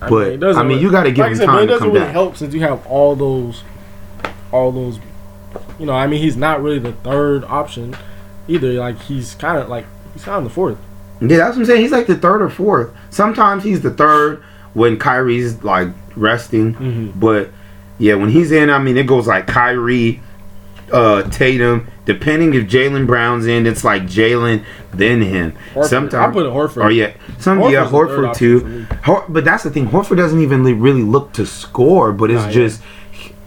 But, 0.00 0.28
it 0.28 0.40
doesn't 0.40 0.62
I 0.62 0.66
mean, 0.66 0.80
you 0.80 0.90
gotta 0.90 1.10
give 1.10 1.18
like 1.18 1.26
I 1.26 1.30
him 1.32 1.36
said, 1.36 1.46
but 1.46 1.52
time 1.52 1.62
It 1.62 1.66
to 1.66 1.72
doesn't 1.72 1.86
come 1.86 1.94
really 1.94 2.06
back. 2.06 2.12
help 2.12 2.36
since 2.36 2.54
you 2.54 2.60
have 2.60 2.86
all 2.86 3.14
those, 3.14 3.62
all 4.52 4.72
those. 4.72 4.98
You 5.78 5.86
know, 5.86 5.92
I 5.94 6.06
mean, 6.06 6.20
he's 6.22 6.36
not 6.36 6.62
really 6.62 6.78
the 6.78 6.92
third 6.92 7.44
option 7.44 7.96
either. 8.48 8.72
Like 8.74 9.00
he's 9.02 9.34
kind 9.34 9.58
of 9.58 9.68
like 9.68 9.86
he's 10.14 10.24
kind 10.24 10.38
of 10.38 10.44
the 10.44 10.50
fourth. 10.50 10.78
Yeah, 11.20 11.36
that's 11.38 11.56
what 11.56 11.62
I'm 11.62 11.64
saying. 11.66 11.82
He's 11.82 11.92
like 11.92 12.06
the 12.06 12.16
third 12.16 12.40
or 12.42 12.48
fourth. 12.50 12.90
Sometimes 13.10 13.64
he's 13.64 13.80
the 13.82 13.90
third 13.90 14.42
when 14.74 14.98
Kyrie's 14.98 15.62
like 15.64 15.88
resting. 16.16 16.74
Mhm. 16.74 17.18
But 17.20 17.50
yeah, 17.98 18.14
when 18.14 18.30
he's 18.30 18.52
in, 18.52 18.70
I 18.70 18.78
mean, 18.78 18.96
it 18.96 19.06
goes 19.06 19.26
like 19.26 19.46
Kyrie, 19.46 20.20
uh, 20.92 21.22
Tatum. 21.24 21.86
Depending 22.06 22.54
if 22.54 22.64
Jaylen 22.66 23.06
Brown's 23.06 23.46
in, 23.46 23.66
it's 23.66 23.84
like 23.84 24.02
Jaylen, 24.04 24.64
then 24.92 25.20
him. 25.22 25.52
Horford. 25.74 25.84
Sometimes 25.86 26.14
I 26.14 26.32
put 26.32 26.46
a 26.46 26.50
Horford. 26.50 26.84
Oh 26.84 26.88
yeah, 26.88 27.12
some 27.38 27.58
Horford's 27.58 27.72
yeah 27.72 27.86
Horford 27.88 28.34
too. 28.34 28.86
Hor- 29.04 29.24
but 29.28 29.44
that's 29.44 29.62
the 29.64 29.70
thing. 29.70 29.88
Horford 29.88 30.16
doesn't 30.16 30.40
even 30.40 30.62
really 30.64 31.02
look 31.02 31.32
to 31.34 31.46
score, 31.46 32.12
but 32.12 32.30
it's 32.30 32.42
Nah, 32.42 32.48
yeah. 32.48 32.52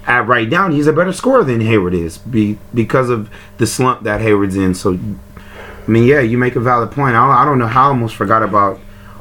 At 0.06 0.28
right 0.28 0.49
now 0.49 0.70
he's 0.70 0.88
a 0.88 0.93
better 0.93 1.14
scorer 1.14 1.43
than 1.43 1.62
Hayward 1.62 1.93
is 1.93 2.18
be, 2.18 2.58
because 2.74 3.10
of 3.10 3.30
the 3.58 3.68
slump 3.68 4.04
that 4.04 4.22
Hayward's 4.22 4.56
in. 4.56 4.76
So 4.76 4.93
I 4.93 5.91
mean, 5.91 6.06
yeah, 6.06 6.22
you 6.22 6.38
make 6.38 6.56
a 6.56 6.60
valid 6.60 6.91
point. 6.91 7.16
I 7.16 7.26
don't, 7.26 7.36
I 7.36 7.45
don't 7.45 7.60
know 7.60 7.68
how 7.68 7.86
I 7.86 7.88
almost 7.88 8.16
forgot 8.16 8.41
about 8.41 8.80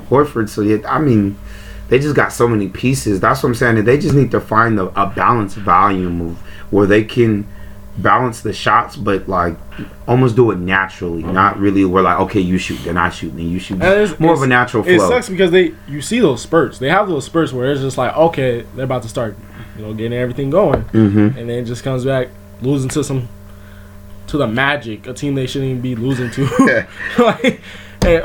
Horford. 0.08 0.48
So 0.48 0.62
yeah, 0.62 0.78
I 0.88 1.00
mean, 1.00 1.36
they 1.88 1.98
just 1.98 2.14
got 2.14 2.32
so 2.32 2.46
many 2.46 2.68
pieces. 2.68 3.20
That's 3.20 3.42
what 3.42 3.50
I'm 3.50 3.54
saying. 3.54 3.84
They 3.84 3.98
just 3.98 4.14
need 4.14 4.30
to 4.30 4.40
find 4.40 4.78
the, 4.78 4.86
a 5.00 5.06
balanced 5.06 5.56
volume 5.56 6.20
of 6.20 6.38
where 6.70 6.86
they 6.86 7.04
can 7.04 7.46
balance 7.98 8.40
the 8.40 8.52
shots, 8.52 8.96
but 8.96 9.28
like 9.28 9.56
almost 10.06 10.36
do 10.36 10.50
it 10.50 10.58
naturally, 10.58 11.22
mm-hmm. 11.22 11.32
not 11.32 11.58
really 11.58 11.84
where 11.84 12.02
like 12.02 12.18
okay, 12.20 12.40
you 12.40 12.58
shoot, 12.58 12.78
then 12.84 12.96
I 12.96 13.10
shoot, 13.10 13.36
then 13.36 13.48
you 13.48 13.58
shoot. 13.58 13.82
It's- 13.82 14.18
More 14.18 14.32
of 14.32 14.40
a 14.40 14.44
it's- 14.44 14.48
natural 14.48 14.86
It 14.86 15.00
sucks 15.00 15.28
because 15.28 15.50
they 15.50 15.74
you 15.88 16.00
see 16.00 16.20
those 16.20 16.40
spurts. 16.40 16.78
They 16.78 16.88
have 16.88 17.08
those 17.08 17.26
spurts 17.26 17.52
where 17.52 17.70
it's 17.70 17.82
just 17.82 17.98
like 17.98 18.16
okay, 18.16 18.64
they're 18.74 18.84
about 18.84 19.02
to 19.02 19.08
start, 19.08 19.36
you 19.76 19.82
know, 19.82 19.94
getting 19.94 20.16
everything 20.18 20.50
going, 20.50 20.82
hmm 20.82 21.28
and 21.36 21.48
then 21.48 21.64
just 21.64 21.82
comes 21.82 22.04
back 22.04 22.28
losing 22.60 22.88
to 22.90 23.02
some 23.04 23.28
to 24.28 24.38
the 24.38 24.46
Magic, 24.46 25.06
a 25.06 25.12
team 25.12 25.34
they 25.34 25.46
shouldn't 25.46 25.70
even 25.70 25.82
be 25.82 25.94
losing 25.94 26.30
to, 26.30 26.86
like, 27.18 27.60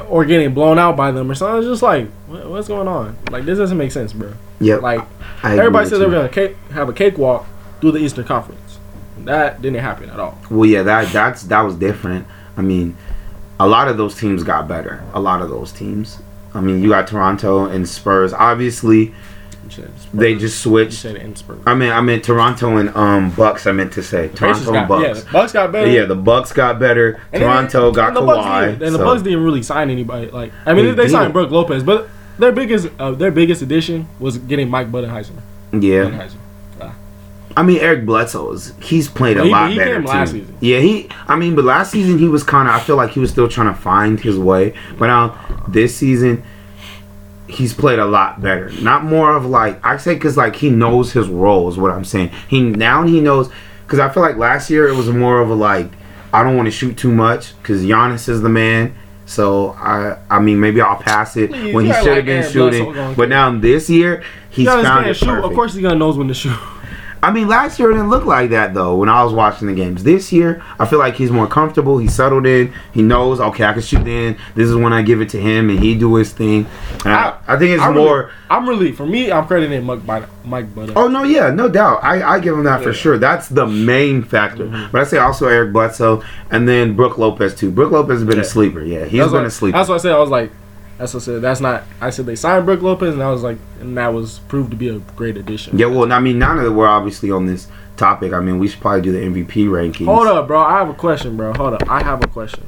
or 0.10 0.24
getting 0.26 0.54
blown 0.54 0.80
out 0.80 0.95
by 0.95 1.12
them 1.12 1.30
or 1.30 1.36
something. 1.36 1.58
It's 1.60 1.68
just 1.68 1.82
like 1.82 2.10
what, 2.28 2.50
what's 2.50 2.68
going 2.68 2.88
on? 2.88 3.18
Like 3.32 3.45
this 3.45 3.58
doesn't 3.58 3.78
make 3.78 3.91
sense, 3.91 4.14
bro. 4.14 4.34
Yeah, 4.60 4.76
Like 4.78 5.02
I 5.43 5.58
everybody 5.58 5.88
says 5.89 6.00
they're 6.00 6.10
gonna 6.10 6.30
cake, 6.30 6.56
have 6.72 6.89
a 6.89 6.93
cakewalk 6.93 7.45
through 7.82 7.91
the 7.91 8.00
Eastern 8.00 8.26
Conference. 8.26 8.80
That 9.20 9.62
didn't 9.62 9.82
happen 9.82 10.10
at 10.10 10.20
all. 10.20 10.38
Well, 10.50 10.66
yeah, 10.70 10.84
that 10.84 11.12
that's 11.12 11.43
that 11.43 11.62
was 11.62 11.76
different. 11.76 12.26
I 12.56 12.62
mean, 12.62 12.95
a 13.60 13.68
lot 13.68 13.88
of 13.88 13.98
those 13.98 14.16
teams 14.16 14.43
got 14.43 14.68
better. 14.68 15.04
A 15.14 15.20
lot 15.20 15.41
of 15.41 15.50
those 15.50 15.72
teams. 15.72 16.20
I 16.54 16.62
mean, 16.62 16.82
you 16.82 16.89
got 16.89 17.08
Toronto 17.08 17.66
and 17.66 17.88
Spurs. 17.88 18.34
Obviously, 18.34 19.00
You 19.00 19.12
said 19.12 19.14
Spurs. 19.14 19.14
They 20.13 20.34
just 20.34 20.63
you 20.65 20.70
switched. 20.72 20.93
said. 20.93 21.41
I 21.65 21.74
mean, 21.76 21.91
I 21.91 22.01
meant 22.01 22.24
Toronto 22.24 22.78
and 22.78 22.89
um 22.95 23.32
Bucks. 23.32 23.68
I 23.68 23.72
meant 23.72 23.93
to 23.93 24.03
say 24.03 24.28
Pacers 24.30 24.65
Toronto 24.65 24.74
and 24.74 24.88
got, 24.88 25.01
yeah, 25.01 25.07
Bucks. 25.09 25.24
the 25.24 25.32
Bucks 25.32 25.51
got 25.53 25.72
better. 25.72 25.91
Yeah, 25.91 26.05
the 26.05 26.15
Bucks 26.15 26.53
got 26.53 26.80
better. 26.80 27.22
And 27.34 27.41
Toronto 27.41 27.91
got 27.91 28.09
and 28.09 28.18
the 28.18 28.22
Bucks 28.22 28.45
Kawhi. 28.47 28.82
and 28.86 28.95
the 28.95 28.99
Bucks 28.99 29.22
didn't 29.22 29.43
really 29.43 29.63
sign 29.63 29.89
anybody. 29.89 30.30
Like 30.32 30.51
I 30.65 30.74
mean, 30.74 30.86
They 30.86 30.91
they, 30.91 31.07
signed. 31.09 31.34
Brook 31.34 31.51
Lopez, 31.51 31.84
but 31.84 32.09
their 32.39 32.51
biggest 32.51 32.88
uh, 32.99 33.11
their 33.11 33.32
biggest 33.32 33.61
addition 33.61 34.07
was 34.20 34.38
getting 34.38 34.70
Mike 34.70 34.91
Budenholzer. 34.91 35.32
yeah, 35.74 36.05
Budenholzer. 36.05 36.34
I 37.55 37.63
mean 37.63 37.80
Eric 37.80 38.05
Bledsoe 38.05 38.51
is 38.51 38.74
he's 38.80 39.07
played 39.09 39.36
a 39.38 39.43
he- 39.43 39.49
lot 39.49 39.72
he 39.72 39.78
better 39.78 39.99
last 40.03 40.32
season. 40.34 40.55
Yeah, 40.59 40.80
he. 40.80 41.09
I 41.28 41.36
mean, 41.36 41.55
but 41.55 41.65
last 41.65 41.89
season 41.89 42.20
he 42.20 42.28
was 42.28 42.43
kind 42.43 42.68
of. 42.68 42.76
I 42.76 42.80
feel 42.80 42.97
like 42.97 43.09
he 43.11 43.20
was 43.20 43.32
still 43.32 43.47
trying 43.47 43.74
to 43.74 43.80
find 43.80 44.20
his 44.20 44.38
way. 44.38 44.76
But 44.99 45.07
now 45.07 45.63
this 45.68 45.95
season, 45.97 46.43
he's 47.48 47.74
played 47.74 48.00
a 48.00 48.06
lot 48.06 48.41
better. 48.41 48.70
Not 48.82 49.04
more 49.04 49.36
of 49.36 49.45
like 49.45 49.84
I 49.86 49.98
say 49.98 50.14
because 50.14 50.38
like 50.38 50.56
he 50.56 50.70
knows 50.70 51.14
his 51.14 51.28
role 51.28 51.70
is 51.70 51.78
what 51.78 51.91
I'm 51.91 52.06
saying. 52.06 52.32
He 52.48 52.62
now 52.62 53.04
he 53.04 53.22
knows 53.22 53.50
because 53.86 54.00
I 54.00 54.10
feel 54.10 54.24
like 54.24 54.38
last 54.38 54.70
year 54.70 54.88
it 54.88 54.95
was 54.95 55.10
more 55.10 55.41
of 55.41 55.50
a 55.50 55.56
like 55.56 55.89
I 56.34 56.43
don't 56.43 56.56
want 56.56 56.68
to 56.68 56.72
shoot 56.72 56.98
too 56.98 57.12
much 57.12 57.58
because 57.62 57.84
Giannis 57.84 58.28
is 58.30 58.41
the 58.41 58.50
man. 58.50 58.95
So 59.26 59.72
I 59.72 60.18
I 60.30 60.39
mean 60.39 60.60
maybe 60.60 60.82
I'll 60.82 60.98
pass 60.98 61.38
it 61.38 61.52
Please, 61.52 61.74
when 61.74 61.86
he 61.86 61.93
should 61.93 62.06
like 62.06 62.16
have 62.16 62.26
been 62.26 62.52
shooting. 62.52 63.16
But 63.16 63.30
now 63.30 63.58
this 63.58 63.89
year 63.89 64.24
he's 64.50 64.68
Giannis 64.68 64.84
found 64.84 65.08
it 65.08 65.14
shoot. 65.16 65.26
perfect. 65.26 65.45
Of 65.45 65.54
course, 65.54 65.74
he's 65.74 65.82
gonna 65.82 65.95
knows 65.95 66.18
when 66.18 66.28
to 66.28 66.34
shoot. 66.34 66.58
I 67.28 67.32
mean, 67.32 67.49
last 67.49 67.78
year 67.78 67.91
it 67.91 67.95
didn't 67.95 68.09
look 68.09 68.23
like 68.23 68.51
that 68.51 68.73
though. 68.73 68.95
When 68.95 69.09
I 69.09 69.21
was 69.21 69.34
watching 69.34 69.67
the 69.67 69.73
games, 69.73 70.01
this 70.05 70.32
year 70.32 70.63
I 70.80 70.86
feel 70.86 70.97
like 70.97 71.15
he's 71.15 71.30
more 71.30 71.45
comfortable. 71.45 71.97
He's 71.97 72.15
settled 72.15 72.45
in. 72.47 72.73
He 72.93 73.01
knows, 73.01 73.41
okay, 73.41 73.65
I 73.65 73.73
can 73.73 73.82
shoot 73.82 74.07
in. 74.07 74.38
This 74.55 74.69
is 74.69 74.78
when 74.78 74.93
I 74.93 75.01
give 75.01 75.19
it 75.19 75.28
to 75.32 75.41
him, 75.41 75.69
and 75.69 75.78
he 75.78 75.93
do 75.93 76.15
his 76.15 76.32
thing. 76.32 76.65
I, 77.03 77.38
I, 77.45 77.57
think 77.57 77.71
it's 77.71 77.84
I'm 77.84 77.95
more. 77.95 78.17
Really, 78.17 78.32
I'm 78.49 78.69
really 78.69 78.91
for 78.93 79.05
me. 79.05 79.30
I'm 79.30 79.45
crediting 79.45 79.84
Mike 79.84 80.05
Mike 80.45 80.73
Budenholzer. 80.73 80.93
Oh 80.95 81.09
no, 81.09 81.23
yeah, 81.23 81.49
no 81.49 81.67
doubt. 81.67 82.01
I, 82.01 82.23
I 82.36 82.39
give 82.39 82.53
him 82.53 82.63
that 82.63 82.82
for 82.82 82.93
sure. 82.93 83.17
That's 83.17 83.49
the 83.49 83.67
main 83.67 84.23
factor. 84.23 84.67
Mhm. 84.67 84.89
But 84.93 85.01
I 85.01 85.03
say 85.03 85.17
also 85.17 85.49
Eric 85.49 85.73
Bledsoe, 85.73 86.23
and 86.49 86.65
then 86.65 86.95
Brook 86.95 87.17
Lopez 87.17 87.53
too. 87.53 87.71
Brook 87.71 87.91
Lopez 87.91 88.19
has 88.19 88.23
been 88.23 88.38
Yeah. 88.38 88.43
a 88.43 88.45
sleeper. 88.45 88.82
Yeah, 88.82 89.03
he's 89.03 89.19
that's 89.19 89.34
been 89.34 89.41
what, 89.41 89.47
a 89.47 89.51
sleeper. 89.51 89.78
That's 89.78 89.89
what 89.89 89.95
I 89.95 89.97
said. 89.97 90.13
I 90.13 90.19
was 90.19 90.30
like, 90.30 90.49
that's 90.98 91.14
what 91.14 91.24
I 91.24 91.26
said. 91.26 91.41
That's 91.41 91.60
not. 91.62 91.84
I 92.02 92.10
said 92.10 92.26
they 92.26 92.36
signed 92.36 92.66
Brook 92.66 92.82
Lopez, 92.82 93.14
and 93.14 93.22
I 93.24 93.30
was 93.32 93.43
like, 93.43 93.58
and 93.80 93.98
that 93.98 94.14
was 94.14 94.39
proved 94.48 94.72
to 94.72 94.78
be 94.78 94.89
a 94.89 95.00
great 95.16 95.38
addition. 95.38 95.78
Yeah, 95.78 95.88
well, 95.88 96.12
I 96.12 96.20
mean, 96.20 96.39
now 96.39 96.56
that 96.62 96.72
we're 96.72 96.88
obviously 96.88 97.30
on 97.32 97.45
this 97.45 97.68
topic, 97.98 98.34
I 98.34 98.39
mean, 98.39 98.60
we 98.60 98.68
should 98.68 98.80
probably 98.82 99.02
do 99.02 99.12
the 99.12 99.20
MVP 99.20 99.68
rankings. 99.68 100.06
Hold 100.06 100.28
up, 100.28 100.48
bro. 100.48 100.60
I 100.62 100.80
have 100.80 100.89
a 100.89 100.93
question, 100.93 101.38
bro. 101.38 101.54
Hold 101.54 101.74
up. 101.76 101.89
I 101.89 102.04
have 102.04 102.24
a 102.24 102.28
question. 102.28 102.64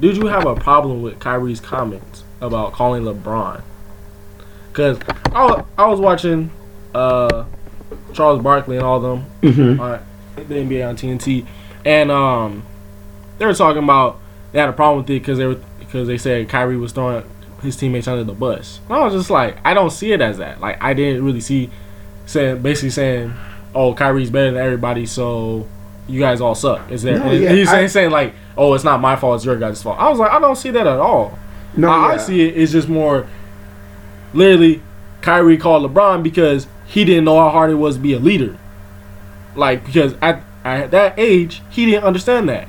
Did 0.00 0.16
you 0.16 0.26
have 0.26 0.46
a 0.46 0.54
problem 0.54 1.02
with 1.02 1.18
Kyrie's 1.18 1.60
comments 1.60 2.22
about 2.40 2.72
calling 2.72 3.02
LeBron? 3.02 3.62
Cause 4.72 4.98
I 5.32 5.44
was, 5.44 5.64
I 5.76 5.86
was 5.88 5.98
watching 5.98 6.50
uh, 6.94 7.44
Charles 8.12 8.40
Barkley 8.42 8.76
and 8.76 8.84
all 8.86 9.00
them 9.00 9.24
Mhm. 9.42 9.80
on 9.80 10.00
the 10.36 10.54
NBA 10.54 10.88
on 10.88 10.96
TNT, 10.96 11.46
and 11.84 12.10
um, 12.12 12.62
they 13.38 13.46
were 13.46 13.54
talking 13.54 13.82
about 13.82 14.20
they 14.52 14.60
had 14.60 14.68
a 14.68 14.72
problem 14.72 14.98
with 14.98 15.10
it 15.10 15.14
because 15.20 15.38
they 15.38 15.46
were 15.46 15.58
because 15.88 16.06
they 16.06 16.18
said 16.18 16.50
Kyrie 16.50 16.76
was 16.76 16.92
throwing 16.92 17.24
his 17.62 17.76
teammates 17.76 18.06
under 18.06 18.22
the 18.22 18.34
bus. 18.34 18.80
And 18.88 18.98
I 18.98 19.04
was 19.04 19.14
just 19.14 19.30
like, 19.30 19.56
I 19.64 19.72
don't 19.72 19.90
see 19.90 20.12
it 20.12 20.20
as 20.20 20.38
that. 20.38 20.60
Like 20.60 20.82
I 20.82 20.92
didn't 20.92 21.24
really 21.24 21.40
see 21.40 21.70
saying 22.26 22.60
basically 22.62 22.90
saying, 22.90 23.32
oh, 23.74 23.94
Kyrie's 23.94 24.30
better 24.30 24.52
than 24.52 24.62
everybody, 24.62 25.06
so 25.06 25.66
you 26.06 26.20
guys 26.20 26.40
all 26.40 26.54
suck. 26.54 26.90
Is 26.90 27.02
that 27.02 27.24
No, 27.24 27.32
yeah, 27.32 27.52
he's 27.52 27.70
saying, 27.70 27.88
saying 27.88 28.10
like, 28.10 28.34
oh, 28.56 28.74
it's 28.74 28.84
not 28.84 29.00
my 29.00 29.16
fault, 29.16 29.36
it's 29.36 29.44
your 29.44 29.56
guys' 29.56 29.82
fault. 29.82 29.98
I 29.98 30.08
was 30.10 30.18
like, 30.18 30.30
I 30.30 30.38
don't 30.38 30.56
see 30.56 30.70
that 30.70 30.86
at 30.86 30.98
all. 30.98 31.38
No, 31.76 31.88
How 31.88 32.08
I 32.08 32.12
yeah. 32.12 32.18
see 32.18 32.46
it 32.46 32.56
is 32.56 32.72
just 32.72 32.88
more 32.88 33.26
literally 34.34 34.82
Kyrie 35.22 35.56
called 35.56 35.90
LeBron 35.90 36.22
because 36.22 36.66
he 36.86 37.04
didn't 37.04 37.24
know 37.24 37.38
how 37.38 37.50
hard 37.50 37.70
it 37.70 37.76
was 37.76 37.96
to 37.96 38.00
be 38.02 38.12
a 38.12 38.18
leader. 38.18 38.58
Like 39.56 39.84
because 39.84 40.14
at, 40.20 40.42
at 40.64 40.90
that 40.90 41.18
age 41.18 41.62
he 41.70 41.86
didn't 41.86 42.04
understand 42.04 42.48
that, 42.48 42.68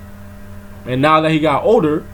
and 0.86 1.02
now 1.02 1.22
that 1.22 1.32
he 1.32 1.40
got 1.40 1.64
older, 1.64 2.06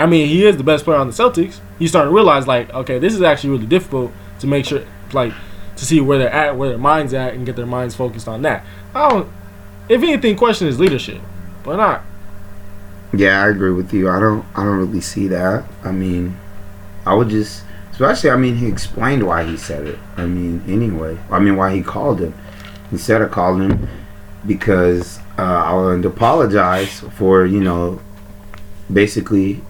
I 0.00 0.06
mean 0.06 0.28
he 0.28 0.46
is 0.46 0.56
the 0.56 0.64
best 0.64 0.84
player 0.84 0.98
on 0.98 1.06
the 1.06 1.12
Celtics. 1.12 1.60
He's 1.78 1.90
starting 1.90 2.10
to 2.10 2.14
realize 2.14 2.46
like 2.46 2.72
okay 2.72 2.98
this 2.98 3.14
is 3.14 3.22
actually 3.22 3.50
really 3.50 3.66
difficult 3.66 4.12
to 4.40 4.46
make 4.46 4.64
sure 4.64 4.84
like 5.12 5.32
to 5.76 5.84
see 5.84 6.00
where 6.00 6.18
they're 6.18 6.32
at, 6.32 6.56
where 6.56 6.68
their 6.68 6.78
minds 6.78 7.14
at, 7.14 7.34
and 7.34 7.46
get 7.46 7.56
their 7.56 7.66
minds 7.66 7.94
focused 7.94 8.28
on 8.28 8.42
that. 8.42 8.64
I 8.94 9.08
don't. 9.08 9.28
If 9.88 10.02
anything, 10.02 10.36
question 10.36 10.66
his 10.66 10.78
leadership, 10.78 11.20
but 11.64 11.76
not. 11.76 12.02
Yeah, 13.12 13.42
I 13.42 13.48
agree 13.48 13.72
with 13.72 13.92
you. 13.92 14.08
I 14.08 14.20
don't 14.20 14.44
I 14.54 14.64
don't 14.64 14.78
really 14.78 15.00
see 15.00 15.28
that. 15.28 15.64
I 15.82 15.90
mean, 15.90 16.38
I 17.06 17.14
would 17.14 17.28
just 17.28 17.64
especially 17.92 18.30
I 18.30 18.36
mean 18.36 18.56
he 18.56 18.66
explained 18.66 19.26
why 19.26 19.44
he 19.44 19.56
said 19.56 19.86
it. 19.86 19.98
I 20.16 20.26
mean, 20.26 20.62
anyway. 20.68 21.18
I 21.30 21.38
mean 21.38 21.56
why 21.56 21.74
he 21.74 21.82
called 21.82 22.20
him. 22.20 22.34
Instead 22.92 23.22
of 23.22 23.30
calling 23.30 23.70
him 23.70 23.88
because 24.46 25.18
uh, 25.38 25.62
I 25.64 26.00
to 26.00 26.08
apologize 26.08 27.00
for, 27.00 27.46
you 27.46 27.60
know, 27.60 28.00
basically 28.92 29.62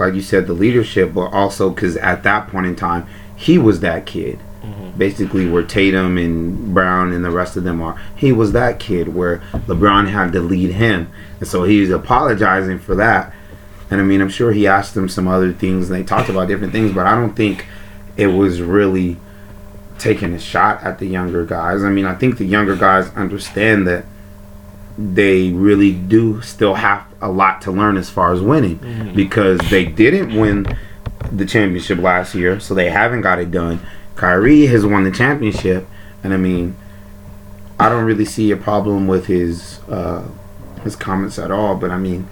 like 0.00 0.14
you 0.14 0.22
said 0.22 0.46
the 0.46 0.52
leadership 0.52 1.14
but 1.14 1.32
also 1.32 1.72
cuz 1.72 1.96
at 1.96 2.22
that 2.24 2.48
point 2.48 2.66
in 2.66 2.74
time 2.74 3.06
he 3.40 3.56
was 3.56 3.80
that 3.80 4.04
kid. 4.04 4.38
Mm-hmm. 4.62 4.98
Basically, 4.98 5.48
where 5.48 5.62
Tatum 5.62 6.18
and 6.18 6.74
Brown 6.74 7.12
and 7.12 7.24
the 7.24 7.30
rest 7.30 7.56
of 7.56 7.64
them 7.64 7.80
are, 7.80 7.98
he 8.14 8.32
was 8.32 8.52
that 8.52 8.78
kid 8.78 9.14
where 9.14 9.38
LeBron 9.66 10.08
had 10.10 10.32
to 10.32 10.40
lead 10.40 10.72
him, 10.72 11.10
and 11.38 11.48
so 11.48 11.64
he's 11.64 11.88
apologizing 11.88 12.78
for 12.78 12.94
that. 12.96 13.32
And 13.90 13.98
I 13.98 14.04
mean, 14.04 14.20
I'm 14.20 14.28
sure 14.28 14.52
he 14.52 14.66
asked 14.66 14.94
them 14.94 15.08
some 15.08 15.26
other 15.26 15.54
things, 15.54 15.88
and 15.88 15.98
they 15.98 16.04
talked 16.04 16.28
about 16.28 16.48
different 16.48 16.74
things, 16.74 16.92
but 16.92 17.06
I 17.06 17.14
don't 17.14 17.34
think 17.34 17.64
it 18.18 18.26
was 18.26 18.60
really 18.60 19.16
taking 19.98 20.34
a 20.34 20.38
shot 20.38 20.82
at 20.82 20.98
the 20.98 21.06
younger 21.06 21.46
guys. 21.46 21.82
I 21.82 21.88
mean, 21.88 22.04
I 22.04 22.14
think 22.14 22.36
the 22.36 22.44
younger 22.44 22.76
guys 22.76 23.08
understand 23.14 23.86
that 23.88 24.04
they 25.00 25.50
really 25.52 25.92
do 25.92 26.42
still 26.42 26.74
have 26.74 27.06
a 27.22 27.30
lot 27.30 27.62
to 27.62 27.70
learn 27.70 27.96
as 27.96 28.10
far 28.10 28.32
as 28.32 28.40
winning 28.42 29.12
because 29.14 29.58
they 29.70 29.84
didn't 29.86 30.38
win 30.38 30.66
the 31.32 31.46
championship 31.46 31.98
last 31.98 32.34
year, 32.34 32.60
so 32.60 32.74
they 32.74 32.90
haven't 32.90 33.22
got 33.22 33.38
it 33.38 33.50
done. 33.50 33.80
Kyrie 34.16 34.66
has 34.66 34.84
won 34.84 35.04
the 35.04 35.10
championship, 35.10 35.86
and 36.22 36.34
I 36.34 36.36
mean, 36.36 36.76
I 37.78 37.88
don't 37.88 38.04
really 38.04 38.26
see 38.26 38.50
a 38.50 38.56
problem 38.56 39.06
with 39.06 39.26
his 39.26 39.80
uh, 39.88 40.26
his 40.82 40.96
comments 40.96 41.38
at 41.38 41.50
all. 41.50 41.76
But 41.76 41.90
I 41.90 41.96
mean, 41.96 42.28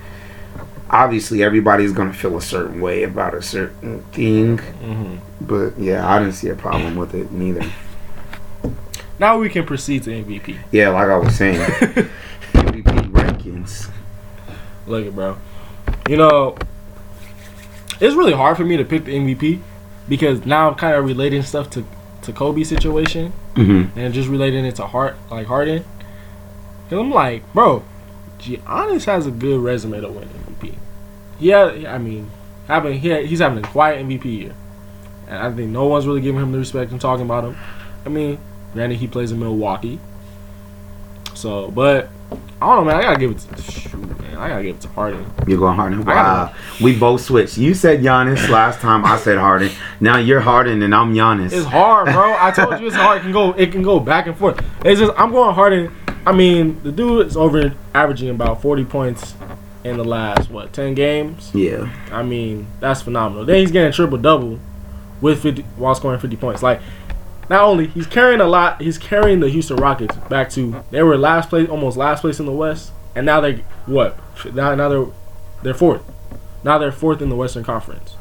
obviously, 0.91 1.43
everybody's 1.43 1.93
gonna 1.93 2.13
feel 2.13 2.37
a 2.37 2.43
certain 2.43 2.81
way 2.83 3.03
about 3.05 3.33
a 3.35 3.41
certain 3.41 4.03
thing. 4.13 4.61
But 5.41 5.79
yeah, 5.79 6.07
I 6.07 6.19
didn't 6.19 6.35
see 6.35 6.49
a 6.51 6.55
problem 6.55 6.97
with 6.97 7.15
it 7.15 7.33
neither. 7.33 7.65
Now 9.19 9.39
we 9.39 9.49
can 9.49 9.65
proceed 9.67 10.03
to 10.05 10.11
MVP. 10.11 10.59
Yeah, 10.71 10.91
like 10.91 11.09
I 11.09 11.17
was 11.17 11.35
saying, 11.35 11.59
MVP. 13.51 13.91
Look 14.87 15.07
it, 15.07 15.15
bro. 15.15 15.37
You 16.09 16.17
know, 16.17 16.57
it's 18.01 18.15
really 18.15 18.33
hard 18.33 18.57
for 18.57 18.65
me 18.65 18.77
to 18.77 18.85
pick 18.85 19.05
the 19.05 19.15
MVP 19.15 19.61
because 20.09 20.47
now 20.47 20.69
I'm 20.69 20.75
kind 20.77 20.95
of 20.97 21.05
relating 21.05 21.43
stuff 21.43 21.71
to 21.71 21.85
to 22.23 22.33
Kobe's 22.33 22.69
situation 22.69 23.33
Mm-hmm. 23.55 23.99
and 23.99 24.15
just 24.15 24.29
relating 24.29 24.65
it 24.65 24.77
to 24.77 24.87
Hart 24.87 25.17
like 25.33 25.47
Harden. 25.49 25.85
Cause 26.89 26.99
I'm 27.01 27.11
like, 27.11 27.43
bro, 27.53 27.83
Giannis 28.39 29.05
has 29.07 29.27
a 29.27 29.33
good 29.33 29.61
resume 29.61 30.01
to 30.01 30.09
win 30.09 30.29
MVP. 30.29 30.77
Yeah, 31.41 31.93
I 31.93 31.99
mean, 31.99 32.31
having 32.69 33.01
he 33.01 33.27
he's 33.27 33.41
having 33.41 33.59
a 33.59 33.67
quiet 33.67 34.07
MVP 34.07 34.25
year, 34.27 34.55
and 35.27 35.39
I 35.39 35.51
think 35.53 35.71
no 35.71 35.87
one's 35.87 36.07
really 36.07 36.21
giving 36.21 36.41
him 36.41 36.53
the 36.53 36.59
respect 36.59 36.93
and 36.93 37.01
talking 37.01 37.25
about 37.25 37.45
him. 37.45 37.57
I 38.07 38.11
mean, 38.11 38.39
granted 38.73 38.99
he 38.99 39.09
plays 39.09 39.33
in 39.33 39.41
Milwaukee, 39.41 39.99
so 41.35 41.71
but 41.73 42.09
I 42.61 42.67
don't 42.67 42.77
know, 42.77 42.85
man. 42.85 42.97
I 42.97 43.03
gotta 43.03 43.19
give 43.19 43.31
it 43.31 43.39
to 43.39 43.63
shoot, 43.63 43.95
man. 43.95 44.37
I 44.37 44.49
gotta 44.49 44.63
give 44.63 44.77
it 44.77 44.83
to 44.83 44.89
Harden. 44.89 45.25
You're 45.47 45.59
going 45.59 45.77
Harden. 45.77 46.05
Wow, 46.05 46.55
we 46.81 46.99
both 46.99 47.21
switched. 47.21 47.57
You 47.57 47.75
said 47.75 48.01
Giannis 48.01 48.49
last 48.49 48.81
time. 48.81 49.05
I 49.05 49.17
said 49.17 49.39
Harden. 49.39 49.71
Now 50.01 50.19
you're 50.19 50.41
Harden 50.41 50.83
and 50.83 50.95
I'm 50.95 51.15
Giannis. 51.15 51.53
It's 51.53 51.67
hard, 51.67 52.07
bro. 52.07 52.35
I 52.39 52.51
told 52.51 52.81
you 52.81 52.87
it's 52.89 52.97
hard. 52.97 53.19
It 53.19 53.21
can 53.23 53.33
go. 53.33 53.53
It 53.53 53.73
can 53.73 53.83
go 53.83 54.01
back 54.01 54.27
and 54.27 54.37
forth. 54.37 54.65
It's 54.85 55.01
just 55.01 55.13
I'm 55.17 55.31
going 55.31 55.55
Harden. 55.55 55.95
I 56.27 56.33
mean, 56.33 56.83
the 56.83 56.93
dude 56.93 57.27
is 57.27 57.37
over 57.37 57.73
averaging 57.95 58.29
about 58.29 58.61
40 58.61 58.85
points 58.85 59.35
in 59.85 59.97
the 59.97 60.05
last 60.05 60.51
what 60.51 60.73
10 60.73 60.95
games. 60.95 61.51
Yeah. 61.55 61.91
I 62.11 62.23
mean, 62.23 62.67
that's 62.81 63.03
phenomenal. 63.03 63.45
Then 63.45 63.57
he's 63.61 63.71
getting 63.71 63.93
triple 63.93 64.19
double 64.19 64.59
with 65.21 65.43
50 65.43 65.63
while 65.77 65.95
scoring 65.95 66.21
50 66.21 66.37
points. 66.37 66.63
Like, 66.63 66.81
not 67.49 67.63
only 67.63 67.87
he's 67.89 68.07
carrying 68.07 68.41
a 68.41 68.47
lot, 68.47 68.81
he's 68.81 68.99
carrying 68.99 69.41
the 69.41 69.49
Houston 69.49 69.77
Rockets 69.77 70.17
back 70.29 70.51
to 70.51 70.85
they 70.91 71.03
were 71.03 71.17
last 71.17 71.49
place, 71.49 71.69
almost 71.69 71.97
last 71.97 72.21
place 72.21 72.41
in 72.41 72.47
the 72.47 72.53
West, 72.53 72.93
and 73.15 73.25
now 73.25 73.41
they 73.41 73.65
what? 73.87 74.19
Now 74.53 74.75
now 74.75 74.89
they're 74.89 75.07
they're 75.63 75.75
fourth. 75.75 76.03
Now 76.65 76.79
they're 76.79 76.93
fourth 76.93 77.23
in 77.23 77.29
the 77.29 77.37
Western 77.37 77.65
Conference. 77.65 78.17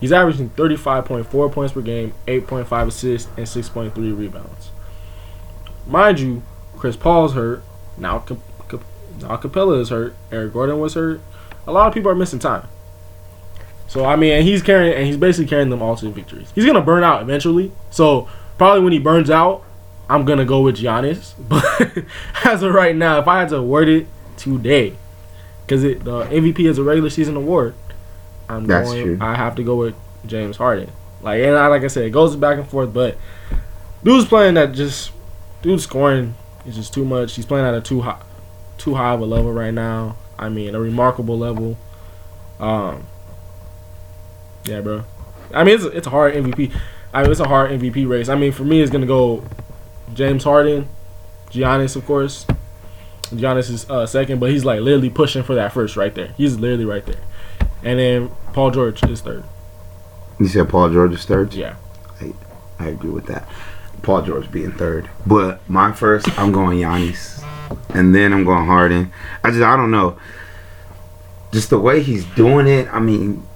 He's 0.00 0.10
averaging 0.10 0.50
35.4 0.50 1.52
points 1.52 1.72
per 1.74 1.80
game, 1.80 2.12
8.5 2.26 2.88
assists, 2.88 3.28
and 3.36 3.46
6.3 3.46 3.94
rebounds. 4.18 4.70
Mind 5.86 6.18
you, 6.18 6.42
Chris 6.76 6.96
Paul's 6.96 7.34
hurt. 7.34 7.62
Now, 7.96 8.18
Cap- 8.18 8.38
Cap- 8.68 8.82
now 9.20 9.36
Capela 9.36 9.80
is 9.80 9.90
hurt. 9.90 10.16
Eric 10.32 10.54
Gordon 10.54 10.80
was 10.80 10.94
hurt. 10.94 11.20
A 11.68 11.72
lot 11.72 11.86
of 11.86 11.94
people 11.94 12.10
are 12.10 12.16
missing 12.16 12.40
time. 12.40 12.66
So 13.86 14.04
I 14.04 14.16
mean, 14.16 14.32
and 14.32 14.44
he's 14.44 14.62
carrying, 14.62 14.94
and 14.94 15.06
he's 15.06 15.16
basically 15.16 15.48
carrying 15.48 15.70
them 15.70 15.82
all 15.82 15.94
to 15.96 16.10
victories. 16.10 16.50
He's 16.54 16.64
gonna 16.64 16.80
burn 16.82 17.04
out 17.04 17.22
eventually. 17.22 17.70
So 17.90 18.26
probably 18.58 18.82
when 18.82 18.92
he 18.92 18.98
burns 18.98 19.30
out, 19.30 19.64
I'm 20.08 20.24
gonna 20.24 20.44
go 20.44 20.60
with 20.62 20.76
Giannis. 20.76 21.34
But 21.48 22.04
as 22.44 22.62
of 22.62 22.74
right 22.74 22.94
now, 22.94 23.18
if 23.18 23.28
I 23.28 23.40
had 23.40 23.48
to 23.50 23.62
word 23.62 23.88
it 23.88 24.06
today, 24.36 24.94
because 25.66 25.82
the 25.82 25.94
MVP 25.94 26.60
is 26.60 26.78
a 26.78 26.82
regular 26.82 27.10
season 27.10 27.36
award, 27.36 27.74
I'm 28.48 28.66
That's 28.66 28.90
going. 28.90 29.02
true. 29.02 29.18
I 29.20 29.34
have 29.34 29.54
to 29.56 29.62
go 29.62 29.76
with 29.76 29.94
James 30.26 30.56
Harden. 30.56 30.90
Like 31.22 31.42
and 31.42 31.56
I, 31.56 31.68
like 31.68 31.82
I 31.82 31.86
said, 31.86 32.04
it 32.04 32.10
goes 32.10 32.36
back 32.36 32.58
and 32.58 32.68
forth. 32.68 32.92
But 32.92 33.16
dude's 34.02 34.26
playing 34.26 34.54
that 34.54 34.72
just 34.72 35.12
dude's 35.62 35.84
scoring 35.84 36.34
is 36.66 36.76
just 36.76 36.92
too 36.92 37.04
much. 37.04 37.34
He's 37.34 37.46
playing 37.46 37.66
at 37.66 37.74
a 37.74 37.80
too 37.80 38.00
high, 38.00 38.20
too 38.78 38.94
high 38.94 39.12
of 39.14 39.20
a 39.20 39.24
level 39.24 39.52
right 39.52 39.72
now. 39.72 40.16
I 40.38 40.48
mean, 40.48 40.74
a 40.74 40.80
remarkable 40.80 41.38
level. 41.38 41.76
Um, 42.58 43.06
yeah, 44.64 44.80
bro. 44.80 45.04
I 45.54 45.64
mean, 45.64 45.76
it's 45.76 45.84
it's 45.84 46.06
a 46.06 46.10
hard 46.10 46.34
MVP. 46.34 46.72
I 47.12 47.22
mean, 47.22 47.30
it's 47.30 47.40
a 47.40 47.48
hard 47.48 47.70
MVP 47.70 48.08
race. 48.08 48.28
I 48.28 48.34
mean, 48.34 48.52
for 48.52 48.64
me, 48.64 48.80
it's 48.80 48.90
gonna 48.90 49.06
go 49.06 49.44
James 50.14 50.44
Harden, 50.44 50.88
Giannis, 51.50 51.96
of 51.96 52.06
course. 52.06 52.46
Giannis 53.30 53.70
is 53.70 53.88
uh, 53.88 54.06
second, 54.06 54.40
but 54.40 54.50
he's 54.50 54.64
like 54.64 54.80
literally 54.80 55.10
pushing 55.10 55.42
for 55.42 55.54
that 55.54 55.72
first 55.72 55.96
right 55.96 56.14
there. 56.14 56.28
He's 56.36 56.58
literally 56.58 56.84
right 56.84 57.04
there, 57.04 57.20
and 57.82 57.98
then 57.98 58.30
Paul 58.52 58.70
George 58.70 59.02
is 59.04 59.20
third. 59.20 59.44
You 60.38 60.48
said 60.48 60.68
Paul 60.68 60.90
George 60.90 61.12
is 61.12 61.24
third. 61.24 61.54
Yeah. 61.54 61.76
I 62.82 62.88
agree 62.88 63.10
with 63.10 63.26
that. 63.26 63.48
Paul 64.02 64.22
George 64.22 64.50
being 64.50 64.72
third. 64.72 65.08
But 65.26 65.68
my 65.70 65.92
first, 65.92 66.28
I'm 66.38 66.52
going 66.52 66.78
Giannis. 66.78 67.42
And 67.94 68.14
then 68.14 68.32
I'm 68.32 68.44
going 68.44 68.66
Harden. 68.66 69.12
I 69.44 69.50
just, 69.50 69.62
I 69.62 69.76
don't 69.76 69.90
know. 69.90 70.18
Just 71.52 71.70
the 71.70 71.78
way 71.78 72.02
he's 72.02 72.24
doing 72.24 72.66
it. 72.66 72.88
I 72.92 72.98
mean, 72.98 73.46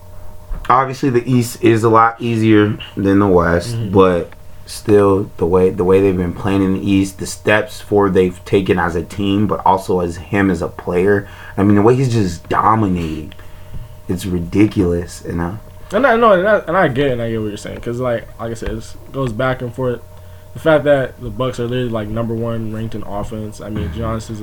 obviously 0.69 1.11
the 1.11 1.29
East 1.31 1.63
is 1.63 1.85
a 1.85 1.89
lot 1.89 2.21
easier 2.21 2.79
than 2.97 3.19
the 3.19 3.27
West, 3.27 3.75
Mhm. 3.77 3.93
but 3.93 4.31
still 4.67 5.31
the 5.37 5.47
way 5.47 5.71
the 5.71 5.85
way 5.85 6.01
they've 6.01 6.17
been 6.17 6.33
playing 6.33 6.63
in 6.63 6.75
the 6.75 6.81
East, 6.91 7.19
the 7.19 7.27
steps 7.27 7.81
for 7.81 8.11
they've 8.11 8.45
taken 8.45 8.79
as 8.79 8.97
a 8.97 9.03
team, 9.03 9.47
but 9.47 9.65
also 9.65 10.01
as 10.01 10.17
him 10.17 10.51
as 10.51 10.61
a 10.63 10.69
player. 10.69 11.29
I 11.57 11.63
mean, 11.63 11.77
the 11.77 11.83
way 11.83 11.95
he's 11.95 12.13
just 12.13 12.49
dominating, 12.49 13.33
it's 14.09 14.27
ridiculous. 14.27 15.25
And 15.25 15.41
uh, 15.41 15.53
And 15.93 16.05
I 16.05 16.17
know, 16.17 16.33
and 16.33 16.49
I, 16.49 16.59
and 16.67 16.77
I 16.77 16.89
get 16.89 17.07
it, 17.09 17.13
and 17.13 17.23
I 17.23 17.31
get 17.31 17.41
what 17.41 17.47
you're 17.49 17.57
saying, 17.57 17.77
because 17.77 18.01
like, 18.01 18.27
like 18.41 18.51
I 18.51 18.55
said, 18.55 18.71
it 18.71 18.85
goes 19.13 19.33
back 19.33 19.63
and 19.63 19.73
forth. 19.73 20.01
The 20.55 20.59
fact 20.61 20.83
that 20.85 21.21
the 21.21 21.31
Bucks 21.31 21.61
are 21.61 21.65
literally 21.67 21.91
like 21.91 22.09
number 22.09 22.35
one 22.35 22.73
ranked 22.73 22.95
in 22.95 23.03
offense. 23.05 23.61
I 23.61 23.69
mean, 23.71 23.91
Giannis 23.91 24.31
is 24.31 24.43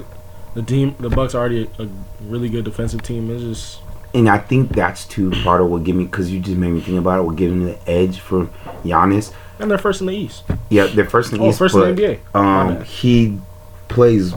the 0.53 0.61
team. 0.61 0.95
The 0.99 1.09
Bucks 1.09 1.33
are 1.35 1.39
already 1.39 1.67
a, 1.79 1.83
a 1.83 1.87
really 2.25 2.47
good 2.47 2.63
defensive 2.63 3.01
team. 3.01 3.29
It's 3.31 3.41
just 3.43 3.79
And 4.13 4.29
I 4.29 4.37
think 4.37 4.69
that's 4.73 5.05
too 5.05 5.31
part 5.43 5.59
of 5.61 5.69
what 5.69 5.83
give 5.83 5.95
me 5.95 6.05
because 6.05 6.31
you 6.31 6.39
just 6.39 6.57
made 6.57 6.71
me 6.71 6.81
think 6.81 6.99
about 6.99 7.19
it. 7.19 7.23
What 7.23 7.35
giving 7.35 7.65
me 7.65 7.71
the 7.73 7.89
edge 7.89 8.19
for 8.19 8.45
Giannis? 8.83 9.33
and 9.59 9.69
they're 9.71 9.77
first 9.77 10.01
in 10.01 10.07
the 10.07 10.13
East. 10.13 10.43
Yeah, 10.69 10.87
they're 10.87 11.09
first 11.09 11.31
in 11.31 11.37
the 11.39 11.45
Oh, 11.45 11.49
East, 11.49 11.57
first 11.59 11.73
but 11.75 11.87
in 11.89 11.95
the 11.95 12.01
NBA. 12.01 12.35
Um, 12.35 12.83
he 12.83 13.39
plays. 13.87 14.33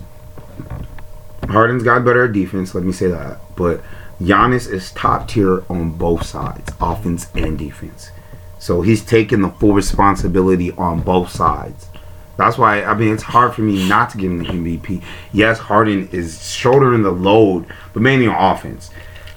Harden's 1.48 1.82
got 1.82 2.04
better 2.04 2.28
defense. 2.28 2.74
Let 2.74 2.84
me 2.84 2.92
say 2.92 3.08
that, 3.08 3.38
but 3.56 3.80
Giannis 4.20 4.70
is 4.70 4.92
top 4.92 5.28
tier 5.28 5.62
on 5.68 5.90
both 5.90 6.24
sides, 6.24 6.72
offense 6.80 7.28
and 7.34 7.58
defense. 7.58 8.10
So 8.58 8.82
he's 8.82 9.04
taking 9.04 9.42
the 9.42 9.50
full 9.50 9.74
responsibility 9.74 10.72
on 10.72 11.02
both 11.02 11.30
sides. 11.30 11.88
That's 12.36 12.58
why 12.58 12.82
I 12.82 12.94
mean 12.94 13.12
it's 13.14 13.22
hard 13.22 13.54
for 13.54 13.62
me 13.62 13.88
not 13.88 14.10
to 14.10 14.18
give 14.18 14.30
him 14.30 14.38
the 14.38 14.44
MVP. 14.78 15.02
Yes, 15.32 15.58
Harden 15.58 16.08
is 16.12 16.50
shouldering 16.52 17.02
the 17.02 17.10
load, 17.12 17.66
but 17.92 18.02
mainly 18.02 18.26
on 18.26 18.56
offense. 18.56 18.90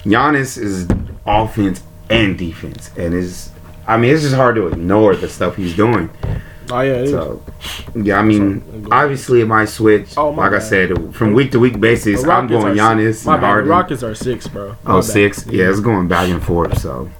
Giannis 0.04 0.58
is 0.58 0.88
offense 1.26 1.82
and 2.08 2.36
defense, 2.38 2.90
and 2.96 3.14
is 3.14 3.50
I 3.86 3.96
mean 3.96 4.12
it's 4.14 4.22
just 4.22 4.34
hard 4.34 4.56
to 4.56 4.68
ignore 4.68 5.14
the 5.16 5.28
stuff 5.28 5.56
he's 5.56 5.76
doing. 5.76 6.10
Oh 6.72 6.80
yeah, 6.80 6.92
it 6.92 7.04
is. 7.04 7.10
So 7.10 7.42
yeah, 7.94 8.18
I 8.18 8.22
mean 8.22 8.86
obviously 8.92 9.40
it 9.40 9.46
might 9.46 9.66
switch. 9.66 10.14
Oh, 10.16 10.32
my 10.32 10.44
like 10.48 10.60
I 10.60 10.64
said, 10.64 11.14
from 11.14 11.34
week 11.34 11.50
to 11.52 11.58
week 11.60 11.80
basis, 11.80 12.24
I'm 12.24 12.46
going 12.46 12.74
Giannis. 12.76 13.26
My 13.26 13.34
and 13.34 13.40
bad. 13.42 13.46
Harden. 13.46 13.70
Rockets 13.70 14.02
are 14.02 14.14
six, 14.14 14.46
bro. 14.46 14.70
My 14.84 14.92
Oh, 14.92 14.96
bad. 14.96 15.04
six? 15.04 15.46
Yeah, 15.46 15.68
it's 15.68 15.80
going 15.80 16.06
back 16.08 16.28
and 16.28 16.42
forth. 16.42 16.78
So 16.78 17.10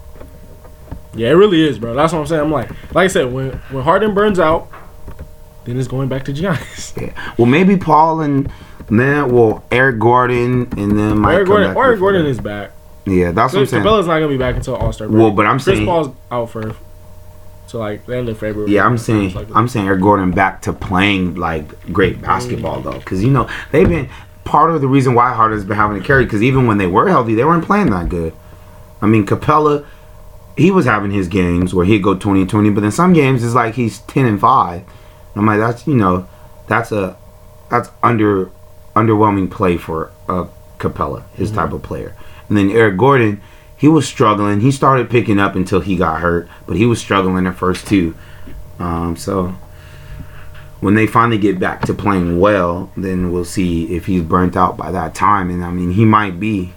Yeah, 1.14 1.30
it 1.30 1.32
really 1.34 1.66
is, 1.68 1.78
bro. 1.78 1.94
That's 1.94 2.12
what 2.12 2.20
I'm 2.20 2.26
saying. 2.26 2.42
I'm 2.42 2.52
like, 2.52 2.70
like 2.94 3.04
I 3.04 3.08
said, 3.08 3.32
when 3.32 3.50
when 3.70 3.82
Harden 3.82 4.14
burns 4.14 4.38
out, 4.38 4.68
then 5.64 5.78
it's 5.78 5.88
going 5.88 6.08
back 6.08 6.24
to 6.26 6.32
Giannis. 6.32 7.00
yeah. 7.00 7.34
Well, 7.36 7.46
maybe 7.46 7.76
Paul 7.76 8.20
and 8.20 8.50
then 8.98 9.30
well 9.32 9.64
Eric 9.70 9.98
Gordon 9.98 10.68
and 10.76 10.98
then 10.98 11.18
might 11.18 11.34
Eric 11.34 11.48
Gordon, 11.48 11.76
Eric 11.76 12.00
Gordon 12.00 12.26
is 12.26 12.40
back. 12.40 12.72
Yeah, 13.06 13.32
that's 13.32 13.52
what 13.52 13.60
I'm 13.60 13.66
saying. 13.66 13.82
Capela's 13.82 14.06
not 14.06 14.14
gonna 14.14 14.28
be 14.28 14.38
back 14.38 14.56
until 14.56 14.76
All 14.76 14.92
Star. 14.92 15.08
Well, 15.08 15.30
but 15.30 15.46
I'm 15.46 15.58
Chris 15.58 15.76
saying 15.76 15.86
Paul's 15.86 16.14
out 16.30 16.50
for 16.50 16.74
so 17.66 17.78
like 17.78 18.04
the 18.06 18.16
end 18.16 18.28
of 18.28 18.38
February. 18.38 18.72
Yeah, 18.72 18.84
I'm 18.84 18.98
saying 18.98 19.34
like 19.34 19.48
I'm 19.54 19.68
saying 19.68 19.86
Eric 19.86 20.00
Gordon 20.00 20.32
back 20.32 20.62
to 20.62 20.72
playing 20.72 21.36
like 21.36 21.92
great 21.92 22.18
mm. 22.18 22.22
basketball 22.22 22.80
though, 22.80 22.98
because 22.98 23.22
you 23.22 23.30
know 23.30 23.48
they've 23.70 23.88
been 23.88 24.08
part 24.44 24.72
of 24.72 24.80
the 24.80 24.88
reason 24.88 25.14
why 25.14 25.32
Harden's 25.32 25.64
been 25.64 25.76
having 25.76 26.00
to 26.00 26.04
carry. 26.04 26.24
Because 26.24 26.42
even 26.42 26.66
when 26.66 26.78
they 26.78 26.88
were 26.88 27.08
healthy, 27.08 27.34
they 27.34 27.44
weren't 27.44 27.64
playing 27.64 27.90
that 27.90 28.08
good. 28.08 28.34
I 29.00 29.06
mean, 29.06 29.24
Capela, 29.24 29.86
he 30.56 30.70
was 30.70 30.84
having 30.84 31.12
his 31.12 31.28
games 31.28 31.72
where 31.72 31.86
he'd 31.86 32.02
go 32.02 32.16
20 32.16 32.40
and 32.40 32.50
20, 32.50 32.70
but 32.70 32.84
in 32.84 32.90
some 32.90 33.12
games 33.12 33.44
it's 33.44 33.54
like 33.54 33.74
he's 33.74 34.00
10 34.00 34.26
and 34.26 34.40
five. 34.40 34.82
I'm 35.36 35.46
like, 35.46 35.60
that's 35.60 35.86
you 35.86 35.94
know, 35.94 36.28
that's 36.66 36.90
a 36.90 37.16
that's 37.70 37.88
under 38.02 38.50
underwhelming 39.00 39.50
play 39.50 39.76
for 39.76 40.10
uh, 40.28 40.46
Capela, 40.78 41.24
his 41.34 41.50
type 41.50 41.72
of 41.72 41.82
player. 41.82 42.14
And 42.48 42.56
then 42.56 42.70
Eric 42.70 42.96
Gordon, 42.96 43.40
he 43.76 43.88
was 43.88 44.06
struggling. 44.06 44.60
He 44.60 44.70
started 44.70 45.08
picking 45.08 45.38
up 45.38 45.54
until 45.54 45.80
he 45.80 45.96
got 45.96 46.20
hurt, 46.20 46.48
but 46.66 46.76
he 46.76 46.86
was 46.86 47.00
struggling 47.00 47.46
at 47.46 47.56
first 47.56 47.86
too. 47.86 48.14
Um, 48.78 49.16
so 49.16 49.54
when 50.80 50.94
they 50.94 51.06
finally 51.06 51.38
get 51.38 51.58
back 51.58 51.82
to 51.86 51.94
playing 51.94 52.40
well, 52.40 52.90
then 52.96 53.30
we'll 53.30 53.44
see 53.44 53.94
if 53.94 54.06
he's 54.06 54.22
burnt 54.22 54.56
out 54.56 54.76
by 54.76 54.90
that 54.90 55.14
time. 55.14 55.50
And 55.50 55.64
I 55.64 55.70
mean, 55.70 55.92
he 55.92 56.04
might 56.04 56.40
be. 56.40 56.72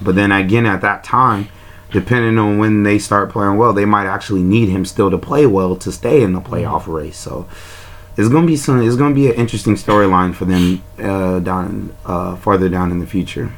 But 0.00 0.14
then 0.14 0.32
again, 0.32 0.66
at 0.66 0.80
that 0.80 1.04
time, 1.04 1.48
depending 1.90 2.38
on 2.38 2.58
when 2.58 2.82
they 2.84 2.98
start 2.98 3.30
playing 3.30 3.56
well, 3.56 3.72
they 3.72 3.84
might 3.84 4.06
actually 4.06 4.42
need 4.42 4.68
him 4.68 4.84
still 4.84 5.10
to 5.10 5.18
play 5.18 5.46
well 5.46 5.76
to 5.76 5.92
stay 5.92 6.22
in 6.22 6.32
the 6.32 6.40
playoff 6.40 6.86
race. 6.86 7.18
So 7.18 7.48
it's 8.16 8.28
gonna 8.28 8.46
be 8.46 8.56
some. 8.56 8.82
It's 8.82 8.96
gonna 8.96 9.14
be 9.14 9.28
an 9.28 9.34
interesting 9.34 9.74
storyline 9.74 10.34
for 10.34 10.44
them 10.44 10.82
uh, 10.98 11.40
down 11.40 11.96
uh, 12.04 12.36
farther 12.36 12.68
down 12.68 12.90
in 12.90 12.98
the 12.98 13.06
future. 13.06 13.52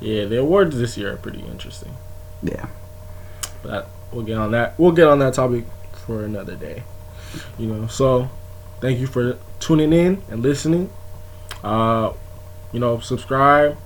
Yeah, 0.00 0.24
the 0.24 0.38
awards 0.38 0.78
this 0.78 0.96
year 0.96 1.12
are 1.12 1.16
pretty 1.16 1.40
interesting. 1.40 1.94
Yeah. 2.42 2.66
But 3.62 3.88
we'll 4.12 4.24
get 4.24 4.38
on 4.38 4.52
that. 4.52 4.78
We'll 4.78 4.92
get 4.92 5.08
on 5.08 5.18
that 5.18 5.34
topic 5.34 5.64
for 6.06 6.24
another 6.24 6.54
day. 6.56 6.84
You 7.58 7.66
know, 7.66 7.86
so 7.88 8.30
thank 8.80 8.98
you 8.98 9.06
for 9.06 9.38
tuning 9.60 9.92
in 9.92 10.22
and 10.30 10.42
listening. 10.42 10.90
Uh, 11.62 12.12
you 12.72 12.80
know, 12.80 13.00
subscribe. 13.00 13.76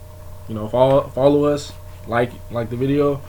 You 0.49 0.55
know, 0.55 0.69
follow 0.69 1.09
follow 1.09 1.45
us. 1.45 1.73
Like 2.07 2.31
like 2.51 2.71
the 2.71 2.77
video. 2.77 3.21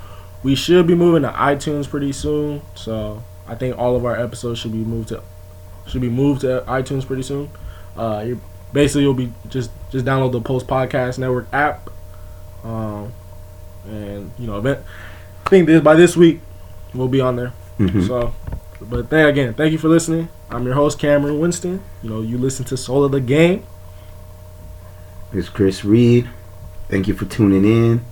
We 0.43 0.55
should 0.55 0.85
be 0.87 0.95
moving 0.95 1.21
to 1.23 1.29
iTunes 1.29 1.89
pretty 1.89 2.11
soon. 2.11 2.61
So 2.75 3.23
I 3.47 3.55
think 3.55 3.77
all 3.77 3.95
of 3.95 4.05
our 4.05 4.19
episodes 4.19 4.59
should 4.59 4.73
be 4.73 4.79
moved 4.79 5.09
to 5.09 5.23
should 5.87 6.01
be 6.01 6.09
moved 6.09 6.41
to 6.41 6.63
iTunes 6.67 7.05
pretty 7.05 7.23
soon. 7.23 7.49
Uh, 7.97 8.23
you 8.25 8.41
basically 8.71 9.03
you'll 9.03 9.13
be 9.13 9.31
just 9.49 9.69
just 9.91 10.05
download 10.05 10.31
the 10.31 10.41
Post 10.41 10.67
Podcast 10.67 11.17
Network 11.19 11.47
app. 11.53 11.89
Um, 12.63 13.11
and 13.85 14.31
you 14.39 14.47
know, 14.47 14.57
event. 14.57 14.79
I 15.45 15.49
think 15.49 15.67
this 15.67 15.81
by 15.81 15.95
this 15.95 16.15
week 16.15 16.39
we'll 16.93 17.07
be 17.07 17.21
on 17.21 17.35
there. 17.35 17.51
Mhm. 17.79 18.07
So, 18.07 18.33
but 18.81 19.09
then 19.09 19.27
again, 19.27 19.53
thank 19.53 19.71
you 19.71 19.77
for 19.77 19.89
listening. 19.89 20.29
I'm 20.49 20.65
your 20.65 20.75
host 20.75 20.99
Cameron 20.99 21.39
Winston. 21.39 21.81
You 22.01 22.09
know, 22.09 22.21
you 22.21 22.37
listen 22.37 22.63
to 22.65 22.77
Sole 22.77 23.03
of 23.03 23.11
the 23.11 23.19
Game. 23.21 23.63
It's 25.33 25.49
Chris 25.49 25.83
Reed. 25.83 26.29
Thank 26.89 27.07
you 27.07 27.13
for 27.15 27.25
tuning 27.25 27.65
in. 27.65 28.05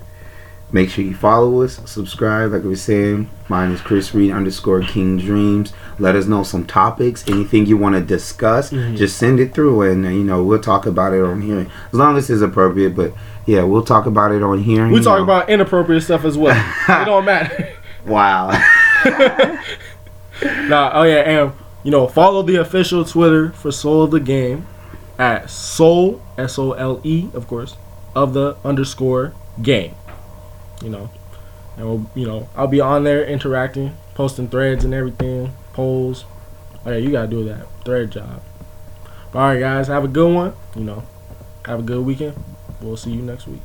Make 0.72 0.89
sure 0.89 1.03
you 1.03 1.14
follow 1.14 1.61
us, 1.61 1.80
subscribe, 1.85 2.52
like 2.52 2.64
we 2.64 2.69
were 2.69 2.76
saying. 2.76 3.30
Mine 3.52 3.72
is 3.72 3.82
Chris 3.82 4.15
Reed 4.15 4.32
underscore 4.32 4.80
King 4.80 5.18
Dreams. 5.18 5.73
Let 5.99 6.15
us 6.15 6.26
know 6.26 6.41
some 6.41 6.65
topics, 6.65 7.28
anything 7.28 7.65
you 7.65 7.76
want 7.76 7.95
to 7.95 8.02
discuss. 8.02 8.72
Mhm. 8.72 8.95
Just 8.95 9.18
send 9.18 9.41
it 9.41 9.53
through, 9.53 9.82
and 9.82 10.06
you 10.06 10.23
know 10.23 10.41
we'll 10.41 10.61
talk 10.61 10.86
about 10.86 11.14
it 11.14 11.22
on 11.22 11.41
here 11.41 11.68
as 11.91 11.94
long 11.94 12.15
as 12.15 12.30
it's 12.30 12.41
appropriate. 12.41 12.95
But 12.95 13.11
yeah, 13.45 13.64
we'll 13.64 13.84
talk 13.84 14.06
about 14.06 14.32
it 14.32 14.41
on 14.41 14.60
here. 14.60 14.88
We 14.88 14.99
you 14.99 15.03
talk 15.03 15.18
know. 15.18 15.23
about 15.26 15.49
inappropriate 15.49 16.02
stuff 16.02 16.23
as 16.23 16.38
well. 16.38 16.56
it 16.88 17.03
don't 17.03 17.26
matter. 17.26 17.73
wow. 18.06 18.52
nah, 20.69 20.91
oh 20.94 21.03
yeah, 21.03 21.19
and 21.28 21.52
you 21.84 21.91
know, 21.91 22.07
follow 22.07 22.44
the 22.44 22.56
official 22.56 23.03
Twitter 23.03 23.52
for 23.52 23.69
Sole 23.69 24.03
of 24.03 24.11
the 24.11 24.22
Game 24.22 24.65
at 25.19 25.49
Sole 25.49 26.22
S 26.38 26.57
O 26.57 26.72
L 26.72 27.02
E, 27.03 27.28
of 27.34 27.48
course, 27.48 27.76
of 28.15 28.34
the 28.34 28.56
underscore 28.64 29.34
game. 29.61 29.94
You 30.82 30.90
know, 30.90 31.10
and 31.82 31.90
we'll, 31.90 32.12
you 32.14 32.28
know, 32.28 32.48
I'll 32.56 32.68
be 32.68 32.80
on 32.80 33.03
there 33.06 33.26
interacting, 33.26 33.98
posting 34.14 34.48
threads 34.48 34.86
and 34.86 34.94
everything, 34.94 35.52
polls. 35.74 36.26
Oh 36.86 36.91
yeah, 36.91 36.98
you 36.98 37.12
gotta 37.12 37.28
do 37.28 37.44
that 37.45 37.66
thread 37.84 38.12
job. 38.12 38.44
All 39.34 39.41
right, 39.41 39.60
guys, 39.60 39.88
have 39.88 40.03
a 40.03 40.08
good 40.08 40.32
one. 40.32 40.53
You 40.76 40.84
know, 40.84 41.03
have 41.66 41.80
a 41.80 41.84
good 41.84 42.06
weekend. 42.06 42.41
We'll 42.82 42.98
see 42.98 43.12
you 43.12 43.24
next 43.24 43.48
week. 43.48 43.62